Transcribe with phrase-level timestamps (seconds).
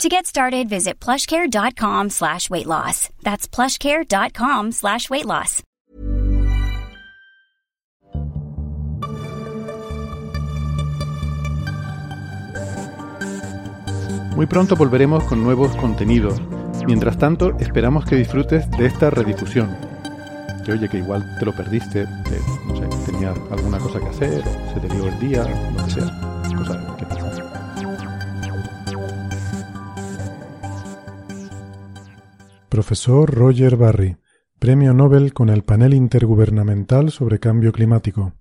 [0.00, 3.08] To get started, visit plushcare.com slash weight loss.
[3.22, 5.62] That's plushcare.com slash weight loss.
[14.34, 16.40] Muy pronto volveremos con nuevos contenidos.
[16.86, 19.76] Mientras tanto, esperamos que disfrutes de esta redifusión.
[20.64, 22.06] Que oye, que igual te lo perdiste, eh,
[22.66, 25.44] no sé, tenías alguna cosa que hacer, se te dio el día,
[25.76, 26.42] lo que sea.
[26.56, 26.91] Cosas
[32.72, 34.16] Profesor Roger Barry,
[34.58, 38.32] Premio Nobel con el Panel Intergubernamental sobre Cambio Climático.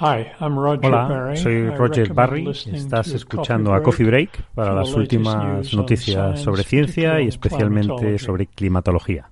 [0.00, 2.50] Hola, soy Roger Barry.
[2.50, 9.31] Estás escuchando a Coffee Break para las últimas noticias sobre ciencia y especialmente sobre climatología.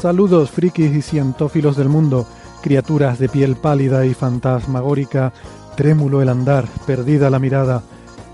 [0.00, 2.26] Saludos frikis y cientófilos del mundo,
[2.62, 5.34] criaturas de piel pálida y fantasmagórica,
[5.76, 7.82] trémulo el andar, perdida la mirada,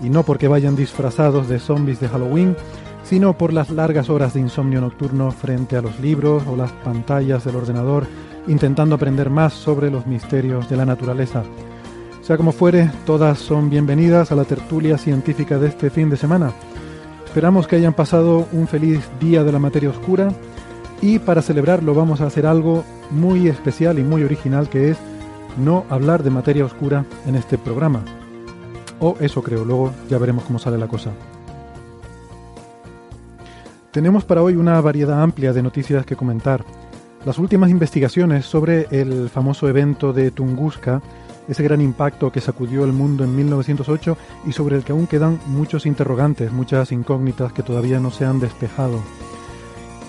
[0.01, 2.55] y no porque vayan disfrazados de zombies de Halloween,
[3.03, 7.43] sino por las largas horas de insomnio nocturno frente a los libros o las pantallas
[7.43, 8.07] del ordenador,
[8.47, 11.43] intentando aprender más sobre los misterios de la naturaleza.
[12.21, 16.53] Sea como fuere, todas son bienvenidas a la tertulia científica de este fin de semana.
[17.25, 20.31] Esperamos que hayan pasado un feliz día de la materia oscura
[21.01, 24.97] y para celebrarlo vamos a hacer algo muy especial y muy original que es
[25.57, 28.03] no hablar de materia oscura en este programa.
[28.99, 31.11] O eso creo, luego ya veremos cómo sale la cosa.
[33.91, 36.63] Tenemos para hoy una variedad amplia de noticias que comentar.
[37.25, 41.01] Las últimas investigaciones sobre el famoso evento de Tunguska,
[41.47, 45.39] ese gran impacto que sacudió el mundo en 1908 y sobre el que aún quedan
[45.47, 49.01] muchos interrogantes, muchas incógnitas que todavía no se han despejado.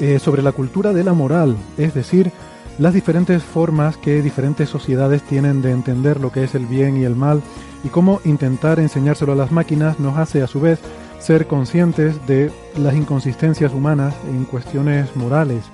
[0.01, 2.31] Eh, sobre la cultura de la moral, es decir,
[2.79, 7.03] las diferentes formas que diferentes sociedades tienen de entender lo que es el bien y
[7.03, 7.43] el mal
[7.83, 10.79] y cómo intentar enseñárselo a las máquinas nos hace a su vez
[11.19, 15.65] ser conscientes de las inconsistencias humanas en cuestiones morales.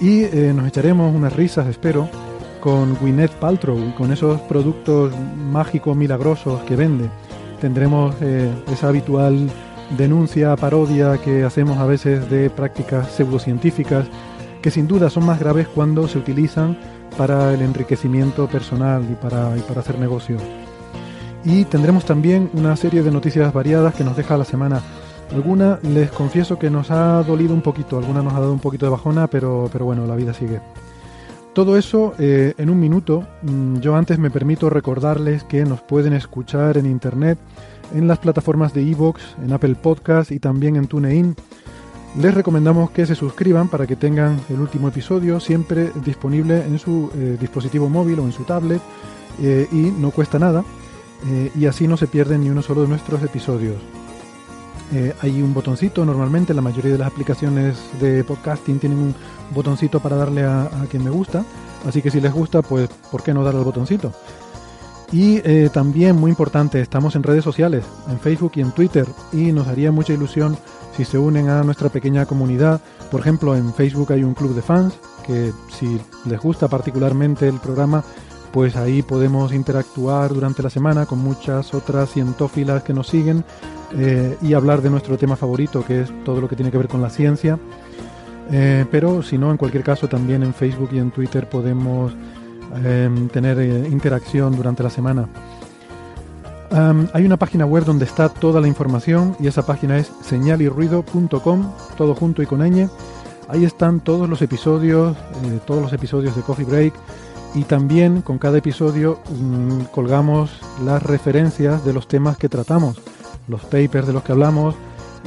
[0.00, 2.08] Y eh, nos echaremos unas risas, espero,
[2.60, 7.10] con Gwyneth Paltrow y con esos productos mágicos milagrosos que vende.
[7.60, 9.50] Tendremos eh, esa habitual
[9.96, 14.06] denuncia, parodia que hacemos a veces de prácticas pseudocientíficas
[14.62, 16.76] que sin duda son más graves cuando se utilizan
[17.16, 20.36] para el enriquecimiento personal y para, para hacer negocio.
[21.44, 24.82] Y tendremos también una serie de noticias variadas que nos deja la semana.
[25.32, 28.86] Alguna les confieso que nos ha dolido un poquito, alguna nos ha dado un poquito
[28.86, 30.60] de bajona, pero, pero bueno, la vida sigue.
[31.52, 33.26] Todo eso eh, en un minuto.
[33.42, 37.38] Mm, Yo antes me permito recordarles que nos pueden escuchar en internet,
[37.94, 41.36] en las plataformas de iVoox, en Apple Podcast y también en TuneIn.
[42.18, 47.10] Les recomendamos que se suscriban para que tengan el último episodio siempre disponible en su
[47.14, 48.80] eh, dispositivo móvil o en su tablet
[49.42, 50.64] eh, y no cuesta nada
[51.28, 53.76] eh, y así no se pierden ni uno solo de nuestros episodios.
[55.20, 59.14] Hay un botoncito normalmente, la mayoría de las aplicaciones de podcasting tienen un
[59.52, 61.44] botoncito para darle a, quien me gusta,
[61.88, 64.12] así que si les gusta, pues ¿por qué no darle al botoncito?
[65.12, 69.52] Y eh, también, muy importante, estamos en redes sociales, en Facebook y en Twitter, y
[69.52, 70.56] nos haría mucha ilusión
[70.96, 72.80] si se unen a nuestra pequeña comunidad.
[73.10, 74.94] Por ejemplo, en Facebook hay un club de fans,
[75.24, 78.02] que si les gusta particularmente el programa,
[78.52, 83.44] pues ahí podemos interactuar durante la semana con muchas otras cientófilas que nos siguen
[83.96, 86.88] eh, y hablar de nuestro tema favorito, que es todo lo que tiene que ver
[86.88, 87.58] con la ciencia.
[88.50, 92.12] Eh, pero si no, en cualquier caso, también en Facebook y en Twitter podemos
[92.84, 95.28] eh, tener eh, interacción durante la semana.
[97.12, 102.14] Hay una página web donde está toda la información y esa página es señalirruido.com, todo
[102.14, 102.88] junto y con ñ.
[103.48, 106.94] Ahí están todos los episodios, eh, todos los episodios de Coffee Break
[107.54, 113.00] y también con cada episodio mm, colgamos las referencias de los temas que tratamos,
[113.46, 114.74] los papers de los que hablamos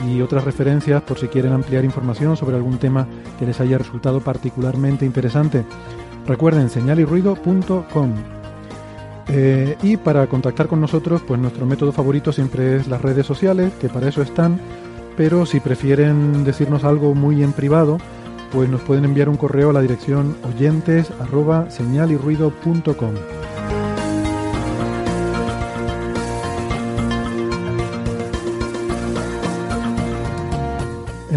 [0.06, 3.08] y otras referencias por si quieren ampliar información sobre algún tema
[3.38, 5.66] que les haya resultado particularmente interesante.
[6.30, 8.14] Recuerden señalirruido.com.
[9.30, 13.74] Eh, y para contactar con nosotros, pues nuestro método favorito siempre es las redes sociales,
[13.82, 14.60] que para eso están,
[15.18, 17.98] pero si prefieren decirnos algo muy en privado,
[18.52, 21.12] pues nos pueden enviar un correo a la dirección oyentes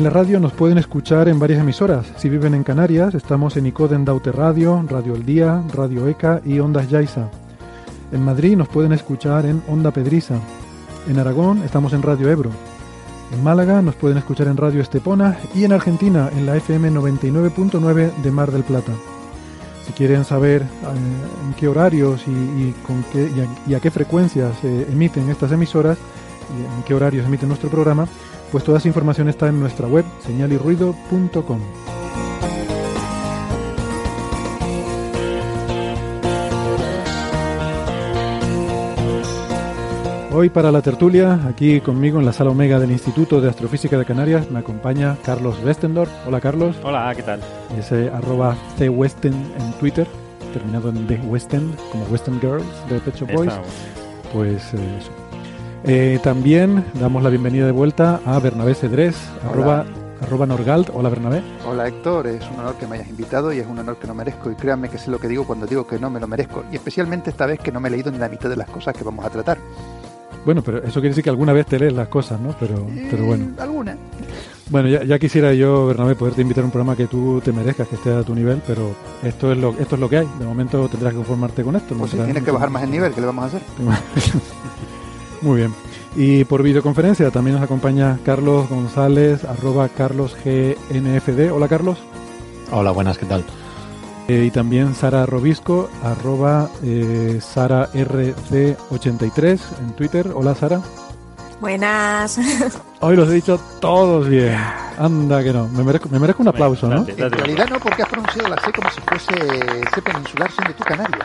[0.02, 2.04] En la radio nos pueden escuchar en varias emisoras.
[2.16, 6.58] Si viven en Canarias, estamos en Icoden Daute Radio, Radio El Día, Radio ECA y
[6.58, 7.28] Ondas Yaiza.
[8.10, 10.40] En Madrid nos pueden escuchar en Onda Pedriza.
[11.08, 12.50] En Aragón estamos en Radio Ebro.
[13.32, 18.12] En Málaga nos pueden escuchar en Radio Estepona y en Argentina en la FM 99.9
[18.25, 18.90] de Mar del Plata.
[19.87, 20.66] Si quieren saber eh,
[21.46, 23.31] en qué horarios y, con qué,
[23.69, 25.96] y a, qué frecuencias se emiten estas emisoras
[26.58, 28.08] y en qué horarios emiten nuestro programa,
[28.52, 31.60] pues toda esa información está en nuestra web señalirruido.com.
[40.34, 44.04] Hoy para la tertulia, aquí conmigo en la sala Omega del Instituto de Astrofísica de
[44.04, 46.10] Canarias, me acompaña Carlos Westendorf.
[46.26, 46.76] Hola Carlos.
[46.82, 47.40] Hola, ¿qué tal?
[47.78, 50.06] Ese arroba cwesten en Twitter,
[50.52, 53.52] terminado en The Western, como Western Girls de Pet Boys.
[54.32, 55.21] Pues eh.
[55.84, 59.84] Eh, también damos la bienvenida de vuelta a Bernabé Cedrés, arroba,
[60.20, 60.90] arroba Norgalt.
[60.94, 61.43] Hola Bernabé.
[61.67, 64.14] Hola Héctor, es un honor que me hayas invitado y es un honor que no
[64.14, 64.50] merezco.
[64.50, 66.64] Y créanme que sé lo que digo cuando digo que no me lo merezco.
[66.70, 68.94] Y especialmente esta vez que no me he leído ni la mitad de las cosas
[68.94, 69.58] que vamos a tratar.
[70.44, 72.55] Bueno, pero eso quiere decir que alguna vez te lees las cosas, ¿no?
[72.61, 73.44] Pero, pero bueno.
[73.44, 73.96] Eh, alguna.
[74.70, 77.96] Bueno, ya, quisiera yo, Bernabé, poderte invitar a un programa que tú te merezcas, que
[77.96, 80.28] esté a tu nivel, pero esto es lo, esto es lo que hay.
[80.38, 81.94] De momento tendrás que conformarte con esto.
[81.96, 83.62] Pues si tienes que bajar más el nivel, ¿qué le vamos a hacer?
[85.42, 85.74] Muy bien.
[86.14, 91.50] Y por videoconferencia también nos acompaña Carlos González, arroba carlosgnfd.
[91.52, 91.98] Hola, Carlos.
[92.70, 93.44] Hola, buenas, ¿qué tal?
[94.28, 100.30] Eh, y también Sara Robisco, arroba eh, SaraRC83 en Twitter.
[100.34, 100.80] Hola Sara.
[101.60, 102.38] Buenas.
[103.00, 104.56] Hoy los he dicho todos bien.
[104.98, 105.66] Anda que no.
[105.68, 107.06] Me merezco, me merezco un aplauso, ¿no?
[107.06, 109.34] En realidad no, porque has pronunciado la C como si fuese
[109.94, 111.18] C peninsular siendo tu canario.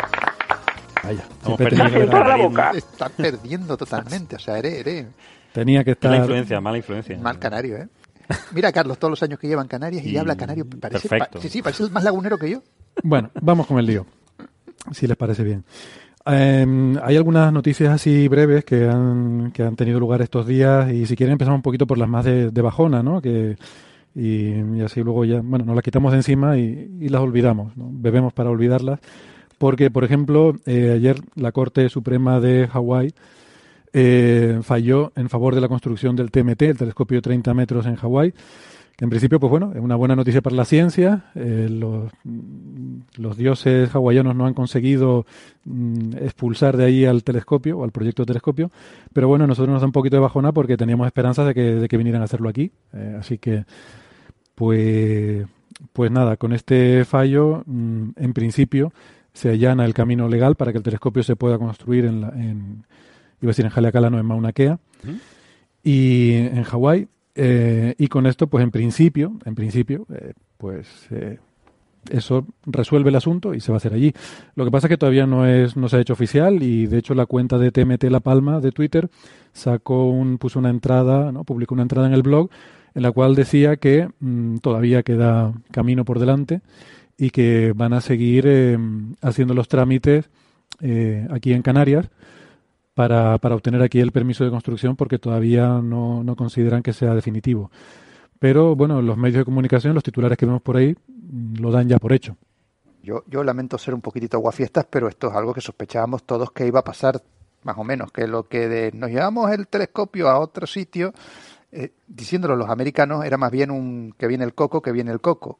[1.07, 2.27] Vaya.
[2.27, 2.71] la boca.
[2.75, 4.35] Estás perdiendo totalmente.
[4.35, 5.07] O sea, eres, eres...
[5.53, 6.11] Tenía que estar...
[6.11, 7.17] Mala influencia, mala influencia.
[7.17, 7.87] Mal canario, ¿eh?
[8.53, 10.65] Mira, Carlos, todos los años que lleva en Canarias y, habla canario.
[10.65, 11.41] Parece, Perfecto.
[11.41, 12.61] sí, sí, parece más lagunero que yo.
[13.03, 14.05] Bueno, vamos con el lío,
[14.91, 15.63] si les parece bien.
[16.25, 21.05] Em, hay algunas noticias así breves que han, que han tenido lugar estos días y
[21.05, 23.21] si quieren empezamos un poquito por las más de, bajona, ¿no?
[23.21, 23.55] Que,
[24.13, 28.49] y, así luego ya, bueno, nos las quitamos de encima y, las olvidamos, bebemos para
[28.49, 28.99] olvidarlas.
[29.57, 33.13] Porque, por ejemplo, eh, ayer la Corte Suprema de Hawái
[33.93, 37.95] eh, falló en favor de la construcción del TMT, el telescopio de 30 metros en
[37.95, 38.33] Hawái
[38.99, 41.25] en principio, pues bueno, es una buena noticia para la ciencia.
[41.35, 45.27] Eh, los, dioses hawaianos no han conseguido
[45.65, 48.71] mm, expulsar de ahí al telescopio o al proyecto de telescopio,
[49.13, 51.87] pero bueno, nosotros nos da un poquito de bajona porque teníamos esperanzas de que, de
[51.87, 52.71] que vinieran a hacerlo aquí.
[53.19, 53.65] Así que,
[54.55, 55.45] pues,
[55.93, 58.91] pues nada, con este fallo, mm, en principio,
[59.37, 62.85] se allana el camino legal para que el telescopio se pueda construir en, la, en
[63.39, 64.79] iba a decir en Haleakala, no en Mauna Kea.
[65.83, 71.37] Y en Hawái, eh, y con esto, pues en principio, en principio, eh, pues eh,
[72.09, 74.11] eso resuelve el asunto y se va a hacer allí.
[74.55, 76.97] Lo que pasa es que todavía no es, no se ha hecho oficial y de
[76.97, 79.07] hecho la cuenta de TMT La Palma de Twitter
[79.53, 81.43] sacó un, puso una entrada, ¿no?
[81.43, 82.49] publicó una entrada en el blog
[82.95, 86.61] en la cual decía que mm, todavía queda camino por delante
[87.17, 88.77] y que van a seguir
[89.21, 90.29] haciendo los trámites
[91.29, 92.09] aquí en Canarias
[92.97, 97.13] para, para obtener aquí el permiso de construcción porque todavía no, no consideran que sea
[97.13, 97.69] definitivo.
[98.39, 101.87] Pero bueno, los medios de comunicación, los titulares que vemos por ahí, mm, lo dan
[101.87, 102.35] ya por hecho.
[103.03, 106.65] Yo, yo lamento ser un poquitito aguafiestas, pero esto es algo que sospechábamos todos que
[106.65, 107.21] iba a pasar,
[107.63, 111.13] más o menos, que lo que nos llevamos el telescopio a otro sitio,
[111.71, 115.21] eh, diciéndolo los americanos, era más bien un que viene el coco, que viene el
[115.21, 115.59] coco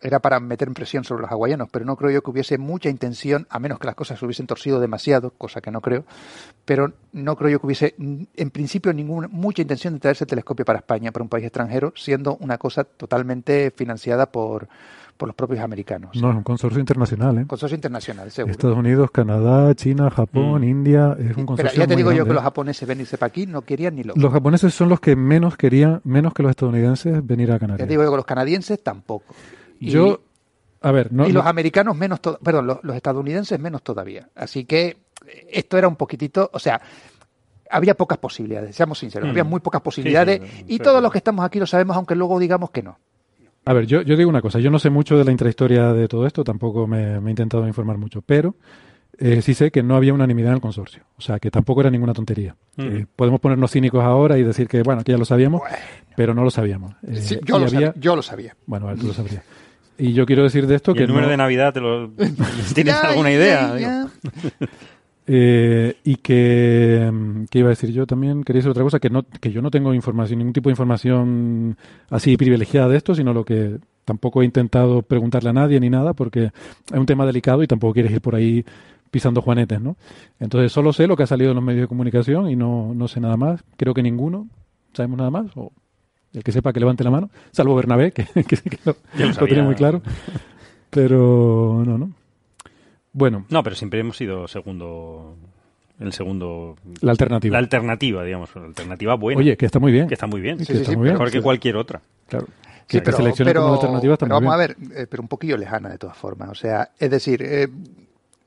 [0.00, 3.46] era para meter presión sobre los hawaianos, pero no creo yo que hubiese mucha intención,
[3.50, 6.04] a menos que las cosas se hubiesen torcido demasiado, cosa que no creo,
[6.64, 10.64] pero no creo yo que hubiese en principio ninguna mucha intención de traerse el telescopio
[10.64, 14.68] para España, para un país extranjero, siendo una cosa totalmente financiada por,
[15.20, 16.16] por los propios americanos.
[16.16, 17.44] No, es un consorcio internacional, ¿eh?
[17.46, 18.52] Consorcio internacional, seguro.
[18.52, 20.64] Estados Unidos, Canadá, China, Japón, mm.
[20.64, 21.72] India, es un consorcio.
[21.72, 24.14] Pero ya te digo yo que los japoneses venirse para aquí no querían ni lo.
[24.16, 27.80] Los japoneses son los que menos querían, menos que los estadounidenses, venir a Canarias.
[27.80, 29.34] Ya te digo yo que los canadienses tampoco.
[29.80, 30.20] Yo,
[30.80, 31.28] a ver, no.
[31.28, 34.28] Y los americanos menos, perdón, los, estadounidenses menos todavía.
[34.34, 34.96] Así que
[35.50, 36.80] esto era un poquitito, o sea,
[37.70, 39.48] había pocas posibilidades, seamos sinceros, había mm.
[39.48, 42.82] muy pocas posibilidades y todos los que estamos aquí lo sabemos, aunque luego digamos que
[42.82, 42.98] no.
[43.66, 46.08] A ver, yo, yo digo una cosa, yo no sé mucho de la intrahistoria de
[46.08, 48.56] todo esto, tampoco me, he intentado informar mucho, pero
[49.18, 51.90] eh, sí sé que no había unanimidad en el consorcio, o sea, que tampoco era
[51.90, 52.56] ninguna tontería.
[52.76, 52.82] Mm.
[52.82, 55.60] Eh, podemos ponernos cínicos ahora y decir que, bueno, que ya lo sabíamos,
[56.16, 56.94] pero no lo sabíamos.
[57.06, 58.56] Eh, yo, lo sabía, yo lo sabía.
[58.64, 59.44] Bueno, tú lo sabrías.
[60.00, 61.02] Y yo quiero decir de esto que...
[61.02, 62.10] El número de Navidad, te lo...
[62.74, 64.08] ¿tienes alguna idea?
[65.32, 67.08] Eh, y que,
[67.50, 68.42] ¿qué iba a decir yo también?
[68.42, 71.76] Quería decir otra cosa, que, no, que yo no tengo información, ningún tipo de información
[72.08, 76.14] así privilegiada de esto, sino lo que tampoco he intentado preguntarle a nadie ni nada,
[76.14, 78.64] porque es un tema delicado y tampoco quieres ir por ahí
[79.12, 79.96] pisando juanetes, ¿no?
[80.40, 83.06] Entonces solo sé lo que ha salido en los medios de comunicación y no, no
[83.06, 83.62] sé nada más.
[83.76, 84.48] Creo que ninguno.
[84.94, 85.46] ¿Sabemos nada más?
[85.54, 85.70] O
[86.32, 89.74] el que sepa que levante la mano, salvo Bernabé, que, que, lo, lo tiene muy
[89.74, 90.02] claro.
[90.90, 92.12] Pero no, no.
[93.12, 93.46] Bueno.
[93.48, 95.36] No, pero siempre hemos sido segundo.
[95.98, 96.76] El segundo.
[97.00, 97.52] La alternativa.
[97.52, 98.54] La alternativa, digamos.
[98.54, 99.38] La alternativa buena.
[99.38, 100.08] Oye, que está muy bien.
[100.08, 100.58] Que está muy bien.
[100.98, 102.00] Mejor que cualquier otra.
[102.28, 102.46] Claro.
[102.86, 103.18] Que, pero,
[103.62, 106.48] como alternativa está vamos a ver, eh, pero un poquillo lejana de todas formas.
[106.48, 107.68] O sea, es decir, eh,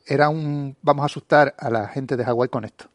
[0.05, 0.75] era un.
[0.81, 2.85] Vamos a asustar a la gente de Hawái con esto.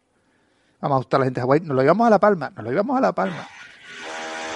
[0.80, 1.61] Vamos a asustar a la gente de Hawái.
[1.61, 2.52] Nos lo llevamos a La Palma.
[2.54, 3.49] Nos lo llevamos a La Palma.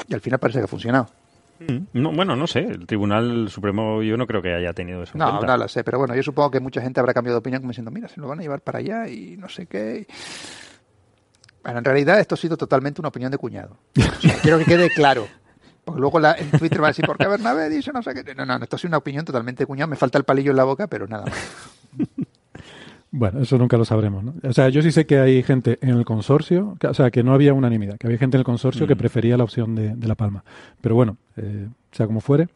[0.09, 1.09] Y al final parece que ha funcionado.
[1.61, 2.01] Mm.
[2.01, 2.61] No, bueno, no sé.
[2.61, 5.17] El Tribunal Supremo yo no creo que haya tenido eso.
[5.17, 5.85] no, no lo sé.
[5.85, 8.21] Pero bueno, yo supongo que mucha gente habrá cambiado de opinión como diciendo, mira, se
[8.21, 10.07] lo van a llevar para allá y no sé qué.
[11.63, 13.79] Bueno, en realidad esto ha sido totalmente una opinión de cuñado.
[14.43, 15.27] quiero que quede claro.
[15.85, 18.35] Porque luego la, en Twitter va a decir, ¿por qué Bernabé dice no sé qué?
[18.35, 19.89] No, no, esto ha sido una opinión totalmente de cuñado.
[19.89, 21.35] Me falta el palillo en la boca, pero nada más.
[23.15, 24.35] Bueno, eso nunca lo sabremos, ¿no?
[24.43, 27.35] O sea, yo sí sé que hay gente en el consorcio, o sea, que no
[27.35, 28.99] había unanimidad, que había gente en el consorcio que mm.
[28.99, 30.43] prefería la opción de, La Palma.
[30.81, 32.49] Pero bueno, eh, sea como fuere,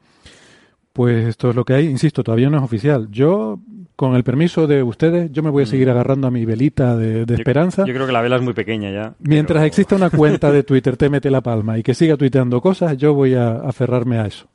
[0.95, 1.87] pues esto es lo que hay.
[1.87, 3.09] Insisto, todavía no es oficial.
[3.11, 3.61] Yo,
[3.97, 5.91] con el permiso de ustedes, yo me voy a seguir mm.
[5.91, 7.85] agarrando a mi velita de, esperanza.
[7.85, 9.15] Yo creo que la vela es muy pequeña ya.
[9.19, 12.97] Mientras exista una cuenta de Twitter, te mete La Palma, y que siga tuiteando cosas,
[12.97, 14.47] yo voy a aferrarme a eso.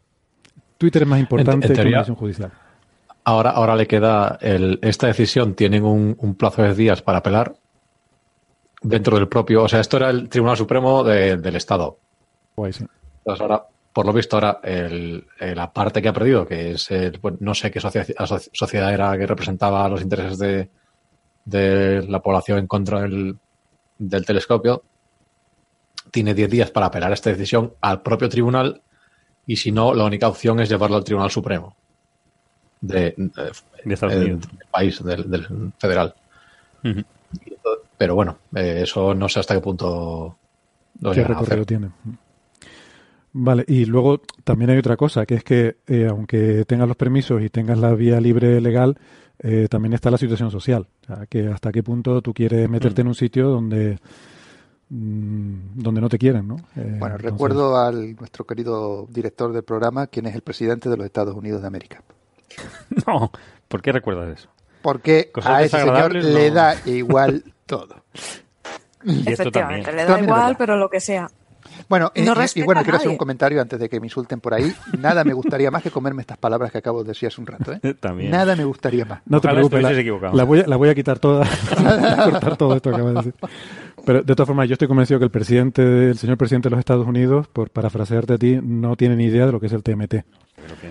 [0.80, 2.52] Twitter es más importante que la decisión judicial.
[3.24, 7.56] Ahora, ahora le queda el, esta decisión, tienen un, plazo de días para apelar
[8.82, 12.00] dentro del propio, o sea, esto era el Tribunal Supremo del Estado.
[12.56, 13.64] Pues Entonces ahora,
[13.94, 17.70] por lo visto, ahora el, la parte que ha perdido, que es el, no sé
[17.70, 20.70] qué sociedad, era que representaba los intereses de,
[21.46, 23.38] de la población en contra del,
[24.00, 24.82] del telescopio,
[26.10, 28.82] tiene 10 días para apelar esta decisión al propio tribunal
[29.46, 31.76] y si no, la única opción es llevarlo al Tribunal Supremo
[32.82, 33.16] de,
[33.86, 34.42] Estados Unidos.
[34.42, 36.16] del país, del, federal.
[37.98, 40.36] Pero bueno, eh, eso no sé hasta qué punto
[41.00, 41.92] lo ¿Qué recorrido tiene?
[43.34, 47.42] Vale, y luego también hay otra cosa, que es que eh, aunque tengas los permisos
[47.42, 48.98] y tengas la vía libre legal,
[49.40, 50.88] eh, también está la situación social.
[51.04, 53.06] O sea, que hasta qué punto tú quieres meterte mm.
[53.06, 54.00] en un sitio donde
[54.90, 56.58] mm, donde no te quieren, ¿no?
[56.76, 61.36] bueno, recuerdo al nuestro querido director del programa, quien es el presidente de los Estados
[61.36, 62.04] Unidos de América.
[63.08, 63.32] No,
[63.68, 64.50] ¿por qué recuerdas eso?
[64.82, 68.04] Porque a ese señor le da igual todo.
[69.06, 71.30] Efectivamente, le da igual, pero lo que sea.
[71.88, 72.24] Bueno, y,
[72.64, 74.74] bueno, quiero hacer un comentario antes de que me insulten por ahí.
[74.98, 77.74] Nada me gustaría más que comerme estas palabras que acabo de decir hace un rato.
[77.74, 77.94] ¿eh?
[78.00, 78.32] También.
[78.32, 79.22] Nada me gustaría más.
[79.26, 81.46] No te preocupes, la, voy a, la voy a quitar toda,
[82.24, 83.34] cortar todo esto que acabas de decir.
[84.06, 86.80] Pero de todas formas, yo estoy convencido que el presidente, el señor presidente de los
[86.80, 89.84] Estados Unidos, por parafrasearte a ti, no tiene ni idea de lo que es el
[89.84, 90.24] TMT.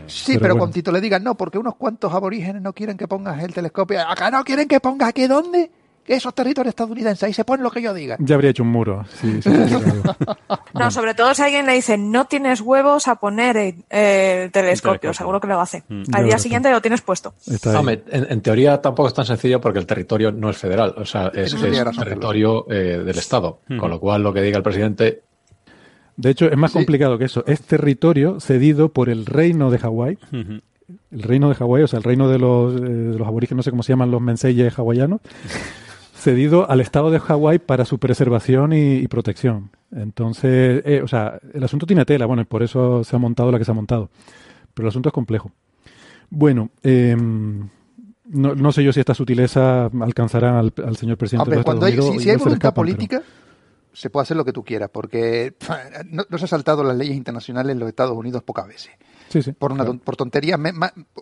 [0.06, 3.42] Sí, pero, con Tito le digan no, porque unos cuantos aborígenes no quieren que pongas
[3.42, 4.00] el telescopio.
[4.00, 5.70] Acá no quieren que pongas aquí dónde
[6.16, 8.16] esos territorios estadounidenses, ahí se pone lo que yo diga.
[8.18, 9.04] Ya habría hecho un muro.
[10.74, 15.40] no, sobre todo si alguien le dice, no tienes huevos a poner el, telescopio, seguro
[15.40, 15.84] que lo hace.
[15.88, 16.02] Mm.
[16.12, 17.34] Al día siguiente lo tienes puesto.
[17.46, 21.54] en, teoría tampoco es tan sencillo porque el territorio no es federal, o sea, es,
[21.54, 23.78] territorio eh, del Estado, mm.
[23.78, 25.22] con lo cual lo que diga el presidente...
[26.16, 27.44] De hecho, es más complicado que eso.
[27.46, 30.18] Es territorio cedido por el reino de Hawái.
[31.10, 33.62] El reino de Hawái, o sea, el reino de los, eh, de los aborígenes, no
[33.62, 35.20] sé cómo se llaman los menseyes hawaianos
[36.14, 39.70] cedido al Estado de Hawái para su preservación y, protección.
[39.92, 43.50] Entonces, eh, o sea, el asunto tiene tela, bueno, y por eso se ha montado
[43.50, 44.10] la que se ha montado.
[44.74, 45.50] Pero el asunto es complejo.
[46.28, 47.68] Bueno, em,
[48.26, 52.22] no, sé yo si esta sutileza alcanzará al, señor presidente de Estados Unidos.
[52.22, 53.22] Si, hay voluntad política,
[53.92, 55.54] se puede hacer lo que tú quieras, porque
[56.10, 58.92] no, se ha saltado las leyes internacionales en los Estados Unidos pocas veces.
[59.58, 60.58] por, una, por tonterías,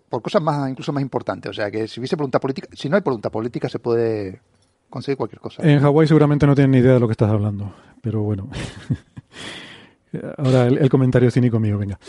[0.08, 1.50] por cosas más incluso más importantes.
[1.50, 4.40] O sea, que si hubiese voluntad política, si no hay voluntad política se puede
[4.88, 5.62] conseguir cualquier cosa.
[5.62, 8.48] En Hawái seguramente no tienen ni idea de lo que estás hablando, pero bueno.
[10.38, 11.98] Ahora el, comentario cínico mío, venga.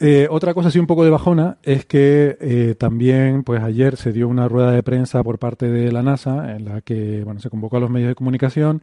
[0.00, 4.12] Eh, otra cosa así un poco de bajona es que eh, también, pues ayer se
[4.12, 7.50] dio una rueda de prensa por parte de la NASA en la que, bueno, se
[7.50, 8.80] convocó a los medios de comunicación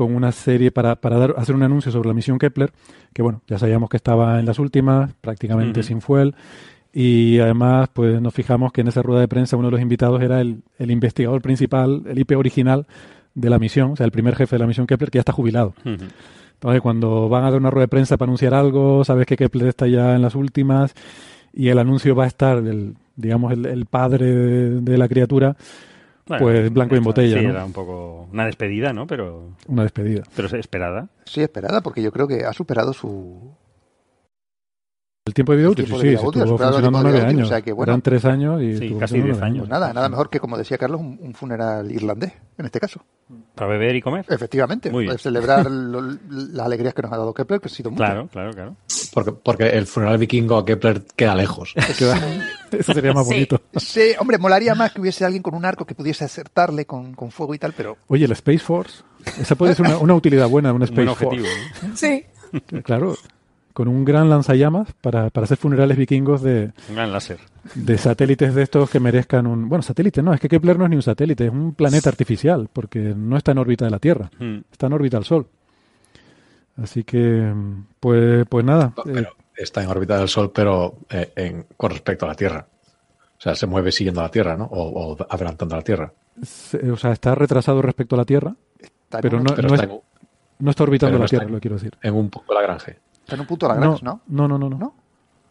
[0.00, 2.72] con una serie para, para dar, hacer un anuncio sobre la misión Kepler,
[3.12, 6.34] que bueno, ya sabíamos que estaba en las últimas, prácticamente sin fuel,
[6.90, 10.22] y además, pues nos fijamos que en esa rueda de prensa uno de los invitados
[10.22, 12.86] era el, el investigador principal, el IP original
[13.34, 15.32] de la misión, o sea, el primer jefe de la misión Kepler, que ya está
[15.32, 15.74] jubilado.
[15.84, 19.68] Entonces, cuando van a dar una rueda de prensa para anunciar algo, sabes que Kepler
[19.68, 20.94] está ya en las últimas
[21.52, 24.26] y el anuncio va a estar, el, digamos, el, padre
[24.80, 25.56] de, la criatura,
[26.38, 27.38] pues blanco y en botella.
[27.38, 27.50] Sí, ¿no?
[27.50, 29.06] era un poco una despedida, ¿no?
[29.06, 30.22] Pero una despedida.
[30.34, 31.08] Pero esperada.
[31.24, 33.54] Sí, esperada, porque yo creo que ha superado su
[35.30, 37.46] el tiempo de vida útil, sí, sí, estuvo funcionando nueve años.
[37.46, 39.60] O sea que, bueno, Eran tres años y sí, casi diez años.
[39.60, 43.00] Pues nada, nada mejor que, como decía Carlos, un, funeral irlandés, en este caso.
[43.54, 44.26] Para beber y comer.
[44.28, 48.02] Efectivamente, Muy celebrar las alegrías que nos ha dado Kepler, que ha sido mucho.
[48.02, 48.76] Claro, claro, claro.
[49.14, 51.74] Porque, porque el funeral vikingo a Kepler queda lejos.
[52.70, 53.60] Eso sería más bonito.
[53.76, 57.30] Sí, hombre, molaría más que hubiese alguien con un arco que pudiese acertarle con, con
[57.30, 57.98] fuego y tal, pero...
[58.08, 59.04] Oye, el Space Force,
[59.40, 61.46] esa puede ser una, una utilidad buena, un Space objetivo,
[61.80, 61.96] Force.
[61.96, 62.24] Sí.
[62.82, 63.14] Claro,
[63.72, 66.72] con un gran lanzallamas para, para hacer funerales vikingos de...
[66.88, 67.38] Un gran láser.
[67.74, 69.68] De satélites de estos que merezcan un...
[69.68, 72.68] Bueno, satélite no, es que Kepler no es ni un satélite, es un planeta artificial,
[72.72, 74.58] porque no está en órbita de la Tierra, hmm.
[74.72, 75.46] está en órbita del Sol.
[76.82, 77.52] Así que,
[77.98, 78.94] pues, pues nada.
[79.06, 79.24] Eh,
[79.56, 82.66] está en órbita del Sol, pero eh, en, con respecto a la Tierra.
[83.38, 84.68] O sea, se mueve siguiendo a la Tierra, ¿no?
[84.70, 86.12] O, adelantando a la Tierra.
[86.92, 88.54] o sea, está retrasado respecto a la Tierra,
[89.20, 89.86] pero, no, está
[90.58, 91.96] no, está orbitando la Tierra, lo quiero decir.
[92.02, 92.98] En un punto Lagrange.
[93.20, 94.20] Está en un punto Lagrange, ¿no?
[94.26, 94.78] No, no, no, no.
[94.78, 94.94] ¿No?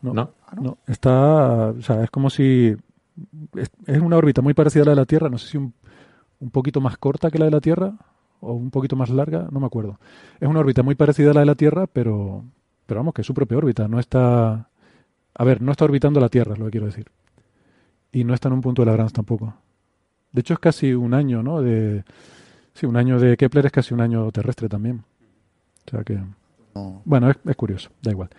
[0.01, 0.31] No, no.
[0.47, 0.77] Ah, no.
[0.87, 2.75] Está, o sea, es como si
[3.55, 5.73] es, una órbita muy parecida a la de la Tierra, no sé si un,
[6.39, 7.93] un poquito más corta que la de la Tierra
[8.41, 9.99] o un poquito más larga, no me acuerdo.
[10.39, 12.45] Es una órbita muy parecida a la de la Tierra, pero,
[12.85, 14.69] pero vamos, que es su propia órbita, no está...
[15.35, 17.07] A ver, no está orbitando la Tierra, es lo que quiero decir.
[18.11, 19.53] Y no está en un punto de Lagrange tampoco.
[20.31, 21.61] De hecho, es casi un año, ¿no?
[21.61, 22.03] De,
[22.73, 25.03] sí, un año de Kepler es casi un año terrestre también.
[25.87, 26.19] O sea que...
[27.05, 28.29] Bueno, es, curioso, da igual.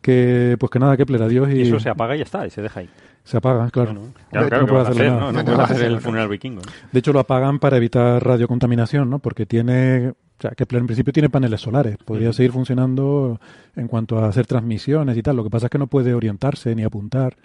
[0.00, 1.50] Que, pues que nada, Kepler, adiós.
[1.50, 1.58] Y...
[1.58, 2.90] y eso se apaga y ya está, y se deja ahí.
[3.24, 3.94] Se apaga, claro.
[4.30, 5.32] Claro, claro, no puede hacer, ¿no?
[5.32, 6.62] no puede hacer el funeral vikingo.
[6.90, 9.20] De hecho, lo apagan para evitar radiocontaminación, ¿no?
[9.20, 11.98] Porque tiene, o sea, Kepler en principio tiene paneles solares.
[11.98, 13.40] Podría seguir funcionando
[13.76, 15.36] en cuanto a hacer transmisiones y tal.
[15.36, 17.36] Lo que pasa es que no puede orientarse ni apuntar.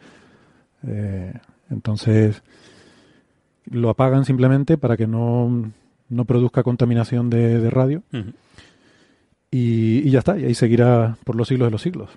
[0.88, 1.34] Eh,
[1.70, 2.42] entonces,
[3.66, 5.72] lo apagan simplemente para que no,
[6.10, 8.02] no produzca contaminación de, de radio.
[9.60, 12.12] Y, ya está, y ahí seguirá por los siglos de los siglos.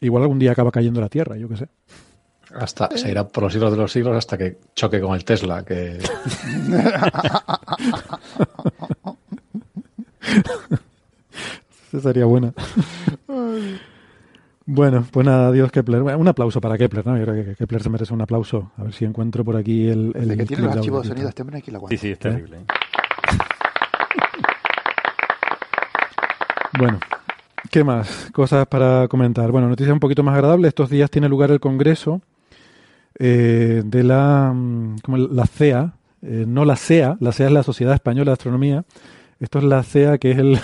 [0.00, 1.66] Igual algún día acaba cayendo la Tierra, yo qué sé.
[2.54, 5.98] Hasta, seguirá por los siglos de los siglos hasta que choque con el Tesla, que...
[11.88, 12.52] Esa sería buena.
[14.66, 16.02] Bueno, pues nada, adiós Kepler.
[16.02, 17.18] Un aplauso para Kepler, ¿no?
[17.18, 18.70] Yo creo que Kepler se merece un aplauso.
[18.76, 20.12] A ver si encuentro por aquí el...
[20.14, 22.58] el que tiene el archivo de sonido, este hombre aquí la Sí, sí, es terrible.
[22.58, 22.64] ¿eh?
[26.76, 26.98] Bueno,
[27.70, 28.30] ¿qué más?
[28.32, 29.50] Cosas para comentar.
[29.52, 30.66] Bueno, noticia un poquito más agradable.
[30.66, 32.20] Estos días tiene lugar el Congreso
[33.18, 37.62] eh, de la, mm, como la CEA, eh, no la CEA, la CEA es la
[37.62, 38.84] Sociedad Española de Astronomía.
[39.38, 40.58] Esto es la CEA, que es el...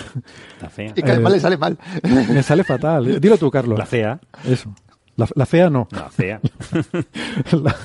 [0.61, 0.93] La CEA.
[0.95, 1.77] Y que además le sale mal.
[2.29, 3.21] Me sale fatal.
[3.21, 3.77] Dilo tú, Carlos.
[3.77, 4.19] La CEA.
[4.45, 4.73] Eso.
[5.15, 5.87] La, la CEA no.
[5.91, 6.41] La CEA.
[7.51, 7.75] la,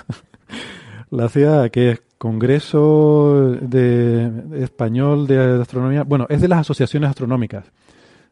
[1.11, 6.03] la CEA, que es Congreso de, Español de Astronomía.
[6.03, 7.67] Bueno, es de las asociaciones astronómicas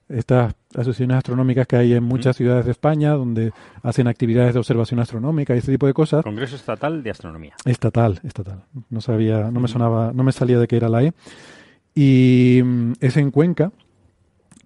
[0.08, 5.00] estas asociaciones astronómicas que hay en muchas ciudades de España donde hacen actividades de observación
[5.00, 6.22] astronómica y este tipo de cosas.
[6.22, 7.54] Congreso Estatal de Astronomía.
[7.64, 8.64] Estatal, estatal.
[8.90, 11.12] No sabía, no me sonaba, no me salía de que era la E.
[11.94, 13.72] Y mm, es en Cuenca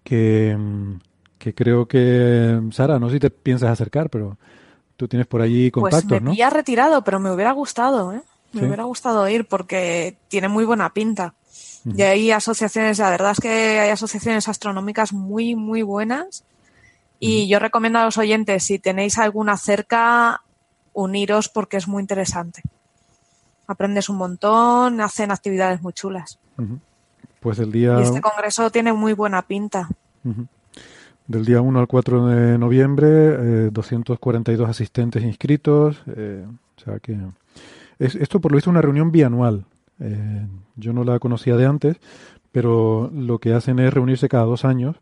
[0.03, 0.95] que, mm,
[1.39, 4.39] que creo que Sara, no sé si te piensas acercar, pero
[4.97, 8.23] tú tienes por allí contactos, pues me había retirado, pero me hubiera gustado, ¿eh?
[8.53, 11.35] Me hubiera gustado ir porque tiene muy buena pinta.
[11.85, 16.45] Y hay asociaciones, la verdad es que hay asociaciones astronómicas muy, muy buenas.
[17.21, 20.43] Y yo recomiendo a los oyentes, si tenéis alguna cerca,
[20.93, 22.63] uniros porque es muy interesante.
[23.67, 26.39] Aprendes un montón, hacen actividades muy chulas.
[27.41, 27.99] Pues el día...
[27.99, 29.89] Y este congreso tiene muy buena pinta.
[31.27, 36.03] Del día 1 al 4 de noviembre, eh, 242 asistentes inscritos.
[36.07, 37.17] Eh, o sea que...
[37.99, 39.65] Es, esto por lo visto es una reunión bianual.
[40.01, 41.97] Eh, yo no la conocía de antes,
[42.53, 44.97] pero lo que hacen es reunirse cada dos años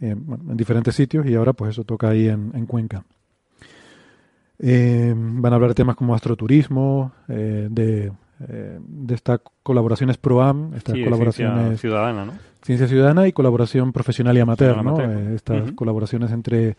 [0.00, 3.04] en diferentes sitios y ahora pues eso toca ahí en, Cuenca.
[4.58, 11.78] van a hablar de temas como astroturismo, de, de estas colaboraciones PROAM, estas colaboraciones ciencia
[11.78, 12.32] ciudadana, ¿no?
[12.62, 15.00] Ciencia ciudadana y colaboración profesional y amateur, ¿no?
[15.34, 16.76] estas colaboraciones entre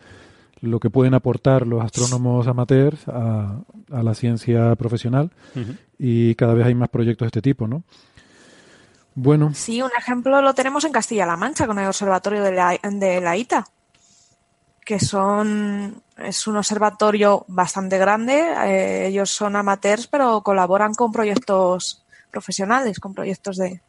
[0.60, 5.30] lo que pueden aportar los astrónomos amateurs a, a la ciencia profesional
[5.98, 7.82] y cada vez hay más proyectos de este tipo, ¿no?
[9.14, 9.52] Bueno.
[9.54, 13.36] Sí, un ejemplo lo tenemos en Castilla-La Mancha con el observatorio de la, de la
[13.36, 13.64] ITA,
[14.84, 18.44] que son es un observatorio bastante grande.
[18.66, 23.80] Eh, ellos son amateurs, pero colaboran con proyectos profesionales, con proyectos de,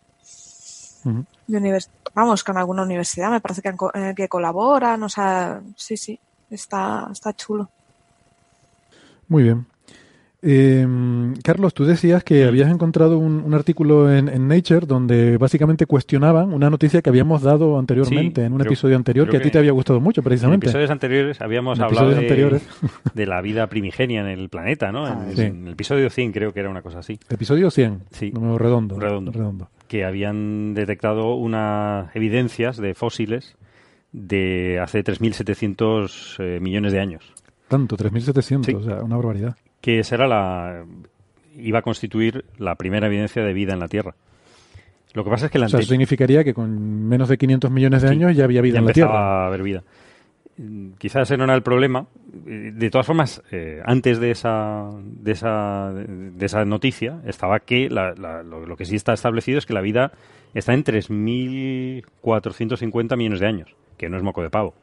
[1.48, 3.32] de vamos, con alguna universidad.
[3.32, 7.70] Me parece que, eh, que colaboran, o sea, sí, sí, está, está chulo.
[9.28, 9.66] Muy bien.
[10.48, 10.86] Eh,
[11.44, 17.02] Carlos, tú decías que habías encontrado un, artículo en, Nature donde básicamente cuestionaban una noticia
[17.02, 20.22] que habíamos dado anteriormente, en un episodio anterior, que a ti te había gustado mucho,
[20.22, 20.68] precisamente.
[20.68, 22.10] En episodios anteriores habíamos hablado
[23.14, 25.08] de, la vida primigenia en el planeta, ¿no?
[25.08, 27.20] Ah, en, el episodio 100 creo que era una cosa así.
[27.28, 28.32] Episodio 100, sí.
[28.32, 29.00] número redondo.
[29.00, 29.32] Redondo.
[29.32, 29.70] redondo.
[29.88, 33.58] Que habían detectado unas evidencias de fósiles
[34.16, 37.34] de hace 3.700 eh, millones de años.
[37.68, 40.84] Tanto, 3.700, o sea, una barbaridad que esa era la
[41.58, 44.16] iba a constituir la primera evidencia de vida en la Tierra.
[45.14, 47.70] Lo que pasa es que la o sea, eso significaría que con menos de 500
[47.70, 49.44] millones de años ya había vida en la Tierra.
[49.44, 49.84] a haber vida.
[50.98, 52.08] Quizás ese no era el problema.
[52.34, 58.76] De todas formas, eh, antes de esa, de esa, de esa noticia estaba que lo,
[58.76, 60.14] que sí está establecido es que la vida
[60.56, 64.74] está en 3.450 millones de años, que no es moco de pavo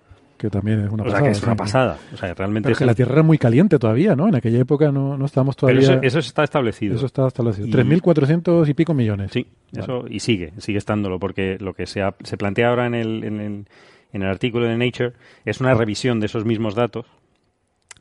[0.42, 1.20] que también es una pasada.
[1.20, 1.98] O sea, que es una pasada.
[2.12, 4.26] O sea, realmente Pero que la Tierra era muy caliente todavía, ¿no?
[4.26, 5.86] En aquella época no, no estábamos todavía...
[5.86, 6.96] Pero eso, está establecido.
[6.96, 7.68] Eso está establecido.
[7.68, 9.30] 3.400 y pico millones.
[9.30, 13.22] Sí, eso y sigue, sigue estándolo, porque lo que se, se plantea ahora en el,
[13.22, 13.66] en, el,
[14.12, 15.12] en el artículo de Nature
[15.44, 17.06] es una revisión de esos mismos datos,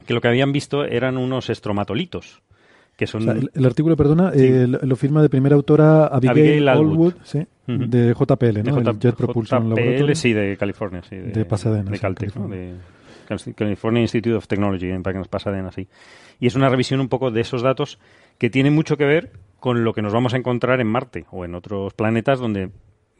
[0.07, 2.41] que lo que habían visto eran unos estromatolitos
[3.05, 7.13] el, artículo, perdona, eh, lo, firma de primera autora Abigail, Allwood,
[7.67, 8.81] de JPL, ¿no?
[8.81, 10.15] De Jet Propulsion Laboratory.
[10.15, 11.15] sí, de California, sí.
[11.15, 11.89] De, Pasadena.
[11.89, 12.73] De Caltech, de
[13.55, 15.87] California Institute of Technology, en Pasadena, sí.
[16.39, 17.99] Y es una revisión un poco de esos datos
[18.37, 21.45] que tiene mucho que ver con lo que nos vamos a encontrar en Marte o
[21.45, 22.71] en otros planetas donde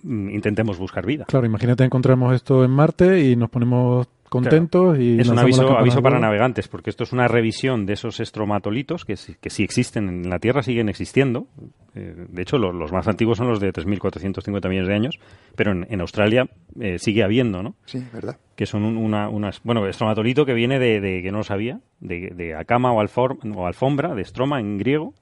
[0.04, 1.26] mm, intentemos buscar vida.
[1.26, 6.02] Claro, imagínate encontramos esto en Marte y nos ponemos contentos y es un aviso, aviso
[6.02, 10.30] para navegantes porque esto es una revisión de esos estromatolitos que, que sí existen en
[10.30, 11.48] la Tierra siguen existiendo.
[11.96, 15.20] Eh, de hecho los, más antiguos son los de 3.450 millones de años
[15.58, 16.48] pero en, Australia
[16.80, 17.76] eh, sigue habiendo ¿no?
[17.84, 21.82] sí verdad que son una, unas bueno estromatolito que viene de, que no lo sabía
[22.00, 25.14] de, de acama o, o alfombra de estroma en griego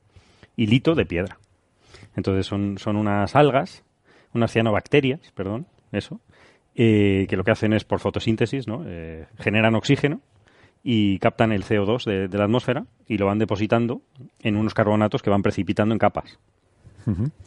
[0.56, 1.40] y lito de piedra.
[2.16, 3.84] Entonces son, son unas algas
[4.36, 6.22] unas cianobacterias perdón eso
[6.82, 8.84] eh, que lo que hacen es por fotosíntesis, ¿no?
[8.88, 10.22] Eh, generan oxígeno
[10.82, 14.02] y captan el CO2 de, la atmósfera y lo van depositando
[14.40, 16.40] en unos carbonatos que van precipitando en capas.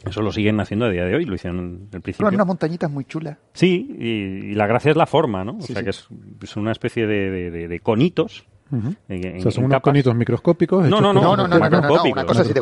[0.05, 2.27] Eso lo siguen haciendo a día de hoy, lo hicieron en el principio.
[2.27, 3.37] Son unas montañitas muy chulas.
[3.53, 5.57] Sí, y, la gracia es la forma, ¿no?
[5.57, 6.07] O sea, que es,
[6.55, 10.87] una especie de, conitos o sea, son unos conitos microscópicos.
[10.87, 12.61] No, no, no, no, no, no, no, una cosa así de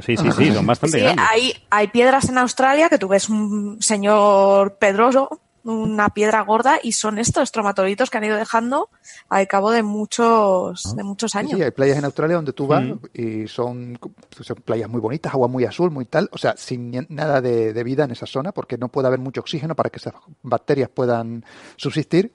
[0.00, 1.26] Sí, sí, sí, son bastante grandes.
[1.28, 6.92] Hay, hay piedras en Australia que tú ves un señor Pedroso una piedra gorda y
[6.92, 8.88] son estos estromatolitos que han ido dejando
[9.28, 10.94] al cabo de muchos, ah.
[10.96, 11.52] de muchos años.
[11.52, 12.98] Sí, hay playas en Australia donde tú vas mm.
[13.14, 13.98] y son,
[14.30, 18.04] son, playas muy bonitas, agua muy azul, muy tal, o sea, sin nada de, vida
[18.04, 21.44] en esa zona porque no puede haber mucho oxígeno para que esas bacterias puedan
[21.76, 22.32] subsistir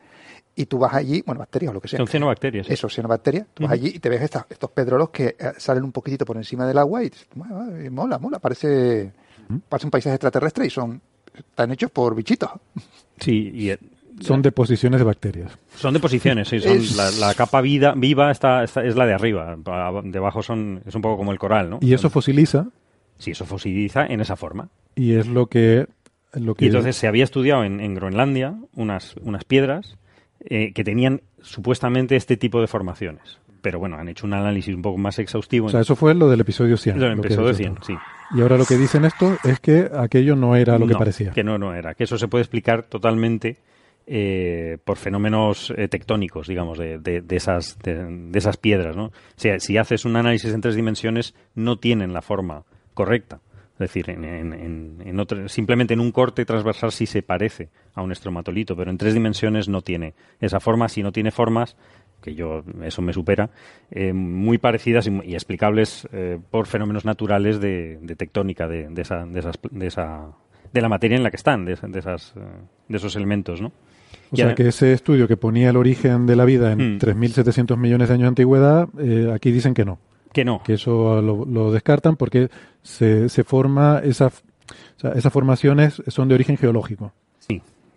[0.56, 1.98] y tú vas allí, bueno, bacterias o lo que sea.
[1.98, 2.70] Son cianobacterias.
[2.70, 3.48] Eso, cianobacterias.
[3.54, 6.68] Tú vas allí y te ves estos pedrolos que eh, salen un poquitito por encima
[6.68, 7.28] del agua y dices,
[7.92, 9.12] mola, mola, parece,
[9.68, 11.02] parece un paisaje extraterrestre y son,
[11.38, 12.52] están hechos por bichitos.
[13.20, 13.80] Sí, y eh,
[14.22, 15.58] son deposiciones de bacterias.
[15.76, 16.60] Son deposiciones, sí.
[16.60, 16.80] Son
[17.20, 19.56] la, capa vida, viva está, es la de arriba.
[20.04, 21.80] Debajo son, es un poco como el coral, ¿no?
[21.82, 22.68] ¿Y eso fosiliza?
[23.18, 24.70] Sí, eso fosiliza en esa forma.
[24.96, 25.88] Y es lo que...
[26.34, 26.66] Lo que...
[26.66, 29.98] Y entonces se había estudiado en, Groenlandia unas, unas piedras
[30.46, 33.40] eh, que tenían supuestamente este tipo de formaciones.
[33.64, 35.68] Pero bueno, han hecho un análisis un poco más exhaustivo.
[35.68, 37.00] O sea, eso fue lo del episodio 100.
[37.00, 37.96] Lo del episodio 100, sí.
[38.36, 41.32] Y ahora lo que dicen esto es que aquello no era lo que parecía.
[41.32, 41.96] Que no, no era.
[41.96, 43.60] Que eso se puede explicar totalmente
[44.06, 49.06] eh, por fenómenos eh, tectónicos, digamos, de, de, esas, de, esas piedras, ¿no?
[49.06, 53.40] O sea, si haces un análisis en tres dimensiones, no tienen la forma correcta.
[53.76, 58.02] Es decir, en, en, en otro, simplemente en un corte transversal sí se parece a
[58.02, 60.90] un estromatolito, pero en tres dimensiones no tiene esa forma.
[60.90, 61.78] Si no tiene formas,
[62.24, 63.52] que yo eso me supera,
[63.92, 69.56] eh, muy parecidas y, explicables eh, por fenómenos naturales de, tectónica de, esa, de, esas,
[69.70, 70.28] de, esa,
[70.72, 72.40] de la materia en la que están, de, esas, eh,
[72.88, 73.72] de esos elementos, ¿no?
[74.32, 77.80] O sea que ese estudio que ponía el origen de la vida en 3.700 hmm.
[77.80, 80.00] millones de años de antigüedad, eh, aquí dicen que no.
[80.32, 80.64] Que no.
[80.64, 82.50] Que eso lo, descartan porque
[82.82, 84.32] se, se forma esa,
[85.16, 87.14] esas formaciones son de origen geológico.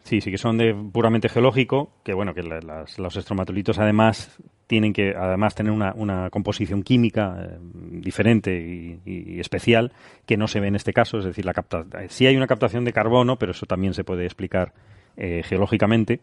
[0.07, 4.39] Sí, sí, que son de puramente geológico, que bueno, que los estromatolitos además
[4.69, 9.93] tienen que además tener una, composición química eh, diferente y, especial
[10.25, 12.85] que no se ve en este caso, es decir, la capta sí hay una captación
[12.85, 14.75] de carbono, pero eso también se puede explicar
[15.17, 16.21] eh, geológicamente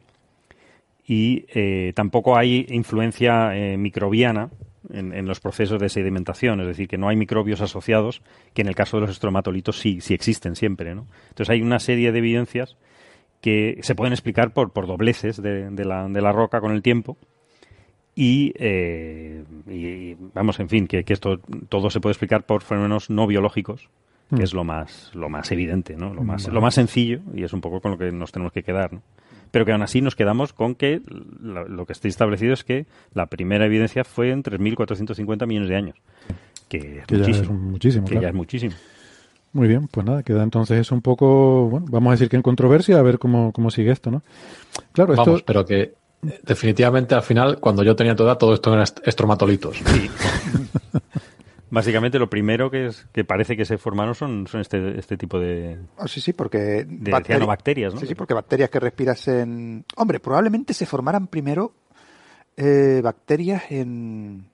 [1.05, 4.49] y eh, tampoco hay influencia microbiana
[4.93, 8.21] en, los procesos de sedimentación, es decir, que no hay microbios asociados,
[8.53, 10.95] que en el caso de los estromatolitos sí, sí existen siempre.
[10.95, 11.05] ¿no?
[11.27, 12.77] Entonces hay una serie de evidencias
[13.43, 17.17] que se pueden explicar por, por dobleces de, la, de la roca con el tiempo.
[18.15, 19.43] Y, eh,
[20.33, 23.89] vamos, en fin, que, esto todo se puede explicar por fenómenos no biológicos,
[24.29, 24.43] que mm.
[24.43, 26.13] es lo más, lo más evidente, ¿no?
[26.13, 28.63] Lo más, lo más sencillo, y es un poco con lo que nos tenemos que
[28.63, 29.01] quedar, ¿no?
[29.51, 33.27] pero que aún así nos quedamos con que lo, que está establecido es que la
[33.27, 35.95] primera evidencia fue en 3.450 millones de años.
[36.67, 38.07] Que, es muchísimo.
[38.07, 38.73] Que ya es muchísimo.
[39.53, 42.41] Muy bien, pues nada, queda entonces es un poco, bueno, vamos a decir que en
[42.41, 44.23] controversia, a ver cómo, cómo sigue esto, ¿no?
[44.91, 45.25] Claro, esto...
[45.25, 45.93] Vamos, pero que
[46.43, 49.77] definitivamente al final, cuando yo tenía toda, todo esto eran estromatolitos.
[49.77, 50.09] Sí.
[51.69, 55.39] Básicamente lo primero que es que parece que se formaron son, son este, este tipo
[55.39, 57.99] de oh, sí sí porque de cianobacterias, ¿no?
[57.99, 61.73] Sí sí porque bacterias que respiras en hombre probablemente se formaran primero
[62.57, 64.45] eh, bacterias en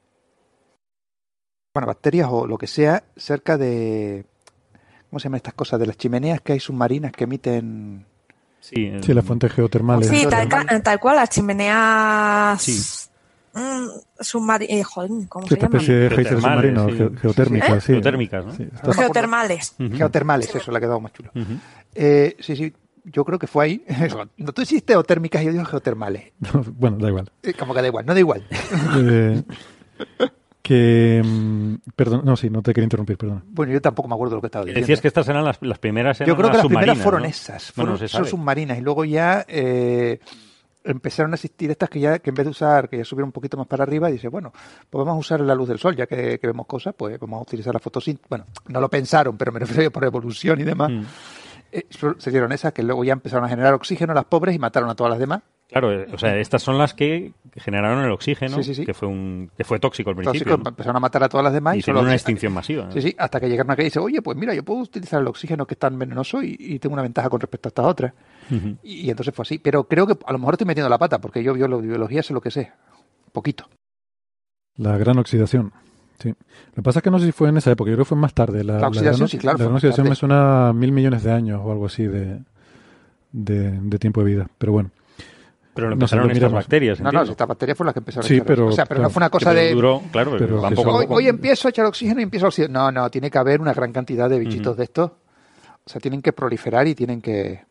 [1.73, 4.23] bueno bacterias o lo que sea cerca de
[5.09, 8.05] cómo se llaman estas cosas de las chimeneas que hay submarinas que emiten
[8.59, 10.47] sí, sí las fuentes geotermales sí tal,
[10.83, 13.09] tal cual las chimeneas sí
[13.53, 13.87] Mm,
[14.19, 14.83] submarino, eh,
[15.27, 15.77] ¿cómo se llama?
[15.79, 16.87] especie de submarino,
[17.19, 17.81] geotérmicas, ¿Eh?
[17.81, 17.93] sí.
[17.93, 18.93] Geotérmicas, ¿no?
[18.93, 19.75] Geotermales.
[19.77, 21.31] Geotermales, eso le ha quedado más chulo.
[21.95, 22.73] eh, sí, sí,
[23.05, 23.85] yo creo que fue ahí.
[24.37, 26.31] No, tú hiciste geotérmicas y yo digo geotermales.
[26.77, 27.31] bueno, da igual.
[27.43, 28.47] Eh, como que da igual, no da igual.
[30.69, 34.35] que mm, perdón no sí no te quería interrumpir perdón bueno yo tampoco me acuerdo
[34.35, 36.57] de lo que estaba diciendo decías que estas eran las, las primeras yo creo que
[36.57, 40.19] las primeras fueron esas fueron, son submarinas y luego ya eh,
[40.83, 43.33] empezaron a existir estas que ya que en vez de usar, que ya subieron un
[43.33, 44.53] poquito más para arriba, dice, bueno,
[44.89, 47.41] pues vamos a usar la luz del sol, ya que, vemos cosas, pues vamos a
[47.41, 48.29] utilizar la fotosíntesis.
[48.29, 50.91] Bueno, no lo pensaron, pero me refiero por evolución y demás.
[50.91, 51.01] Mm.
[51.71, 51.85] Eh,
[52.17, 54.95] se dieron esas que luego ya empezaron a generar oxígeno las pobres y mataron a
[54.95, 55.41] todas las demás.
[55.69, 59.63] Claro, eh, o sea, estas son las que generaron el oxígeno, que fue un que
[59.63, 60.55] fue tóxico al principio.
[60.55, 62.91] empezaron a matar a todas las demás y, solo una extinción masiva.
[62.91, 65.27] Sí, sí, hasta que llegaron acá y dice, oye, pues mira, yo puedo utilizar el
[65.27, 68.13] oxígeno que es tan venenoso y, tengo una ventaja con respecto a estas otras.
[68.81, 69.59] y, entonces fue así.
[69.59, 72.41] Pero creo que a lo mejor estoy metiendo la pata, porque yo biología sé lo
[72.41, 72.71] que sé,
[73.31, 73.69] poquito.
[74.75, 75.71] La gran oxidación.
[76.17, 76.29] Sí.
[76.29, 78.09] Lo que pasa es que no sé si fue en esa época, yo creo que
[78.09, 78.63] fue más tarde.
[78.63, 79.59] La, oxidación, sí, claro.
[79.59, 82.39] La gran oxidación me suena a mil millones de años o algo así de,
[83.31, 84.47] de, tiempo de vida.
[84.57, 84.89] Pero bueno.
[85.73, 86.99] Pero lo empezaron no estas bacterias.
[86.99, 89.09] No, no, estas bacterias fueron las que empezaron sí, a pero, O sea, pero no
[89.09, 89.71] fue una cosa de.
[89.73, 92.69] Duró, claro, pero hoy, empiezo a echar oxígeno y empiezo a oxidar.
[92.69, 95.11] No, no, tiene que haber una gran cantidad de bichitos de estos.
[95.11, 97.63] O sea, tienen que proliferar y tienen que.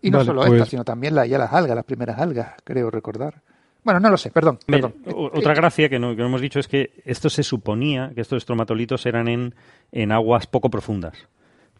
[0.00, 2.90] Y no solo estas, pues sino también la, ya las algas, las primeras algas, creo
[2.90, 3.42] recordar.
[3.84, 4.58] Bueno, no lo sé, perdón.
[4.64, 4.94] perdón.
[5.14, 8.38] Otra gracia que no, que no, hemos dicho es que esto se suponía que estos
[8.38, 9.54] estromatolitos eran en,
[9.90, 11.28] en aguas poco profundas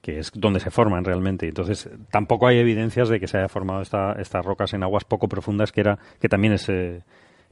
[0.03, 1.47] que es donde se forman realmente.
[1.47, 5.29] Entonces, tampoco hay evidencias de que se haya formado esta, estas rocas en aguas poco
[5.29, 7.03] profundas, que era que también es, eh,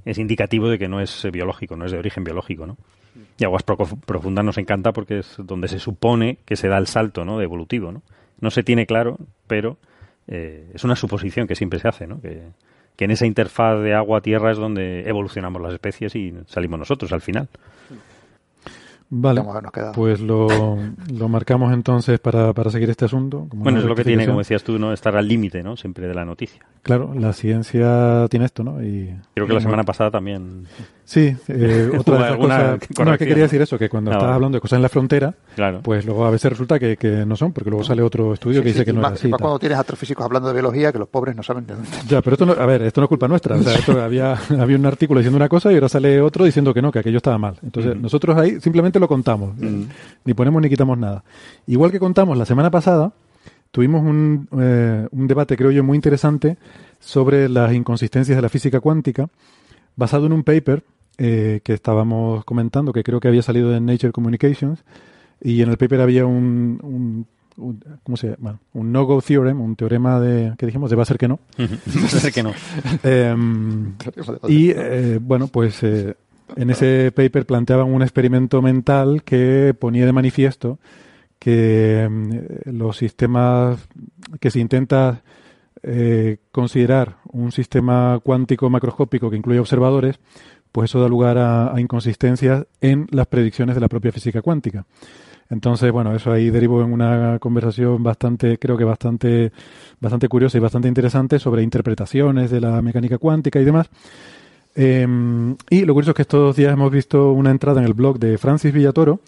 [0.04, 2.76] es indicativo de que no es biológico, no es de origen biológico, ¿no?
[3.38, 6.88] Y aguas poco profundas nos encanta porque es donde se supone que se da el
[6.88, 7.38] salto, ¿no?
[7.38, 8.02] De evolutivo, ¿no?
[8.40, 9.78] No se tiene claro, pero
[10.26, 12.20] eh, es una suposición que siempre se hace, ¿no?
[12.20, 12.42] Que,
[12.96, 17.20] que en esa interfaz de agua-tierra es donde evolucionamos las especies y salimos nosotros al
[17.20, 17.48] final.
[19.12, 19.42] Vale,
[19.92, 20.46] pues lo,
[21.12, 23.48] lo, marcamos entonces para, para seguir este asunto.
[23.52, 25.76] bueno, es lo que tiene, como decías tú, no estar al límite, ¿no?
[25.76, 26.64] Siempre de la noticia.
[26.82, 28.80] Claro, la ciencia tiene esto, ¿no?
[28.80, 30.68] Y, Creo que la semana pasada también.
[31.10, 32.80] Sí, eh, otra de las cosas.
[33.04, 35.34] No, que quería decir eso, que cuando ah, estabas hablando de cosas en la frontera,
[35.56, 35.80] claro.
[35.82, 38.68] pues luego a veces resulta que, que no son, porque luego sale otro estudio que
[38.68, 39.26] dice que no es así.
[39.26, 41.88] Más cuando tienes astrofísicos hablando de biología, que los pobres no saben de dónde.
[42.06, 43.56] Ya, pero esto no, a ver, esto no es culpa nuestra.
[43.56, 46.72] O sea, esto había, había un artículo diciendo una cosa y ahora sale otro diciendo
[46.72, 47.56] que no, que aquello estaba mal.
[47.60, 49.56] Entonces, nosotros ahí simplemente lo contamos.
[49.56, 51.24] Ni ponemos ni quitamos nada.
[51.66, 53.10] Igual que contamos la semana pasada,
[53.72, 56.56] tuvimos un, eh, un debate, creo yo, muy interesante
[57.00, 59.28] sobre las inconsistencias de la física cuántica,
[59.96, 60.84] basado en un paper
[61.22, 64.82] eh, que estábamos comentando, que creo que había salido de Nature Communications,
[65.42, 67.26] y en el paper había un,
[68.02, 68.58] ¿cómo se llama?
[68.72, 70.88] Un no-go theorem, un teorema de, ¿qué dijimos?
[70.88, 71.38] De va a ser que no.
[71.58, 72.52] va a ser que no.
[73.02, 73.92] Em,
[74.48, 80.78] y, eh, bueno, pues en ese paper planteaban un experimento mental que ponía de manifiesto
[81.38, 83.78] que mm, los sistemas
[84.40, 85.22] que se intenta
[85.82, 90.20] eh, considerar un sistema cuántico macroscópico que incluye observadores,
[90.72, 94.86] pues eso da lugar a, inconsistencias en las predicciones de la propia física cuántica.
[95.48, 99.50] Entonces, bueno, eso ahí derivó en una conversación bastante, creo que bastante,
[99.98, 103.90] bastante curiosa y bastante interesante sobre interpretaciones de la mecánica cuántica y demás.
[104.76, 108.20] Em, y lo curioso es que estos días hemos visto una entrada en el blog
[108.20, 109.20] de Francis Villatoro,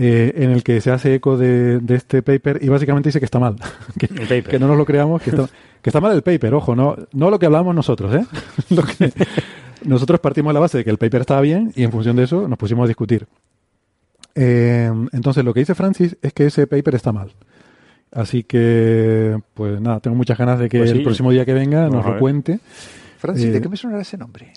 [0.00, 3.40] eh, en el que se hace eco de, este paper y básicamente dice que está
[3.40, 3.56] mal.
[3.98, 5.48] que, no nos lo creamos, que está,
[5.82, 8.24] que está mal el paper, ojo, no, no lo que hablamos nosotros, ¿eh?
[8.70, 9.12] lo que,
[9.84, 12.24] nosotros partimos de la base de que el paper estaba bien y en función de
[12.24, 13.26] eso nos pusimos a discutir.
[14.34, 17.32] Eh, entonces, lo que dice Francis es que ese paper está mal.
[18.12, 21.88] Así que, pues nada, tengo muchas ganas de que pues el próximo día que venga
[21.88, 22.60] nos lo cuente.
[23.18, 24.52] Francis, ¿de eh, qué me suena ese nombre?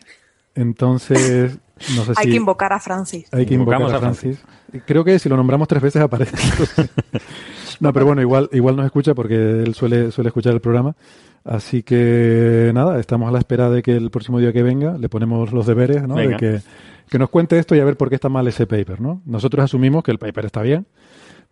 [0.56, 1.58] Entonces,
[1.96, 3.28] no sé hay que invocar a Francis.
[3.32, 4.40] Hay que invocar a Francis.
[4.86, 6.38] Creo que si lo nombramos tres veces aparece.
[7.80, 10.96] no, pero bueno, igual, igual nos escucha porque él suele, suele escuchar el programa.
[11.44, 15.10] Así que nada, estamos a la espera de que el próximo día que venga le
[15.10, 16.16] ponemos los deberes, ¿no?
[16.16, 16.62] De que,
[17.10, 19.22] que, nos cuente esto y a ver por qué está mal ese paper, ¿no?
[19.26, 20.86] Nosotros asumimos que el paper está bien,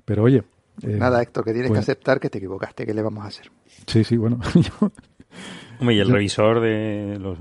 [0.06, 0.43] pero oye.
[0.84, 3.28] Eh, nada, Héctor, que tienes que pues aceptar que te equivocaste, ¿qué le vamos a
[3.28, 3.52] hacer?
[3.88, 4.39] Sí, sí, bueno.
[5.80, 7.39] Hombre, y el revisor de los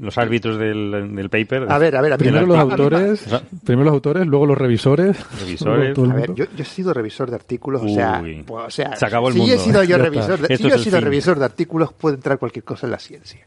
[0.00, 1.66] los árbitros del, del paper.
[1.68, 3.26] A ver, a ver, primero los autores,
[3.64, 5.16] primero los autores, luego los revisores.
[5.40, 5.98] Revisores.
[5.98, 9.06] A ver, yo, yo, he sido revisor de artículos, o sea, pues, o sea, se
[9.06, 9.54] acabó el si mundo.
[9.54, 12.64] He sido yo revisor de, si yo he sido revisor de artículos, puede entrar cualquier
[12.64, 13.46] cosa en la ciencia.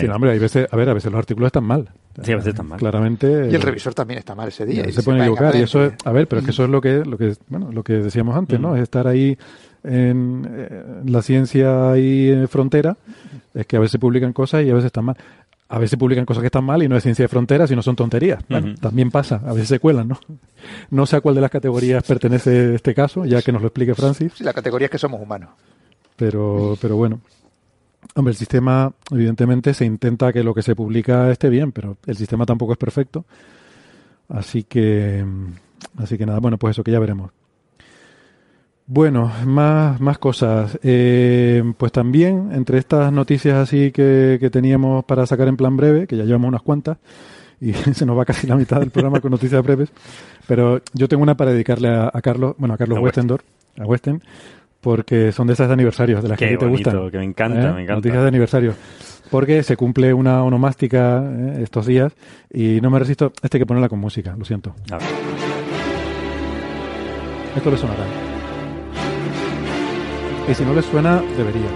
[0.00, 1.88] Sí, hombre, hay veces, a ver, a veces los artículos están mal.
[2.22, 2.78] Sí, a veces están mal.
[2.78, 3.48] Claramente.
[3.50, 4.90] Y el revisor también está mal ese día.
[4.90, 7.04] se, puede equivocar y eso es, a ver, pero es que eso es lo que,
[7.04, 8.70] lo que, bueno, lo que decíamos antes, ¿no?
[8.70, 8.76] Mm.
[8.76, 9.36] Es estar ahí
[9.82, 10.48] en,
[11.04, 12.96] en la ciencia ahí en frontera,
[13.52, 15.16] es que a veces publican cosas y a veces están mal
[15.68, 17.82] a veces publican cosas que están mal y no es ciencia de fronteras y no
[17.82, 18.44] son tonterías.
[18.80, 20.18] También pasa, a veces se cuelan, ¿no?
[20.90, 23.94] No sé a cuál de las categorías pertenece este caso, ya que nos lo explique
[23.94, 24.32] Francis.
[24.36, 25.50] Sí, la categoría es que somos humanos.
[26.16, 27.20] Pero, pero bueno.
[28.14, 32.16] Hombre, el sistema, evidentemente, se intenta que lo que se publica esté bien, pero el
[32.16, 33.24] sistema tampoco es perfecto.
[34.28, 35.24] Así que,
[35.96, 37.30] así que nada, bueno, pues eso que ya veremos.
[38.86, 40.78] Bueno, más, más cosas.
[40.82, 46.06] Eh, pues también, entre estas noticias así que, que, teníamos para sacar en plan breve,
[46.06, 46.98] que ya llevamos unas cuantas,
[47.60, 49.90] y se nos va casi la mitad del programa con noticias breves,
[50.46, 53.42] pero yo tengo una para dedicarle a, Carlos, bueno, a Carlos Westendor,
[53.78, 54.22] a Westen,
[54.80, 57.10] porque son de esas de aniversarios, de las que a ti te gustan.
[57.10, 57.72] que me encanta, ¿Eh?
[57.72, 57.94] me encanta.
[57.94, 58.74] Noticias de aniversario.
[59.30, 61.60] Porque se cumple una onomástica ¿eh?
[61.62, 62.12] estos días
[62.52, 63.32] y no me resisto.
[63.42, 64.74] Este hay que ponerla con música, lo siento.
[64.90, 65.06] A ver.
[67.56, 68.33] Esto le sonará.
[70.46, 71.68] Y si no les suena, debería.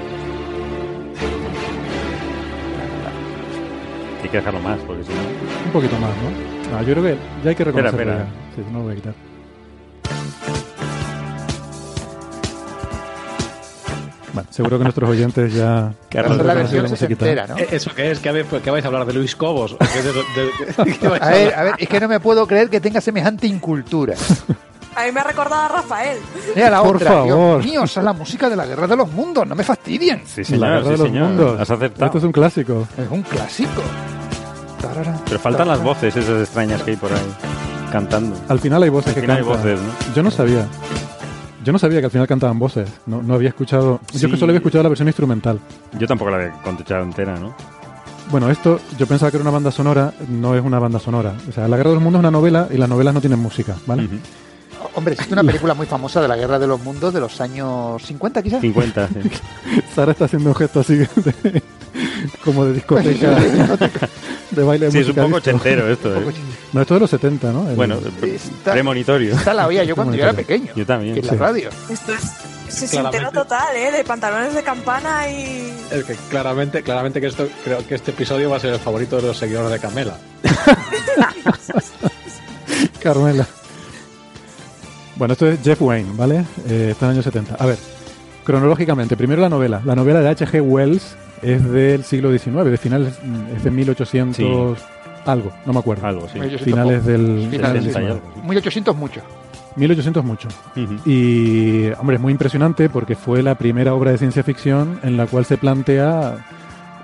[4.22, 5.20] Hay que dejarlo más, porque si no.
[5.66, 6.76] Un poquito más, ¿no?
[6.76, 8.00] Ah, yo creo que ya hay que reconocerlo.
[8.00, 8.56] Espera, espera.
[8.56, 9.14] Sí, no lo voy a quitar.
[14.34, 15.94] Bueno, seguro que nuestros oyentes ya.
[16.10, 17.56] Carlos, la versión entera, ¿no?
[17.56, 18.20] Eh, ¿Eso qué es?
[18.20, 18.30] ¿Qué,
[18.70, 19.76] vais a hablar de Luis Cobos?
[19.80, 24.14] a, ver, a ver, es que no me puedo creer que tenga semejante incultura.
[24.98, 26.18] A mí me ha recordado a Rafael.
[26.56, 27.62] Mira la Por otra, favor.
[27.62, 30.22] Dios mío, esa es la música de la Guerra de los Mundos, no me fastidien.
[30.26, 31.28] Sí, señor, la Guerra sí, de los señor.
[31.28, 31.60] Mundos.
[31.60, 32.06] Has aceptado.
[32.06, 32.88] Esto es un clásico.
[32.98, 33.82] Es un clásico.
[35.26, 37.18] Pero faltan las voces esas extrañas que hay por ahí
[37.92, 38.36] cantando.
[38.48, 39.52] Al final hay voces al que final cantan.
[39.66, 40.14] hay voces, ¿no?
[40.14, 40.66] Yo no sabía.
[41.64, 42.88] Yo no sabía que al final cantaban voces.
[43.06, 44.00] No, no había escuchado.
[44.12, 45.60] Yo que solo había escuchado la versión instrumental.
[45.98, 47.54] Yo tampoco la había escuchado entera, ¿no?
[48.30, 51.34] Bueno, esto yo pensaba que era una banda sonora, no es una banda sonora.
[51.48, 53.38] O sea, La Guerra de los Mundos es una novela y las novelas no tienen
[53.38, 54.02] música, ¿vale?
[54.04, 54.18] Uh -huh.
[54.94, 58.02] Hombre, existe una película muy famosa de la Guerra de los Mundos de los años
[58.02, 58.60] 50, quizás.
[58.60, 59.14] 50, sí.
[59.94, 61.08] Sara está haciendo un gesto así de,
[62.44, 63.38] como de discoteca,
[64.50, 66.14] de baile Sí, es un poco ochentero esto.
[66.14, 66.24] ¿eh?
[66.72, 67.68] No, esto es de los 70, ¿no?
[67.68, 67.98] El, bueno,
[68.64, 69.34] premonitorio.
[69.34, 70.72] Esta la oía yo cuando yo era pequeño.
[70.74, 71.16] Yo también.
[71.16, 71.70] En la radio.
[71.90, 72.22] Esto es
[72.68, 73.90] sesentero total, ¿eh?
[73.90, 75.72] De pantalones de campana y...
[75.90, 79.16] Es que claramente, claramente que esto, creo que este episodio va a ser el favorito
[79.16, 80.18] de los seguidores de Camela.
[83.00, 83.46] Carmela.
[85.18, 86.44] Bueno, esto es Jeff Wayne, ¿vale?
[86.68, 87.56] Eh, está en el año 70.
[87.56, 87.76] A ver,
[88.44, 89.82] cronológicamente, primero la novela.
[89.84, 90.62] La novela de H.G.
[90.62, 93.18] Wells es del siglo XIX, de finales,
[93.54, 94.84] es de 1800 sí.
[95.26, 96.06] algo, no me acuerdo.
[96.06, 96.38] Algo, sí.
[96.58, 97.48] Finales del...
[97.50, 98.20] Finales del 19.
[98.44, 99.20] 1800 mucho.
[99.74, 100.48] 1800 mucho.
[100.76, 101.00] Uh -huh.
[101.04, 105.26] Y, hombre, es muy impresionante porque fue la primera obra de ciencia ficción en la
[105.26, 106.46] cual se plantea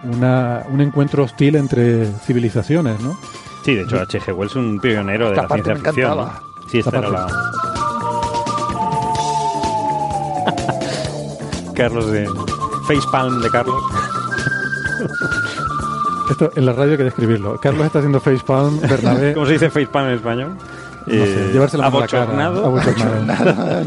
[0.04, 3.18] una, un encuentro hostil entre civilizaciones, ¿no?
[3.64, 4.32] Sí, de hecho, H.G.
[4.32, 6.28] Wells es un pionero de Esta la parte ciencia me ficción.
[6.70, 7.26] Sí, esta Esta era la...
[11.74, 12.28] Carlos de...
[12.86, 13.82] Facepalm de Carlos.
[16.30, 17.58] Esto en la radio hay que describirlo.
[17.60, 19.34] Carlos está haciendo facepalm, Bernabé.
[19.34, 20.56] ¿Cómo se dice facepalm en español?
[21.06, 22.22] No sé, llevarse la mano a la cara.
[22.22, 22.64] abochornado.
[22.64, 23.84] Abochornado.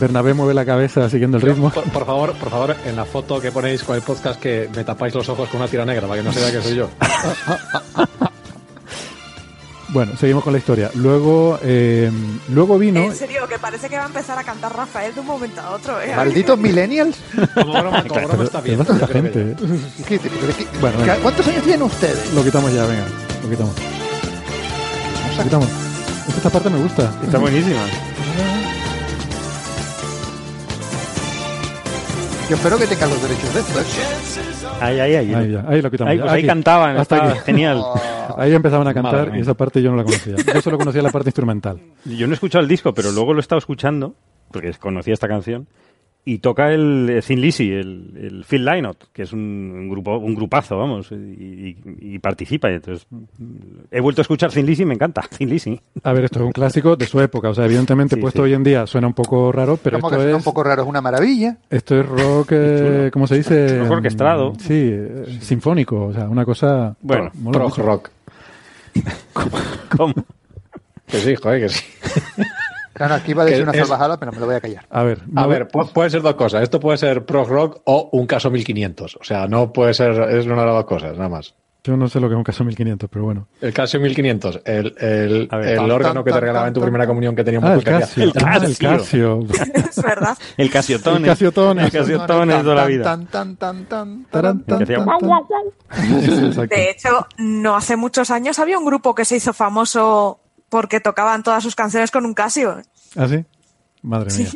[0.00, 1.70] Bernabé mueve la cabeza siguiendo el ritmo.
[1.70, 4.82] Por, por favor, por favor, en la foto que ponéis con el podcast que me
[4.82, 6.90] tapáis los ojos con una tira negra para que no se vea que soy yo.
[9.90, 10.90] Bueno, seguimos con la historia.
[10.94, 12.10] Luego, eh,
[12.50, 13.00] luego vino.
[13.00, 15.70] En serio, que parece que va a empezar a cantar Rafael de un momento a
[15.70, 16.12] otro, ¿eh?
[16.14, 17.16] Malditos millennials.
[17.54, 18.78] Como broma, como broma está bien.
[18.78, 19.64] bastante yo creo que- gente.
[19.64, 19.80] ¿eh?
[20.06, 21.16] ¿Qué- pero qué- Bueno, venga.
[21.16, 22.34] ¿Cuántos años tienen ustedes?
[22.34, 23.06] Lo quitamos ya, venga.
[23.42, 23.74] Lo quitamos.
[25.38, 25.68] Lo quitamos.
[26.36, 27.10] Esta parte me gusta.
[27.24, 27.80] Está buenísima.
[32.48, 33.80] Yo espero que tengan los derechos de esto.
[33.80, 34.68] ¿eh?
[34.80, 35.34] Ahí, ahí, ahí.
[35.34, 36.12] Ahí, ya, ahí lo quitamos.
[36.12, 37.40] Ahí, pues ahí cantaban, Hasta estaba aquí.
[37.44, 37.84] genial.
[38.38, 40.36] Ahí empezaban a Madre cantar y esa parte yo no la conocía.
[40.54, 41.80] Yo solo conocía la parte instrumental.
[42.04, 44.14] Yo no he escuchado el disco, pero luego lo he estado escuchando,
[44.52, 45.66] porque conocía esta canción,
[46.30, 50.34] y toca el Thin Lizzy, el, el Phil Lynott, que es un, un grupo, un
[50.34, 51.76] grupazo, vamos, y, y-
[52.14, 52.70] y participa.
[52.70, 53.54] y Entonces, mm,
[53.90, 55.80] he vuelto a escuchar Thin Lizzy y me encanta, Thin Lizzy.
[56.02, 57.48] A ver, esto es un clásico de su época.
[57.48, 58.44] O sea, evidentemente Sí, puesto sí.
[58.44, 60.62] hoy en día suena un poco raro, pero Como que esto suena es, un poco
[60.64, 61.56] raro, es una maravilla.
[61.70, 63.78] esto es rock, eh, ¿cómo se dice?
[63.82, 64.52] Rock orquestado.
[64.58, 66.06] Sí, eh, sinfónico.
[66.06, 66.94] O sea, una cosa...
[67.00, 67.82] Bueno, mucho.
[67.82, 68.10] rock.
[69.96, 70.14] ¿Cómo?
[71.06, 71.84] Que sí, joder, que sí.
[72.98, 74.84] Claro, aquí iba a decir una es- salvajada, pero me lo voy a callar.
[74.90, 76.62] A ver, A ver, pu- puede ser dos cosas.
[76.62, 79.16] Esto puede ser prog rock o un caso 1500.
[79.20, 81.54] O sea, no puede ser, es una de las dos cosas, nada más.
[81.84, 83.46] yo no sé lo que es un caso 1500, pero bueno.
[83.62, 85.68] El Casio 1500, el, el, ver.
[85.68, 87.08] el Tan, órgano tan, que te tan, regalaban en tu tan, primera tan.
[87.08, 88.24] comunión que tenía un Ah, el Casio.
[88.24, 88.88] El Ah, el Casio.
[88.90, 89.40] Casio.
[89.88, 90.36] es verdad.
[90.58, 91.18] El Casiotone.
[91.20, 91.84] El Casiotone.
[91.84, 93.04] El Casiotone de toda la vida.
[93.04, 94.84] Tan, tan, tan, tan, tan, tan.
[96.68, 101.42] De hecho, no hace muchos años había un grupo que se hizo famoso porque tocaban
[101.42, 102.82] todas sus canciones con un Casio.
[103.16, 103.44] ¿Ah, sí?
[104.02, 104.48] Madre mía.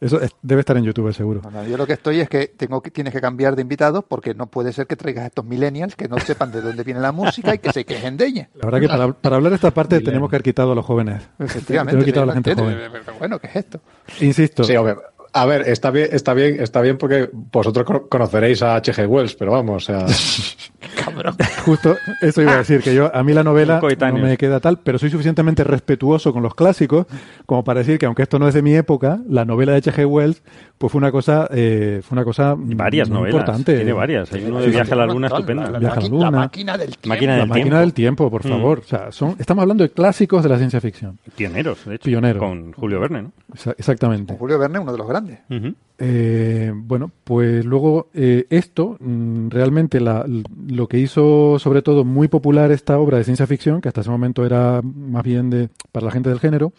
[0.00, 1.40] Eso es- debe estar en YouTube, seguro.
[1.68, 4.46] Yo lo que estoy es que tengo que tienes que cambiar de invitados porque no
[4.46, 7.54] puede ser que traigas a estos millennials que no sepan de dónde viene la música
[7.54, 8.48] y que se quejen de ella.
[8.54, 10.84] La verdad que para, para hablar de esta parte tenemos que haber quitado a los
[10.84, 11.22] jóvenes.
[11.38, 11.92] Efectivamente.
[11.92, 12.78] Tenemos que quitar a la gente joven.
[12.92, 13.80] pero Bueno, ¿qué es esto?
[14.20, 14.96] Insisto, Sí, hombre.
[15.38, 19.06] A ver, está bien, está bien, está bien porque vosotros cono- conoceréis a H.G.
[19.06, 20.06] Wells, pero vamos, o sea,
[21.64, 24.78] justo eso iba a decir, que yo a mí la novela no me queda tal,
[24.78, 27.06] pero soy suficientemente respetuoso con los clásicos
[27.44, 30.06] como para decir que aunque esto no es de mi época, la novela de H.G.
[30.06, 30.42] Wells
[30.78, 33.34] pues fue una cosa, eh, fue una cosa Varias muy novelas.
[33.40, 33.76] importante.
[33.76, 34.30] Tiene varias.
[34.32, 35.62] Hay uno de Sí, Viaje a la Un Luna estupendo.
[35.70, 36.24] La, Viaje a la Luna.
[36.24, 37.08] la máquina del tiempo.
[37.08, 37.80] Máquina La del máquina tiempo.
[37.80, 38.48] del tiempo, por Mm.
[38.50, 38.78] favor.
[38.80, 41.18] O sea, son, estamos hablando de clásicos de la ciencia ficción.
[41.34, 42.04] Pioneros, de hecho.
[42.04, 42.40] Pioneros.
[42.42, 43.32] Con Julio Verne, ¿no?
[43.54, 44.34] Exa- Exactamente.
[44.34, 45.25] Con Julio Verne, uno de los grandes.
[45.98, 50.26] Eh, bueno, pues luego eh, esto, mm, realmente la-
[50.68, 54.10] lo que hizo sobre todo muy popular esta obra de ciencia ficción, que hasta ese
[54.10, 56.72] momento era más bien de para la gente del género,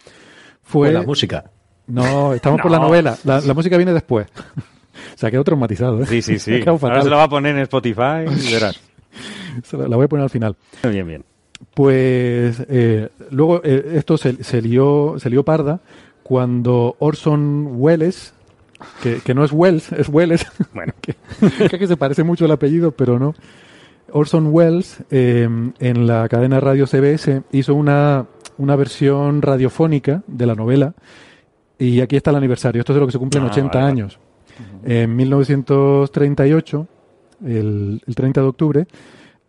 [0.61, 0.89] fue...
[0.89, 1.51] pues la música.
[1.87, 2.85] No, estamos por la No.
[2.87, 3.17] novela.
[3.23, 4.27] La, la música viene después.
[5.15, 6.01] Se ha quedado traumatizado.
[6.03, 6.05] ¿eh?
[6.05, 6.61] Sí, sí, sí.
[6.67, 8.79] Ahora se lo va a poner en Spotify y verás.
[9.63, 10.55] Se la, la voy a poner al final.
[10.83, 11.23] Bien, bien.
[11.73, 15.79] Pues eh, luego eh, esto se, se lió, se lió parda
[16.23, 18.33] cuando Orson Welles,
[19.01, 21.15] que, que no es Wells, es Welles, Bueno, que,
[21.77, 23.33] que se parece mucho el apellido, pero no.
[24.11, 25.49] Orson Welles, eh,
[25.79, 28.25] en la cadena radio CBS, hizo una,
[28.57, 30.93] una versión radiofónica de la novela.
[31.79, 32.79] Y aquí está el aniversario.
[32.79, 33.91] Esto es de lo que se cumplen Ah, 80 vale, vale.
[33.91, 34.19] años.
[34.85, 36.87] En 1938,
[37.45, 38.87] el, el 30 de octubre,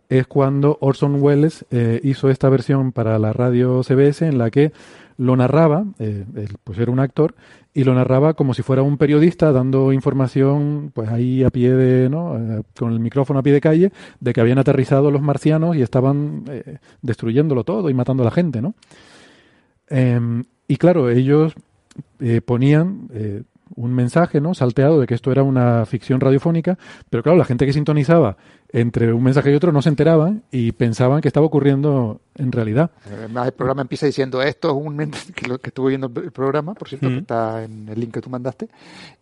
[0.09, 4.71] es cuando Orson Welles eh, hizo esta versión para la radio CBS en la que
[5.19, 7.35] lo narraba, eh, él, pues era un actor,
[7.73, 12.09] y lo narraba como si fuera un periodista dando información, pues ahí a pie de,
[12.09, 12.37] ¿no?
[12.37, 13.91] Eh, con el micrófono a pie de calle,
[14.21, 18.31] de que habían aterrizado los marcianos y estaban eh, destruyéndolo todo y matando a la
[18.31, 18.75] gente, ¿no?
[19.89, 21.53] Em, y claro, ellos
[22.45, 23.09] ponían
[23.75, 24.53] un mensaje, ¿no?
[24.53, 26.77] Salteado de que esto era una ficción radiofónica,
[27.09, 28.37] pero claro, la gente que sintonizaba
[28.71, 32.91] entre un mensaje y otro no se enteraban y pensaban que estaba ocurriendo en realidad.
[33.05, 34.97] Además, el programa empieza diciendo esto es un
[35.35, 37.13] que, lo- que estuve viendo el programa, por cierto, Mm.
[37.13, 38.67] que está en el link que tú mandaste,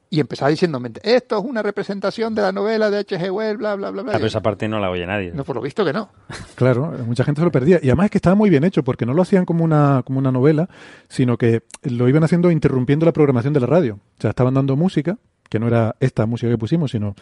[0.10, 3.30] y empezaba diciendo esto es una representación de la novela de H.G.
[3.30, 4.12] Wells, bla, bla, bla, bla.
[4.14, 5.32] Ah, pero esa parte no la oye nadie.
[5.34, 6.10] No, por lo visto que no.
[6.56, 7.80] Claro, mucha gente se lo perdía.
[7.84, 10.20] Y además es que estaba muy bien hecho, porque no lo hacían como una, como
[10.20, 10.70] una novela,
[11.10, 13.96] sino que lo iban haciendo interrumpiendo la programación de la radio.
[14.18, 15.18] O sea, estaban dando música,
[15.50, 17.14] que no era esta música que pusimos, sino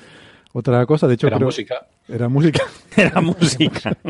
[0.57, 1.07] otra cosa.
[1.07, 1.85] De hecho, Era creo- música.
[2.07, 2.63] Era música.
[2.95, 3.95] Era música.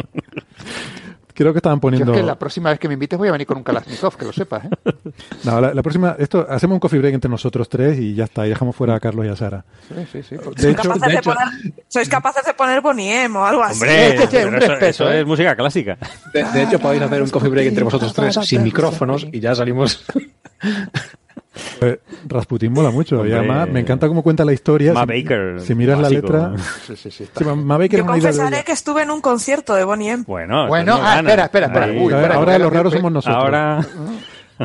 [1.38, 2.14] Creo que estaban Yo poniendo...
[2.14, 4.24] es que la próxima vez que me invites voy a venir con un Kalashnikov, que
[4.24, 4.64] lo sepas.
[4.64, 4.70] ¿eh?
[5.43, 6.16] No, la, la próxima...
[6.18, 8.46] Esto, hacemos un coffee break entre nosotros tres y ya está.
[8.46, 9.66] Y dejamos fuera a Carlos y a Sara.
[9.89, 10.36] Sí, sí, sí.
[10.38, 13.64] De ¿Sois, hecho, capaces de de hecho- poner, ¿Sois capaces de poner Boniem o algo
[13.64, 13.82] así?
[13.84, 15.20] Hombre, un eso, respeto, eso ¿eh?
[15.20, 15.98] es música clásica.
[16.34, 19.54] De, de hecho, podéis hacer un coffee break entre vosotros tres sin micrófonos y ya
[19.56, 20.06] salimos.
[21.82, 23.26] Eh, Rasputin mola mucho.
[23.26, 24.93] Y además me encanta cómo cuenta la historia.
[24.93, 26.28] Ma Si- Baker, Si miras básico.
[26.34, 26.64] la letra...
[26.88, 27.24] Sí, sí, sí.
[27.24, 27.39] está.
[27.39, 30.24] Sí, Ma- Ma Baker Yo confesaré que estuve en un concierto de Boniem.
[30.26, 31.86] Bueno, Bueno, entonces ah, espera, espera, espera.
[31.86, 31.97] Ahí.
[31.97, 33.43] Uy, ver, espera, ahora los raros somos nosotros.
[33.43, 33.80] Ahora,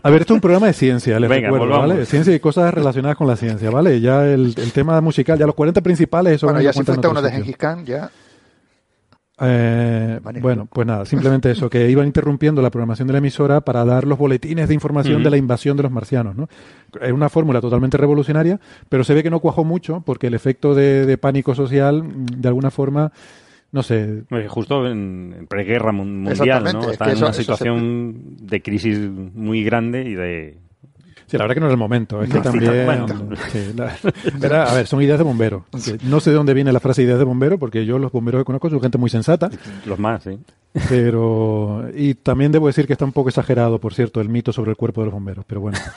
[0.03, 1.89] A ver, esto es un programa de ciencia, les Venga, recuerdo, volvamos.
[1.91, 2.07] ¿vale?
[2.07, 4.01] Ciencia y cosas relacionadas con la ciencia, ¿vale?
[4.01, 7.21] Ya el, el tema musical, ya los 40 principales, eso Bueno, ya si otro uno
[7.23, 7.31] de.
[7.33, 8.09] Gengis Khan, ya.
[9.43, 13.85] Eh, bueno, pues nada, simplemente eso, que iban interrumpiendo la programación de la emisora para
[13.85, 16.49] dar los boletines de información de la invasión de los marcianos, ¿no?
[17.01, 20.75] Es una fórmula totalmente revolucionaria, pero se ve que no cuajó mucho porque el efecto
[20.75, 23.13] de, de pánico social, de alguna forma,
[23.73, 26.81] no sé, Justo en, en preguerra mun- mundial, ¿no?
[26.83, 30.59] es Está que en eso- una eso se- situación de crisis muy grande y de...
[31.31, 32.21] Sí, la verdad que no era el momento.
[32.23, 32.85] Es que No, también.
[32.87, 33.07] bueno.
[33.53, 33.97] sí, la-
[34.43, 35.65] era- a ver, son ideas de bombero.
[36.03, 38.45] No sé de dónde viene la frase ideas de bombero, porque yo los bomberos que
[38.47, 39.49] conozco son gente muy sensata,
[39.87, 40.39] Los más, sí.
[40.89, 41.85] pero.
[41.95, 44.77] Y también debo decir que está un poco exagerado, por cierto, el mito sobre el
[44.77, 45.45] cuerpo de los bomberos.
[45.47, 45.79] Pero bueno.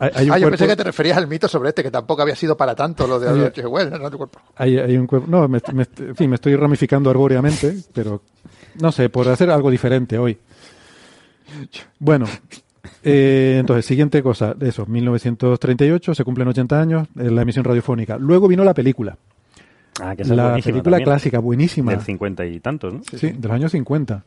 [0.00, 1.90] Hay, hay un Ah, yo pensé cuerpo- que te referías al mito sobre este, que
[1.90, 3.46] tampoco había sido para tanto lo de.
[3.46, 3.66] H.G.
[3.66, 4.10] Wells, ¿no?
[4.10, 4.38] Tu cuerpo.
[4.56, 8.22] hay- hay un cuerpo- No, me, me- en fin, me estoy ramificando arbóreamente, pero.
[8.80, 10.38] No sé, por hacer algo diferente hoy.
[11.98, 12.26] Bueno,
[13.02, 18.18] eh, entonces, siguiente cosa, eso, 1938, se cumplen 80 años, eh, la emisión radiofónica.
[18.18, 19.16] Luego vino la película.
[20.00, 21.04] Ah, que La película también.
[21.04, 21.92] clásica, buenísima.
[21.92, 23.00] Del cincuenta y tantos, ¿no?
[23.16, 24.24] Sí, de los años 50.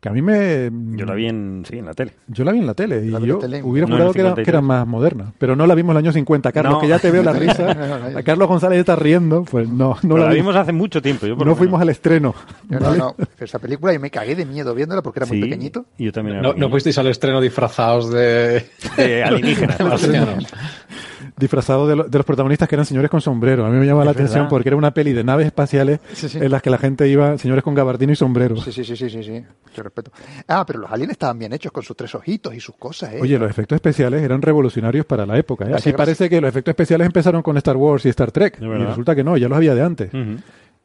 [0.00, 0.68] Que a mí me.
[0.96, 2.10] Yo la vi en, sí, en la tele.
[2.26, 3.62] Yo la vi en la tele y La en yo tele.
[3.62, 4.44] hubiera No, jurado el que era, 53.
[4.44, 5.32] que era más moderna.
[5.38, 6.50] Pero no la vimos en el año 50.
[6.50, 6.80] Carlos, No.
[6.80, 7.72] que ya te veo la risa.
[7.72, 8.18] No, no, no.
[8.18, 9.44] A Carlos González está riendo.
[9.44, 10.46] Pues no, no Pero la, la vimos.
[10.48, 11.24] vimos hace mucho tiempo.
[11.28, 12.34] Yo por No fuimos al estreno.
[12.68, 12.98] ¿vale?
[12.98, 15.86] no, no, esa película y me cagué de miedo viéndola porque era muy Sí, pequeñito.
[15.96, 18.66] y yo también era No, no fuisteis al estreno disfrazados de...
[18.96, 19.78] De alienígenas.
[21.42, 21.52] marcianos.
[21.52, 23.66] Disfrazado de, lo- de los protagonistas que eran señores con sombrero.
[23.66, 26.38] A mí me llama la atención porque era una peli de naves espaciales Sí, sí.
[26.38, 28.56] en las que la gente iba, señores con gabardino y sombrero.
[28.56, 29.44] Sí, sí, sí, sí, sí, sí.
[29.76, 30.10] Yo respeto.
[30.48, 33.18] Ah, pero los aliens estaban bien hechos con sus tres ojitos y sus cosas, ¿eh?
[33.20, 35.64] Oye, los efectos especiales eran revolucionarios para la época.
[35.64, 35.68] ¿eh?
[35.68, 35.94] Gracias.
[35.94, 38.58] parece que los efectos especiales empezaron con Star Wars y Star Trek.
[38.60, 40.10] Y resulta que no, ya los había de antes.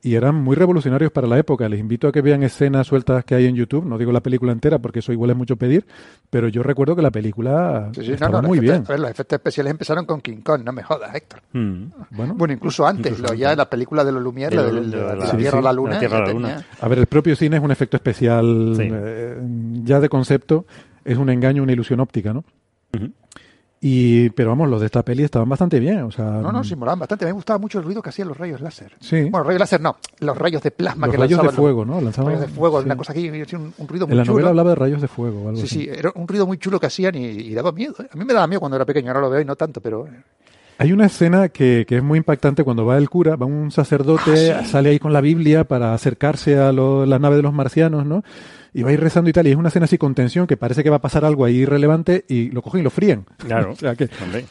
[0.04, 1.68] Y eran muy revolucionarios para la época.
[1.68, 3.84] Les invito a que vean escenas sueltas que hay en YouTube.
[3.86, 5.86] No digo la película entera porque eso igual es mucho pedir,
[6.30, 8.84] pero yo recuerdo que la película Sí, sí, estaba no, muy efectos- bien.
[8.88, 11.42] a ver, los efectos especiales empezaron con King Kong, no me jodas, Héctor.
[11.54, 11.84] Mm.
[12.12, 14.92] Bueno, Bueno, incluso antes, lo, ya la película de los Lumière, De la lo- del-
[14.92, 16.00] de de la, la- sí, Tierra sí, a la la Luna.
[16.00, 16.48] Tierra a la Luna.
[16.50, 18.84] tenía- a ver, el propio cine es un efecto especial Sí.
[18.92, 19.38] eh,
[19.84, 20.66] ya de concepto,
[21.04, 22.44] es un engaño, una ilusión óptica, ¿no?
[23.80, 26.76] Y, pero vamos, los de esta peli estaban bastante bien, o sea, No, no, sí,
[26.76, 27.26] molaban bastante.
[27.26, 28.94] Me gustaba mucho el ruido que hacían los rayos láser.
[29.00, 29.24] Sí.
[29.30, 31.86] Bueno, rayos láser no, los rayos de plasma los que rayos de lanzaban los- fuego,
[31.86, 32.02] ¿no?
[32.02, 32.86] Lanzaban- rayos de fuego, sí.
[32.86, 34.34] una cosa aquí, un, un ruido muy En la chulo.
[34.34, 35.76] novela hablaba de rayos de fuego o algo Sí, así.
[35.84, 37.94] sí, era un ruido muy chulo que hacían y, y daba miedo.
[38.00, 38.08] ¿eh?
[38.12, 40.08] A mí me daba miedo cuando era pequeño, ahora lo veo y no tanto, pero...
[40.08, 40.24] eh,
[40.80, 44.54] Hay una escena que, que es muy impactante cuando va el cura, va un sacerdote,
[44.54, 44.72] Ah, sí.
[44.72, 48.24] sale ahí con la Biblia para acercarse a lo- la nave de los marcianos, ¿no?
[48.78, 50.56] Y va a ir rezando y tal, y es una escena así con tensión que
[50.56, 53.26] parece que va a pasar algo ahí irrelevante y lo cogen y lo fríen.
[53.38, 53.72] Claro.
[53.74, 54.46] o sea que, Hombre.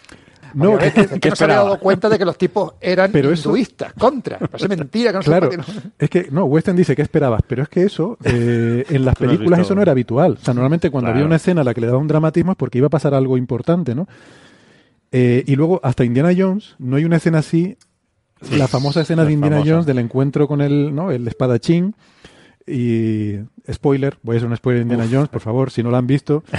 [0.54, 3.50] no, Oye, que- no se había dado cuenta de que los tipos eran Pero eso-
[3.50, 4.38] hinduistas, contra.
[4.38, 5.50] Parece mentira que no Claro,
[5.98, 9.58] es que, no, Western dice que esperabas, pero es que eso, eh, en las películas
[9.60, 10.32] visto- eso no era habitual.
[10.40, 11.18] O sea, normalmente cuando Claro.
[11.18, 13.14] había una escena a la que le daba un dramatismo es porque iba a pasar
[13.14, 14.08] algo importante, ¿no?
[15.12, 17.76] Eh, y luego, hasta Indiana Jones, no hay una escena así,
[18.50, 19.70] la famosa escena de Indiana famosa.
[19.72, 21.10] Jones del encuentro con el, ¿no?
[21.12, 21.94] el espadachín.
[22.66, 23.36] Y,
[23.72, 26.06] spoiler, voy a hacer un spoiler de Indiana Jones, por favor, si no la han
[26.06, 26.42] visto.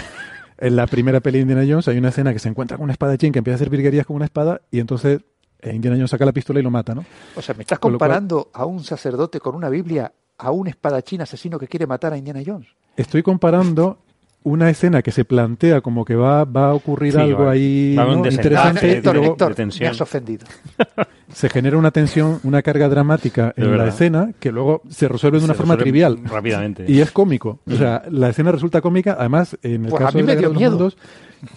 [0.60, 2.90] En la primera peli de Indiana Jones hay una escena que se encuentra con un
[2.90, 5.22] espadachín que empieza a hacer virguerías con una espada y entonces
[5.62, 7.06] eh, Indiana Jones saca la pistola y lo mata, ¿no?
[7.36, 10.50] O sea, me estás Con lo cual- comparando a un sacerdote con una Biblia a
[10.50, 12.70] un espadachín asesino que quiere matar a Indiana Jones.
[12.96, 14.00] estoy comparando
[14.48, 17.96] una escena que se plantea como que va, va a ocurrir Sí, algo va- ahí
[17.96, 18.26] va a ¿no?
[18.26, 19.86] interesante de- y luego Héctor, de tensión.
[19.88, 20.46] me has ofendido.
[21.34, 25.46] se genera una tensión, una carga dramática en la escena que luego se resuelve de
[25.46, 26.20] una Se forma trivial.
[26.26, 26.86] Rápidamente.
[26.88, 27.60] Y es cómico.
[27.68, 30.36] O sea, la escena resulta cómica, además, en el Pues a caso mí de me
[30.38, 30.72] dio de los miedo.
[30.72, 30.98] Mundos,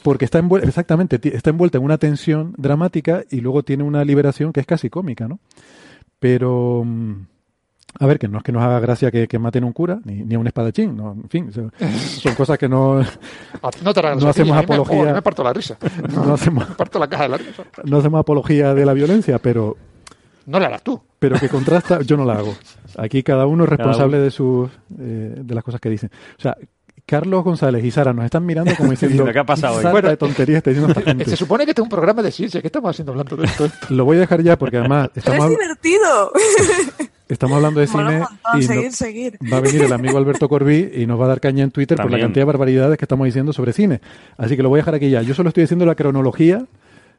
[0.03, 4.53] porque está envuelta, exactamente, está envuelta en una tensión dramática y luego tiene una liberación
[4.53, 5.39] que es casi cómica, ¿no?
[6.19, 7.13] Pero, mm,
[7.99, 10.01] a ver, que no es que nos haga gracia que, que maten a un cura,
[10.05, 11.73] ni, ni a un espadachín, no, en fin, son,
[12.21, 13.01] son cosas que no,
[13.85, 15.11] No, te No hacemos a mí me- apología.
[15.11, 15.77] oh, me parto la risa.
[16.15, 17.65] no hacemos, Me parto la caja de la risa.
[17.85, 19.77] no hacemos apología de la violencia, pero,
[20.47, 21.01] No la harás tú.
[21.19, 22.55] pero que contrasta, yo no la hago.
[22.97, 24.25] Aquí cada uno es responsable uno.
[24.25, 26.11] de sus eh, de las cosas que dicen.
[26.39, 26.57] O sea,
[27.11, 29.83] Carlos González y Sara nos están mirando como diciendo ¿Qué ha pasado hoy?
[29.83, 31.25] "Santa Bueno, de tonterías está diciendo esta gente.
[31.25, 32.61] Se supone que este es un programa de ciencia.
[32.61, 33.69] ¿Qué estamos haciendo hablando de esto?
[33.91, 36.33] Lo voy a dejar ya porque además Pero estamos, es divertido.
[37.29, 39.39] estamos hablando de cine montón, y seguir, no- seguir.
[39.53, 41.97] va a venir el amigo Alberto Corbí y nos va a dar caña en Twitter
[41.99, 44.01] por la cantidad de barbaridades que estamos diciendo sobre cine.
[44.37, 45.23] Así que lo voy a dejar aquí ya.
[45.23, 46.65] Yo solo estoy diciendo la cronología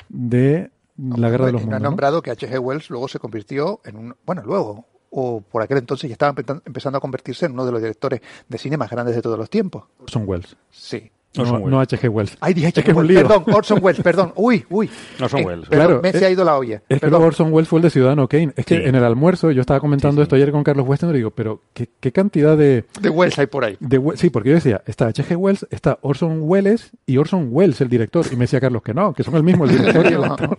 [0.10, 1.82] de la Guerra de los no Mundos.
[1.82, 1.90] ¿no?
[1.90, 2.60] nombrado que H.G.
[2.60, 4.16] Wells luego se convirtió en un...
[4.26, 7.72] Bueno, luego, o por aquel entonces ya estaba empe- empezando a convertirse en uno de
[7.72, 9.84] los directores de cine más grandes de todos los tiempos.
[10.08, 10.56] Son Wells.
[10.72, 11.12] Sí.
[11.34, 11.72] No, Orson Welles.
[11.72, 12.10] no H.G.
[12.10, 12.38] Wells.
[12.42, 12.92] Ay, dije H.G.
[12.94, 13.14] Wells.
[13.22, 14.34] Perdón, Orson Welles, perdón.
[14.36, 14.90] Uy, uy.
[15.22, 15.70] Orson Eh, Welles.
[15.70, 16.82] Claro, me es- se ha ido la olla.
[16.90, 17.24] Es que Perdón.
[17.24, 18.52] Orson Welles fue el de Ciudadano Kane.
[18.58, 18.82] Es que Sí.
[18.84, 20.24] en el almuerzo yo estaba comentando Sí, sí.
[20.24, 23.48] esto ayer con Carlos Weston y digo, pero ¿qué, qué cantidad de, De Wells hay
[23.48, 23.78] por ahí.
[23.80, 25.38] de Sí, porque yo decía, está H.G.
[25.38, 28.26] Wells, está Orson Welles y Orson Welles, el director.
[28.30, 30.34] Y me decía Carlos que no, que son el mismo, el director y el No.
[30.34, 30.58] actor.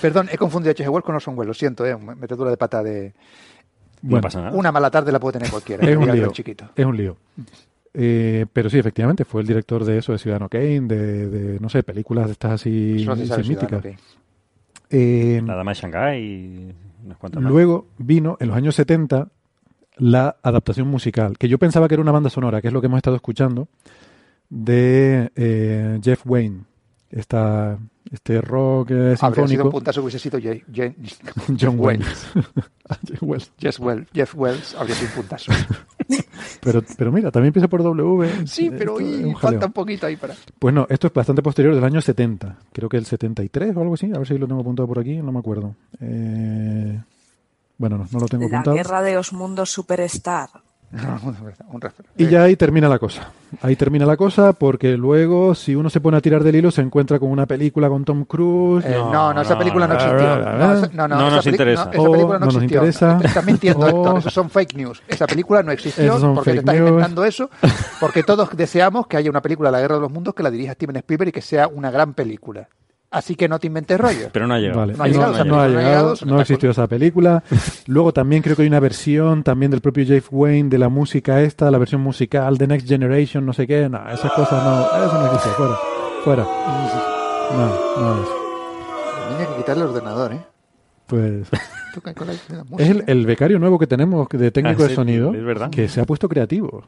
[0.00, 0.88] Perdón, he confundido H.G.
[0.88, 1.48] Wells con Orson Welles.
[1.48, 1.96] Lo siento, eh.
[1.96, 3.12] Metedura de pata de...
[4.02, 4.56] No pasa nada.
[4.56, 5.86] Una mala tarde la puede tener cualquiera.
[5.88, 6.32] es un diría lío.
[6.32, 6.68] chiquito.
[6.74, 7.16] Es un lío.
[7.94, 11.68] Eh, pero sí, efectivamente, fue el director de eso, de Ciudadano Kane, de, de, no
[11.68, 13.06] sé, películas de estas así,
[13.48, 13.82] míticas.
[13.82, 13.98] Kane.
[14.90, 16.74] Eh, La dama de Shanghái y
[17.04, 17.50] unas cuantas más.
[17.50, 19.28] Luego vino en los años 70
[19.96, 22.86] la adaptación musical, que yo pensaba que era una banda sonora, que es lo que
[22.86, 23.66] hemos estado escuchando,
[24.50, 26.64] de eh, Jeff Wayne.
[27.10, 27.78] Esta,
[28.12, 29.70] este rock eh, Habría sido un sinfónico.
[29.70, 30.38] puntazo que hubiese sido
[31.60, 31.74] John.
[31.78, 32.26] Wells.
[33.06, 33.52] Jeff Wells.
[33.58, 34.08] Jeff Wells.
[34.12, 35.52] Jeff Wells habría sido un puntazo.
[36.60, 38.46] Pero, pero mira, también empieza por W.
[38.46, 40.34] Sí, pero Esto es y un falta un poquito ahí para...
[40.58, 42.56] Pues no, esto es bastante posterior del año 70.
[42.72, 44.10] Creo que el 73 o algo así.
[44.14, 45.74] A ver si lo tengo apuntado por aquí, no me acuerdo.
[46.00, 47.00] Eh,
[47.78, 48.76] bueno, no, no lo tengo La apuntado.
[48.76, 50.50] guerra de los mundos superstar.
[51.72, 51.82] un
[52.16, 53.30] Y ya ahí termina la cosa.
[53.62, 56.80] Ahí termina la cosa porque luego, si uno se pone a tirar del hilo, se
[56.80, 58.84] encuentra con una película con Tom Cruise.
[58.86, 60.26] Eh, No, no, no, esa película no, no, existió.
[60.28, 61.84] no, No, no, esa- no, no, no esa nos interesa.
[61.86, 62.76] no, esa película no, no nos existió.
[62.78, 63.20] interesa.
[63.22, 64.18] Estás mintiendo, O- Héctor.
[64.18, 65.02] Esos son fake news.
[65.08, 66.88] Esa película no existió porque te estás news.
[66.88, 67.50] inventando eso.
[68.00, 70.72] Porque todos deseamos que haya una película La Guerra de los Mundos que la dirija
[70.74, 72.68] Steven Spielberg y que sea una gran película.
[73.10, 74.28] Así que no te inventes rollo.
[74.32, 74.80] Pero no ha llegado.
[74.80, 77.42] Vale, No ha llegado, no esa ha no llegado, no existió esa película.
[77.86, 81.40] Luego también creo que hay una versión también del propio Jeff Wayne de la música
[81.40, 83.88] esta, la versión musical de Next Generation, no sé qué.
[83.88, 85.50] No, esas cosas no, eso no existe.
[85.56, 85.76] Fuera,
[86.24, 86.42] fuera.
[87.52, 88.28] No, no es.
[89.30, 90.40] Tenía que quitarle el ordenador, ¿eh?
[91.06, 91.48] Pues
[92.78, 95.70] es el, el becario nuevo que tenemos de técnico Ah, de sonido es verdad.
[95.70, 96.84] que se ha puesto creativo.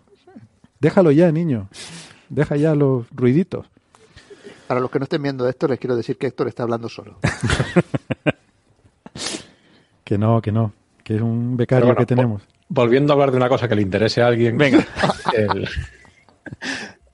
[0.80, 1.68] Déjalo ya, niño.
[2.28, 3.66] Deja ya los ruiditos.
[4.68, 7.18] Para los que no estén viendo esto, les quiero decir que Héctor está hablando solo.
[10.04, 10.72] Que no, que no.
[11.04, 12.42] Que es un becario bueno, que tenemos.
[12.68, 14.56] Volviendo a hablar de una cosa que le interese a alguien.
[14.56, 14.86] Venga.
[15.34, 15.68] el-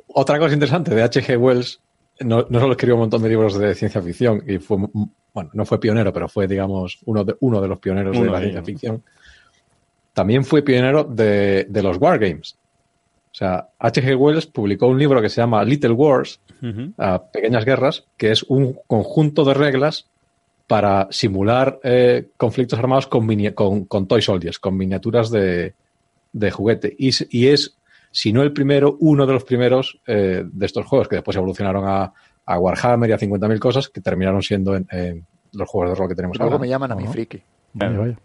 [0.09, 1.37] Otra cosa interesante de H.G.
[1.37, 1.81] Wells,
[2.21, 4.79] no, no solo escribió un montón de libros de ciencia ficción y fue,
[5.33, 8.31] bueno, no fue pionero, pero fue, digamos, uno de, uno de los pioneros Uno de
[8.31, 9.03] la ciencia ficción.
[10.13, 12.57] También fue pionero de, de los wargames.
[13.35, 14.15] O sea, H.G.
[14.17, 16.41] Wells publicó un libro que se llama Little Wars,
[16.99, 20.09] a Pequeñas Guerras, que es un conjunto de reglas
[20.69, 25.75] para simular eh, conflictos armados con, mini- con, con toy soldiers, con miniaturas de,
[26.33, 26.95] de juguete.
[26.97, 27.77] Y, y es,
[28.13, 31.85] si no el primero, uno de los primeros eh, de estos juegos, que después evolucionaron
[31.89, 32.13] a,
[32.47, 36.09] a Warhammer y a 50.000 cosas, que terminaron siendo en, en los juegos de rol
[36.09, 36.61] que tenemos algo ahora.
[36.63, 37.13] me llaman a mi Ajá.
[37.13, 37.43] friki.
[37.73, 38.17] Vaya.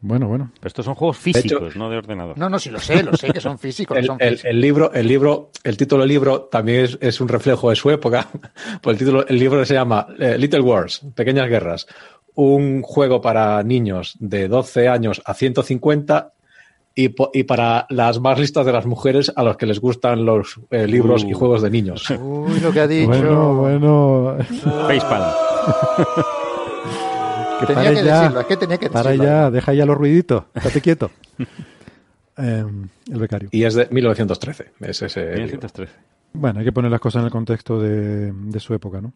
[0.00, 0.52] Bueno, bueno.
[0.54, 2.38] Pero estos son juegos hecho- físicos, no de ordenador.
[2.38, 3.98] No, no, sí lo sé, lo sé que son físicos.
[3.98, 4.50] El, son el- físicos.
[4.50, 7.90] el libro, el libro, el título del libro también es, es un reflejo de su
[7.90, 8.28] época.
[8.80, 11.86] Pues el título, el libro se llama eh, Little Wars, Pequeñas Guerras,
[12.34, 16.32] un juego para niños de 12 años a 150
[16.94, 20.24] y, po- y para las más listas de las mujeres a los que les gustan
[20.24, 21.28] los eh, libros Uh.
[21.28, 22.08] y juegos de niños.
[22.10, 23.08] Uy, lo que ha dicho.
[23.08, 24.36] Bueno, bueno.
[24.86, 25.24] Facepalm.
[27.58, 28.20] Que Tenía pare que ya.
[28.20, 29.24] decirlo, es que tenía que Para decirlo.
[29.24, 30.44] ya, deja ya los ruiditos.
[30.54, 31.10] Estate quieto.
[32.40, 32.64] Eh,
[33.10, 33.48] el becario.
[33.50, 34.70] Y es de 1913.
[34.78, 35.42] Es ese libro.
[35.58, 35.92] 1913.
[36.34, 39.12] Bueno, hay que poner las cosas en el contexto de, de su época, ¿no?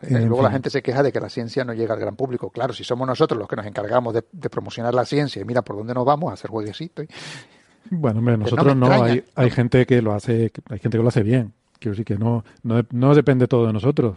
[0.00, 0.44] En luego fin.
[0.44, 2.48] la gente se queja de que la ciencia no llega al gran público.
[2.48, 5.60] Claro, si somos nosotros los que nos encargamos de, de promocionar la ciencia y mira
[5.60, 7.04] por dónde nos vamos a hacer jueguecitos.
[7.90, 11.08] Bueno, hombre, no nosotros no, hay, hay gente que lo hace, hay gente que lo
[11.08, 11.52] hace bien.
[11.80, 14.16] Quiero decir que no, no, no depende todo de nosotros.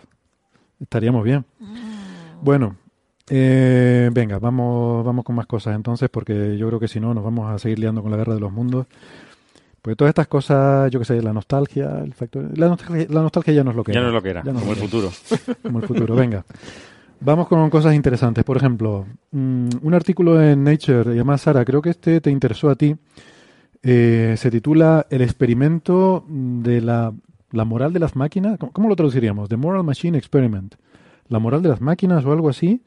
[0.80, 1.44] Estaríamos bien.
[2.42, 2.78] Bueno,
[3.30, 7.24] eh, venga, vamos, vamos con más cosas entonces, porque yo creo que si no nos
[7.24, 8.86] vamos a seguir liando con la guerra de los mundos.
[9.82, 13.54] Porque todas estas cosas, yo qué sé, la nostalgia, el factor, la nostalgia, la nostalgia
[13.54, 14.10] ya no es lo que Ya era.
[14.10, 15.12] no es lo que era, no como el futuro.
[15.62, 16.16] como el futuro.
[16.16, 16.44] Venga.
[17.22, 18.44] Vamos con cosas interesantes.
[18.44, 22.70] Por ejemplo, mm, un artículo en Nature, y además, Sara, creo que este te interesó
[22.70, 22.96] a ti.
[23.84, 27.14] Eh, se titula El experimento de la,
[27.52, 28.58] la moral de las máquinas.
[28.58, 29.50] ¿Cómo, cómo lo traduciríamos?
[29.50, 30.76] The Moral Machine Experiment.
[31.30, 32.82] La moral de las máquinas o algo así.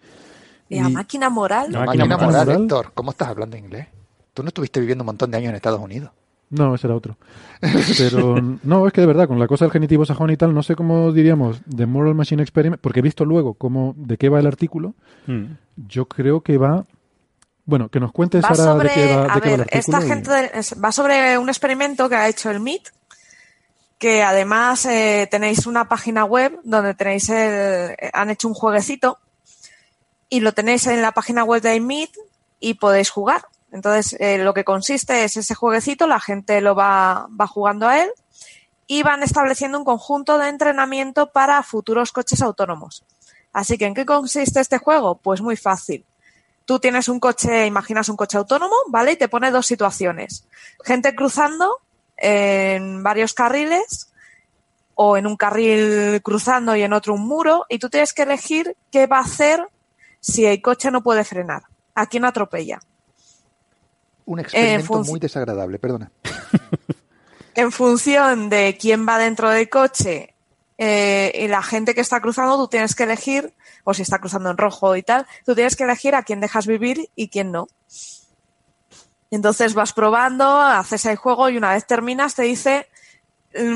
[0.70, 1.70] La máquina moral.
[1.70, 2.62] No, Máquina máquina moral, moral.
[2.62, 2.92] Héctor.
[2.94, 3.86] ¿Cómo estás hablando inglés?
[4.34, 6.10] Tú no estuviste viviendo un montón de años en Estados Unidos.
[6.50, 7.16] No, ese era otro.
[7.98, 10.62] Pero no, es que de verdad, con la cosa del genitivo sajón y tal, no
[10.62, 14.38] sé cómo diríamos The Moral Machine Experiment, porque he visto luego cómo, de qué va
[14.40, 14.94] el artículo.
[15.26, 15.44] Mm.
[15.88, 16.84] Yo creo que va.
[17.66, 19.58] Bueno, que nos cuente Va Sara sobre, de qué va, de a qué va el
[19.60, 20.30] ver, esta y- gente
[20.82, 22.88] va sobre un experimento que ha hecho el MIT,
[23.98, 29.18] que además eh, tenéis una página web donde tenéis el, han hecho un jueguecito
[30.28, 32.16] y lo tenéis en la página web de MIT
[32.60, 33.46] y podéis jugar.
[33.70, 38.02] Entonces, eh, lo que consiste es ese jueguecito, la gente lo va, va jugando a
[38.02, 38.10] él
[38.86, 43.04] y van estableciendo un conjunto de entrenamiento para futuros coches autónomos.
[43.52, 45.18] Así que, ¿en qué consiste este juego?
[45.18, 46.04] Pues muy fácil.
[46.64, 49.12] Tú tienes un coche, imaginas un coche autónomo, ¿vale?
[49.12, 50.44] Y te pone dos situaciones.
[50.84, 51.80] Gente cruzando
[52.16, 54.10] en varios carriles
[54.94, 58.76] o en un carril cruzando y en otro un muro y tú tienes que elegir
[58.90, 59.66] qué va a hacer
[60.20, 61.62] si el coche no puede frenar.
[61.94, 62.80] ¿A quién atropella?
[64.24, 66.10] Un experimento muy desagradable, perdona.
[67.54, 70.34] en función de quién va dentro del coche
[70.76, 73.52] eh, y la gente que está cruzando, tú tienes que elegir,
[73.82, 76.68] o si está cruzando en rojo y tal, tú tienes que elegir a quién dejas
[76.68, 77.66] vivir y quién no.
[79.30, 82.86] Entonces vas probando, haces el juego y una vez terminas te dice,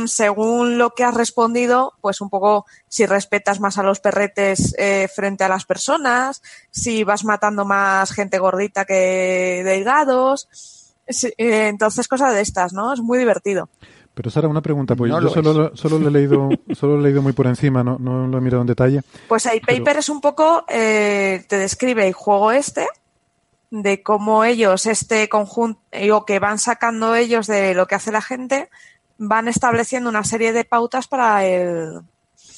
[0.07, 5.09] según lo que has respondido, pues un poco si respetas más a los perretes eh,
[5.15, 10.49] frente a las personas, si vas matando más gente gordita que delgados.
[11.37, 12.93] Eh, entonces, cosas de estas, ¿no?
[12.93, 13.69] Es muy divertido.
[14.15, 17.23] Pero Sara, una pregunta, pues yo solo, solo, lo he leído, solo lo he leído
[17.23, 19.01] muy por encima, no, no lo he mirado en detalle.
[19.27, 22.87] Pues el paper es un poco, eh, te describe el juego este,
[23.71, 25.81] de cómo ellos, este conjunto,
[26.13, 28.69] o que van sacando ellos de lo que hace la gente,
[29.23, 32.03] van estableciendo una serie de pautas para el,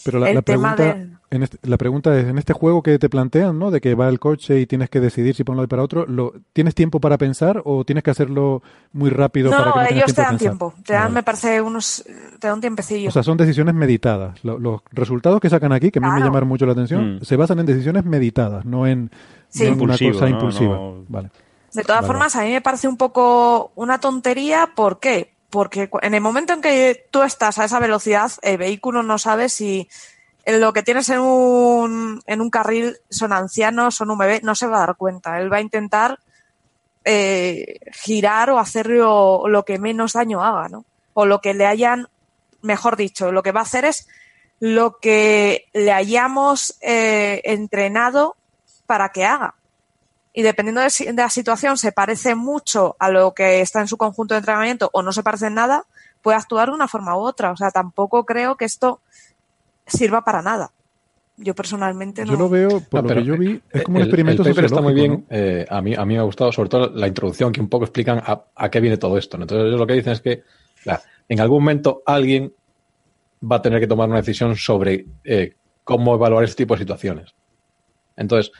[0.04, 0.96] pero la, pregunta,
[1.30, 3.70] en este, la pregunta es, en este juego que te plantean, ¿no?
[3.70, 6.74] De que va el coche y tienes que decidir si ponerlo para otro, ¿lo, ¿tienes
[6.74, 8.62] tiempo para pensar o tienes que hacerlo
[8.92, 10.74] muy rápido no, para que no ellos te dan tiempo.
[10.84, 12.04] Te dan, me parece, unos,
[12.38, 13.08] te dan un tiempecillo.
[13.08, 14.44] O sea, son decisiones meditadas.
[14.44, 17.24] los resultados que sacan aquí, que a mí me llamaron mucho la atención, mm.
[17.24, 19.10] se basan en decisiones meditadas, no en,
[19.78, 20.78] una cosa impulsiva.
[21.08, 21.30] Vale.
[21.72, 24.70] De todas formas, a mí me parece un poco una tontería.
[24.76, 25.33] ¿Por qué?
[25.54, 29.48] Porque en el momento en que tú estás a esa velocidad, el vehículo no sabe
[29.48, 29.88] si
[30.46, 34.66] lo que tienes en un, en un carril son ancianos, son un bebé, no se
[34.66, 35.38] va a dar cuenta.
[35.38, 36.18] Él va a intentar
[37.04, 40.86] eh, girar o hacer lo, que menos daño haga, ¿no?
[41.12, 42.08] O lo que le hayan,
[42.60, 44.08] mejor dicho, lo que va a hacer es
[44.58, 48.34] lo que le hayamos eh, entrenado
[48.86, 49.54] para que haga
[50.36, 54.34] y dependiendo de, la situación se parece mucho a lo que está en su conjunto
[54.34, 55.84] de entrenamiento o no se parece en nada,
[56.22, 57.52] puede actuar de una forma u otra.
[57.52, 59.00] O sea, tampoco creo que esto
[59.86, 60.72] sirva para nada.
[61.36, 62.32] Yo personalmente no.
[62.32, 64.80] Yo lo veo, por lo que yo vi, es como un experimento el paper está
[64.80, 65.24] muy bien.
[65.30, 67.84] Eh, a, mí, a mí me ha gustado, sobre todo la introducción, que un poco
[67.84, 69.36] explican a, qué viene todo esto.
[69.36, 70.42] Entonces, ellos lo que dicen es que
[71.28, 72.52] en algún momento alguien
[73.40, 75.54] va a tener que tomar una decisión sobre eh,
[75.84, 77.34] cómo evaluar este tipo de situaciones.
[78.16, 78.52] Entonces,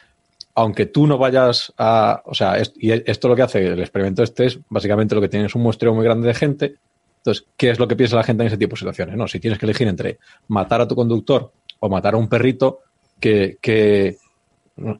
[0.55, 2.23] aunque tú no vayas a.
[2.27, 5.55] O sea, y esto lo que hace el experimento este es básicamente lo que tienes
[5.55, 6.77] un muestreo muy grande de gente.
[7.19, 9.17] Entonces, ¿qué es lo que piensa la gente en ese tipo de situaciones?
[9.17, 12.81] No, si tienes que elegir entre matar a tu conductor o matar a un perrito,
[13.19, 14.17] ¿qué, qué,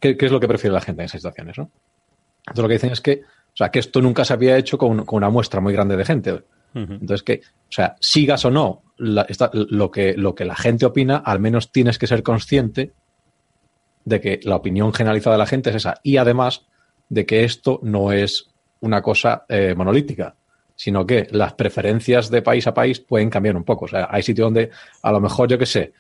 [0.01, 1.59] es lo que prefiere la gente en esas situaciones?
[1.59, 1.71] ¿no?
[2.41, 5.05] Entonces, lo que dicen es que, o sea, que esto nunca se había hecho con,
[5.07, 6.43] una muestra muy grande de gente.
[6.75, 11.39] Entonces, que, o sea, sigas o no lo, que, lo que la gente opina, al
[11.39, 12.93] menos tienes que ser consciente
[14.05, 16.67] de que la opinión generalizada de la gente es esa y además
[17.09, 18.51] de que esto no es
[18.81, 20.35] una cosa eh, monolítica,
[20.77, 23.87] sino que las preferencias de país a país pueden cambiar un poco.
[23.87, 24.71] O sea, hay sitios donde
[25.03, 25.93] a lo mejor, yo qué sé,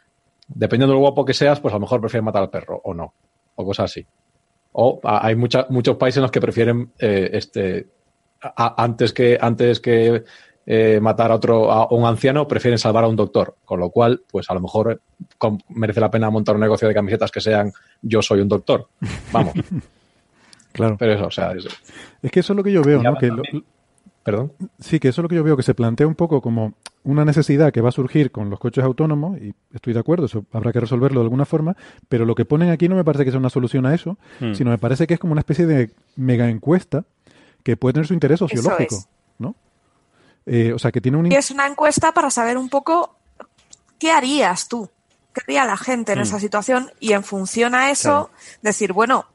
[0.49, 2.93] dependiendo de lo guapo que seas, pues a lo mejor prefieres matar al perro o
[2.93, 3.15] no,
[3.55, 4.07] o cosas así.
[4.73, 7.87] O hay muchos países en los que prefieren eh, este
[8.57, 10.25] antes que antes que
[10.67, 13.57] eh, matar a otro a un anciano, prefieren salvar a un doctor.
[13.65, 15.01] Con lo cual, pues a lo mejor
[15.69, 18.89] merece la pena montar un negocio de camisetas que sean yo soy un doctor.
[19.33, 19.55] Vamos.
[20.73, 20.97] claro.
[20.99, 21.53] Pero eso, o sea.
[21.53, 23.17] Es, que eso es lo que yo veo, ¿no?
[23.17, 23.31] Que
[24.25, 24.53] Perdón.
[24.81, 26.73] Sí, que eso es lo que yo veo, que se plantea un poco como
[27.05, 30.47] una necesidad que va a surgir con los coches autónomos, y estoy de acuerdo, eso
[30.51, 31.77] habrá que resolverlo de alguna forma,
[32.09, 34.55] pero lo que ponen aquí no me parece que sea una solución a eso, hmm.
[34.55, 37.05] sino me parece que es como una especie de mega encuesta
[37.63, 38.97] que puede tener su interés sociológico,
[39.39, 39.55] ¿no?
[40.47, 41.33] Eh, o sea, que tiene un...
[41.33, 43.17] es una encuesta para saber un poco
[43.99, 44.91] qué harías tú,
[45.33, 46.23] qué haría la gente en mm.
[46.23, 48.31] esa situación y en función a eso
[48.63, 49.27] decir, bueno,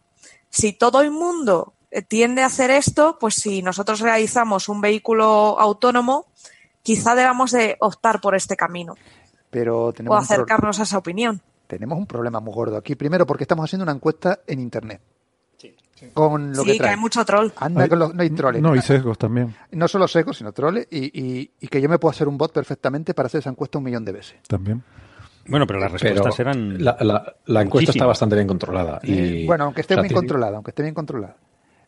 [0.50, 5.60] si todo el mundo eh, tiende a hacer esto, pues si nosotros realizamos un vehículo
[5.60, 6.28] autónomo,
[6.84, 8.96] quizá debamos de optar por este camino.
[9.50, 11.42] Pero tenemos o acercarnos a esa opinión.
[11.66, 12.96] Tenemos un problema muy gordo aquí.
[12.96, 15.02] Primero, porque estamos haciendo una encuesta en Internet
[16.14, 17.50] con lo sí, que, hay mucho troll.
[17.58, 18.62] Anda con los, no hay troles.
[18.62, 19.56] No, y sesgos también.
[19.72, 20.88] No solo sesgos, sino troles.
[20.92, 23.84] Y, y, que yo me puedo hacer un bot perfectamente para hacer esa encuesta un
[23.84, 24.38] millón de veces.
[24.48, 24.84] También.
[25.48, 26.84] Bueno, pero las respuestas eran.
[26.84, 29.00] La, la, encuesta está bastante bien controlada.
[29.04, 31.36] Y, bueno, aunque esté bien controlada, aunque esté bien controlada.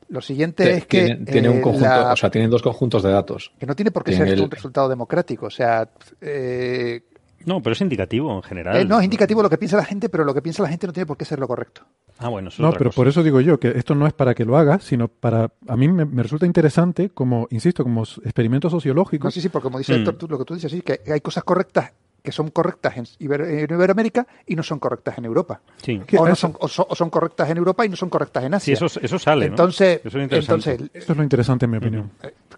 [0.09, 1.15] Lo siguiente es que.
[1.15, 3.53] Tiene, un eh, conjunto, o sea, tienen dos conjuntos de datos.
[3.57, 5.45] Que no tiene por qué ser un resultado democrático.
[5.45, 5.87] O sea,
[6.19, 7.03] eh,
[7.45, 8.77] no, pero es indicativo en general.
[8.77, 10.87] Eh, no, es indicativo lo que piensa la gente, pero lo que piensa la gente
[10.87, 11.83] no tiene por qué ser lo correcto.
[12.23, 12.95] Ah, bueno, eso es No, otra pero cosa.
[12.97, 15.49] por eso digo yo que esto no es para que lo hagas, sino para...
[15.67, 19.25] A mí me, me resulta interesante como, insisto, como experimento sociológico.
[19.25, 19.97] No, sí, sí, porque como dice Mm.
[19.97, 21.91] Héctor, tú- lo que tú dices, sí, que hay cosas correctas
[22.23, 25.59] que son correctas en, Iber- en Iberoamérica y no son correctas en Europa.
[25.81, 28.09] Sí, O, no eso- son, o, son, o son correctas en Europa y no son
[28.09, 28.85] correctas en sí Asia.
[28.85, 29.53] eso, eso sale, ¿no?
[29.53, 32.11] entonces, Eso es entonces, Esto es lo interesante en mi opinión.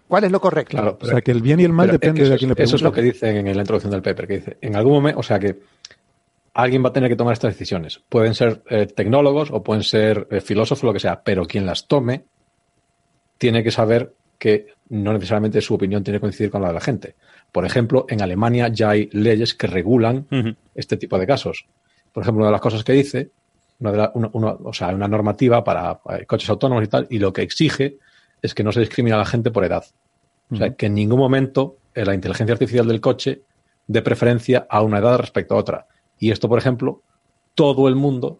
[0.09, 0.71] ¿cuál es lo correcto?
[0.71, 2.35] Claro, O sea, que el bien y el mal es depende que eso de a
[2.35, 4.57] es- quién le Eso es lo que dicen en la introducción del paper, que dice,
[4.59, 5.61] en algún momento, o sea que
[6.53, 8.01] alguien va a tener que tomar estas decisiones.
[8.09, 11.87] Pueden ser eh, tecnólogos o pueden ser eh, filósofos, lo que sea, pero quien las
[11.87, 12.25] tome
[13.37, 16.81] tiene que saber que no necesariamente su opinión tiene que coincidir con la de la
[16.81, 17.15] gente.
[17.51, 20.27] Por ejemplo, en Alemania ya hay leyes que regulan
[20.75, 21.65] este tipo de casos.
[22.11, 23.29] Por ejemplo, una de las cosas que dice,
[23.79, 27.07] una de la- una- una- o sea, una normativa para eh, coches autónomos y tal,
[27.09, 27.97] y lo que exige
[28.41, 29.85] es que no se discrimine a la gente por edad.
[30.51, 33.41] O sea, que en ningún momento eh, la inteligencia artificial del coche
[33.87, 35.87] dé preferencia a una edad respecto a otra.
[36.19, 37.01] Y esto, por ejemplo,
[37.55, 38.39] todo el mundo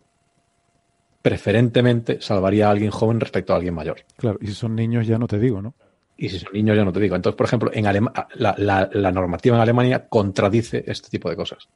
[1.22, 4.02] preferentemente salvaría a alguien joven respecto a alguien mayor.
[4.18, 5.74] Claro, y si son niños ya no te digo, ¿no?
[6.18, 7.16] Y si son niños, ya no te digo.
[7.16, 11.36] Entonces, por ejemplo, en Alema- la, la- la normativa en Alemania contradice este tipo de
[11.36, 11.68] cosas.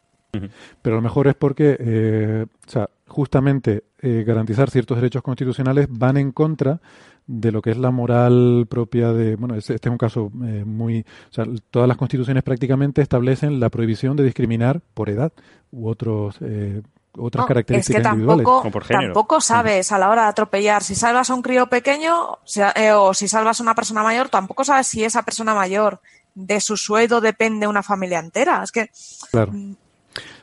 [0.81, 5.87] Pero a lo mejor es porque, eh, o sea, justamente eh, garantizar ciertos derechos constitucionales
[5.89, 6.79] van en contra
[7.27, 10.63] de lo que es la moral propia de, bueno, este, este es un caso eh,
[10.65, 15.31] muy, o sea, todas las constituciones prácticamente establecen la prohibición de discriminar por edad
[15.71, 16.81] u otros eh,
[17.19, 18.45] otras No, es características que individuales.
[18.45, 19.07] tampoco, Como por género.
[19.13, 22.91] tampoco sabes a la hora de atropellar si salvas a un crío pequeño si- eh,
[22.93, 25.99] o si salvas a una persona mayor, tampoco sabes si esa persona mayor
[26.35, 28.61] de su sueldo depende una familia entera.
[28.63, 28.89] Es que
[29.31, 29.51] Claro.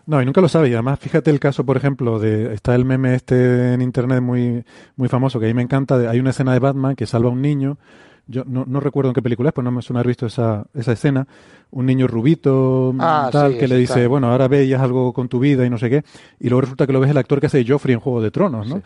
[0.07, 0.69] No, y nunca lo sabe.
[0.69, 4.65] Y además, fíjate el caso, por ejemplo, de está el meme este en internet muy,
[4.97, 5.97] muy famoso, que a mí me encanta.
[5.99, 7.79] de- hay una escena de Batman que salva a un niño.
[8.27, 10.65] Yo no, no recuerdo en qué película es, pues no me suena haber visto esa,
[10.75, 11.27] esa escena.
[11.71, 14.81] Un niño rubito, Ah, tal, sí, que le sí, dice, bueno, ahora ve y haz
[14.83, 16.05] algo con tu vida y no sé qué.
[16.41, 18.67] Y luego resulta que lo ves el actor que hace Joffrey en Juego de Tronos,
[18.69, 18.83] ¿no?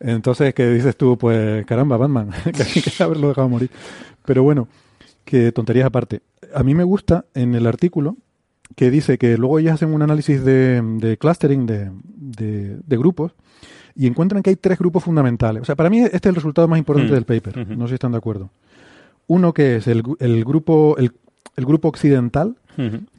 [0.00, 3.70] Entonces, que dices tú, pues caramba, Batman, que hay que haberlo dejado morir.
[4.24, 4.66] Pero bueno,
[5.24, 6.22] que tonterías aparte.
[6.54, 8.16] A mí me gusta en el artículo
[8.76, 13.32] que dice que luego ellos hacen un análisis de, de clustering de, de- de grupos
[13.94, 15.62] y encuentran que hay tres grupos fundamentales.
[15.62, 17.14] O sea, para mí este es el resultado más importante Mm.
[17.14, 17.68] del paper.
[17.76, 18.50] No sé si están de acuerdo.
[19.26, 21.12] Uno que es el, grupo el,
[21.56, 22.56] el grupo occidental,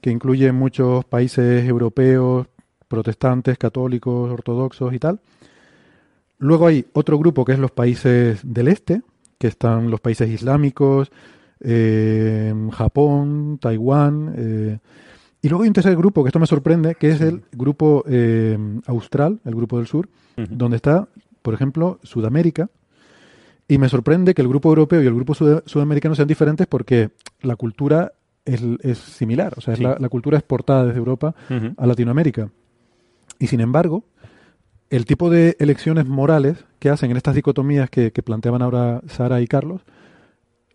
[0.02, 2.48] que incluye muchos países europeos,
[2.88, 5.20] protestantes, católicos, ortodoxos y tal.
[6.40, 9.02] Luego hay otro grupo que es los países del este,
[9.38, 11.12] que están los países islámicos,
[11.60, 14.34] eh, Japón, Taiwán.
[14.36, 14.80] eh,
[15.42, 18.58] y luego hay un tercer grupo, que esto me sorprende, que es el grupo eh,
[18.88, 20.08] austral, el grupo del sur,
[20.50, 21.08] donde está,
[21.42, 22.70] por ejemplo, Sudamérica.
[23.68, 27.12] Y me sorprende que el grupo europeo y el grupo sud- sudamericano sean diferentes porque
[27.42, 28.12] la cultura
[28.44, 29.54] es, es similar.
[29.58, 31.34] O sea, es la, la cultura exportada desde Europa
[31.78, 32.50] a Latinoamérica.
[33.40, 34.04] Y sin embargo,
[34.90, 39.40] el tipo de elecciones morales que hacen en estas dicotomías que, que planteaban ahora Sara
[39.42, 39.82] y Carlos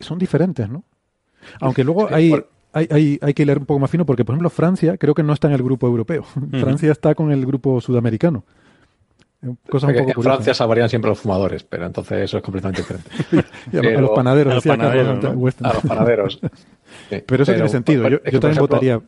[0.01, 0.85] son diferentes, ¿no?
[1.61, 4.35] Aunque luego hay, por- hay, hay, hay que leer un poco más fino porque, por
[4.35, 6.25] ejemplo, Francia creo que no está en el grupo europeo.
[6.51, 8.45] Francia está con el grupo sudamericano.
[9.43, 10.23] Eh, un poco en.
[10.23, 13.11] Francia salvarían siempre los fumadores, pero entonces eso es completamente diferente.
[13.73, 15.33] Y a, a pero- los panaderos, a los panaderos, Ante- ¿no?
[15.35, 15.67] Weston.
[15.67, 16.41] A los panaderos.
[17.11, 18.09] Sí, Pero eso tiene sentido.
[18.09, 19.01] Yo, también ejemplo, votaría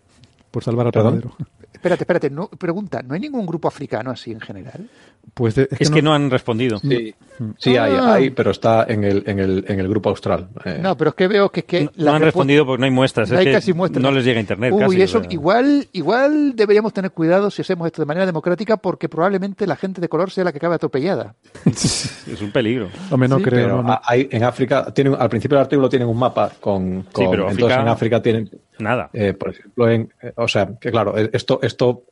[0.51, 1.21] por salvar al ¿Perdón?
[1.21, 1.37] panadero.
[1.79, 4.89] Espérate, espérate, no, pregunta, ¿no hay ningún grupo africano así en general?
[5.33, 6.79] Pues es que, Es que no han respondido.
[6.81, 7.15] Sí,
[7.59, 8.15] sí hay, Ah.
[8.15, 10.49] hay, pero está en el, en el, en el grupo austral.
[10.65, 11.91] Eh, No, pero es que veo que es que...
[11.97, 13.29] No, han respondido porque no hay muestras.
[13.31, 14.03] No es hay que casi muestras.
[14.03, 14.73] No les llega internet.
[14.73, 15.29] Uy, casi, o eso sea.
[15.33, 20.01] igual, igual deberíamos tener cuidado si hacemos esto de manera democrática porque probablemente la gente
[20.01, 21.35] de color sea la que acabe atropellada.
[21.67, 22.89] Es un peligro.
[23.11, 23.65] Hombre, no Sí, creo.
[23.67, 23.93] pero no, no.
[23.93, 27.03] a- hay, en África, tienen, al principio del artículo tienen un mapa con...
[27.13, 29.11] con- pero entonces África- en África tienen, Nada.
[29.13, 32.03] eh, por ejemplo, en, eh, o sea, que claro, eh, esto, esto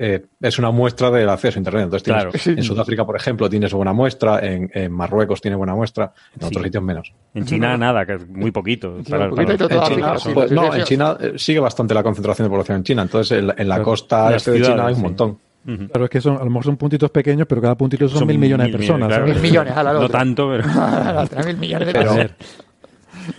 [0.00, 1.82] eh, es una muestra del acceso a Internet.
[1.84, 2.58] Entonces, tienes- Claro.
[2.58, 6.62] en Sudáfrica, por ejemplo, tienes buena muestra, en, en Marruecos tiene buena muestra, en otros
[6.62, 6.66] Sí.
[6.68, 7.12] sitios menos.
[7.34, 8.96] En China nada, que es muy poquito.
[9.04, 10.88] Sí, para- para los- En China, sí, pues, sí, no, sí, en sí.
[10.94, 13.02] China eh, sigue bastante la concentración de población en China.
[13.02, 13.84] Entonces, en la, en la Claro.
[13.90, 15.02] costa Las este de China hay un sí.
[15.02, 15.38] montón.
[15.66, 18.38] Claro, es que son, a lo mejor son puntitos pequeños, pero cada puntito son, mil
[18.38, 19.20] millones de personas.
[19.24, 20.18] Mil millones, a la No otra.
[20.20, 20.62] tanto, pero.
[21.28, 22.30] Tres mil millones de Pero personas.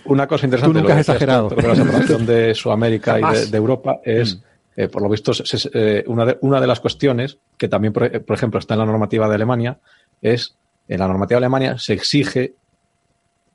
[0.04, 0.74] Una cosa interesante.
[0.74, 1.50] Tú nunca has exagerado.
[1.50, 4.40] la separación de Sudamérica y de, Europa es,
[4.76, 5.32] eh, por lo visto,
[5.74, 8.86] eh, una, de, una de las cuestiones que también, por, por ejemplo, está en la
[8.86, 9.78] normativa de Alemania,
[10.20, 10.56] es
[10.88, 12.54] en la normativa de Alemania se exige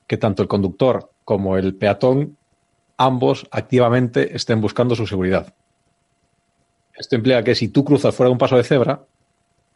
[0.08, 2.38] que tanto el conductor como el peatón
[2.98, 5.54] ambos activamente estén buscando su seguridad.
[6.96, 9.04] Esto implica que si tú cruzas fuera de un paso de cebra,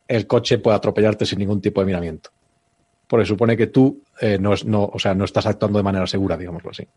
[0.07, 2.30] el coche puede atropellarte sin ningún tipo de miramiento.
[3.10, 6.05] Porque supone que tú eh, no, es- no, o sea, no estás actuando de manera
[6.05, 6.88] segura, digámoslo así.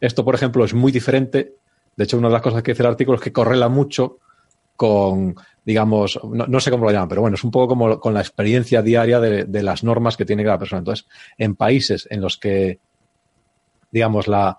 [0.00, 1.56] Esto, por ejemplo, es muy diferente.
[1.96, 4.18] De hecho, una de las cosas que dice el artículo es que correla mucho
[4.76, 5.34] con,
[5.64, 8.82] digamos, no, sé cómo lo llaman, pero bueno, es un poco como con la experiencia
[8.82, 10.78] diaria de, las normas que tiene cada persona.
[10.78, 11.06] Entonces,
[11.36, 12.78] en países en los que,
[13.90, 14.56] digamos, la,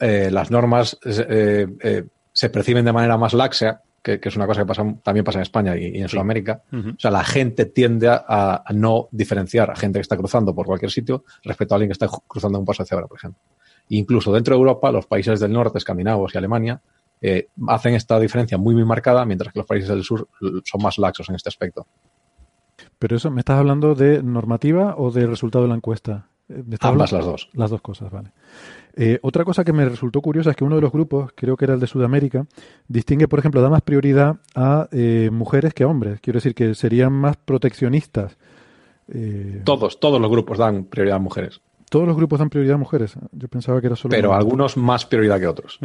[0.00, 4.66] eh, las normas eh, se perciben de manera más laxa, que, es una cosa que
[4.66, 6.62] pasa, también pasa en España y, en Sudamérica.
[6.72, 10.90] O sea, la gente tiende a, no diferenciar a gente que está cruzando por cualquier
[10.90, 13.40] sitio respecto a alguien que está cruzando un paso hacia ahora, por ejemplo.
[13.88, 16.80] Incluso dentro de Europa, los países del norte, escandinavos y Alemania,
[17.20, 20.28] eh, hacen esta diferencia muy, muy marcada, mientras que los países del sur
[20.64, 21.86] son más laxos en este aspecto.
[22.98, 26.26] Pero eso, ¿me estás hablando de normativa o del resultado de la encuesta?
[26.48, 27.48] Eh, Ambas las dos.
[27.52, 28.32] Las dos cosas, vale.
[28.94, 31.64] Eh, otra cosa que me resultó curiosa es que uno de los grupos, creo que
[31.64, 32.46] era el de Sudamérica,
[32.88, 36.20] distingue, por ejemplo, da más prioridad a eh, mujeres que a hombres.
[36.20, 38.36] Quiero decir que serían más proteccionistas.
[39.08, 41.60] Eh, todos, todos los grupos dan prioridad a mujeres.
[41.88, 43.14] Todos los grupos dan prioridad a mujeres.
[43.32, 44.10] Yo pensaba que era solo.
[44.10, 45.78] Pero algunos más prioridad que otros.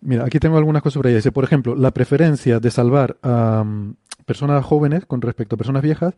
[0.00, 1.18] Mira, aquí tengo algunas cosas sobre ella.
[1.18, 5.82] Dice, por ejemplo, la preferencia de salvar a mm, personas jóvenes con respecto a personas
[5.82, 6.14] viejas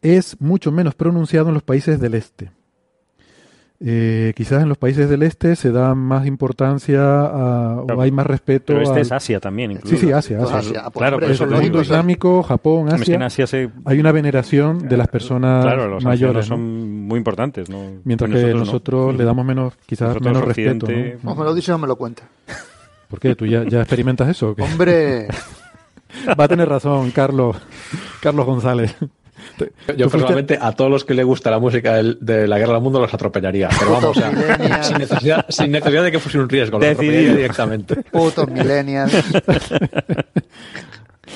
[0.00, 2.50] es mucho menos pronunciado en los países del este.
[3.84, 8.74] Eh, quizás en los países del este se da más importancia o hay más respeto.
[8.74, 9.96] Pero este es Asia también, incluso.
[9.96, 10.38] Sí, sí, Asia.
[10.40, 10.84] Asia.
[10.84, 13.28] Pues, claro, el mundo islámico, Japón, Asia.
[13.84, 16.46] hay una veneración de las personas claro, los mayores.
[16.46, 17.68] son muy importantes.
[17.68, 18.00] ¿no?
[18.04, 20.86] Mientras que nosotros, le damos menos, quizás menos respeto.
[21.22, 21.34] ¿no?
[21.34, 22.22] me lo dice o me lo cuenta.
[23.08, 23.34] ¿Por qué?
[23.34, 24.54] ¿Tú ya, ya experimentas eso?
[24.58, 25.26] Hombre.
[26.38, 27.56] Va a tener razón, Carlos.
[28.20, 28.94] Carlos González.
[29.96, 33.00] Yo personalmente a todos los que le gusta la música de la Guerra del Mundo
[33.00, 33.68] los atropellaría.
[33.78, 34.16] Pero vamos,
[34.82, 37.96] sin, necesidad, sin necesidad de que fuese un riesgo, los atropellaría directamente.
[38.10, 39.12] Putos millennials.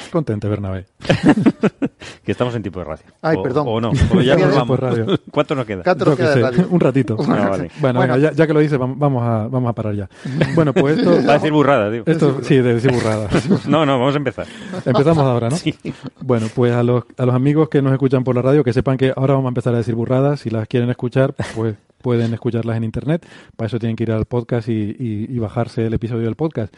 [0.09, 0.87] Contente, Bernabé.
[2.25, 3.05] que estamos en tipo de radio.
[3.23, 3.67] Ay, perdón.
[3.69, 4.79] O no, o ya nos vamos.
[4.79, 5.07] Radio.
[5.31, 5.83] ¿Cuánto nos queda?
[5.83, 6.69] ¿Cuánto nos queda de radio?
[6.71, 7.17] Un ratito.
[7.17, 7.71] Vale.
[7.81, 8.15] Bueno, bueno.
[8.15, 10.09] Venga, ya, que lo dices, vamos a, vamos a parar ya.
[10.55, 11.13] Bueno, pues esto...
[11.27, 12.03] Va a decir burrada, tío.
[12.07, 13.29] Esto, sí, de decir burrada.
[13.69, 14.47] no, no, vamos a empezar.
[14.85, 15.57] Empezamos ahora, ¿no?
[15.57, 15.75] Sí.
[16.21, 18.97] Bueno, pues a los, a los amigos que nos escuchan por la radio, que sepan
[18.97, 20.41] que ahora vamos a empezar a decir burradas.
[20.41, 23.27] Si las quieren escuchar, pues pueden escucharlas en internet.
[23.57, 26.75] Para eso tienen que ir al podcast y, y, y bajarse el episodio del podcast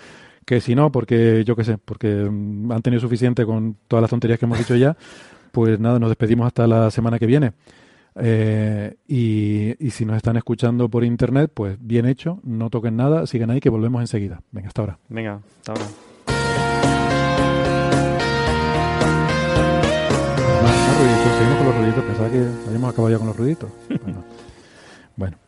[0.49, 4.09] que si no, porque yo qué sé, porque mm, han tenido suficiente con todas las
[4.09, 4.97] tonterías que hemos dicho ya,
[5.53, 7.53] pues nada, nos despedimos hasta la semana que viene.
[8.15, 13.27] Eh, y, y, si nos están escuchando por internet, pues bien hecho, no toquen nada,
[13.27, 14.41] sigan ahí que volvemos enseguida.
[14.51, 14.99] Venga, hasta ahora.
[15.11, 15.85] Venga, hasta ahora.
[20.63, 23.71] Más, ruiditos, seguimos con los ruiditos, pensaba que habíamos acabado ya con los ruiditos.
[24.01, 25.37] Bueno.
[25.37, 25.48] bueno.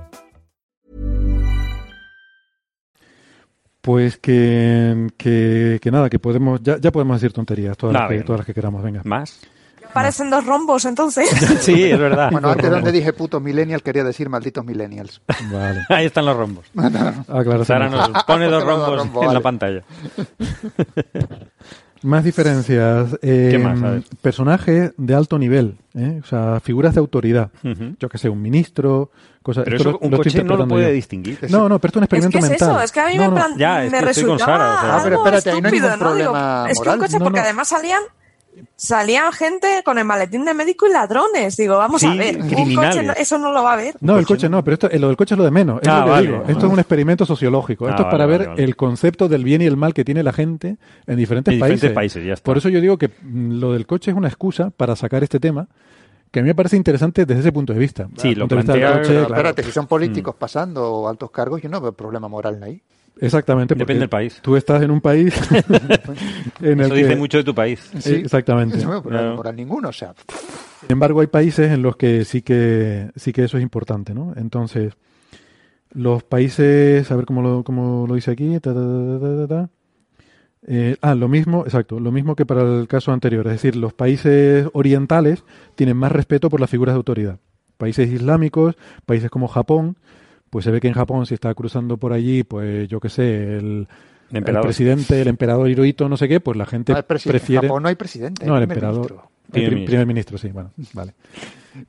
[3.81, 8.21] Pues que, que, que, nada, que podemos, ya, ya podemos decir tonterías, todas, las que,
[8.21, 9.01] todas las que queramos, venga.
[9.03, 9.39] ¿Más?
[9.93, 11.29] Parecen dos rombos, entonces.
[11.59, 12.31] sí, es verdad.
[12.31, 15.21] Bueno, antes donde dije putos millennials, quería decir malditos millennials.
[15.51, 15.81] Vale.
[15.89, 16.65] Ahí están los rombos.
[17.27, 17.63] Ah, claro.
[17.65, 19.39] Sara nos pone dos rombos rombo, en vale.
[19.39, 19.83] la pantalla.
[22.03, 23.17] Más diferencias.
[23.21, 24.03] Eh, ¿Qué más?
[24.21, 26.19] Personajes de alto nivel, ¿eh?
[26.23, 27.51] o sea, figuras de autoridad.
[27.63, 27.95] Uh -huh.
[27.99, 29.11] Yo que sé, un ministro,
[29.41, 29.63] cosas.
[29.63, 30.93] Pero eso, lo, un lo coche no lo puede yo.
[30.93, 31.39] distinguir.
[31.49, 32.69] No, no, pero esto es un experimento es que mental.
[32.69, 33.57] Es eso, es que a mí no, me, plan, no.
[33.57, 34.95] Ya, es me que resultaba estoy con Sara, o sea.
[34.95, 35.97] Ah, pero espérate, ahí no hay ningún ¿no?
[35.97, 38.01] problema Digo, Es que un coche, porque además salían
[38.75, 41.55] salían gente con el maletín de médico y ladrones.
[41.57, 43.95] Digo, vamos sí, a ver, un coche no, eso no lo va a ver.
[44.01, 45.81] No, el coche no, pero esto, lo del coche es lo de menos.
[45.81, 46.39] Es ah, lo que vale, digo.
[46.39, 46.51] vale.
[46.51, 47.87] Esto es un experimento sociológico.
[47.87, 50.03] Ah, esto es para vale, ver vale, el concepto del bien y el mal que
[50.03, 50.77] tiene la gente
[51.07, 51.81] en diferentes en países.
[51.81, 52.43] Diferentes países ya está.
[52.43, 55.39] Por eso yo digo que mm, lo del coche es una excusa para sacar este
[55.39, 55.67] tema
[56.31, 58.07] que a mí me parece interesante desde ese punto de vista.
[58.17, 59.27] Sí, lo de plantea- coche, claro.
[59.27, 62.81] espérate, si son políticos pasando o altos cargos, yo no veo problema moral ahí.
[63.19, 63.75] Exactamente.
[63.75, 64.39] Depende del país.
[64.41, 65.35] Tú estás en un país
[66.61, 67.03] en el Eso que...
[67.03, 67.91] dice mucho de tu país.
[67.99, 68.77] Sí, exactamente.
[68.79, 69.35] Yo no veo problema Claro.
[69.35, 70.13] moral ninguno, o sea,
[70.79, 74.33] Sin embargo, hay países en los que sí que sí que eso es importante, ¿no?
[74.37, 74.93] Entonces,
[75.93, 78.49] Los países, a ver cómo lo, cómo lo dice aquí.
[78.61, 79.69] ta, ta, ta, ta, ta, ta.
[80.67, 83.47] Eh, ah, lo mismo, exacto, lo mismo que para el caso anterior.
[83.47, 85.43] Es decir, los países orientales
[85.75, 87.39] tienen más respeto por las figuras de autoridad.
[87.77, 89.97] Países islámicos, países como Japón,
[90.51, 93.57] pues se ve que en Japón si está cruzando por allí, pues yo qué sé,
[93.57, 93.87] el,
[94.61, 97.67] presidente, el emperador Hirohito, no sé qué, pues la gente No, presi- en prefiere...
[97.67, 98.45] Japón no hay presidente.
[98.45, 98.97] No, el primer emperador.
[99.11, 99.31] ministro.
[99.47, 99.91] El Primer pri- ministro.
[99.91, 101.13] primer ministro, sí, bueno, vale.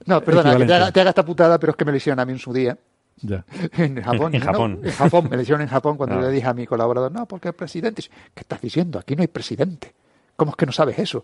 [0.07, 2.18] No, perdona, que te haga, te haga esta putada, pero es que me lo hicieron
[2.20, 2.77] a mí en su día.
[3.20, 3.44] Ya.
[3.76, 4.34] En Japón.
[4.34, 4.40] En.
[4.40, 4.80] Japón.
[4.82, 6.20] En Japón, me lo hicieron en Japón cuando Ah.
[6.22, 8.02] yo le dije a mi colaborador, no, porque el presidente.
[8.34, 8.98] ¿Qué estás diciendo?
[8.98, 9.94] Aquí no hay presidente.
[10.36, 11.22] ¿Cómo es que no sabes eso?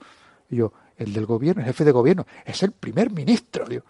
[0.51, 3.65] Y yo, el del gobierno, el jefe de gobierno, es el primer ministro.
[3.67, 3.83] Digo,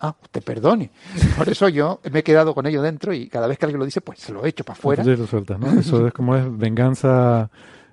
[0.00, 0.90] ah, usted perdone.
[1.38, 3.84] Por eso yo me he quedado con ello dentro y cada vez que alguien lo
[3.84, 5.02] dice, pues se lo echo para afuera.
[5.02, 5.78] Entonces lo sueltas, ¿no?
[5.78, 7.48] Eso es como es venganza,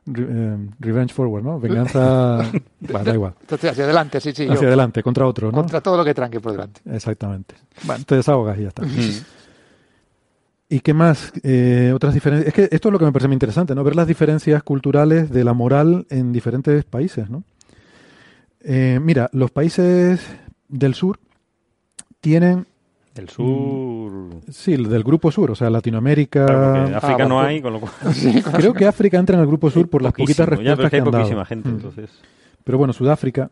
[0.06, 1.60] re- eh, revenge forward, ¿no?
[1.60, 2.38] Venganza,
[2.80, 3.34] bueno, da igual.
[3.42, 4.46] Entonces, hacia adelante, sí, sí.
[4.48, 5.58] yo, Hacia adelante, contra otro, ¿no?
[5.58, 6.82] Contra todo lo que tranque por delante.
[6.92, 7.56] Exactamente.
[7.84, 8.84] Bueno, te desahogas y ya está.
[10.70, 11.32] ¿Y qué más?
[11.44, 12.48] Eh, otras diferencias.
[12.48, 13.84] Es que esto es lo que me parece muy interesante, ¿no?
[13.84, 17.44] Ver las diferencias culturales de la moral en diferentes países, ¿no?
[18.62, 20.22] Eh, mira, los países
[20.68, 21.20] del sur
[22.22, 22.68] tienen,
[23.16, 24.12] El sur.
[24.52, 26.46] sí, del grupo sur, o sea, Latinoamérica.
[26.46, 27.92] Claro, porque África Ah, no hay, con lo cual.
[28.58, 30.90] Creo que África entra en el grupo sur por las poquitas ya, pero respuestas es
[30.92, 31.18] que hay han dado.
[31.24, 31.74] poquísima gente, Mm.
[31.76, 32.10] entonces.
[32.64, 33.50] Pero bueno, Sudáfrica,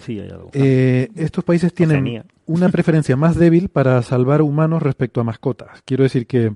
[0.00, 0.50] Sí, hay algo.
[0.52, 2.24] Eh, estos países tienen Oceanía.
[2.46, 5.82] una preferencia más débil para salvar humanos respecto a mascotas.
[5.84, 6.52] Quiero decir que,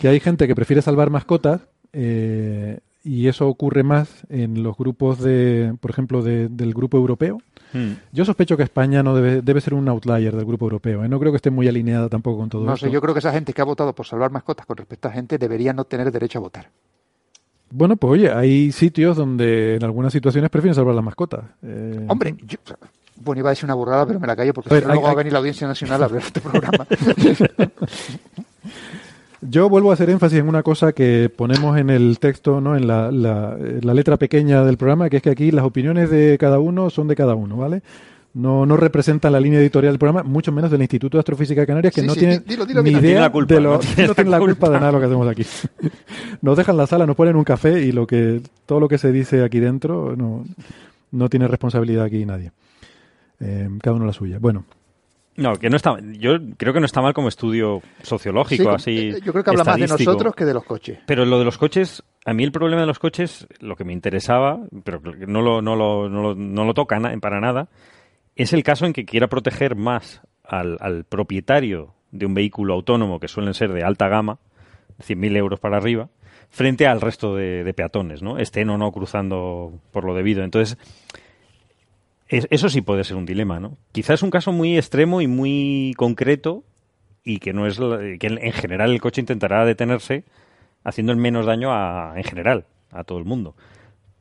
[0.00, 1.60] que hay gente que prefiere salvar mascotas
[1.92, 7.38] eh, y eso ocurre más en los grupos de, por ejemplo, de- del grupo europeo.
[7.72, 7.92] Mm.
[8.12, 11.04] Yo sospecho que España no debe, debe ser un outlier del grupo europeo.
[11.04, 11.08] ¿eh?
[11.08, 12.86] No creo que esté muy alineada tampoco con todo No esto.
[12.86, 15.12] sé, yo creo que esa gente que ha votado por salvar mascotas con respecto a
[15.12, 16.70] gente debería no tener derecho a votar.
[17.74, 21.40] Bueno, pues oye, hay sitios donde en algunas situaciones prefieren salvar las mascotas.
[21.62, 22.58] Eh, Hombre, yo,
[23.16, 24.94] bueno, iba a decir una burrada, pero me la callo porque A ver, si no,
[24.94, 26.86] luego hay- va a venir la Audiencia Nacional a ver este programa.
[29.40, 32.76] Yo vuelvo a hacer énfasis en una cosa que ponemos en el texto, ¿no?
[32.76, 36.36] en la, la- la letra pequeña del programa, que es que aquí las opiniones de
[36.38, 37.82] cada uno son de cada uno, ¿vale?
[38.34, 41.66] No, no representan la línea editorial del programa, mucho menos del Instituto de Astrofísica de
[41.66, 43.60] Canarias, que Sí, no sí, tiene di- dilo, dilo ni tiene idea la culpa, de
[43.60, 44.68] lo, no tiene no tiene la culpa culpa.
[44.70, 45.46] de nada de lo que hacemos aquí.
[46.40, 49.12] Nos dejan la sala, nos ponen un café y lo que todo lo que se
[49.12, 50.44] dice aquí dentro no,
[51.10, 52.52] no tiene responsabilidad aquí nadie.
[53.38, 54.38] Eh, cada uno la suya.
[54.40, 54.64] Bueno,
[55.36, 55.96] No, que no está.
[56.18, 58.98] Yo creo que no está mal como estudio sociológico, Sí, así.
[59.16, 60.98] eh, yo creo que habla más de nosotros que de los coches.
[61.06, 63.92] Pero lo de los coches, a mí el problema de los coches, lo que me
[63.92, 67.68] interesaba, pero no lo, no lo, no lo, no lo toca na- para nada,
[68.36, 73.28] es el caso en que quiera proteger más al, propietario de un vehículo autónomo, que
[73.28, 74.38] suelen ser de alta gama,
[75.00, 76.08] 100.000 euros para arriba,
[76.50, 78.38] frente al resto de, peatones, ¿no?
[78.38, 80.44] Estén o no cruzando por lo debido.
[80.44, 80.76] Entonces,
[82.28, 83.76] es- eso sí puede ser un dilema, ¿no?
[83.92, 86.64] Quizás es un caso muy extremo y muy concreto
[87.24, 90.24] y que no es que en general el coche intentará detenerse
[90.84, 93.54] haciendo el menos daño a, en general a todo el mundo.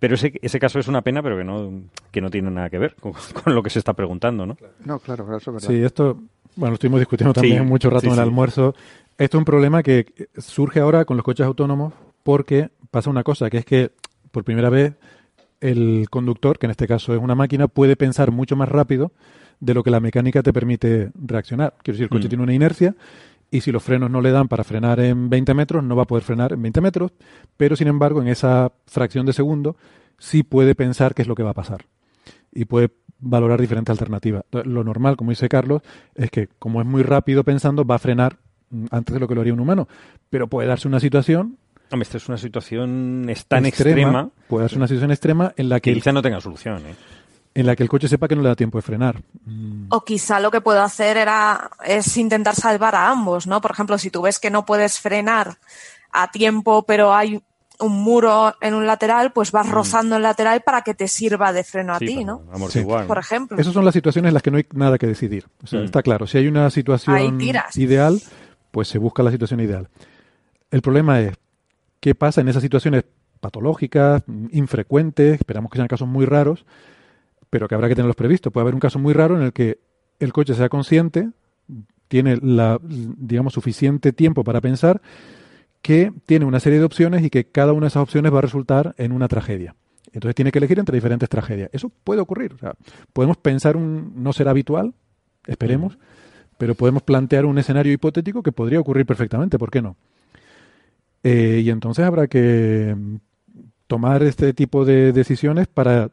[0.02, 1.72] Pero ese, ese caso es una pena, pero que no,
[2.10, 4.58] que no tiene nada que ver con, con lo que se está preguntando, ¿no?
[4.84, 5.68] No, claro, eso es verdad.
[5.70, 6.16] Sí, esto,
[6.56, 8.22] bueno, lo estuvimos discutiendo también Sí, mucho rato sí, en el sí.
[8.24, 8.74] almuerzo.
[9.20, 11.94] Esto es un problema que surge ahora con los coches autónomos
[12.24, 13.92] porque pasa una cosa, que es que
[14.32, 14.94] por primera vez
[15.60, 19.12] el conductor, que en este caso es una máquina, puede pensar mucho más rápido
[19.60, 21.76] de lo que la mecánica te permite reaccionar.
[21.84, 22.30] Quiero decir, el coche Mm.
[22.30, 22.96] tiene una inercia
[23.52, 26.08] y si los frenos no le dan para frenar en 20 metros, no va a
[26.08, 27.12] poder frenar en 20 metros,
[27.58, 29.76] pero sin embargo en esa fracción de segundo
[30.18, 31.86] sí puede pensar qué es lo que va a pasar
[32.52, 34.44] y puede valorar diferentes alternativas.
[34.52, 35.82] Lo normal, como dice Carlos,
[36.16, 38.38] es que como es muy rápido pensando, va a frenar
[38.70, 39.88] mm, antes de lo que lo haría un humano,
[40.30, 41.58] pero puede darse una situación
[41.94, 45.82] Hombre, esta es una situación es tan extrema, puede darse una situación extrema en la
[45.82, 46.78] que que, quizá no tenga solución.
[46.88, 46.96] ¿eh?
[47.54, 49.22] En la que el coche sepa que no le da tiempo de frenar.
[49.46, 53.60] Mm, O quizá lo que puedo hacer era es intentar salvar a ambos, ¿no?
[53.62, 55.58] Por ejemplo, si tú ves que no puedes frenar
[56.14, 57.42] a tiempo, pero hay
[57.80, 61.64] un muro en un lateral, pues vas rozando el lateral para que te sirva de
[61.64, 62.00] freno a Mm.
[62.00, 62.44] Sí, ti, ¿no?
[62.54, 63.58] amortiguar, Por ejemplo.
[63.58, 65.48] Esas son las situaciones en las que no hay nada que decidir.
[65.64, 65.86] O sea, Mm.
[65.86, 67.42] está claro, si hay una situación
[67.76, 68.22] ideal,
[68.70, 69.90] pues se busca la situación ideal.
[70.70, 71.34] El problema es
[72.00, 73.04] qué pasa en esas situaciones
[73.40, 76.66] patológicas, mm, infrecuentes, esperamos que sean casos muy raros,
[77.52, 78.52] pero que habrá que tenerlos previstos.
[78.52, 79.78] Puede haber un caso muy raro en el que
[80.20, 81.30] el coche sea consciente,
[82.08, 85.02] tiene la, digamos, suficiente tiempo para pensar
[85.82, 88.42] que tiene una serie de opciones y que cada una de esas opciones va a
[88.42, 89.76] resultar en una tragedia.
[90.14, 91.70] Entonces tiene que elegir entre diferentes tragedias.
[91.74, 92.56] Eso puede ocurrir.
[93.14, 94.94] Podemos pensar un no será habitual,
[95.46, 95.98] esperemos,
[96.58, 99.58] pero podemos plantear un escenario hipotético que podría ocurrir perfectamente.
[99.58, 99.98] ¿Por qué no?
[101.24, 102.96] Eh, y entonces habrá que
[103.88, 106.12] tomar este tipo de decisiones para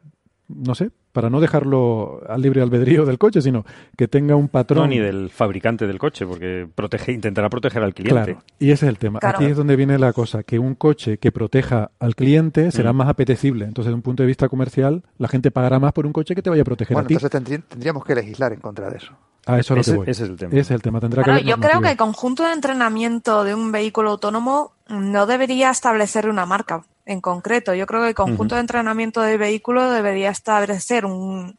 [0.49, 3.65] no sé, para no dejarlo al libre albedrío del coche, sino
[3.95, 4.79] que tenga un patrón.
[4.83, 8.23] No, ni del fabricante del coche, porque protege, intentará proteger al cliente.
[8.33, 9.19] Claro, y ese es el tema.
[9.19, 9.37] Claro.
[9.37, 12.97] Aquí es donde viene la cosa, que un coche que proteja al cliente será Mm.
[12.97, 13.65] más apetecible.
[13.65, 16.41] Entonces, desde un punto de vista comercial, la gente pagará más por un coche que
[16.41, 17.13] te vaya a proteger Bueno, a ti.
[17.15, 19.13] entonces tendrí- tendríamos que legislar en contra de eso.
[19.45, 20.05] A eso es lo ese- que voy.
[20.09, 20.51] ese es el tema.
[20.51, 20.99] Ese es el tema.
[20.99, 25.25] Tendrá que Claro, yo creo que el conjunto de entrenamiento de un vehículo autónomo no
[25.25, 27.73] debería establecer una marca en concreto.
[27.73, 31.57] Yo creo que el conjunto de entrenamiento del vehículo debería establecer un,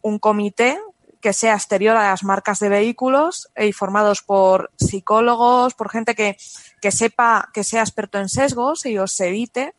[0.00, 0.80] un comité
[1.20, 6.38] que sea exterior a las marcas de vehículos y formados por psicólogos, por gente que,
[6.80, 9.74] que sepa, que sea experto en sesgos y os evite,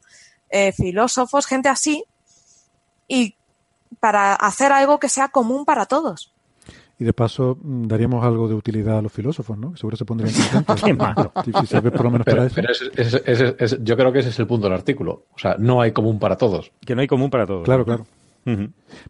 [0.51, 2.03] eh, filósofos, gente así,
[3.07, 3.35] y
[3.99, 6.35] para hacer algo que sea común para todos.
[6.99, 9.71] Y de paso mm, daríamos algo de utilidad a los filósofos, ¿no?
[9.71, 10.81] Que seguro se pondrían contentos.
[10.85, 11.31] Qué malo.
[11.45, 12.55] Si, si se ve por lo menos Pero, para eso.
[12.55, 15.23] pero ese- ese- ese- ese- yo creo que ese es el punto del artículo.
[15.33, 16.71] O sea, no hay común para todos.
[16.85, 17.63] Que no hay común para todos.
[17.63, 18.05] Claro, claro.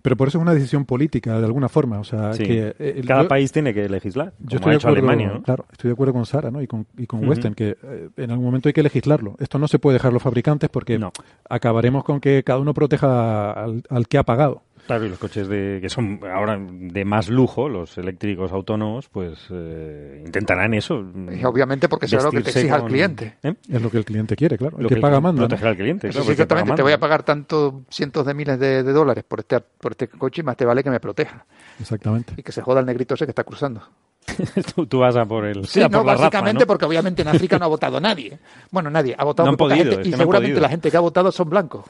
[0.02, 2.00] Pero por eso es una decisión política, de alguna forma.
[2.00, 2.44] O sea, Sí.
[2.44, 5.34] que eh, Cada yo- país tiene que legislar, Yo estoy ha de hecho acuerdo, Alemania,
[5.38, 5.44] ¿no?
[5.44, 6.62] claro, estoy de acuerdo con Sara ¿no?
[6.62, 7.30] y con, y con Ujú.
[7.30, 9.36] Western, que eh, en algún momento hay que legislarlo.
[9.40, 11.14] Esto no se puede dejar a los fabricantes porque No.
[11.50, 14.64] acabaremos con que cada uno proteja al, al que ha pagado.
[14.90, 19.38] Claro, y los coches de, que son ahora de más lujo, los eléctricos autónomos, pues
[19.52, 21.06] eh, intentarán eso.
[21.32, 23.38] Y obviamente porque será lo que te exija el cliente.
[23.44, 23.54] ¿Eh?
[23.72, 24.78] Es lo que el cliente quiere, claro.
[24.78, 25.44] El Lo que, el paga manda.
[25.44, 25.48] ¿no?
[25.48, 26.26] Proteger al cliente, claro.
[26.26, 26.74] sí, exactamente.
[26.74, 30.08] Te voy a pagar tantos cientos de miles de, de dólares por este, por este
[30.08, 31.46] coche y más te vale que me proteja.
[31.80, 32.34] Exactamente.
[32.36, 33.84] Y que se joda el negrito ese que está cruzando.
[34.76, 35.68] tú, tú vas a por el.
[35.68, 36.68] Sí, no, por la Rafa, básicamente ¿no?
[36.68, 38.40] porque obviamente en África no ha votado nadie.
[38.72, 39.14] Bueno, nadie.
[39.16, 40.62] Ha votado No muy han poca podido, gente y han seguramente podido.
[40.62, 41.86] la gente que ha votado son blancos.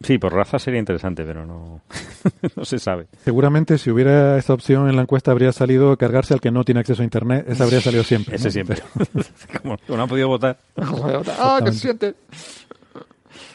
[0.00, 1.80] Sí, por raza sería interesante, pero no,
[2.56, 3.06] no se sabe.
[3.24, 6.80] Seguramente si hubiera esta opción en la encuesta habría salido cargarse al que no tiene
[6.80, 7.46] acceso a Internet.
[7.48, 8.36] Esa habría salido siempre.
[8.36, 8.52] Ese ¿no?
[8.52, 8.82] siempre.
[9.62, 10.58] como, no ha podido votar.
[10.76, 12.14] ah, que se siente.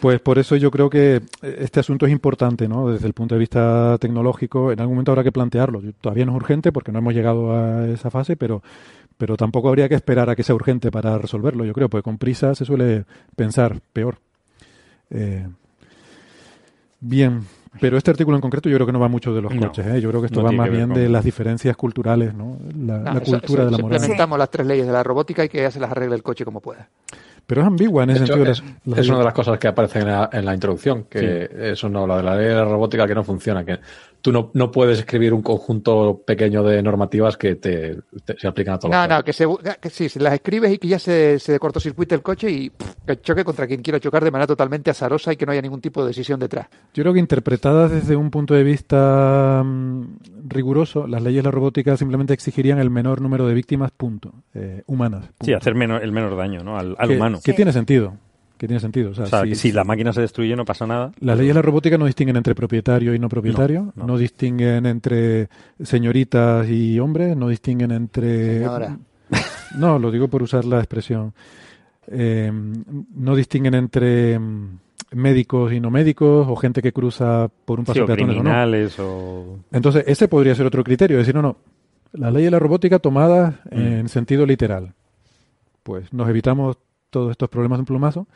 [0.02, 2.90] Pues por eso yo creo que este asunto es importante, ¿no?
[2.90, 5.82] Desde el punto de vista tecnológico, en algún momento habrá que plantearlo.
[6.02, 8.62] Todavía no es urgente porque no hemos llegado a esa fase, pero,
[9.18, 12.18] pero tampoco habría que esperar a que sea urgente para resolverlo, yo creo, porque con
[12.18, 13.06] prisa se suele
[13.38, 14.18] pensar peor.
[15.10, 15.48] Eh,
[17.04, 17.42] bien,
[17.80, 19.86] pero este artículo en concreto yo creo que no va mucho de los No, coches,
[19.86, 20.02] ¿eh?
[20.02, 22.58] Yo creo que esto no va más bien con- de las diferencias culturales, ¿no?
[22.86, 23.98] La, Ah, la eso- cultura eso- de la moral.
[23.98, 26.46] Implementamos las tres leyes de la robótica y que ella se las arregle el coche
[26.46, 26.88] como pueda.
[27.46, 28.52] Pero es ambigua en ese hecho, sentido.
[28.52, 31.04] es, las- las- es una de las cosas que aparecen en la, en la introducción,
[31.10, 33.80] que eso no habla de la ley de la robótica que no funciona, que
[34.22, 38.76] tú no, no puedes escribir un conjunto pequeño de normativas que te, te- se aplican
[38.76, 39.46] a todos No, los no, que, se,
[39.82, 42.94] que sí, se las escribes y que ya se, se cortocircuite el coche y pff,
[43.06, 45.82] que choque contra quien quiera chocar de manera totalmente azarosa y que no haya ningún
[45.82, 46.68] tipo de decisión detrás.
[46.94, 50.06] Yo creo que interpretadas desde un punto de vista mm,
[50.54, 54.84] riguroso, las leyes de la robótica simplemente exigirían el menor número de víctimas, punto, eh,
[54.88, 55.26] humanas.
[55.28, 55.46] punto.
[55.46, 56.78] Sí, hacer menor- el menor daño ¿no?
[56.78, 57.40] al, al que, humano.
[57.44, 57.56] Que Sí.
[57.56, 58.16] tiene sentido,
[58.58, 59.12] que tiene sentido.
[59.12, 61.12] O sea, O sea, si- que si la máquina se destruye no pasa nada.
[61.20, 64.18] Las leyes de la robótica no distinguen entre propietario y no propietario, no, No, no.
[64.18, 65.50] distinguen entre
[65.82, 68.60] señoritas y hombres, no distinguen entre...
[68.60, 68.98] Señora.
[69.78, 71.34] No, lo digo por usar la expresión.
[72.08, 72.52] Eh,
[73.16, 74.80] no distinguen entre mm,
[75.14, 78.36] médicos y no médicos, o gente que cruza por un Sí, paso o de peatones
[78.36, 78.44] o no.
[78.44, 79.60] criminales o...
[79.72, 81.58] Entonces, ese podría ser otro criterio, decir, no, no,
[82.14, 83.78] la ley de la robótica tomada Mm.
[83.80, 84.94] en sentido literal.
[85.84, 86.78] Pues nos evitamos
[87.10, 88.28] todos estos problemas de un plumazo,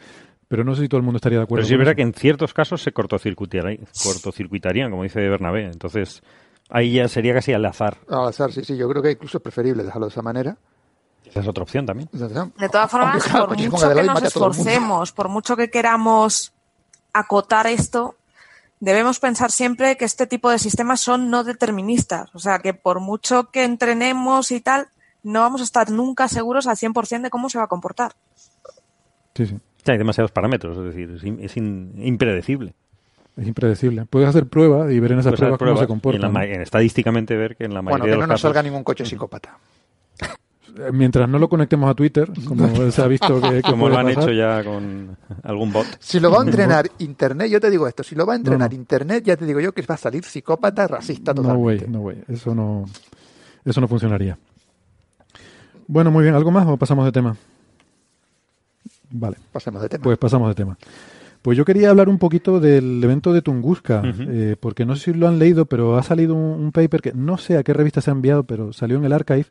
[0.48, 1.60] pero no sé si todo el mundo estaría de acuerdo.
[1.62, 1.96] Pero sí es con verdad eso.
[1.98, 5.66] que en ciertos casos se cortocircuitarían, cortocircuitarían, como dice Bernabé.
[5.66, 6.22] Entonces,
[6.70, 7.98] ahí ya sería casi al azar.
[8.10, 10.58] Al azar, sí, sí, yo creo que incluso es preferible dejarlo de esa manera.
[11.26, 12.10] Esa es otra opción también.
[12.14, 16.54] De todas formas, Aunque, claro, por se mucho que nos esforcemos, por mucho que queramos
[17.20, 18.16] acotar esto,
[18.80, 22.30] debemos pensar siempre que este tipo de sistemas son no deterministas.
[22.36, 24.88] O sea, que por mucho que entrenemos y tal,
[25.24, 28.14] no vamos a estar nunca seguros al 100% de cómo se va a comportar.
[29.36, 29.58] Sí, sí.
[29.86, 32.74] Ya hay demasiados parámetros, es decir, es, in- es in- impredecible.
[33.38, 34.06] Es impredecible.
[34.06, 36.28] Puedes hacer pruebas y ver en esas Puedes pruebas, cómo se y en la
[36.64, 38.50] estadísticamente ver que en la mayoría Bueno, que de no los nos casos...
[38.50, 39.58] salga ningún coche psicópata.
[40.78, 43.98] Eh, Mientras no lo conectemos a Twitter, como se ha visto que, que como lo
[43.98, 45.86] han pasar, hecho ya con algún bot.
[46.00, 48.70] Si lo va a entrenar Internet, yo te digo esto, si lo va a entrenar
[48.70, 48.82] No, no.
[48.82, 51.86] Internet, ya te digo yo que va a salir psicópata, racista No totalmente.
[51.86, 52.24] way, no way.
[52.28, 52.86] Eso no,
[53.66, 54.38] eso no funcionaría.
[55.88, 56.36] Bueno, muy bien.
[56.36, 57.36] ¿Algo más o pasamos de tema?
[59.10, 60.04] Vale, Pasemos de tema.
[60.04, 60.78] pues pasamos de tema.
[61.42, 65.18] Pues yo quería hablar un poquito del evento de Tunguska, eh, porque no sé si
[65.18, 68.02] lo han leído, pero ha salido un, un paper que no sé a qué revista
[68.02, 69.46] se ha enviado, pero salió en el archive,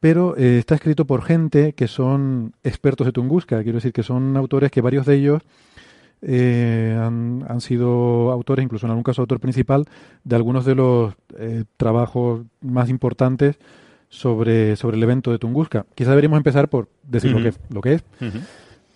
[0.00, 4.36] pero eh, está escrito por gente que son expertos de Tunguska, quiero decir que son
[4.36, 5.42] autores que varios de ellos
[6.22, 9.86] eh, han, han sido autores, incluso en algún caso autor principal,
[10.24, 13.58] de algunos de los eh, trabajos más importantes
[14.08, 15.86] sobre, sobre el evento de Tunguska.
[15.94, 18.04] Quizá deberíamos empezar por decir lo, que, lo que es.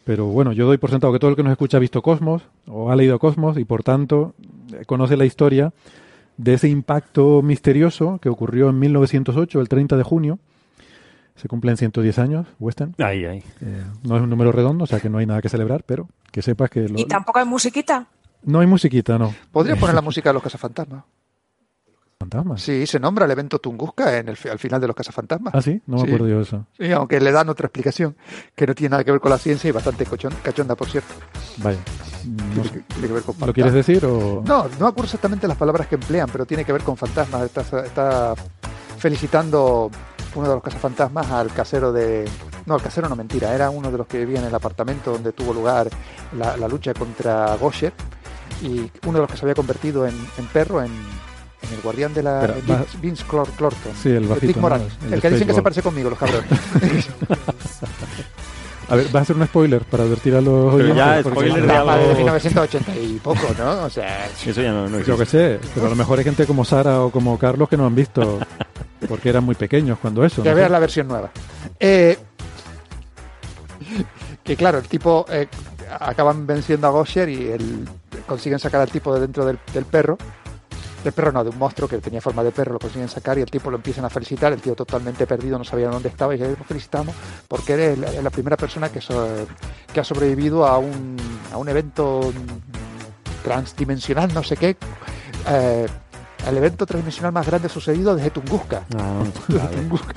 [0.05, 2.43] Pero bueno, yo doy por sentado que todo el que nos escucha ha visto Cosmos
[2.67, 4.35] o ha leído Cosmos y por tanto
[4.73, 5.73] eh, conoce la historia
[6.37, 10.39] de ese impacto misterioso que ocurrió en 1908, el 30 de junio.
[11.43, 12.95] Se cumplen 110 años, Western.
[12.99, 13.43] Ahí, ahí.
[13.61, 16.09] Eh, no es un número redondo, o sea que no hay nada que celebrar, pero
[16.31, 16.89] que sepas que...
[16.89, 18.07] Lo, y tampoco hay musiquita.
[18.45, 19.35] No hay musiquita, no.
[19.51, 21.03] ¿Podría poner la música de los cazafantasmas?
[22.21, 22.63] ¿Fantasmas?
[22.63, 25.53] Sí, se nombra el evento Tunguska en el, al final de los cazafantasmas.
[25.53, 25.83] ¿Ah, sí?
[25.89, 26.07] No me Sí.
[26.07, 26.65] acuerdo yo de eso.
[26.79, 28.15] Sí, aunque le dan otra explicación
[28.55, 31.13] que no tiene nada que ver con la ciencia y bastante cochon- cachonda, por cierto.
[31.57, 31.81] Vaya.
[32.25, 32.75] No Tiene sé.
[32.75, 34.45] que, tiene que ver con ¿Lo quieres decir o...?
[34.47, 37.43] No, no me acuerdo exactamente las palabras que emplean, pero tiene que ver con fantasmas.
[37.43, 38.35] Está, está
[38.99, 39.91] felicitando
[40.35, 42.29] uno de los cazafantasmas al casero de...
[42.67, 43.55] No, el casero no, mentira.
[43.55, 45.89] Era uno de los que vivía en el apartamento donde tuvo lugar
[46.39, 47.93] la, la lucha contra Gosher
[48.63, 52.15] y uno de los que se había convertido en, en perro, en, en el guardián
[52.15, 52.41] de la...
[52.41, 53.93] Pero, Vince, va- Vince Clor- Clorton.
[54.01, 54.63] Sí, el bajito, Dick ¿no?
[54.63, 54.93] Moranis.
[55.07, 56.49] El El, que dicen que se parece conmigo, los cabrones.
[58.89, 61.67] A ver, vas a hacer un spoiler para advertir a los Pero ya, spoiler de
[61.67, 63.85] de algo- 1980 y poco, ¿no?
[63.85, 66.45] O sea, Eso ya no, no Yo que sé, pero a lo mejor hay gente
[66.47, 68.39] como Sara o como Carlos que no han visto
[69.09, 70.43] porque eran muy pequeños cuando eso.
[70.43, 71.31] que no veas la versión nueva.
[71.81, 72.17] Eh,
[74.45, 75.49] que claro, el tipo eh,
[76.01, 77.89] acaban venciendo a Gosher y el,
[78.27, 80.19] consiguen sacar al tipo de dentro del, del perro.
[81.05, 83.41] Del perro no, de un monstruo que tenía forma de perro, lo consiguen sacar y
[83.41, 84.53] el tipo lo empiezan a felicitar.
[84.53, 87.15] El tío totalmente perdido, no sabía dónde estaba y dice, lo felicitamos
[87.49, 89.47] porque eres la, la primera persona que, so-
[89.93, 91.17] que ha sobrevivido a un,
[91.53, 94.77] a un evento mm, transdimensional, no sé qué.
[95.49, 95.87] eh,
[96.49, 98.83] el evento transdimensional más grande sucedido desde Tunguska.
[98.97, 99.77] Ah, Desde vale.
[99.77, 100.15] Tunguska.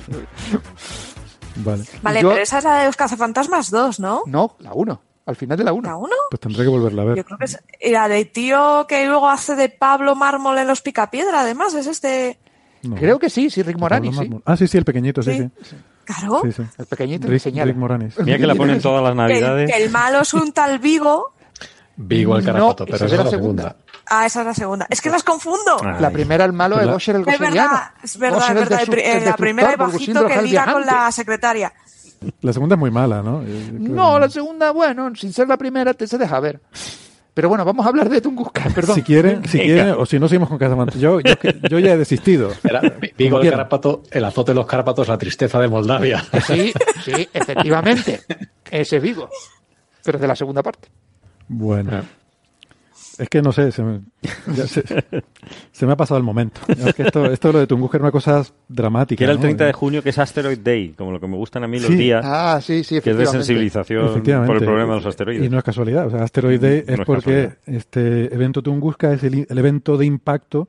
[1.56, 4.22] Vale, Vale, Yo- pero esa es la de los cazafantasmas 2, ¿no?
[4.26, 5.00] No, la 1.
[5.26, 5.88] Al final de la 1.
[5.88, 6.08] ¿La 1?
[6.30, 7.16] pues tendré que volverla a ver.
[7.16, 7.58] Yo creo que es.
[7.90, 12.38] La de tío que luego hace de Pablo Mármol en los Picapiedra, además, es este.
[12.82, 12.94] No.
[12.94, 14.30] Creo que sí, sí, Rick Moranis, sí.
[14.44, 15.50] Ah, sí, sí, el pequeñito, sí, Sí.
[15.70, 15.76] sí.
[16.04, 16.42] Claro.
[16.44, 16.62] Sí, sí.
[16.78, 17.64] El pequeñito Rick, señala.
[17.72, 18.16] Rick Moranis.
[18.20, 19.68] Mira que la ponen todas las navidades.
[19.72, 21.32] que el malo es un tal Vigo.
[21.96, 23.62] Vigo el carapato, pero es esa es la la segunda.
[23.62, 23.85] segunda.
[24.08, 24.86] Ah, esa es la segunda.
[24.88, 25.76] Es que las confundo.
[25.82, 25.96] Ah.
[26.00, 27.70] La primera, el malo la- Gosher el Es goseriano.
[27.70, 28.54] verdad, es verdad, es el
[28.94, 29.16] verdad.
[29.16, 31.72] el la primera destructor, bajito que el liga con la secretaria.
[32.40, 33.42] La segunda es muy mala, ¿no?
[33.42, 36.60] Eh, No, la segunda, bueno, sin ser la primera, te se deja ver.
[37.34, 38.94] Pero bueno, vamos a hablar de Tunguska, perdón.
[38.94, 41.02] Si quieren, si quieren, o si no seguimos con Cazafantasmas.
[41.02, 41.34] Yo, yo,
[41.68, 42.50] yo ya he desistido.
[42.64, 46.24] Era Como el carapato, el azote de los carapatos, la tristeza de Moldavia.
[46.46, 46.72] Sí,
[47.04, 48.22] sí, efectivamente.
[48.70, 49.28] Ese es Vigo.
[50.02, 50.88] Pero es de la segunda parte.
[51.48, 52.02] Bueno.
[53.18, 54.00] Es que no sé, se me,
[54.54, 54.82] ya se,
[55.72, 56.60] se me ha pasado el momento.
[56.68, 59.16] Es que esto, esto lo de Tunguska era una cosa dramática.
[59.18, 59.42] Que era el ¿no?
[59.42, 61.86] 30 de junio, que es Asteroid Day, como lo que me gustan a mí los
[61.88, 61.94] Sí.
[61.96, 65.44] días, Ah, sí, sí, que es de sensibilización por el problema de los asteroides.
[65.46, 66.06] Y no es casualidad.
[66.08, 67.56] O sea, Asteroid Day No es es porque casualidad.
[67.66, 70.68] este evento Tunguska es el, el evento de impacto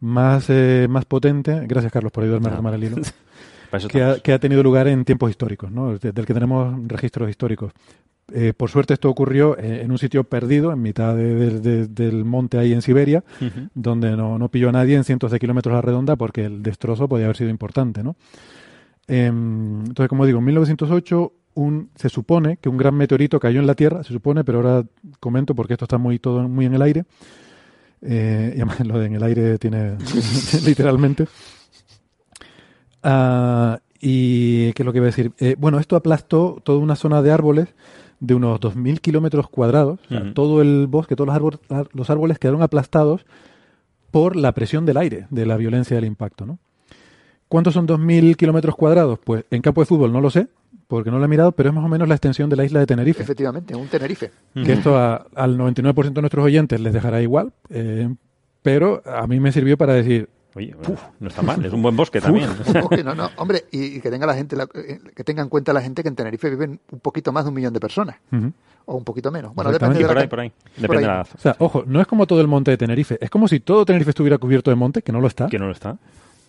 [0.00, 1.64] más, eh, más potente.
[1.66, 2.56] Gracias, Carlos, por ayudarme a No.
[2.56, 2.96] retomar el hilo.
[3.90, 5.98] Que ha, que ha tenido lugar en tiempos históricos, ¿no?
[5.98, 7.72] De- del que tenemos registros históricos.
[8.32, 11.86] Eh, por suerte esto ocurrió eh, en un sitio perdido, en mitad de- de- de-
[11.88, 13.22] del monte ahí en Siberia,
[13.74, 16.62] donde no, no pilló a nadie en cientos de kilómetros a la redonda porque el
[16.62, 18.16] destrozo podía haber sido importante, ¿no?
[19.06, 23.66] Em, entonces, como digo, en 1908 un, se supone que un gran meteorito cayó en
[23.66, 24.84] la Tierra, se supone, pero ahora
[25.20, 27.04] comento porque esto está muy todo muy en el aire.
[28.00, 29.96] Eh, y además lo de en el aire tiene
[30.64, 31.26] literalmente.
[33.02, 35.32] Ah, y qué es lo que iba a decir.
[35.58, 37.68] Bueno, esto aplastó toda una zona de árboles
[38.26, 39.98] de unos 2.000 kilómetros cuadrados.
[40.06, 41.60] O sea, todo el bosque, todos los árboles,
[41.92, 43.24] los árboles quedaron aplastados
[44.10, 46.46] por la presión del aire, de la violencia del impacto.
[46.46, 46.58] ¿no?
[47.48, 49.18] ¿Cuántos son 2.000 kilómetros cuadrados?
[49.22, 50.46] Pues en campo de fútbol no lo sé,
[50.88, 52.80] porque no lo he mirado, pero es más o menos la extensión de la isla
[52.80, 53.22] de Tenerife.
[53.22, 54.30] Efectivamente, un Tenerife.
[54.54, 58.08] Que esto a- al 99% de nuestros oyentes les dejará igual, eh,
[58.62, 61.96] pero a mí me sirvió para decir, Oye, bueno, no está mal, es un buen
[61.96, 62.48] bosque también.
[62.82, 65.48] Ojo, no, no, hombre, y, y que tenga la gente, la- eh, que tenga en
[65.48, 68.16] cuenta la gente que en Tenerife viven un poquito más de un millón de personas,
[68.32, 68.52] ujú.
[68.86, 69.52] o un poquito menos.
[69.54, 70.50] Bueno, depende de por la ahí, por ahí.
[70.50, 71.10] por Depende ahí.
[71.10, 73.48] de la O sea, ojo, no es como todo el monte de Tenerife, es como
[73.48, 75.96] si todo Tenerife estuviera cubierto de monte, que no lo está, que no lo está.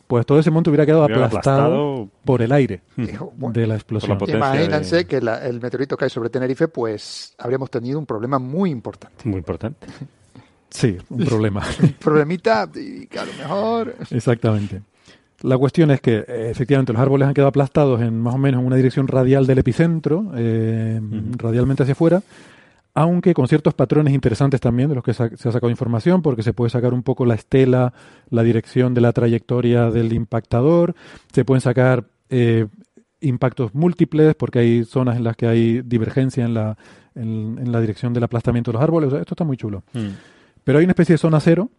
[0.06, 2.10] pues todo ese monte hubiera quedado Hubiera aplastado, aplastado.
[2.26, 2.82] por el aire
[3.38, 4.20] bueno, de la explosión.
[4.20, 8.06] Por la Imagínense de- que la- el meteorito cae sobre Tenerife, pues habríamos tenido un
[8.06, 9.28] problema muy importante.
[9.28, 9.88] Muy importante.
[10.76, 11.64] Sí, un problema.
[11.82, 13.96] Un problemita y que a lo mejor...
[14.12, 14.82] Exactamente.
[15.42, 18.60] La cuestión es que eh, efectivamente los árboles han quedado aplastados en más o menos
[18.60, 21.00] en una dirección radial del epicentro, eh,
[21.38, 22.22] radialmente hacia afuera,
[22.94, 26.54] aunque con ciertos patrones interesantes también de los que se ha sacado información, porque se
[26.54, 27.94] puede sacar un poco la estela,
[28.30, 30.96] la dirección de la trayectoria del impactador,
[31.32, 32.68] se pueden sacar eh,
[33.22, 36.78] impactos múltiples, porque hay zonas en las que hay divergencia en la,
[37.16, 39.08] en, en la dirección del aplastamiento de los árboles.
[39.08, 39.84] O sea, esto está muy chulo.
[39.94, 40.35] Mm.
[40.66, 41.70] Pero hay una especie de zona cero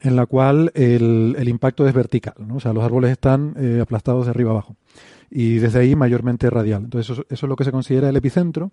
[0.00, 2.56] en la cual el, impacto es vertical, ¿no?
[2.56, 4.76] o sea, los árboles están eh, aplastados de arriba abajo
[5.30, 6.84] y desde ahí mayormente radial.
[6.84, 8.72] Entonces eso, es lo que se considera el epicentro.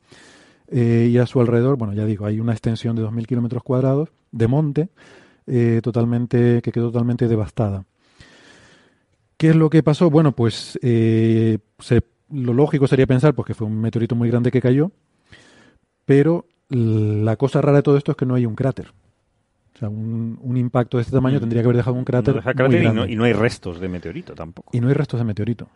[0.67, 4.09] eh, y a su alrededor, bueno, ya digo, hay una extensión de 2.000 kilómetros cuadrados
[4.31, 4.89] de monte
[5.47, 7.85] eh, totalmente, que quedó totalmente devastada.
[9.37, 10.09] ¿Qué es lo que pasó?
[10.09, 14.91] Bueno, pues lo lógico sería pensar pues, que fue un meteorito muy grande que cayó,
[16.05, 18.93] pero la cosa rara de todo esto es que no hay un cráter.
[19.76, 21.41] O sea, un, impacto de este tamaño mm.
[21.41, 22.41] tendría que haber dejado un cráter.
[23.10, 24.69] Y, no, hay restos de meteorito tampoco.
[24.72, 25.68] Y no hay restos de meteorito.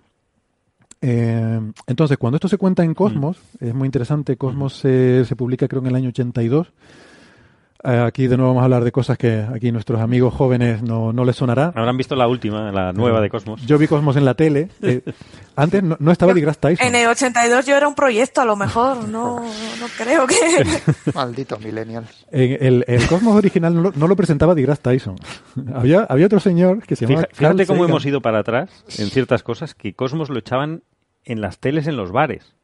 [1.01, 3.65] Eh, entonces, cuando esto se cuenta en Cosmos, mm.
[3.65, 4.37] es muy interesante.
[4.37, 6.71] Cosmos se, se, publica creo en el año 82 eh,
[7.83, 11.25] aquí de nuevo vamos a hablar de cosas que aquí nuestros amigos jóvenes no, no
[11.25, 11.71] les sonará.
[11.75, 13.65] Habrán visto la última, la nueva de Cosmos.
[13.65, 14.69] Yo vi Cosmos en la tele.
[14.81, 15.03] Eh,
[15.55, 16.87] antes no, estaba deGrasse Tyson.
[16.87, 19.07] En el 82 yo era un proyecto, a lo mejor.
[19.07, 20.35] No, no creo que...
[21.13, 22.25] Malditos millennials.
[22.31, 25.15] el, el, Cosmos original no lo, no lo presentaba deGrasse Tyson.
[25.75, 27.27] había, había otro señor que se llamaba...
[27.33, 30.81] Fíjate, cómo hemos ido para atrás en ciertas cosas, que Cosmos lo echaban
[31.25, 32.55] en las teles en los bares.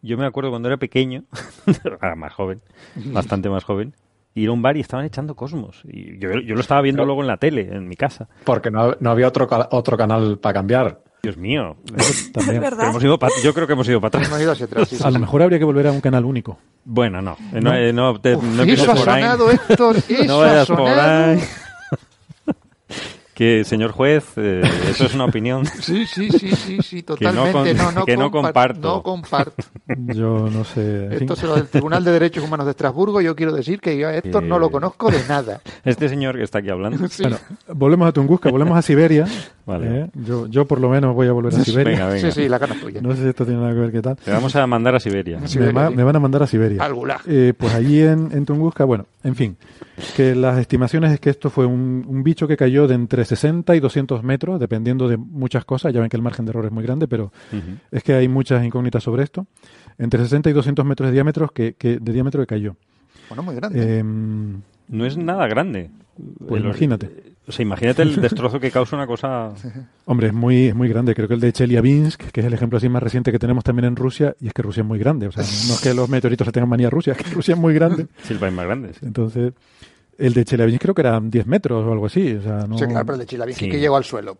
[0.00, 1.24] Yo me acuerdo cuando era pequeño,
[2.16, 2.62] más joven,
[2.94, 3.94] bastante más joven,
[4.38, 5.82] ir a un bar y estaban echando Cosmos.
[5.84, 8.28] Y yo, yo lo estaba viendo luego en la tele, en mi casa.
[8.44, 11.00] Porque no, no había otro, otro canal para cambiar.
[11.22, 11.76] Dios mío.
[12.32, 12.62] También.
[12.62, 15.02] Hemos ido yo creo que hemos ido para atrás.
[15.02, 16.58] a lo mejor habría que volver a un canal único.
[16.84, 17.36] Bueno, no.
[17.52, 19.96] No, no, no, Uf, no eso ha sonado, Héctor.
[20.08, 21.40] Eso no ha sonado.
[23.38, 25.64] Que, señor juez, eh, eso es una opinión.
[25.80, 27.76] Sí, sí, sí, sí, sí totalmente.
[28.04, 28.80] Que no, comparto.
[28.80, 29.62] No comparto.
[30.06, 31.14] Yo no sé.
[31.14, 33.20] Esto es lo del Tribunal de Derechos Humanos de Estrasburgo.
[33.20, 35.60] Yo quiero decir que yo a Héctor no lo conozco de nada.
[35.84, 36.98] Este señor que está aquí hablando.
[36.98, 37.36] Bueno,
[37.72, 39.24] volvemos a Tunguska, volvemos a Siberia.
[39.66, 40.00] Vale.
[40.00, 40.10] ¿eh?
[40.14, 41.92] Yo, yo por lo menos voy a volver a Siberia.
[41.92, 42.32] Venga, venga.
[42.32, 43.00] Sí, sí, la cara tuya.
[43.00, 44.16] No sé si esto tiene nada que ver qué tal.
[44.16, 45.38] Te vamos a mandar a Siberia.
[45.38, 45.70] Me,
[46.02, 46.82] van a mandar a Siberia.
[46.82, 46.96] Al
[47.28, 49.56] eh, pues allí en, en Tunguska, bueno, en fin
[50.16, 53.80] que las estimaciones es que esto fue un, bicho que cayó de entre 60 y
[53.80, 55.92] 200 metros, dependiendo de muchas cosas.
[55.92, 57.32] Ya ven que el margen de error es muy grande, pero
[57.90, 59.46] es que hay muchas incógnitas sobre esto.
[59.98, 62.76] Entre 60 y 200 metros de diámetro que, de diámetro que cayó.
[63.28, 63.98] Bueno, muy grande.
[63.98, 65.90] Em, no es nada grande.
[66.46, 67.28] Pues imagínate.
[67.48, 69.54] O sea, imagínate el destrozo que causa una cosa.
[70.04, 71.14] Hombre, es muy, muy grande.
[71.14, 73.86] Creo que el de Chelyabinsk, que es el ejemplo así más reciente que tenemos también
[73.86, 75.28] en Rusia, y es que Rusia es muy grande.
[75.28, 77.54] O sea, no es que los meteoritos se tengan manía a Rusia, es que Rusia
[77.54, 78.06] es muy grande.
[78.22, 78.90] Sí, el país más grande.
[79.00, 79.54] Entonces,
[80.18, 82.34] el de Chelyabinsk creo que eran 10 metros o algo así.
[82.34, 82.76] O sea, no...
[82.76, 84.36] Sí, claro, pero el de Chelyabinsk que llegó al suelo.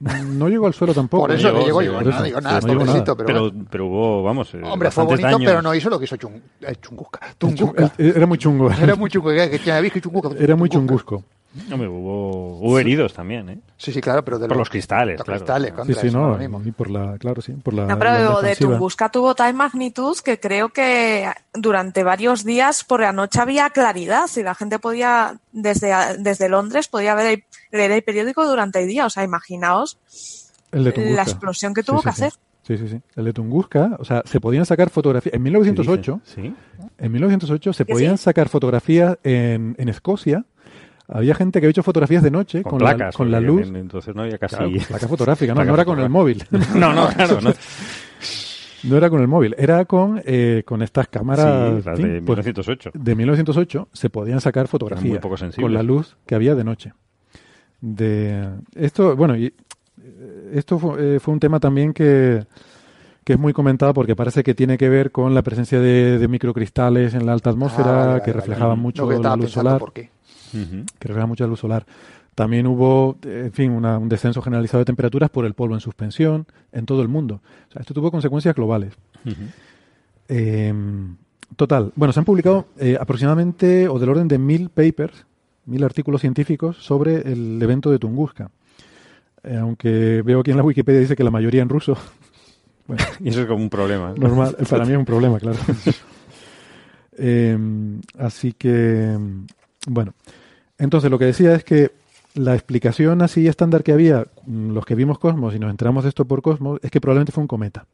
[0.00, 1.22] No llegó al suelo tampoco.
[1.22, 3.16] Por eso no llegó, yo, no digo nada, no nada.
[3.16, 4.52] Pero, pero, hubo, vamos.
[4.54, 7.20] Eh, Hombre, fue bonito, pero no hizo lo que hizo chung, eh, Chungusca.
[7.98, 8.68] Era muy chungo.
[8.70, 9.30] Era muy chungo.
[9.30, 11.24] Era muy chungusco.
[11.70, 13.58] Hombre, hubo, hubo heridos también, ¿eh?
[13.76, 15.40] Sí, sí, claro, pero de por los, cristales, los claro.
[15.40, 17.86] cristales, sí, sí, no, y por la, claro, sí, por la.
[17.86, 23.12] No, pero de Tunguska tuvo tal magnitud que creo que durante varios días por la
[23.12, 28.46] noche había claridad y la gente podía, desde, desde Londres, podía ver leer el periódico
[28.46, 29.04] durante el día.
[29.04, 29.98] O sea, imaginaos
[30.70, 32.32] el de la explosión que tuvo que hacer.
[32.62, 33.00] Sí, sí, sí.
[33.16, 35.34] El de Tunguska, o sea, se podían sacar fotografías.
[35.34, 36.54] En 1908, ¿Sí?
[36.98, 40.44] en 1908 se podían sacar fotografías en, en Escocia
[41.08, 43.68] había gente que había hecho fotografías de noche con, la, con la luz.
[43.74, 44.56] Entonces no había casi.
[44.88, 46.44] placa fotográfica, no, no era con el móvil.
[46.74, 47.40] no, no, claro.
[47.40, 47.52] No.
[48.84, 51.84] no era con el móvil, era con, eh, con estas cámaras.
[51.84, 52.90] de 1908.
[52.92, 55.20] Pues, de 1908 se podían sacar fotografías
[55.56, 56.92] con la luz que había de noche.
[57.80, 62.46] De esto, bueno, y eh, esto fue, eh, fue un tema también que,
[63.24, 66.28] que es muy comentado porque parece que tiene que ver con la presencia de, de
[66.28, 69.80] microcristales en la alta atmósfera ah, que reflejaban mucho la luz solar.
[69.80, 70.10] Por qué
[70.52, 71.86] que refleja mucha luz solar.
[72.34, 76.86] También hubo, en fin, un descenso generalizado de temperaturas por el polvo en suspensión en
[76.86, 77.42] todo el mundo.
[77.68, 78.94] O sea, esto tuvo consecuencias globales.
[80.28, 81.16] Em,
[81.56, 85.26] total, bueno, se han publicado eh, aproximadamente o del orden de mil papers,
[85.66, 88.50] mil artículos científicos sobre el evento de Tunguska.
[89.44, 91.98] Eh, aunque veo aquí en la Wikipedia dice que la mayoría en ruso.
[92.86, 94.14] bueno, y eso es como un problema.
[94.16, 95.58] Normal, para mí es un problema, claro.
[97.14, 99.18] Em, así que,
[99.86, 100.14] bueno,
[100.82, 101.92] entonces, lo que decía es que
[102.34, 106.08] la explicación así estándar que había, mm, los que vimos Cosmos y nos enteramos de
[106.08, 107.86] esto por Cosmos, es que probablemente fue un cometa.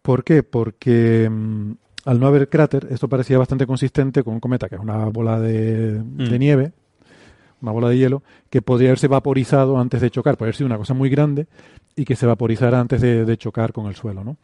[0.00, 0.42] ¿Por qué?
[0.42, 1.72] Porque mm,
[2.06, 5.38] al no haber cráter, esto parecía bastante consistente con un cometa, que es una bola
[5.38, 6.38] de, mm.
[6.38, 6.72] nieve,
[7.60, 10.78] una bola de hielo, que podría haberse vaporizado antes de chocar, podría haber sido una
[10.78, 11.46] cosa muy grande
[11.94, 14.38] y que se vaporizara antes de, chocar con el suelo, ¿no?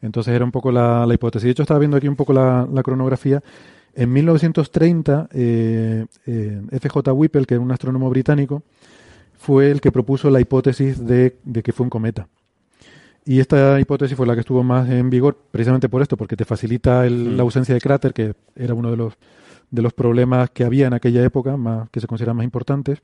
[0.00, 1.44] Entonces era un poco la, hipótesis.
[1.44, 3.42] De hecho, estaba viendo aquí un poco la cronografía
[3.94, 7.12] en 1930, eh, eh F.J.
[7.12, 8.62] Whipple, que era un astrónomo británico,
[9.40, 12.28] fue el que propuso la hipótesis de, que fue un cometa.
[13.24, 16.44] Y esta hipótesis fue la que estuvo más en vigor precisamente por esto, porque te
[16.44, 17.36] facilita mm.
[17.36, 19.14] la ausencia de cráter, que era uno de los,
[19.70, 23.02] de los problemas que había en aquella época, más, que se consideran más importantes.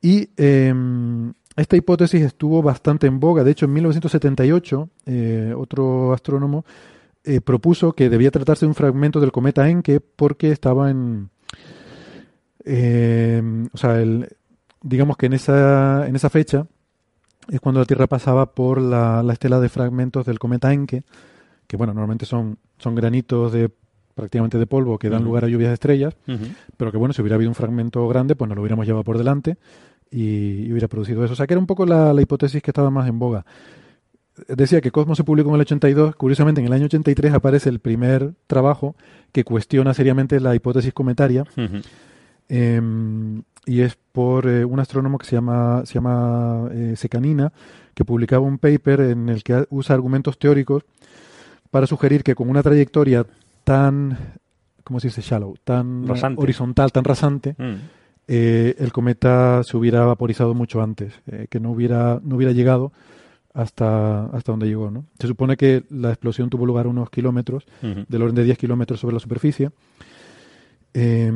[0.00, 3.44] Y em, esta hipótesis estuvo bastante en boga.
[3.44, 6.64] De hecho, en 1978, eh, otro astrónomo
[7.24, 11.30] eh, propuso que debía tratarse de un fragmento del cometa Encke porque estaba en...
[12.64, 13.42] eh,
[13.72, 14.28] o sea, el,
[14.82, 16.66] digamos que en esa, en esa fecha
[17.50, 21.02] es cuando la Tierra pasaba por la, la estela de fragmentos del cometa Encke,
[21.66, 23.70] que bueno, normalmente son, son granitos de
[24.14, 26.14] prácticamente de polvo que dan lugar a lluvias de estrellas,
[26.76, 29.16] pero que bueno, si hubiera habido un fragmento grande, pues nos lo hubiéramos llevado por
[29.16, 29.56] delante
[30.10, 31.32] y, y hubiera producido eso.
[31.32, 33.46] O sea, que era un poco la, la hipótesis que estaba más en boga.
[34.48, 37.80] Decía que Cosmos se publicó en el 82, curiosamente en el año 83 aparece el
[37.80, 38.94] primer trabajo
[39.30, 41.80] que cuestiona seriamente la hipótesis cometaria Ujú.
[42.48, 42.80] eh,
[43.66, 47.52] y es por eh, un astrónomo que se llama, se llama eh, Secanina,
[47.94, 50.82] que publicaba un paper en el que usa argumentos teóricos
[51.70, 53.24] para sugerir que con una trayectoria
[53.64, 54.16] tan,
[54.82, 55.22] ¿cómo se dice?
[55.22, 56.40] Shallow, tan Rasante.
[56.42, 57.74] horizontal, tan rasante, Mm.
[58.28, 62.92] eh, el cometa se hubiera vaporizado mucho antes, eh, que no hubiera, no hubiera llegado
[63.54, 64.90] hasta, hasta donde llegó.
[64.90, 65.04] ¿no?
[65.18, 68.04] Se supone que la explosión tuvo lugar a unos kilómetros, Ujú.
[68.08, 69.70] del orden de 10 kilómetros sobre la superficie.
[70.94, 71.32] Eh,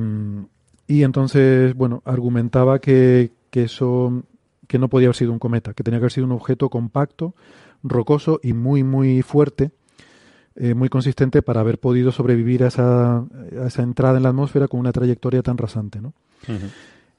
[0.86, 4.22] y entonces, bueno, argumentaba que, que eso
[4.68, 7.34] que no podía haber sido un cometa, que tenía que haber sido un objeto compacto,
[7.82, 9.70] rocoso y muy, muy fuerte,
[10.56, 14.66] eh, muy consistente para haber podido sobrevivir a esa, a esa entrada en la atmósfera
[14.68, 16.00] con una trayectoria tan rasante.
[16.00, 16.14] ¿no?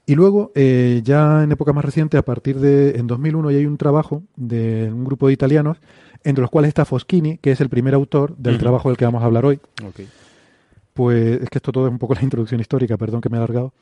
[0.08, 3.66] Y luego, eh, ya en época más reciente, a partir de, en 2001, ya hay
[3.66, 5.76] un trabajo de un grupo de italianos,
[6.24, 9.22] entre los cuales está Foschini, que es el primer autor del trabajo del que vamos
[9.22, 9.60] a hablar hoy.
[10.94, 13.38] Pues es que esto todo es un poco la introducción histórica, perdón que me he
[13.38, 13.74] alargado.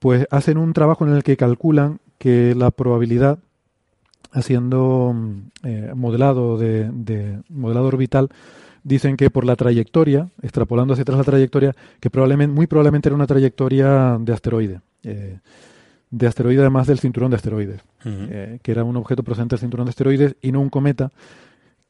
[0.00, 3.38] Pues hacen un trabajo en el que calculan que la probabilidad,
[4.32, 8.28] haciendo mm, eh, modelado de, de modelado orbital,
[8.82, 13.16] dicen que por la trayectoria, extrapolando hacia atrás la trayectoria, que probablemente, muy probablemente era
[13.16, 15.38] una trayectoria de asteroide, eh,
[16.10, 19.86] de asteroide además del cinturón de asteroides, eh, que era un objeto procedente del cinturón
[19.86, 21.10] de asteroides y no un cometa,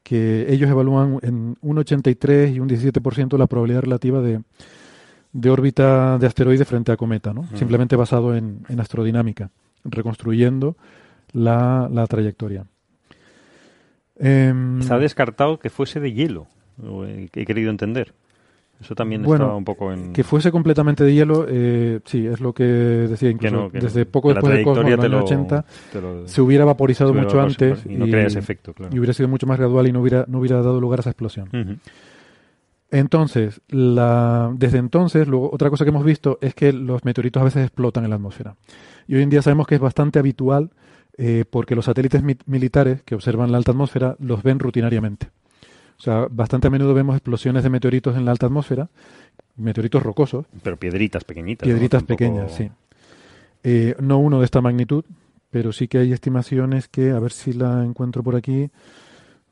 [0.03, 4.41] que ellos evalúan en un 83 y un 17% la probabilidad relativa de,
[5.33, 7.47] de órbita de asteroide frente a cometa, ¿no?
[7.55, 9.49] Simplemente basado en, en astrodinámica,
[9.83, 10.75] reconstruyendo
[11.33, 12.65] la, la trayectoria.
[14.17, 16.47] Em, Está descartado que fuese de hielo,
[17.33, 18.13] he querido entender.
[18.81, 20.11] Eso también Bueno, estaba un poco en...
[20.13, 23.83] Que fuese completamente de hielo, eh, sí, es lo que decía incluso no, que no.
[23.85, 26.27] desde poco Que después de Cosmos, en el trayectoria año te lo- 80, te lo-
[26.27, 28.93] se hubiera vaporizado se hubiera mucho vaporizado antes y no crea ese efecto, claro.
[28.95, 31.09] y hubiera sido mucho más gradual y no hubiera, no hubiera dado lugar a esa
[31.11, 31.47] explosión.
[31.53, 31.77] Ujú.
[32.91, 37.43] Entonces, la, desde entonces, luego, otra cosa que hemos visto es que los meteoritos a
[37.45, 38.55] veces explotan en la atmósfera.
[39.07, 40.71] Y hoy en día sabemos que es bastante habitual
[41.17, 45.29] eh, porque los satélites mi- militares que observan la alta atmósfera los ven rutinariamente.
[45.97, 48.89] O sea, bastante a menudo vemos explosiones de meteoritos en la alta atmósfera,
[49.55, 51.65] meteoritos rocosos, Pero piedritas pequeñitas.
[51.65, 52.69] piedritas pequeñas, sí.
[53.63, 55.05] Eh, no uno de esta magnitud,
[55.49, 58.69] pero sí que hay estimaciones que, a ver si la encuentro por aquí,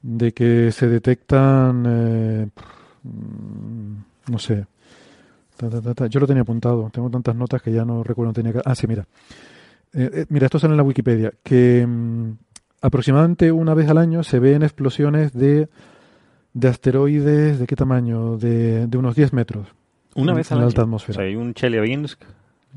[0.02, 2.48] de que se detectan, eh,
[4.30, 4.66] no sé,
[5.56, 6.08] ta, ta, ta, ta.
[6.08, 8.62] yo lo tenía apuntado, tengo tantas notas que ya no recuerdo, tenía que...
[8.66, 9.08] Ah, sí, mira.
[9.94, 12.32] Eh, eh, mira, esto sale en la Wikipedia, que mm,
[12.82, 15.70] aproximadamente una vez al año se ven explosiones de,
[16.54, 18.38] de asteroides, ¿de qué tamaño?
[18.38, 19.68] De, de unos 10 metros.
[20.16, 20.68] Una en- vez en al la año.
[20.70, 21.14] alta atmósfera.
[21.18, 22.22] O sea, hay un Chelyabinsk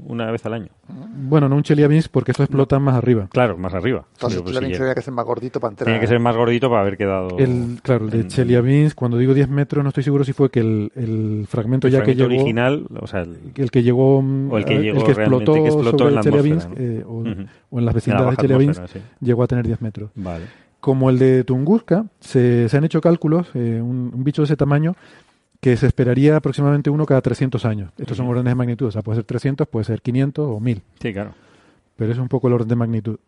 [0.06, 0.68] una vez al año.
[0.88, 3.28] Bueno, no un Chelyabinsk porque eso explota más arriba.
[3.30, 4.04] Claro, más arriba.
[4.14, 5.86] Entonces, pues, Chelyabinsk tendría que ser más gordito para entrar.
[5.86, 7.38] Tiene que ser más gordito para haber quedado...
[7.38, 10.50] El, claro, el de en- Chelyabinsk, cuando digo 10 metros, no estoy seguro si fue
[10.50, 12.42] que el, el fragmento el ya que fragmento llegó...
[12.42, 15.52] original, o sea, el- el que llegó, mm, O el que eh, llegó explotó, realmente,
[15.52, 17.38] que explotó sobre en la el Chelyabinsk, eh, o, en las
[17.72, 18.98] en la vecindades de Chelyabinsk, sí.
[19.20, 20.10] llegó a tener 10 metros.
[20.14, 20.44] Vale.
[20.80, 24.56] Como el de Tunguska, se, se han hecho cálculos, eh, un, un bicho de ese
[24.56, 24.94] tamaño,
[25.60, 27.90] que se esperaría aproximadamente uno cada 300 años.
[27.98, 30.82] Estos son órdenes de magnitud, o sea, puede ser 300, puede ser 500 o 1000.
[31.00, 31.32] Sí, claro.
[31.96, 33.18] pero es un poco el orden de magnitud.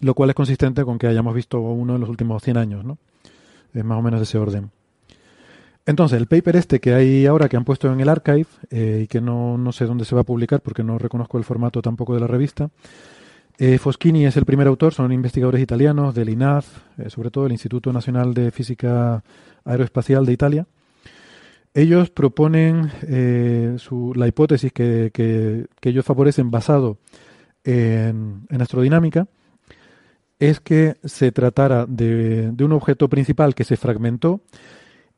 [0.00, 2.98] Lo cual es consistente con que hayamos visto uno en los últimos 100 años, ¿no?
[3.72, 4.70] Es más o menos ese orden.
[5.86, 9.06] Entonces, el paper este que hay ahora, que han puesto en el archive, eh, y
[9.06, 12.14] que no, no sé dónde se va a publicar porque no reconozco el formato tampoco
[12.14, 12.70] de la revista,
[13.58, 16.66] eh, Foschini es el primer autor, son investigadores italianos del INAF,
[16.98, 19.22] eh, sobre todo el Instituto Nacional de Física
[19.64, 20.66] Aeroespacial de Italia.
[21.74, 26.98] Ellos proponen eh, su- la hipótesis que, ellos favorecen basado
[27.64, 29.26] en, en astrodinámica
[30.38, 34.40] es que se tratara de, de un objeto principal que se fragmentó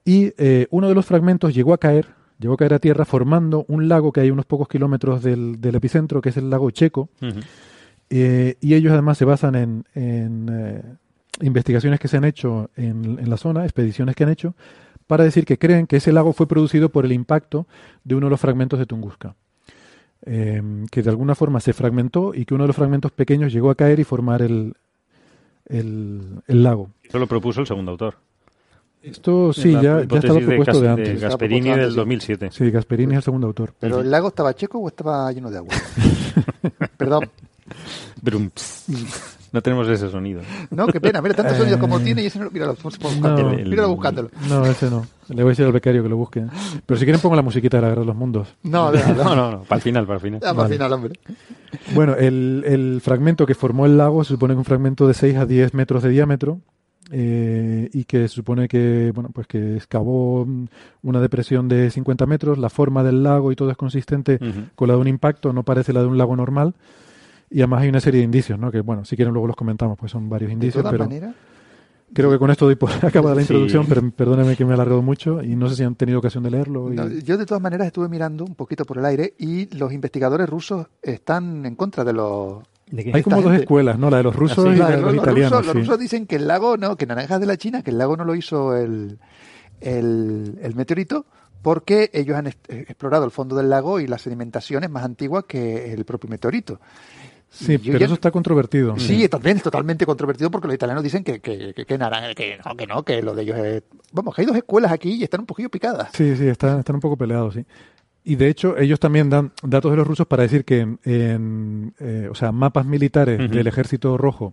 [0.04, 0.32] y
[0.70, 2.06] uno de los fragmentos llegó a caer,
[2.38, 6.20] llegó a caer a tierra formando un lago que hay unos pocos kilómetros del, epicentro,
[6.22, 7.10] que es el lago Checo.
[8.10, 10.82] Eh, y ellos además se basan en, en, eh,
[11.40, 14.54] investigaciones que se han hecho en, en la zona, expediciones que han hecho,
[15.06, 17.66] para decir que creen que ese lago fue producido por el impacto
[18.04, 19.34] de uno de los fragmentos de Tunguska.
[20.26, 20.60] Eh,
[20.90, 23.76] que de alguna forma se fragmentó y que uno de los fragmentos pequeños llegó a
[23.76, 24.74] caer y formar el,
[25.66, 26.90] el, el lago.
[27.04, 28.16] Eso lo propuso el segundo autor.
[29.00, 31.20] Esto sí, ya, ya estaba propuesto de de antes.
[31.20, 32.48] Gasperini del propuesto 2007.
[32.50, 33.74] Sí, Gasperini es el segundo autor.
[33.78, 35.74] ¿Pero el lago estaba checo o estaba lleno de agua?
[36.96, 37.30] Perdón.
[39.50, 40.42] No tenemos ese sonido.
[40.70, 41.22] No, qué pena.
[41.22, 42.50] Mira, tantos Eh, sonidos como tiene y ese no...
[42.50, 43.50] Míralo, buscándolo.
[43.50, 43.56] No.
[43.56, 44.30] Míralo buscándolo.
[44.46, 45.06] No, ese no.
[45.28, 46.44] Le voy a decir al becario que lo busque.
[46.84, 48.48] Pero si quieren pongo la musiquita de la Guerra de los Mundos.
[48.62, 49.24] No, No, nada.
[49.34, 49.62] no, no.
[49.62, 50.40] Para el final, para el final.
[50.40, 50.74] Ya, para Vale.
[50.74, 51.14] el final, hombre.
[51.94, 55.14] Bueno, el, el fragmento que formó el lago se supone que es un fragmento de
[55.14, 56.60] 6 a 10 metros de diámetro
[57.10, 60.46] eh, y que se supone que, bueno, pues que excavó
[61.02, 62.58] una depresión de 50 metros.
[62.58, 64.38] La forma del lago y todo es consistente
[64.74, 66.74] con la de un impacto, no parece la de un lago normal.
[67.50, 68.70] Y además hay una serie de indicios, ¿no?
[68.70, 71.34] Que, bueno, si quieren luego los comentamos, pues son varios De indicios, todas pero maneras,
[72.12, 73.52] creo que con esto doy por acabada la Sí.
[73.52, 76.42] introducción, pero perdónenme que me he alargado mucho y no sé si han tenido ocasión
[76.44, 76.92] de leerlo.
[76.92, 79.92] y- no, yo de todas maneras estuve mirando un poquito por el aire y los
[79.92, 82.62] investigadores rusos están en contra de los...
[82.90, 83.10] ¿De?
[83.12, 84.08] Hay como esta dos gente- escuelas, ¿no?
[84.10, 84.76] La de los rusos Ah, sí.
[84.76, 85.50] y la de los, los, italianos.
[85.52, 85.78] rusos, los sí.
[85.80, 88.24] rusos dicen que el lago, no, que naranjas de la China, que el lago no
[88.24, 89.18] lo hizo el,
[89.80, 91.26] el, el meteorito,
[91.62, 95.46] porque ellos han eh, explorado el fondo del lago y la sedimentación es más antigua
[95.46, 96.80] que el propio meteorito.
[97.50, 98.98] Sí, Yo pero ya- eso está controvertido.
[98.98, 102.58] Sí, también es totalmente controvertido porque los italianos dicen que, que, que, que naranja- que
[102.64, 103.82] no, que no, que lo de ellos es...
[104.12, 106.10] Vamos, que hay dos escuelas aquí y están un poquillo picadas.
[106.12, 107.64] Sí, sí, están, están un poco peleados, sí.
[108.24, 111.94] Y de hecho, ellos también dan datos de los rusos para decir que en, en,
[111.98, 114.52] eh, o sea, mapas militares del ejército rojo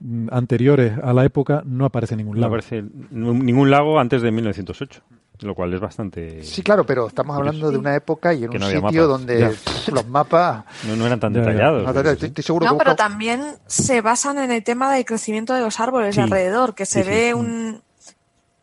[0.00, 2.54] mm, anteriores a la época no aparece ningún No lago.
[2.56, 5.00] aparece ningún lago antes de 1908,
[5.40, 6.42] lo cual es bastante...
[6.42, 9.06] Sí, claro, pero estamos hablando de una época y en Que un no sitio mapas.
[9.08, 9.52] donde Ya.
[9.92, 10.64] los mapas...
[10.84, 11.84] No, no eran tan detallados.
[11.84, 15.52] no, pero estoy, seguro No, que pero también se basan en el tema del crecimiento
[15.54, 16.20] de los árboles Sí.
[16.20, 17.10] de alrededor, que se Sí, sí.
[17.14, 17.82] ve un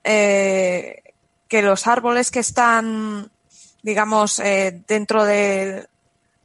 [0.04, 1.02] eh,
[1.48, 3.30] que los árboles que están,
[3.84, 5.88] digamos, eh, dentro de,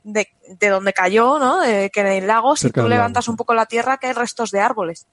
[0.05, 1.61] de, de donde cayó, ¿no?
[1.61, 4.09] De- que en el lago, si Cerca tú lago, levantas un poco la tierra, que
[4.09, 5.07] hay restos de árboles.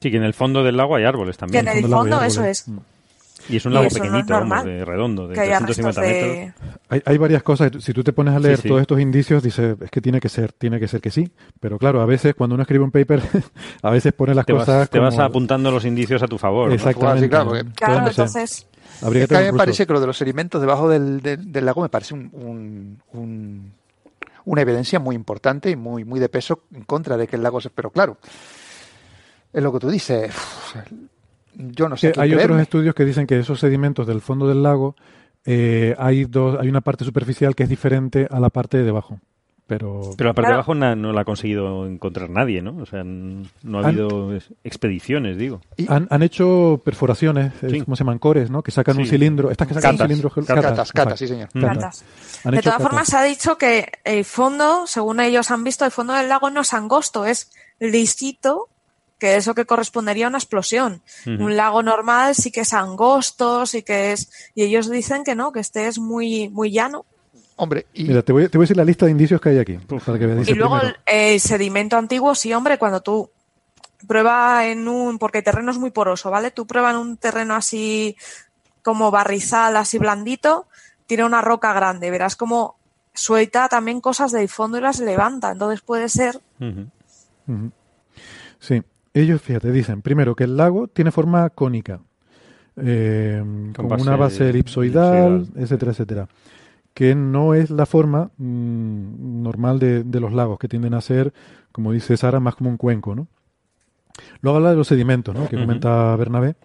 [0.00, 1.66] Sí, que en el fondo del lago hay árboles Que también.
[1.68, 2.68] en el fondo, eso es.
[2.68, 2.78] Mm.
[3.48, 6.36] Y es un lago eso no pequeñito, vamos, de redondo, de Que haya 350 restos
[6.36, 6.80] metros.
[6.88, 7.70] Hay, hay varias cosas.
[7.80, 8.68] Si tú te pones a leer Sí, sí.
[8.68, 11.30] todos estos indicios, dices, es que tiene que ser, tiene que ser que sí.
[11.60, 13.20] Pero claro, a veces cuando uno escribe un paper,
[13.82, 16.68] a veces pone las Te vas, cosas te vas apuntando los indicios a tu favor.
[16.68, 16.74] ¿no?
[16.74, 17.28] Exactamente.
[17.28, 18.66] Claro, porque- Claro, Entonces.
[19.02, 21.20] Habría Es que que a mí me parece que lo de los sedimentos debajo del,
[21.20, 23.72] del- del lago me parece un, un- un-
[24.46, 27.60] una evidencia muy importante y muy, muy de peso en contra de que el lago
[27.60, 27.68] se...
[27.68, 28.16] Pero claro,
[29.52, 30.32] es lo que tú dices.
[31.58, 34.46] Yo no sé Que qué hay otros estudios que dicen que esos sedimentos del fondo
[34.46, 34.94] del lago
[35.44, 39.20] eh, hay dos, hay una parte superficial que es diferente a la parte de debajo.
[39.68, 42.76] Pero, Pero la parte de abajo na- no la ha conseguido encontrar nadie, ¿no?
[42.76, 43.42] O sea, no
[43.78, 45.60] ha Han- habido es- expediciones, digo.
[45.76, 47.80] Y- han, han hecho perforaciones, es Sí.
[47.82, 48.62] como se llaman cores, ¿no?
[48.62, 49.50] Que sacan un cilindro.
[49.50, 50.08] Estas que sacan un Catas.
[50.08, 50.30] cilindro.
[50.30, 51.16] gel- Catas, Catas, catas, exacto.
[51.16, 51.48] sí, señor.
[51.52, 52.04] Catas.
[52.44, 52.82] De todas catas.
[52.82, 56.48] formas, se ha dicho que el fondo, según ellos han visto, el fondo del lago
[56.50, 57.50] no es angosto, es
[57.80, 58.68] lisito,
[59.18, 61.00] que eso que correspondería a una explosión.
[61.26, 64.30] Un lago normal sí que es angosto, sí que es...
[64.54, 67.06] Y ellos dicen que no, que este es muy, muy llano.
[67.56, 69.58] Hombre, y Mira, te voy, te voy a decir la lista de indicios que hay
[69.58, 69.78] aquí.
[69.78, 73.30] para que y luego primero- el, el sedimento antiguo, sí, hombre, cuando tú
[74.06, 75.18] prueba en un...
[75.18, 76.50] Porque el terreno es muy poroso, ¿vale?
[76.50, 78.16] Tú prueba en un terreno así
[78.82, 80.68] como barrizal, así blandito,
[81.06, 82.76] tira una roca grande, verás como
[83.14, 85.50] suelta también cosas del fondo y las levanta.
[85.52, 86.38] Entonces puede ser.
[88.60, 88.82] Sí,
[89.20, 92.00] ellos, fíjate, dicen primero que el lago tiene forma cónica,
[92.76, 93.42] eh,
[93.74, 95.62] con, base una base elipsoidal, elipsoidal.
[95.62, 96.28] etcétera, etcétera,
[96.94, 101.32] que no es la forma mm, normal de, de los lagos, que tienden a ser,
[101.72, 103.28] como dice Sara, más como un cuenco, ¿no?
[104.40, 105.48] Luego habla de los sedimentos, ¿no?
[105.48, 106.56] Que comenta Bernabé,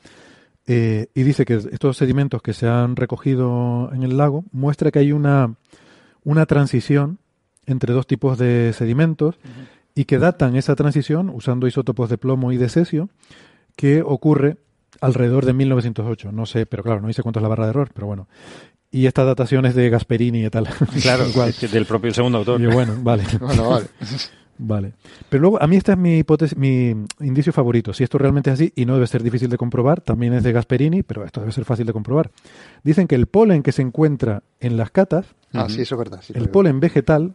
[0.68, 5.00] eh, y dice que estos sedimentos que se han recogido en el lago muestra que
[5.00, 5.56] hay una,
[6.24, 7.18] una transición
[7.66, 9.40] entre dos tipos de sedimentos
[9.96, 13.10] y que datan esa transición usando isótopos de plomo y de cesio
[13.76, 14.58] que ocurre
[15.00, 16.32] alrededor de 1908.
[16.32, 18.28] No sé, pero claro, no dice cuánto es la barra de error, pero bueno.
[18.92, 20.68] Y esta datación es de Gasperini y tal.
[21.02, 22.62] Claro, es del propio segundo autor.
[22.62, 23.24] Y bueno, vale.
[23.40, 23.88] Bueno, vale.
[24.64, 24.94] Vale.
[25.28, 27.94] Pero luego, a mí esta es mi hipótesis, mi indicio favorito.
[27.94, 30.52] Si esto realmente es así, y no debe ser difícil de comprobar, también es de
[30.52, 32.30] Gasperini, pero esto debe ser fácil de comprobar.
[32.84, 36.20] Dicen que el polen que se encuentra en las catas, Ah, sí, eso es verdad.
[36.22, 37.34] sí, el polen vegetal,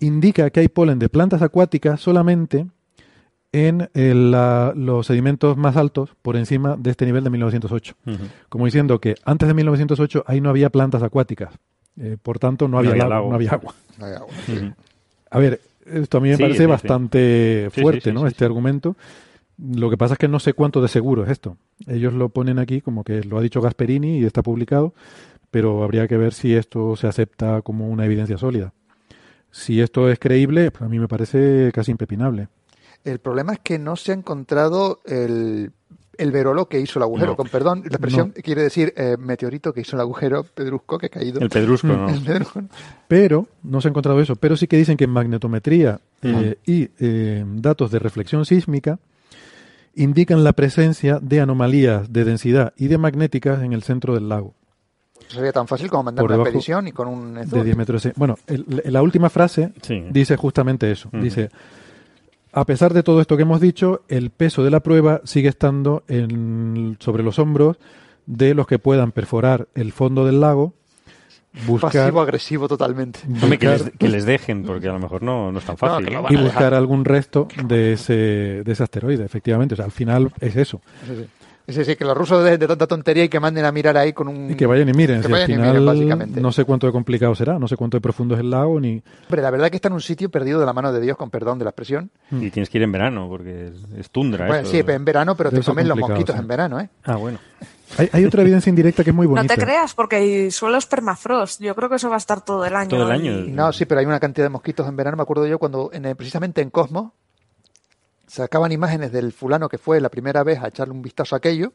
[0.00, 2.66] indica que hay polen de plantas acuáticas solamente
[3.52, 7.94] en el, la- los sedimentos más altos por encima de este nivel de 1908.
[8.06, 8.16] Ujú.
[8.48, 11.54] Como diciendo que antes de 1908 ahí no había plantas acuáticas.
[11.96, 13.28] Eh, por tanto, no No había, lago, lago.
[13.30, 13.74] no había agua.
[14.00, 14.34] Agua.
[15.30, 16.68] A ver, esto a mí me Sí, parece sí, sí.
[16.70, 18.20] bastante Sí, sí, fuerte, sí, ¿no?
[18.22, 18.44] sí, este sí.
[18.44, 18.96] argumento.
[19.56, 21.56] Lo que pasa es que no sé cuánto de seguro es esto.
[21.86, 24.94] Ellos lo ponen aquí como que lo ha dicho Gasperini y está publicado,
[25.52, 28.72] pero habría que ver si esto se acepta como una evidencia sólida.
[29.56, 32.48] Si esto es creíble, pues a mí me parece casi impepinable.
[33.04, 35.70] El problema es que no se ha encontrado el
[36.16, 37.36] el verolo que hizo el agujero, No.
[37.36, 38.42] con perdón, la expresión No.
[38.42, 41.40] quiere decir eh, meteorito que hizo el agujero pedrusco que ha caído.
[41.40, 42.08] El pedrusco, no.
[42.08, 42.62] El pedrusco.
[43.08, 46.88] Pero no se ha encontrado eso, pero sí que dicen que en magnetometría eh, y
[47.00, 48.98] eh, datos de reflexión sísmica
[49.96, 54.54] indican la presencia de anomalías de densidad y de magnéticas en el centro del lago.
[55.28, 57.34] Sería tan fácil como mandar una expedición y con un...
[57.34, 58.08] de 10 metros.
[58.16, 60.04] Bueno, el- la última frase Sí.
[60.10, 61.08] dice justamente eso.
[61.12, 61.50] Dice,
[62.52, 66.02] a pesar de todo esto que hemos dicho, el peso de la prueba sigue estando
[66.08, 67.78] en- sobre los hombros
[68.26, 70.72] de los que puedan perforar el fondo del lago,
[71.66, 73.20] buscar Pasivo-agresivo totalmente.
[73.42, 75.76] Hombre, que, buscar- les, que les dejen, porque a lo mejor no, no es tan
[75.76, 76.12] fácil.
[76.16, 78.12] van y buscar algún resto de ese,
[78.64, 79.74] de ese asteroide, efectivamente.
[79.74, 80.80] O sea, al final es eso.
[81.06, 81.26] Sí, sí.
[81.66, 84.12] Sí, sí, que los rusos dejen de tanta tontería y que manden a mirar ahí
[84.12, 84.50] con un...
[84.50, 85.22] Y que vayan y miren.
[85.22, 86.40] Que si al vayan y miren, básicamente.
[86.42, 89.02] no sé cuánto de complicado será, no sé cuánto de profundo es el lago, ni...
[89.24, 91.30] Hombre, la verdad que está en un sitio perdido de la mano de Dios, con
[91.30, 92.10] perdón de la expresión.
[92.30, 94.46] Y tienes que ir en verano, porque es, es tundra.
[94.46, 94.72] Bueno, eso.
[94.72, 96.40] sí, en verano, pero Debe te comen los mosquitos sí.
[96.42, 96.90] en verano, ¿eh?
[97.04, 97.38] Ah, bueno.
[97.96, 99.54] Hay, hay otra evidencia indirecta que es muy No bonita.
[99.54, 101.62] te creas, porque hay suelos permafrost.
[101.62, 102.90] Yo creo que eso va a estar todo el año.
[102.90, 103.38] Todo el año.
[103.40, 105.16] y- No, sí, pero hay una cantidad de mosquitos en verano.
[105.16, 107.12] Me acuerdo yo cuando, en el- precisamente en Cosmos,
[108.34, 111.72] sacaban imágenes del fulano que fue la primera vez a echarle un vistazo a aquello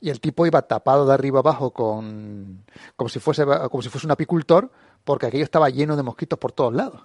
[0.00, 2.64] y el tipo iba tapado de arriba abajo con
[2.96, 4.70] como si fuese como si fuese un apicultor
[5.04, 7.00] porque aquello estaba lleno de mosquitos por todos lados.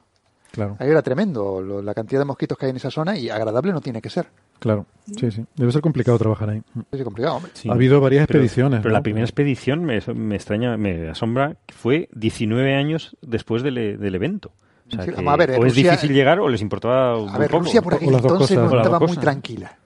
[0.51, 3.29] Claro, Ahí era tremendo lo- la cantidad de mosquitos que hay en esa zona y
[3.29, 4.27] agradable no tiene que ser.
[4.59, 4.85] claro.
[5.19, 5.45] Sí, sí.
[5.55, 6.61] Debe ser complicado trabajar ahí.
[6.91, 7.51] Es complicado, hombre.
[7.53, 7.69] Sí.
[7.69, 8.79] Ha habido varias Pero- expediciones.
[8.79, 8.97] Pero ¿no?
[8.97, 14.15] la primera expedición me, me extraña, me asombra, que fue 19 años después del, del
[14.15, 14.51] evento.
[14.87, 17.17] O, sea Sí, que a ver, o Rusia- es difícil llegar o les importaba A
[17.17, 17.63] muy ver, poco.
[17.63, 18.71] Rusia por aquel entonces cosas.
[18.71, 19.77] no estaba muy tranquila.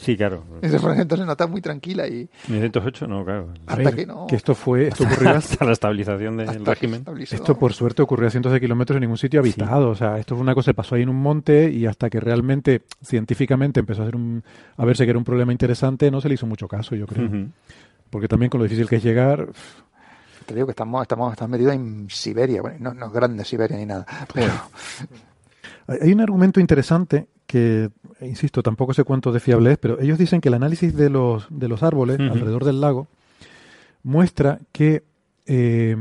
[0.00, 0.44] Sí, claro.
[0.80, 3.48] Por entonces no estaba muy tranquila y 1908, no, claro.
[3.66, 4.28] A hasta ver, que no...
[4.28, 7.04] que esto fue, esto ocurrió hasta- la estabilización del régimen.
[7.28, 9.88] Esto por suerte ocurrió a cientos de kilómetros en ningún sitio habitado.
[9.90, 12.20] O sea, esto fue una cosa que pasó ahí en un monte y hasta que
[12.20, 14.44] realmente científicamente empezó a, ser un,
[14.76, 17.26] a verse que era un problema interesante, no se le hizo mucho caso, yo creo.
[17.26, 17.48] Ujú.
[18.08, 19.48] Porque también con lo difícil que es llegar,
[20.48, 23.76] Te digo que estamos, estamos, estamos metidos en Siberia, bueno, no, no es grande Siberia
[23.76, 24.50] ni nada, pero
[26.00, 27.90] Hay un argumento interesante que,
[28.22, 31.46] insisto, tampoco sé cuánto de fiable es, pero ellos dicen que el análisis de los,
[31.50, 33.08] de los árboles alrededor del lago
[34.02, 35.02] muestra que,
[35.44, 35.94] eh,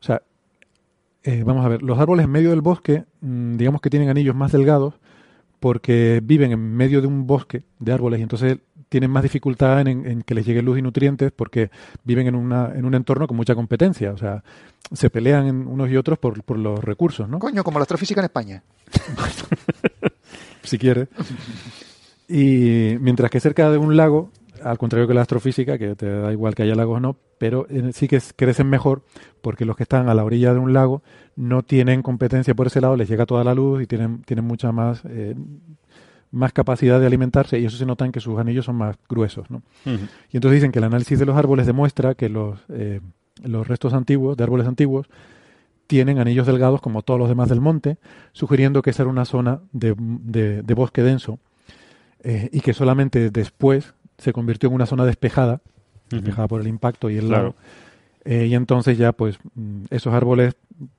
[0.00, 0.22] o sea,
[1.24, 4.36] eh, vamos a ver, los árboles en medio del bosque, mm, digamos que tienen anillos
[4.36, 4.94] más delgados
[5.60, 8.58] porque viven en medio de un bosque de árboles y entonces
[8.88, 11.70] tienen más dificultad en, en que les llegue luz y nutrientes porque
[12.02, 14.12] viven en, una, en un entorno con mucha competencia.
[14.12, 14.42] O sea,
[14.92, 17.38] se pelean unos y otros por, por los recursos, ¿no?
[17.38, 18.62] coño, como la astrofísica en España.
[20.64, 21.08] si quieres.
[22.28, 24.32] Y mientras que cerca de un lago,
[24.62, 27.66] al contrario que la astrofísica, que te da igual que haya lagos o no, pero
[27.70, 29.02] eh, sí que crecen mejor
[29.40, 31.02] porque los que están a la orilla de un lago
[31.36, 34.72] no tienen competencia por ese lado, les llega toda la luz y tienen, tienen mucha
[34.72, 35.34] más, eh,
[36.30, 39.50] más capacidad de alimentarse y eso se nota en que sus anillos son más gruesos.
[39.50, 39.62] ¿no?
[40.30, 43.00] Y entonces dicen que el análisis de los árboles demuestra que los, eh,
[43.42, 45.08] los restos antiguos, de árboles antiguos,
[45.86, 47.96] tienen anillos delgados como todos los demás del monte,
[48.32, 51.40] sugiriendo que esa era una zona de, de- de bosque denso
[52.22, 55.60] eh, y que solamente después se convirtió en una zona despejada,
[56.10, 57.42] despejada por el impacto y el Claro.
[57.42, 57.54] lago.
[58.24, 60.54] Eh, y entonces ya pues mm, esos árboles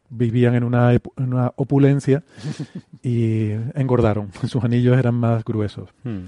[0.09, 2.23] vivían en una, epu- en una opulencia
[3.03, 5.89] y engordaron, sus anillos eran más gruesos.
[6.03, 6.19] Mm.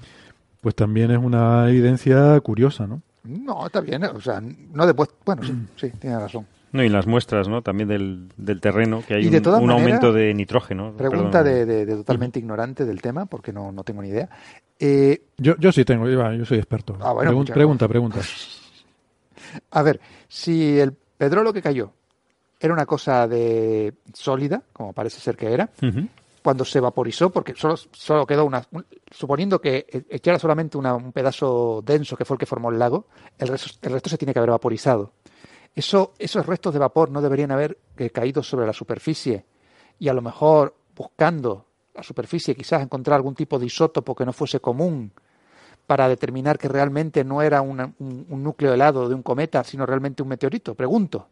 [0.61, 3.01] Pues también es una evidencia curiosa, ¿no?
[3.23, 6.45] No, está bien, o sea, no después, bueno, sí, sí, tiene razón.
[6.73, 7.61] No, y las muestras, ¿no?
[7.61, 10.93] También del, del terreno, que hay un, aumento de nitrógeno.
[10.97, 14.27] Pregunta de, de- de totalmente ignorante del tema, porque no, no tengo ni idea.
[14.85, 16.97] Eh, Yo, yo sí tengo, yo, yo soy experto.
[16.99, 18.19] Ah, bueno, Pregun- muchas pregunta, pregunta.
[19.71, 21.91] a ver, si el pedrolo que cayó
[22.59, 25.69] era una cosa de sólida, como parece ser que era,
[26.41, 30.95] cuando se vaporizó, porque solo, solo quedó una, un- suponiendo que e- echara solamente una-
[30.95, 33.07] un pedazo denso que fue el que formó el lago,
[33.37, 35.13] el resto, el resto se tiene que haber vaporizado.
[35.75, 39.45] Eso, esos restos de vapor no deberían haber eh, caído sobre la superficie
[39.97, 41.65] y a lo mejor buscando
[41.95, 45.11] la superficie quizás encontrar algún tipo de isótopo que no fuese común
[45.85, 49.85] para determinar que realmente no era una- un, un núcleo helado de un cometa, sino
[49.85, 50.73] realmente un meteorito.
[50.75, 51.27] Pregunto.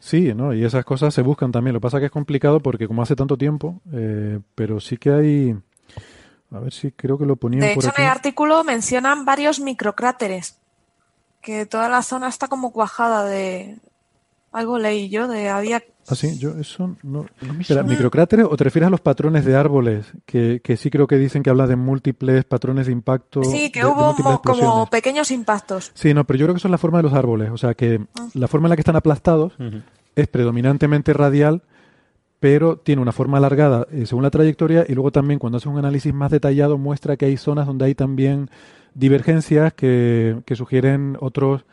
[0.00, 0.52] Sí, ¿no?
[0.52, 1.72] Y esas cosas se buscan también.
[1.74, 4.96] Lo que pasa es que es complicado porque como hace tanto tiempo, eh, pero sí
[4.98, 5.56] que hay...
[6.52, 8.02] A ver si creo que lo ponían De por hecho, aquí.
[8.02, 10.58] en el artículo mencionan varios microcráteres.
[11.40, 13.78] Que toda la zona está como cuajada de.
[14.56, 15.82] Algo leí yo, de había.
[16.08, 17.26] Ah, sí, yo eso no...
[17.42, 17.82] me Espera.
[17.82, 20.06] ¿microcráteres o te refieres a los patrones de árboles?
[20.24, 23.42] Que, que sí creo que dicen que habla de múltiples patrones de impacto.
[23.44, 25.90] Sí, que de- hubo como pequeños impactos.
[25.94, 27.50] Sí, no, pero yo creo que eso es la forma de los árboles.
[27.50, 28.28] O sea, que Ah.
[28.34, 29.52] la forma en la que están aplastados
[30.14, 31.62] es predominantemente radial,
[32.40, 35.78] pero tiene una forma alargada eh, según la trayectoria y luego también cuando hace un
[35.78, 38.48] análisis más detallado muestra que hay zonas donde hay también
[38.94, 41.64] divergencias que, que sugieren otros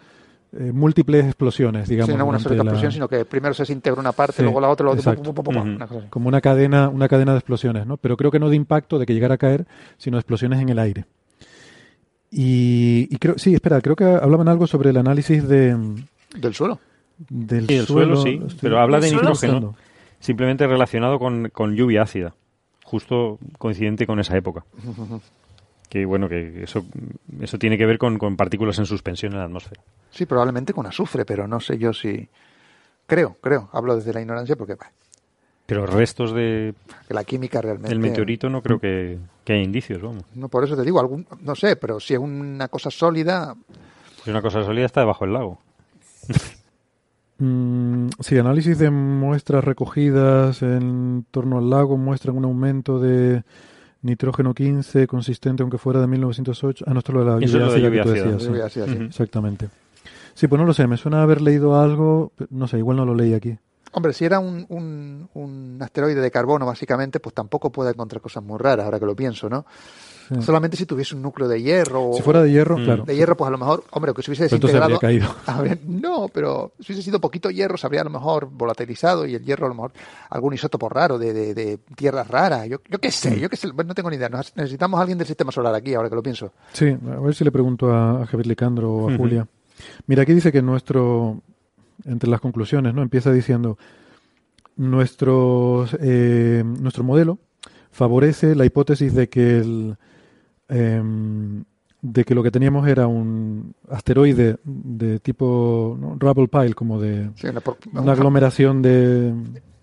[0.57, 2.11] eh, múltiples explosiones, digamos.
[2.11, 4.85] Sí, no una sola explosión, sino que primero se desintegra una parte, luego la otra,
[4.85, 7.97] luego una Como una cadena, una cadena de explosiones, ¿no?
[7.97, 9.65] Pero creo que no de impacto, de que llegara a caer,
[9.97, 11.05] sino de explosiones en el aire.
[12.31, 15.77] Y, creo, sí, espera, creo que hablaban algo sobre el análisis de...
[16.35, 16.79] Del suelo.
[17.29, 19.75] Del suelo, sí, pero habla de nitrógeno,
[20.19, 22.33] simplemente relacionado con, con lluvia ácida,
[22.83, 24.65] justo coincidente con esa época
[25.93, 26.83] que bueno, que eso,
[27.39, 29.79] eso tiene que ver con, partículas en suspensión en la atmósfera.
[30.13, 32.27] Sí, probablemente con azufre, pero no sé yo si...
[33.07, 34.77] Creo, creo, hablo desde la ignorancia porque...
[35.65, 36.75] Pero restos de...
[37.09, 37.91] La química realmente...
[37.91, 40.23] El meteorito no creo que, que haya indicios, vamos.
[40.35, 43.55] No, por eso te digo, algún, no sé, pero si es una cosa sólida...
[44.23, 45.59] Si una cosa sólida está debajo del lago.
[47.39, 53.43] Mm, sí, análisis de muestras recogidas en torno al lago muestran un aumento de
[54.01, 56.85] nitrógeno 15 consistente aunque fuera de 1908.
[56.87, 58.03] Ah, no, esto lo de la lluvia,
[58.65, 58.97] ácida, sí.
[59.01, 59.69] Exactamente.
[60.33, 63.15] Sí, pues no lo sé, me suena haber leído algo, no sé, igual no lo
[63.15, 63.57] leí aquí.
[63.91, 68.43] Hombre, si era un, un, un asteroide de carbono, básicamente, pues tampoco puede encontrar cosas
[68.43, 69.65] muy raras, ahora que lo pienso, ¿no?
[70.41, 72.11] Solamente si tuviese un núcleo de hierro.
[72.13, 72.83] Si fuera de hierro, mm.
[72.83, 73.03] claro.
[73.03, 74.99] De hierro, pues a lo mejor, hombre, que si hubiese desintegrado.
[75.85, 79.43] no, pero si hubiese sido poquito hierro, se habría a lo mejor volatilizado y el
[79.43, 79.91] hierro a lo mejor
[80.29, 82.67] algún isótopo raro de, de, de tierras raras.
[82.67, 83.39] Yo, yo qué sé, mm.
[83.39, 84.29] yo qué sé, no tengo ni idea.
[84.29, 86.51] necesitamos a alguien del sistema solar aquí, ahora que lo pienso.
[86.71, 89.47] Sí, a ver si le pregunto a, Javier Licandro o a Julia.
[90.07, 91.41] Mira, aquí dice que nuestro,
[92.05, 93.01] entre las conclusiones, ¿no?
[93.01, 93.77] Empieza diciendo,
[94.75, 97.39] nuestro, eh, nuestro modelo
[97.91, 99.97] favorece la hipótesis de que el
[100.69, 101.63] Em,
[102.01, 107.29] de que lo que teníamos era un asteroide de tipo rubble pile, como de
[107.93, 109.33] una, aglomeración de,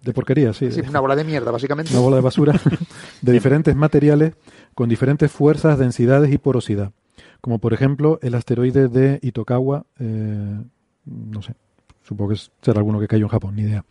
[0.03, 1.93] de porquería, sí, una bola de mierda, básicamente.
[1.93, 2.61] Una bola de basura
[3.23, 4.35] de diferentes materiales
[4.75, 6.93] con diferentes fuerzas, densidades y porosidad.
[7.41, 10.63] Como por ejemplo el asteroide de Itokawa, eh,
[11.07, 11.55] no sé,
[12.03, 13.85] supongo que será alguno que cayó en Japón, ni idea.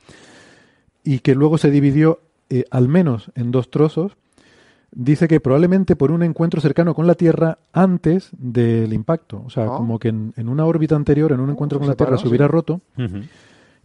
[1.03, 2.19] Y que luego se dividió
[2.49, 4.17] eh, al menos en dos trozos
[4.91, 9.43] dice que probablemente por un encuentro cercano con la Tierra antes del impacto.
[9.45, 9.77] O sea, ah.
[9.77, 12.81] como que en, una órbita anterior, en un encuentro con la Tierra, se hubiera roto.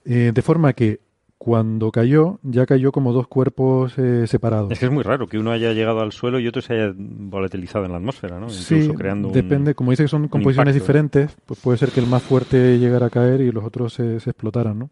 [0.05, 1.01] Eh, de forma que
[1.39, 4.70] cuando cayó, ya cayó como dos cuerpos eh, separados.
[4.70, 6.94] Es que es muy raro que uno haya llegado al suelo y otro se haya
[6.97, 8.48] volatilizado en la atmósfera, ¿no?
[8.48, 8.90] sí,
[9.32, 9.74] depende.
[9.74, 13.11] como dice que son composiciones diferentes, pues puede ser que el más fuerte llegara a
[13.11, 14.90] caer y los otros se, se explotaran, ¿no?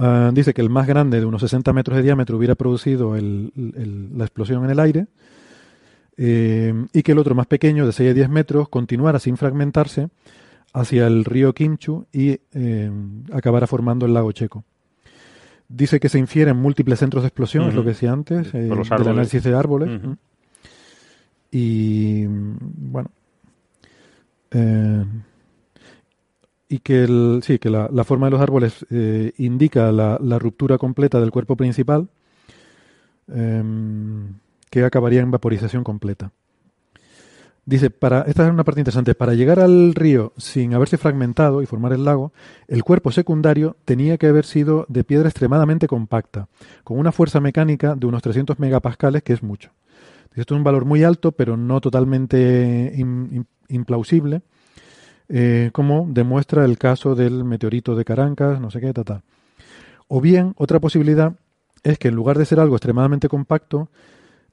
[0.00, 4.24] Ah, dice que el más grande, de unos 60 metros de diámetro, hubiera producido la
[4.24, 5.06] explosión en el aire
[6.16, 10.08] eh, y que el otro más pequeño, de 6 a 10 metros, continuara sin fragmentarse
[10.72, 12.90] hacia el río Kimchu y eh,
[13.32, 14.64] acabara formando el lago Checo.
[15.68, 19.08] Dice que se infieren múltiples centros de explosión, es lo que decía antes, eh, del
[19.08, 20.00] análisis de árboles.
[21.50, 23.10] Y bueno,
[26.68, 31.18] y que, el, sí, que la, forma de los árboles eh, indica la, ruptura completa
[31.18, 32.08] del cuerpo principal,
[33.28, 34.34] em,
[34.70, 36.30] que acabaría en vaporización completa.
[37.68, 41.66] Dice, para, esta es una parte interesante, para llegar al río sin haberse fragmentado y
[41.66, 42.32] formar el lago,
[42.66, 46.48] el cuerpo secundario tenía que haber sido de piedra extremadamente compacta,
[46.82, 49.72] con una fuerza mecánica de unos 300 megapascales, que es mucho.
[50.34, 52.90] Esto es un valor muy alto, pero no totalmente
[53.68, 54.40] implausible
[55.28, 59.20] eh, como demuestra el caso del meteorito de Carancas, no sé qué, tal,
[60.06, 61.34] O bien, otra posibilidad
[61.82, 63.90] es que en lugar de ser algo extremadamente compacto,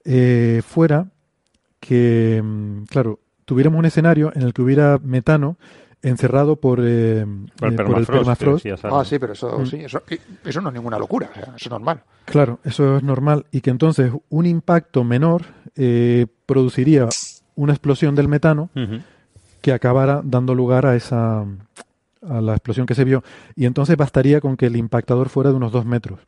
[0.04, 1.14] eh, fuera
[1.88, 5.57] que, mm, claro, tuviéramos un escenario en el que hubiera metano
[6.02, 7.26] encerrado por, eh,
[7.57, 8.66] por el permafrost.
[8.84, 9.66] ah, sí, pero eso, mm.
[9.66, 10.03] sí, eso,
[10.44, 12.03] eso, no es ninguna locura, eso es normal.
[12.26, 15.44] Claro, eso es normal y que entonces un impacto menor
[16.45, 17.10] produciría
[17.56, 18.70] una explosión del metano
[19.62, 21.45] que acabara dando lugar a esa
[22.30, 23.24] a la explosión que se vio.
[23.56, 26.20] Y entonces bastaría con que el impactador fuera de unos dos metros.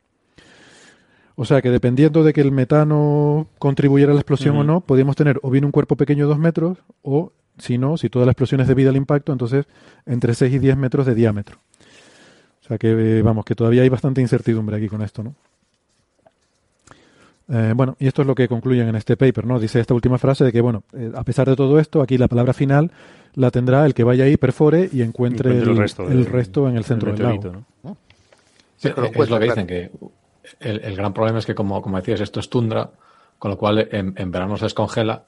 [1.40, 5.14] O sea que dependiendo de que el metano contribuyera a la explosión o no, podríamos
[5.14, 8.32] tener o bien un cuerpo pequeño de dos metros, o si no, si toda la
[8.32, 9.66] explosión es debida al impacto, entonces
[10.04, 11.58] entre 6 y 10 metros de diámetro.
[12.60, 15.36] O sea que, eh, vamos, que todavía hay bastante incertidumbre aquí con esto, ¿no?
[17.50, 19.60] Eh, bueno, y esto es lo que concluyen en este paper, ¿no?
[19.60, 22.26] Dice esta última frase de que, bueno, eh, a pesar de todo esto, aquí la
[22.26, 22.90] palabra final
[23.34, 27.22] la tendrá el que vaya ahí, perfore y encuentre, el, resto, en el centro del
[27.22, 27.64] lago.
[27.84, 27.96] ¿no?
[28.82, 29.92] es lo que dicen, que
[30.60, 32.90] el, gran problema es que, como, como decías, esto es tundra,
[33.38, 35.24] con lo cual en, verano se descongela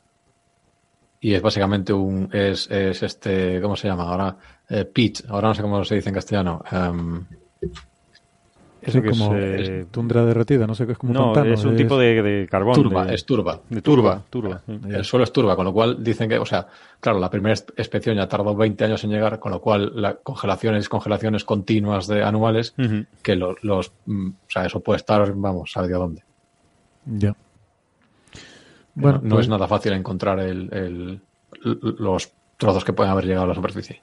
[1.21, 4.37] y es básicamente un, es, es este, ¿cómo se llama ahora?
[4.69, 4.91] Eh,
[5.29, 6.63] ahora no sé cómo se dice en castellano.
[8.83, 9.35] Em, es como
[9.91, 12.75] tundra derretida, no sé qué es como no, es un tipo de, carbón.
[12.75, 13.61] Turba, es turba.
[13.69, 14.63] De turba, turba.
[14.67, 16.67] El suelo es turba, con lo cual dicen que, o sea,
[16.99, 20.89] claro, la primera inspección ya tardó 20 años en llegar, con lo cual la congelaciones,
[20.89, 22.75] congelaciones continuas de anuales,
[23.23, 26.23] que los, mm, o sea, eso puede estar, vamos, sabe de dónde.
[27.05, 27.35] Ya.
[28.95, 31.21] Bueno, no, es pues nada fácil encontrar el,
[31.63, 34.03] los trozos que pueden haber llegado a la superficie.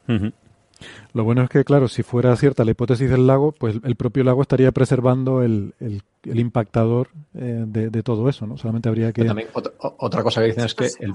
[1.14, 4.24] Lo bueno es que, claro, si fuera cierta la hipótesis del lago, pues el propio
[4.24, 8.58] lago estaría preservando el, el, impactador eh, de, todo eso, ¿no?
[8.58, 9.26] Solamente habría que...
[9.26, 11.14] también otra, cosa que dicen es que el,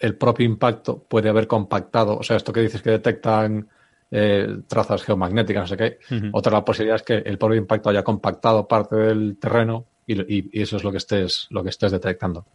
[0.00, 3.68] el, propio impacto puede haber compactado, o sea, esto que dices que detectan
[4.10, 5.98] eh, trazas geomagnéticas, no sé qué,
[6.32, 10.62] otra la posibilidad es que el propio impacto haya compactado parte del terreno y, y,
[10.62, 12.46] eso es lo que estés, lo que estés detectando.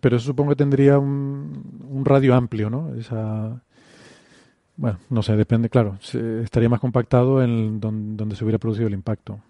[0.00, 2.94] Pero eso supongo que tendría un, un radio amplio, ¿no?
[2.94, 3.62] Esa
[4.76, 5.98] bueno, no sé, depende, claro.
[6.42, 9.40] estaría más compactado en donde, se hubiera producido el impacto.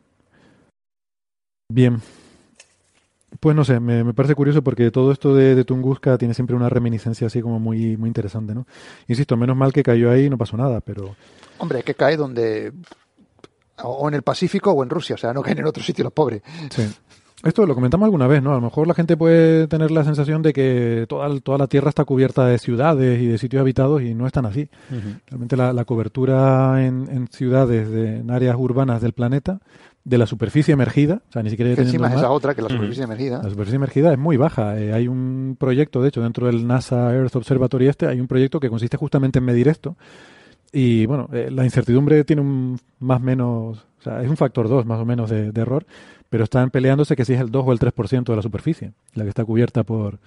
[1.69, 2.01] Bien.
[3.41, 7.27] Pues no sé, me, parece curioso porque todo esto de, Tunguska tiene siempre una reminiscencia
[7.27, 8.67] así como muy, muy interesante, ¿no?
[9.09, 11.17] Insisto, menos mal que cayó ahí y no pasó nada, pero...
[11.59, 12.73] Hombre, que cae donde...
[13.83, 16.13] O en el Pacífico o en Rusia, o sea, no caen en otro sitio los
[16.13, 16.43] pobres.
[16.71, 16.89] Sí.
[17.45, 18.53] Esto lo comentamos alguna vez, ¿no?
[18.53, 21.91] A lo mejor la gente puede tener la sensación de que toda, toda la Tierra
[21.91, 24.69] está cubierta de ciudades y de sitios habitados y no es tan así.
[25.27, 29.61] Realmente la, cobertura en, ciudades, de, en áreas urbanas del planeta,
[30.05, 31.71] de la superficie emergida, o sea, ni siquiera...
[31.73, 33.43] encima es esa otra, que la superficie emergida.
[33.43, 34.79] La superficie emergida es muy baja.
[34.79, 38.59] Eh, hay un proyecto, de hecho, dentro del NASA Earth Observatory este, hay un proyecto
[38.59, 39.97] que consiste justamente en medir esto.
[40.73, 44.87] Y bueno, eh, la incertidumbre tiene un más menos, o sea, es un factor 2
[44.87, 45.87] más o menos de error
[46.35, 49.23] pero están peleándose que si es el 2 o el 3% de la superficie, la
[49.23, 50.19] que está cubierta por,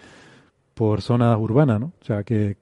[0.74, 1.88] por zonas urbanas, ¿no?
[2.02, 2.56] O sea, que,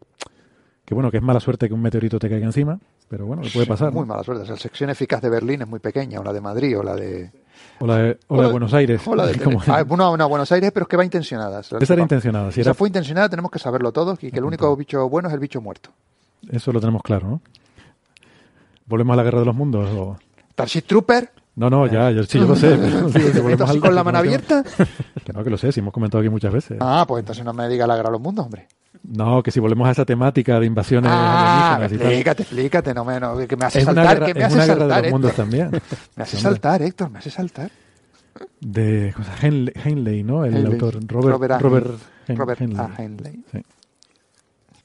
[0.84, 3.68] que bueno, que es mala suerte que un meteorito te caiga encima, pero bueno, puede
[3.68, 3.94] pasar.
[3.94, 4.50] Muy mala suerte.
[4.50, 7.30] la sección eficaz de Berlín es muy pequeña, o la de Madrid, o la de...
[7.78, 9.04] O la de, Buenos Aires.
[9.06, 11.60] O la de, ah, Buenos Aires, pero es que va intencionada.
[11.60, 12.52] Esa era intencionada.
[12.52, 15.40] Si, fue intencionada, tenemos que saberlo todos y que el único bicho bueno es el
[15.40, 15.92] bicho muerto.
[16.50, 17.42] Eso lo tenemos claro, ¿no?
[18.88, 19.88] ¿Volvemos a la guerra de los mundos?
[19.92, 20.18] O...
[20.54, 22.74] Starship Trooper, no, no, ya, yo, sí, yo lo sé.
[23.64, 24.64] así con la mano abierta?
[25.24, 26.78] Que no, que lo sé, si hemos comentado aquí muchas veces.
[26.82, 28.68] Ah, pues entonces no me diga la guerra de los mundos, hombre.
[29.04, 33.38] No, que si volvemos a esa temática de invasiones ah, explícate, explícate, no me, no,
[33.48, 35.70] que me hace saltar, que me hace saltar, de los mundos también.
[36.16, 37.72] me hace saltar, Héctor, me hace saltar.
[38.60, 40.44] De Henley, ¿no?
[40.44, 42.62] El autor Robert Robert, Robert,
[42.98, 43.44] Henley.
[43.52, 43.60] Sí.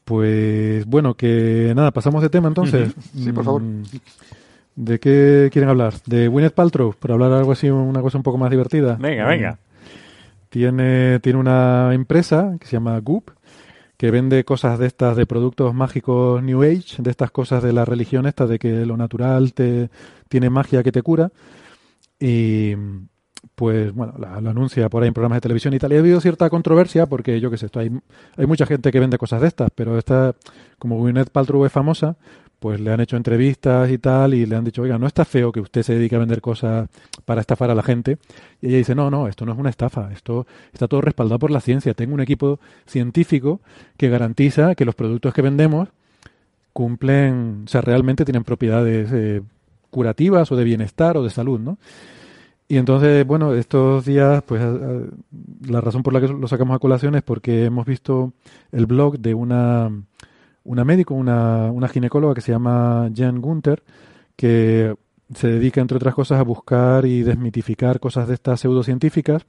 [0.04, 2.92] Pues bueno, que nada, pasamos de tema entonces.
[3.16, 3.62] Sí, por favor.
[3.62, 3.82] Mm,
[4.80, 5.92] ¿De qué quieren hablar?
[6.06, 6.94] ¿De Gwyneth Paltrow?
[6.98, 8.96] Para hablar algo así, una cosa un poco más divertida.
[8.98, 9.58] Venga, venga.
[10.48, 13.28] Tiene, tiene una empresa que se llama Goop,
[13.98, 17.84] que vende cosas de estas, de productos mágicos New Age, de estas cosas de la
[17.84, 19.90] religión esta, de que lo natural te
[20.30, 21.30] tiene magia que te cura.
[22.18, 22.74] Y
[23.54, 25.92] pues bueno, la, anuncia por ahí en programas de televisión y tal.
[25.92, 27.90] Y ha habido cierta controversia porque yo qué sé, esto, hay,
[28.34, 30.34] hay mucha gente que vende cosas de estas, pero esta,
[30.78, 32.16] como Gwyneth Paltrow es famosa,
[32.60, 35.50] pues le han hecho entrevistas y tal y le han dicho, oiga, no está feo
[35.50, 36.88] que usted se dedique a vender cosas
[37.24, 38.18] para estafar a la gente.
[38.60, 41.50] Y ella dice, no, no, esto no es una estafa, esto está todo respaldado por
[41.50, 41.94] la ciencia.
[41.94, 43.60] Tengo un equipo científico
[43.96, 45.88] que garantiza que los productos que vendemos
[46.74, 49.42] cumplen, o sea, realmente tienen propiedades eh,
[49.90, 51.78] curativas o de bienestar o de salud, ¿no?
[52.68, 54.62] Y entonces, bueno, estos días, pues
[55.66, 58.32] la razón por la que lo sacamos a colación es porque hemos visto
[58.70, 59.90] el blog de una
[60.70, 63.82] una médico, una, una ginecóloga que se llama Jen Gunther,
[64.36, 64.94] que
[65.34, 69.46] se dedica, entre otras cosas, a buscar y desmitificar cosas de estas pseudocientíficas,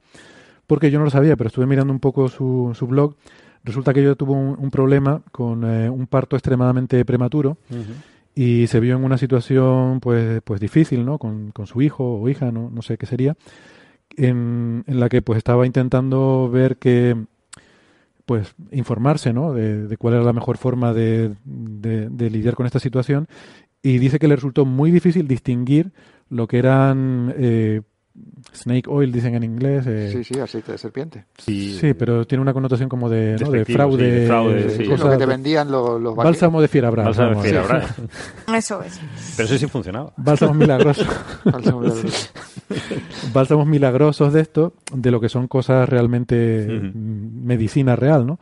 [0.66, 3.14] porque yo no lo sabía, pero estuve mirando un poco su, su blog.
[3.62, 7.56] Resulta que ella tuvo un, problema con eh, un parto extremadamente prematuro
[8.34, 11.18] y se vio en una situación pues, pues difícil, ¿no?
[11.18, 13.36] Con, con su hijo o hija, no, no sé qué sería,
[14.16, 17.16] en, en la que pues estaba intentando ver que
[18.32, 19.52] pues informarse ¿no?
[19.52, 23.28] de, cuál era la mejor forma de, de, lidiar con esta situación
[23.82, 25.92] y dice que le resultó muy difícil distinguir
[26.30, 27.82] lo que eran eh,
[28.52, 29.86] snake oil, dicen en inglés.
[29.86, 31.24] Eh, sí, sí, aceite de serpiente.
[31.38, 33.50] Sí, sí, pero tiene una connotación como de, ¿no?
[33.50, 34.70] de fraude.
[34.70, 37.94] Sí, lo que te vendían los, los Bálsamo de fiera Bálsamo de fiera
[38.56, 39.00] Eso es.
[39.36, 40.12] Pero eso sí funcionaba.
[40.16, 41.06] Bálsamos milagrosos.
[41.44, 42.32] Bálsamos milagrosos.
[43.32, 48.38] bálsamos milagrosos de esto, de lo que son cosas realmente medicina real, ¿no?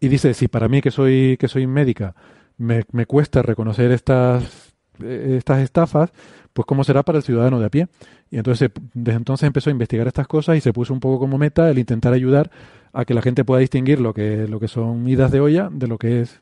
[0.00, 2.14] Y dice, si para mí que soy, que soy médica
[2.58, 4.72] me, me cuesta reconocer estas,
[5.02, 6.12] eh, estas estafas,
[6.52, 7.88] pues cómo será para el ciudadano de a pie.
[8.30, 11.38] Y entonces desde entonces empezó a investigar estas cosas y se puso un poco como
[11.38, 12.50] meta el intentar ayudar
[12.92, 15.86] a que la gente pueda distinguir lo que, lo que son idas de olla de
[15.86, 16.40] lo que es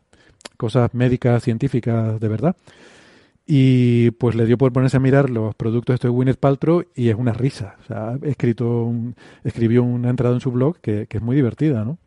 [0.56, 2.56] cosas médicas, científicas de verdad.
[3.46, 7.16] Y pues le dio por ponerse a mirar los productos de Gwyneth Paltrow y es
[7.16, 7.76] una risa.
[8.22, 8.92] Escrito
[9.42, 11.98] escribió una entrada en su blog que, que es muy divertida, ¿no?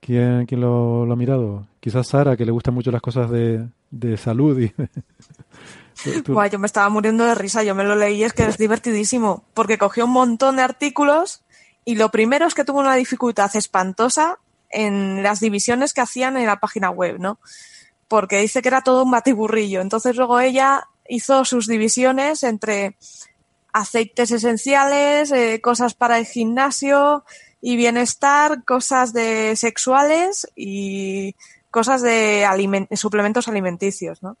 [0.00, 1.66] ¿Quién, quién lo, lo ha mirado?
[1.80, 4.58] Quizás Sara, que le gustan mucho las cosas de, de salud.
[4.60, 4.72] Y
[6.04, 9.78] Yo me estaba muriendo de risa, yo me lo leí, es que es divertidísimo, porque
[9.78, 11.42] cogió un montón de artículos
[11.84, 14.38] y lo primero es que tuvo una dificultad espantosa
[14.70, 17.38] en las divisiones que hacían en la página web, ¿no?
[18.08, 19.80] Porque dice que era todo un batiburrillo.
[19.80, 22.96] Entonces luego ella hizo sus divisiones entre
[23.72, 27.24] aceites esenciales, eh, cosas para el gimnasio
[27.60, 31.34] y bienestar, cosas de sexuales y
[31.70, 32.46] cosas de
[32.94, 34.36] suplementos alimenticios, ¿no?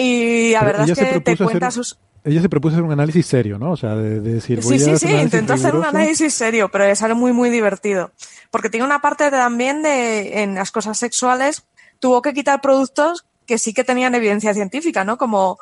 [0.00, 1.98] Y la Pero verdad es que te cuenta hacer- sus...
[2.24, 3.72] ella se propuso hacer un análisis serio, ¿no?
[3.72, 6.68] O sea, de, de decir, voy Sí, a sí, sí, intentó hacer un análisis serio,
[6.70, 8.12] pero le sale muy, muy divertido.
[8.52, 11.64] Porque tiene una parte también de, en las cosas sexuales,
[11.98, 15.18] tuvo que quitar productos que sí que tenían evidencia científica, ¿no?
[15.18, 15.58] Como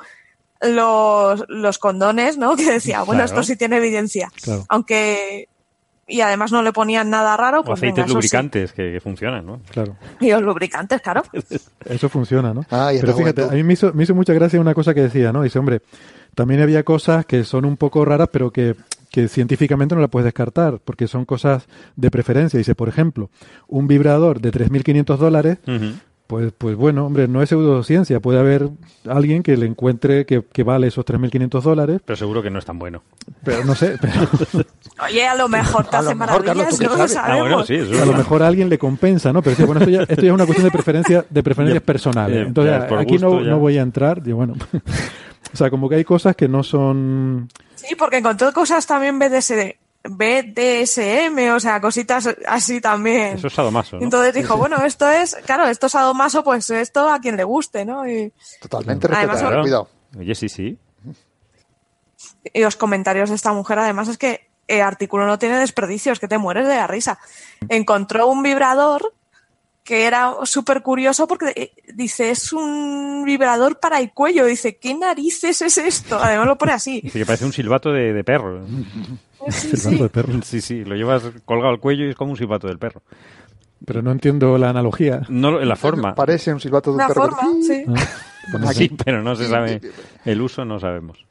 [0.60, 2.56] los, los condones, ¿no?
[2.56, 3.40] Que decía, bueno, Claro.
[3.40, 4.30] esto sí tiene evidencia.
[4.42, 4.66] Claro.
[4.68, 5.48] Aunque,
[6.08, 8.14] y además no le ponían nada raro, O pues aceites venga, eso sí.
[8.14, 9.60] lubricantes que, que funcionan, ¿no?
[9.70, 9.96] Claro.
[10.20, 11.22] Y los lubricantes, claro.
[11.84, 12.62] Eso funciona, ¿no?
[12.70, 15.32] Ay, Pero fíjate, a mí me hizo, me hizo mucha gracia una cosa que decía,
[15.32, 15.42] ¿no?
[15.42, 15.80] Dice, hombre,
[16.34, 18.74] también había cosas que son un poco raras, pero que,
[19.10, 21.66] que científicamente no la puedes descartar, porque son cosas
[21.96, 22.58] de preferencia.
[22.58, 23.30] Dice, por ejemplo,
[23.68, 25.58] un vibrador de 3.500 dólares,
[26.26, 28.20] pues, pues bueno, hombre, no es pseudociencia.
[28.20, 28.68] Puede haber
[29.08, 32.64] alguien que le encuentre que, que vale esos 3.500 dólares, Pero seguro que no es
[32.64, 33.02] tan bueno.
[33.44, 34.14] pero no sé, pero
[35.04, 37.36] Oye, a lo mejor te hace maravillas, ¿tú qué no lo sabemos.
[37.38, 39.42] Ah, bueno, sí, eso es a lo mejor a alguien le compensa, ¿no?
[39.42, 41.86] Pero sí, bueno, esto ya, esto ya es una cuestión de preferencia, de preferencias Ya,
[41.86, 42.36] personales.
[42.36, 44.22] ya, Entonces, aquí no, gusto no voy a entrar.
[44.22, 44.54] Yo, bueno,
[45.52, 49.52] o sea, como que hay cosas que no son Sí, porque encontró cosas también BDS,
[50.08, 53.36] BDSM, o sea, cositas así también.
[53.36, 54.02] Eso es sadomaso, ¿no?
[54.02, 57.84] Entonces dijo, bueno, esto es, claro, esto es sadomaso, pues esto a quien le guste,
[57.84, 58.08] ¿no?
[58.08, 59.48] Y, Totalmente Además, respetable.
[59.48, 59.62] Claro.
[59.62, 59.88] Cuidado.
[60.18, 60.78] Oye, sí, sí.
[62.52, 66.28] y los comentarios de esta mujer, además, es que el artículo no tiene desperdicios, que
[66.28, 67.18] te mueres de la risa.
[67.68, 69.12] Encontró un vibrador
[69.86, 74.44] que era súper curioso porque eh, dice, es un vibrador para el cuello.
[74.44, 76.18] Dice, ¿qué narices es esto?
[76.20, 77.00] Además lo pone así.
[77.00, 78.66] Dice que parece un silbato de, de perro.
[79.50, 80.32] Sí, silbato de perro.
[80.44, 83.02] Sí, sí, lo llevas colgado al cuello y es como un silbato del perro.
[83.84, 85.22] Pero no entiendo la analogía.
[85.28, 86.14] No la forma.
[86.14, 87.22] Parece un silbato de un Una perro.
[87.30, 87.84] forma, sí.
[87.88, 89.80] Ah, Sí, pero no se sabe
[90.24, 91.24] el uso, no sabemos.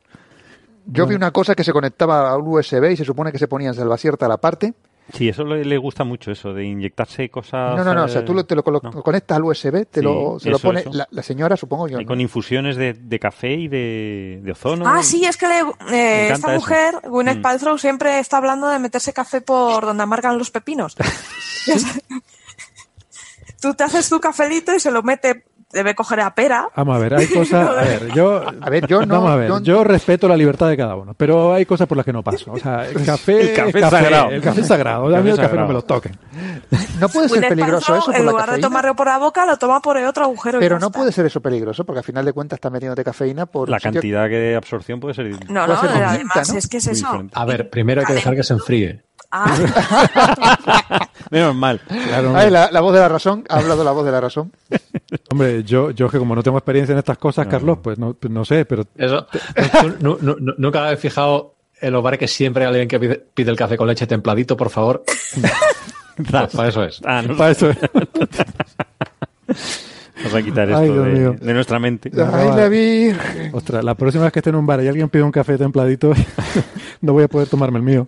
[0.85, 3.47] Yo vi una cosa que se conectaba a un USB y se supone que se
[3.47, 4.73] ponía en salvacierta la parte.
[5.13, 7.75] Sí, eso le, le gusta mucho, eso de inyectarse cosas.
[7.77, 9.03] No, no, no, o sea, tú lo- te lo colo- no.
[9.03, 10.83] conectas al USB, te Sí, lo, se lo pone.
[10.91, 11.99] La, la señora, supongo yo.
[11.99, 12.07] Y ¿no?
[12.07, 14.83] con infusiones de, de café y de, de ozono.
[14.87, 16.59] Ah, sí, es que le- eh, esta eso.
[16.59, 17.41] mujer, Gwyneth Mm.
[17.43, 20.95] Paltrow, siempre está hablando de meterse café por donde amargan los pepinos.
[23.61, 25.45] Tú te haces tu cafelito y se lo mete,
[25.75, 26.67] debe coger a pera.
[26.75, 27.69] Vamos a ver, hay cosas.
[27.69, 28.41] A ver, yo.
[28.61, 31.13] A ver, yo no- Vamos a ver, yo- yo respeto la libertad de cada uno,
[31.15, 32.51] pero hay cosas por las que no paso.
[32.53, 33.51] O sea, el café.
[33.51, 34.29] El café es sagrado.
[34.31, 35.05] El café es sagrado.
[35.05, 36.17] A mí El el café no me lo toquen.
[36.99, 39.57] No puede ser peligroso eso por en la lugar de tomarlo por la boca, lo
[39.57, 40.59] toma por el otro agujero.
[40.59, 40.97] Pero no está.
[40.99, 44.27] puede ser eso peligroso, porque al final de cuentas está metiéndote cafeína por La cantidad
[44.29, 45.25] de absorción puede ser.
[45.29, 46.57] No, puede no, ser distinta, además ¿no?
[46.57, 47.05] es que es Muy eso.
[47.07, 47.33] diferente.
[47.37, 49.03] A ver, primero hay que dejar que se enfríe.
[49.31, 49.53] Ah,
[51.31, 51.81] Menos mal.
[51.87, 54.21] Claro, Ay, hombre, la, la voz de la razón, ha hablado la voz de la
[54.21, 54.51] razón.
[55.31, 58.31] Hombre, yo, yo que como no tengo experiencia en estas cosas, Carlos, pues no, pues
[58.31, 59.27] no sé, pero Eso.
[59.81, 62.99] ¿Tú nu- nu- nu- nunca habéis fijado en los bares que siempre hay alguien que
[62.99, 65.03] pide, pide el café con leche templadito, por favor?
[66.17, 67.01] Pues para eso es.
[67.03, 67.67] Ah, no, para eso
[70.17, 71.35] Vamos a quitar esto Ay, Dios de, mío.
[71.39, 72.09] de nuestra mente.
[72.15, 73.51] Ay, la Virgen.
[73.53, 76.13] Ostras, la próxima vez que esté en un bar y alguien pide un café templadito,
[77.01, 78.07] no voy a poder tomarme el mío.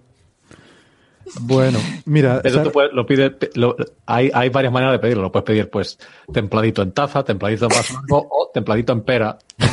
[1.42, 3.76] Bueno, mira, Eso Sara- tú puedes- lo pides, lo-
[4.06, 5.24] hay, hay varias maneras de pedirlo.
[5.24, 5.98] Lo puedes pedir, pues,
[6.34, 9.38] templadito en taza, templadito en vaso largo o templadito en pera.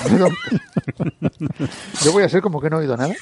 [2.02, 3.14] Yo voy a hacer como que no he oído nada.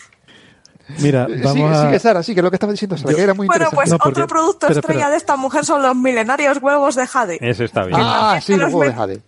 [0.99, 1.83] mira, Eh, vamos sigue, a...
[1.87, 3.77] sigue, Sara, sí, que es lo que estaba diciendo Sara, que era muy bueno, interesante.
[3.77, 5.11] pues No, porque- otro producto espera, estrella espera.
[5.11, 7.39] de esta mujer son los milenarios huevos de jade.
[7.41, 7.99] Ese está bien.
[8.03, 9.23] ah, sí, Pero los huevos de Jade.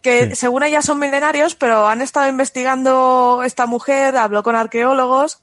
[0.00, 5.38] que según ella son milenarios, pero han estado investigando esta mujer, habló con arqueólogos,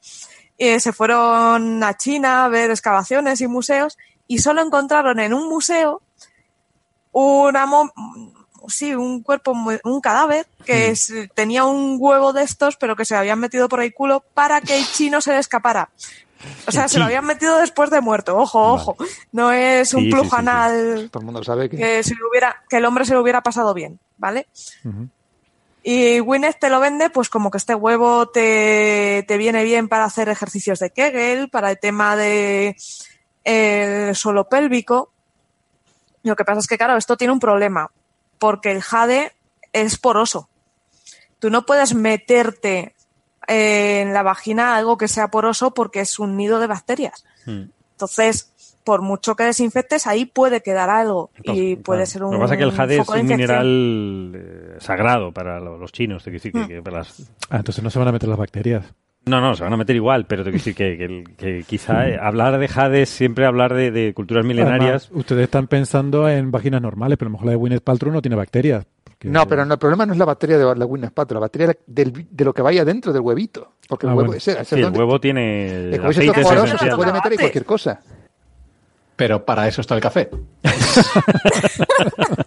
[0.63, 3.97] y se fueron a China a ver excavaciones y museos,
[4.27, 6.01] y solo encontraron en un museo
[7.11, 7.65] una
[8.67, 13.15] sí, un cuerpo, un cadáver que es- tenía un huevo de estos, pero que se
[13.15, 15.89] habían metido por el culo para que el chino se le escapara.
[16.67, 18.37] O sea, se lo habían metido después de muerto.
[18.37, 18.95] Ojo, ojo.
[19.31, 21.77] No es un Sí, sí, pluj sí, que...
[21.77, 24.47] que, se hubiera, que el hombre se lo hubiera pasado bien, ¿vale?
[25.83, 30.05] Y Gwyneth te lo vende, pues como que este huevo te, te viene bien para
[30.05, 32.75] hacer ejercicios de Kegel, para el tema de
[33.43, 35.11] el suelo pélvico.
[36.23, 37.89] Lo que pasa es que, claro, esto tiene un problema,
[38.37, 39.33] porque el jade
[39.73, 40.49] es poroso.
[41.39, 42.95] Tú no puedes meterte
[43.47, 47.25] eh, en la vagina algo que sea poroso porque es un nido de bacterias.
[47.45, 47.63] Mm.
[47.93, 48.51] Entonces,
[48.83, 52.53] por mucho que desinfectes, ahí puede quedar algo y puede ser un Lo que pasa
[52.55, 56.23] es que el jade es un mineral eh, sagrado para lo- los chinos.
[56.23, 56.67] Te quiero decir que, Mm.
[56.67, 58.85] que para las- Ah, entonces no se van a meter las bacterias.
[59.23, 61.63] No, no, se van a meter igual, pero te quiero decir que, que el- que
[61.67, 65.05] quizá eh, hablar de jade es siempre hablar de, de culturas milenarias.
[65.05, 68.11] Además, ustedes están pensando en vaginas normales, pero a lo mejor la de Gwyneth Paltrow
[68.11, 68.85] no tiene bacterias.
[69.03, 71.41] porque- No, pero no, el problema no es la bacteria de la Windows Pato, la
[71.41, 73.73] bacteria del- de lo que vaya dentro del huevito.
[73.87, 74.37] Porque Ah, el huevo, bueno.
[74.39, 77.65] ese, ese Sí, es el huevo tiene el es poroso, se puede meter ahí cualquier
[77.65, 78.01] cosa.
[79.21, 80.31] Pero para eso está el café.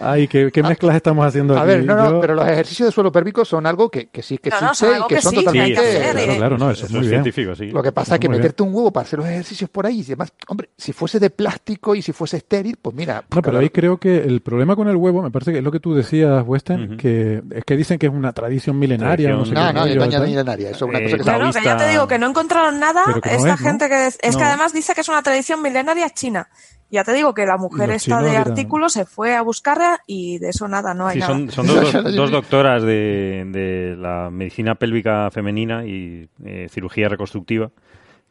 [0.00, 1.62] Ay, ¿qué, qué mezclas estamos haciendo aquí?
[1.62, 4.22] A ver, no, no, Yo- pero los ejercicios de suelo pélvico son algo que, que
[4.22, 5.74] sí que No, no, existe y que, que son sí, totalmente...
[5.74, 6.36] Claro, eh.
[6.36, 7.22] claro, no, eso, Eso es muy bien.
[7.22, 7.66] científico, sí.
[7.70, 8.40] Lo que pasa es que bien.
[8.40, 11.30] meterte un huevo para hacer los ejercicios por ahí y demás, hombre, si fuese de
[11.30, 13.24] plástico y si fuese estéril, pues mira.
[13.34, 15.72] No, pero ahí creo que el problema con el huevo, me parece que es lo
[15.72, 16.96] que tú decías, Western, Ujú.
[16.96, 19.30] que es que dicen que es una tradición milenaria.
[19.30, 21.38] No, sé Tradición- qué No, no, milenaria, eso es una Eh, cosa que claro.
[21.38, 23.02] Claro, que ya te digo que no encontraron nada.
[23.06, 23.56] No Esta es, ¿no?
[23.56, 24.38] gente que es, es No.
[24.38, 26.48] que además dice que es una tradición milenaria china.
[26.90, 30.38] Ya te digo que la mujer esta de dirán- artículos se fue a buscarla y
[30.38, 31.32] de eso nada, no hay Sí, nada.
[31.34, 37.70] son, son dos, dos doctoras de, de la medicina pélvica femenina y eh, cirugía reconstructiva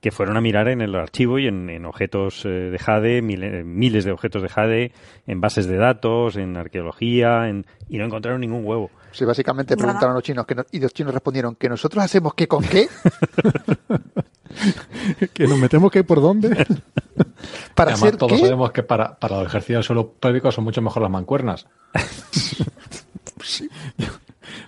[0.02, 3.64] que fueron a mirar en el archivo y en, en objetos eh, de Jade, mil-
[3.66, 4.92] miles de objetos de Jade,
[5.26, 8.92] en bases de datos, en arqueología, en, y no encontraron ningún huevo.
[9.12, 9.86] Sí, básicamente Nada.
[9.86, 12.64] preguntaron a los chinos que no- y los chinos respondieron que nosotros hacemos qué con
[12.64, 12.88] qué
[15.34, 16.50] que nos metemos que por dónde.
[17.76, 18.40] para Además, hacer todos qué.
[18.40, 21.68] sabemos que para, para el ejercicio del suelo pélvico son mucho mejor las mancuernas.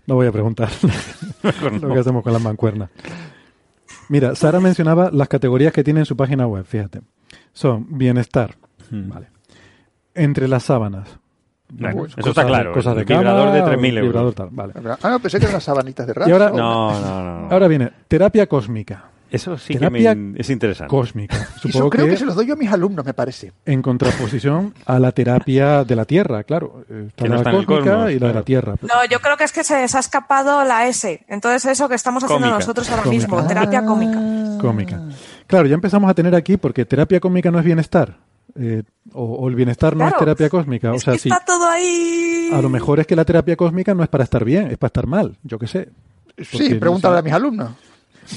[0.07, 0.69] No voy a preguntar
[1.81, 2.89] lo que hacemos con las mancuernas.
[4.09, 7.01] Mira, Sara mencionaba las categorías que tiene en su página web, fíjate.
[7.53, 8.55] Son bienestar,
[8.89, 9.09] Hmm.
[9.09, 9.27] vale.
[10.15, 11.07] Entre las sábanas.
[11.71, 14.03] Bueno, Pues, eso está claro, Cosas de vibrador cama, de 3.000 euros.
[14.03, 14.73] vibrador tal, vale.
[15.03, 16.29] Ah, no, pensé que eran las sabanitas de raso.
[16.29, 17.41] Y ahora- No, no, no.
[17.41, 17.51] no.
[17.51, 19.05] Ahora viene terapia cósmica.
[19.31, 20.89] Eso sí terapia que me- es interesante.
[20.89, 21.35] Cósmica.
[21.35, 22.11] Eso Supongo creo que...
[22.13, 23.53] que se los doy yo a mis alumnos, me parece.
[23.67, 26.83] en contraposición a la terapia de la Tierra, claro.
[26.89, 28.41] Eh, Está Que no la está en el cósmica cosmos, y la de la.
[28.41, 28.73] Tierra.
[28.81, 31.23] No, yo creo que es que se, se ha escapado la S.
[31.27, 32.59] Entonces eso que estamos haciendo Cómica.
[32.59, 33.21] nosotros ahora Cómica.
[33.21, 34.19] mismo, terapia cómica.
[34.59, 35.01] Cómica.
[35.45, 38.17] Claro, ya empezamos a tener aquí, porque terapia cómica no es bienestar.
[38.59, 38.83] Eh,
[39.13, 40.91] o, o el bienestar no es terapia cósmica.
[40.91, 41.29] O Es sea, que sí.
[41.29, 42.49] está todo ahí.
[42.53, 44.89] A lo mejor es que la terapia cósmica no es para estar bien, es para
[44.89, 45.89] estar mal, yo qué sé.
[46.37, 47.19] Sí, no pregúntale sé.
[47.19, 47.71] a mis alumnos.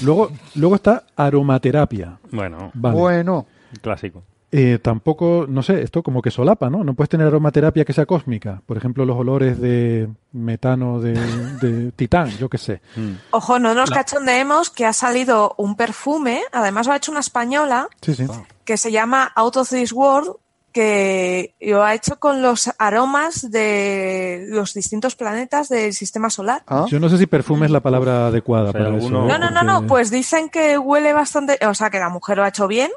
[0.03, 2.17] Luego, luego está aromaterapia.
[2.31, 2.97] Bueno, Vale.
[2.97, 3.45] Bueno,
[3.81, 4.23] clásico.
[4.55, 6.83] Eh, tampoco, no sé, esto como que solapa, ¿no?
[6.83, 8.61] No puedes tener aromaterapia que sea cósmica.
[8.67, 11.13] Por ejemplo, los olores de metano de,
[11.59, 12.81] de titán, yo qué sé.
[12.95, 13.13] Mm.
[13.31, 17.87] Ojo, no nos cachondeemos que ha salido un perfume, además lo ha hecho una española,
[18.01, 18.25] Sí, sí.
[18.65, 20.35] Que se llama Out of This World,
[20.71, 26.63] que lo ha hecho con los aromas de los distintos planetas del sistema solar.
[26.67, 26.85] ¿ah?
[26.89, 29.27] Yo no sé si perfume es la palabra adecuada O sea, para alguno- eso.
[29.27, 32.37] No, no, no, no, porque- pues dicen que huele bastante, o sea, que la mujer
[32.37, 32.91] lo ha hecho bien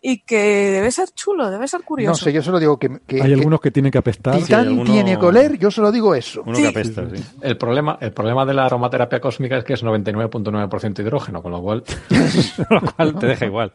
[0.00, 2.24] y que debe ser chulo, debe ser no curioso.
[2.24, 4.36] sé, yo solo digo que, que- Hay que algunos que tienen que apestar.
[4.36, 6.42] Titán alguno- tiene que oler, yo solo digo eso.
[6.46, 6.62] Uno Sí.
[6.62, 7.22] que apesta, sí.
[7.42, 11.60] El problema, el problema de la aromaterapia cósmica es que es 99.9% hidrógeno, con lo
[11.62, 11.82] cual
[12.70, 13.72] Lo cual te deja igual.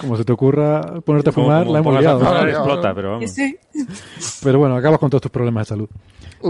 [0.00, 2.48] Como se te ocurra ponerte a Como- fumar, como la hemos liado.
[2.48, 3.90] explota, pero Sí, vamos.
[4.20, 4.40] sí.
[4.44, 5.88] Pero bueno, acabas con todos tus problemas de salud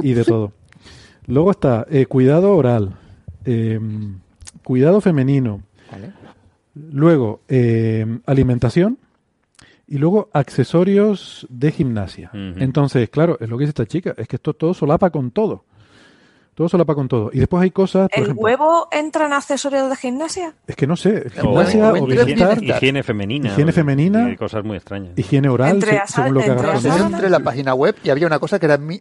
[0.03, 0.53] y de todo.
[1.27, 2.97] Luego está eh, cuidado oral,
[3.45, 3.78] eh,
[4.65, 6.12] cuidado femenino, Vale.
[6.74, 8.99] luego eh, alimentación
[9.86, 12.31] y luego accesorios de gimnasia.
[12.32, 15.65] Entonces, claro, es lo que dice esta chica, es que esto todo solapa con todo.
[16.55, 17.31] Todo solapa con todo.
[17.32, 20.55] Y después hay cosas, por ¿El ejemplo, huevo entra en accesorios de gimnasia?
[20.69, 22.77] es que no sé, O, gimnasia o o entre bienestar, bienestar.
[22.77, 23.48] higiene femenina.
[23.51, 24.31] Higiene femenina.
[24.31, 25.19] y cosas muy extrañas.
[25.19, 28.28] higiene oral, Entre se- asa- según lo que entre hagas la página web y había
[28.28, 29.01] una cosa que era mi,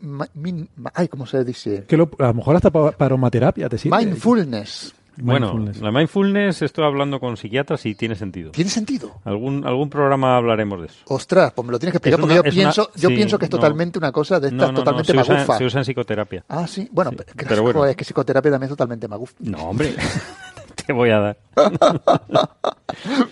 [0.95, 1.84] ay, ¿cómo se dice?
[1.88, 3.97] Que lo- a lo mejor hasta para, para aromaterapia te sirve.
[3.97, 4.95] Mindfulness.
[5.18, 8.52] Bueno, la mindfulness estoy hablando con psiquiatras y tiene sentido.
[8.52, 9.11] ¿Tiene sentido?
[9.26, 10.99] Algún, algún programa hablaremos de eso.
[11.06, 13.38] Ostras, pues me lo tienes que explicar porque una- yo una- pienso, yo sí, pienso
[13.38, 13.57] que es no.
[13.57, 16.44] totalmente una cosa de estas no, no, totalmente se usa, se usa en psicoterapia.
[16.49, 16.90] Ah, sí.
[16.91, 17.85] Bueno, Sí, pero, pero bueno.
[17.85, 19.34] es que psicoterapia también es totalmente magufa.
[19.40, 19.94] No, hombre,
[20.85, 21.38] te voy a dar.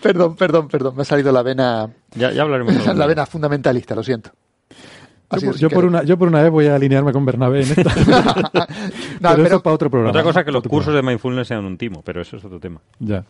[0.02, 0.96] perdón, perdón, perdón.
[0.96, 2.86] Me ha salido la vena, Ya, ya hablaremos.
[2.96, 4.32] la vena fundamentalista, lo siento.
[5.40, 7.84] Yo, por- yo una, yo por una vez voy a alinearme con Bernabé en esta.
[9.20, 10.10] No, pero, pero- es para otro programa.
[10.12, 12.60] Otra cosa que Para los cursos de mindfulness sean un timo, pero eso es otro
[12.60, 12.82] tema.
[13.00, 13.24] Ya.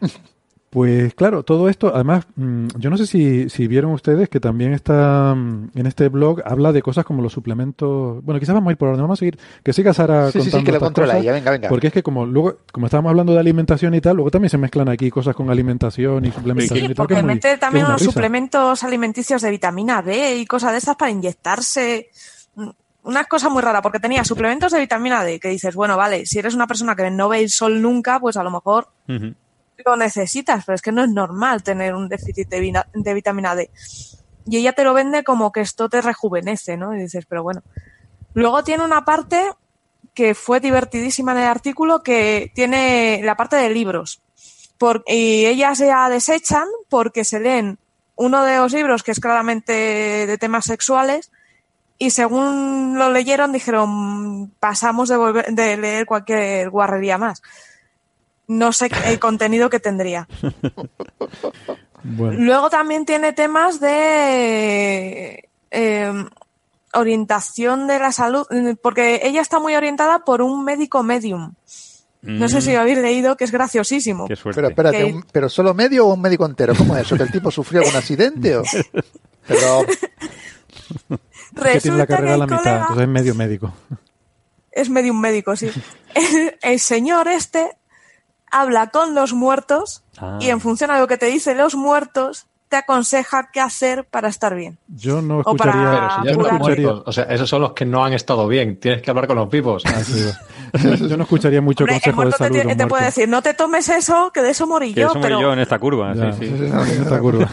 [0.70, 4.74] Pues claro, todo esto, además, mm, yo no sé si, si vieron ustedes que también
[4.74, 8.22] está mm, en este blog, habla de cosas como los suplementos.
[8.22, 9.38] Bueno, quizás vamos a ir por orden, vamos a seguir.
[9.62, 11.68] Que siga Sara Sí, sí, sí, contando que lo controla cosas, ella, venga, venga.
[11.70, 14.58] Porque es que como luego, como estábamos hablando de alimentación y tal, luego también se
[14.58, 17.06] mezclan aquí cosas con alimentación y suplementación Sí, y tal.
[17.06, 18.12] que porque mete también unos risa.
[18.12, 22.10] suplementos alimenticios de vitamina B y cosas de estas para inyectarse.
[22.56, 22.68] Mm,
[23.04, 26.38] una cosa muy rara, porque tenía suplementos de vitamina D, que dices, bueno, vale, si
[26.40, 28.88] eres una persona que no ve el sol nunca, pues a lo mejor.
[29.84, 33.54] Lo necesitas, pero es que no es normal tener un déficit de, vina- de vitamina
[33.54, 33.70] D.
[34.46, 36.94] Y ella te lo vende como que esto te rejuvenece, ¿no?
[36.94, 37.62] Y dices, pero bueno.
[38.34, 39.42] Luego tiene una parte
[40.14, 44.20] que fue divertidísima en el artículo, que tiene la parte de libros.
[44.78, 47.78] Por- y ellas ya desechan porque se leen
[48.16, 51.30] uno de los libros que es claramente de temas sexuales
[51.98, 57.42] y según lo leyeron dijeron pasamos de, volver- de leer cualquier guarrería más.
[58.48, 60.26] No sé el contenido que tendría.
[62.02, 66.24] Bueno, Luego también tiene temas de eh,
[66.94, 68.46] orientación de la salud,
[68.82, 71.54] porque ella está muy orientada por un médico medium.
[72.22, 74.26] No sé si lo habéis leído, que es graciosísimo.
[74.26, 74.56] Qué suerte.
[74.60, 76.74] Pero espérate, Que- un- ¿pero solo medio o un médico entero?
[76.76, 77.16] ¿Cómo es eso?
[77.16, 78.56] ¿Que el tipo sufrió algún accidente?
[78.56, 78.62] O...
[79.46, 79.86] Pero,
[81.64, 83.72] es que tiene la carrera a la mitad, colega- entonces es medio médico.
[84.72, 85.70] es medium médico, sí.
[86.14, 87.70] El, el señor este
[88.50, 90.38] habla con los muertos Ah.
[90.40, 94.28] y en función a lo que te dicen los muertos, te aconseja qué hacer para
[94.28, 94.78] estar bien.
[94.88, 95.90] Yo no O para- escucharía...
[95.90, 97.02] Pero si ya no escucharía-.
[97.06, 98.78] O sea, esos son los que no han estado bien.
[98.78, 99.84] Tienes que hablar con los vivos.
[99.86, 99.92] Ah.
[101.08, 102.56] yo no escucharía mucho Hombre, consejo de salud.
[102.56, 105.06] de te- te puede decir, no te tomes eso, que de eso morí Que yo,
[105.08, 106.14] eso morí pero yo en esta curva.
[106.14, 106.54] Ya, sí, sí.
[106.66, 107.48] en esta curva.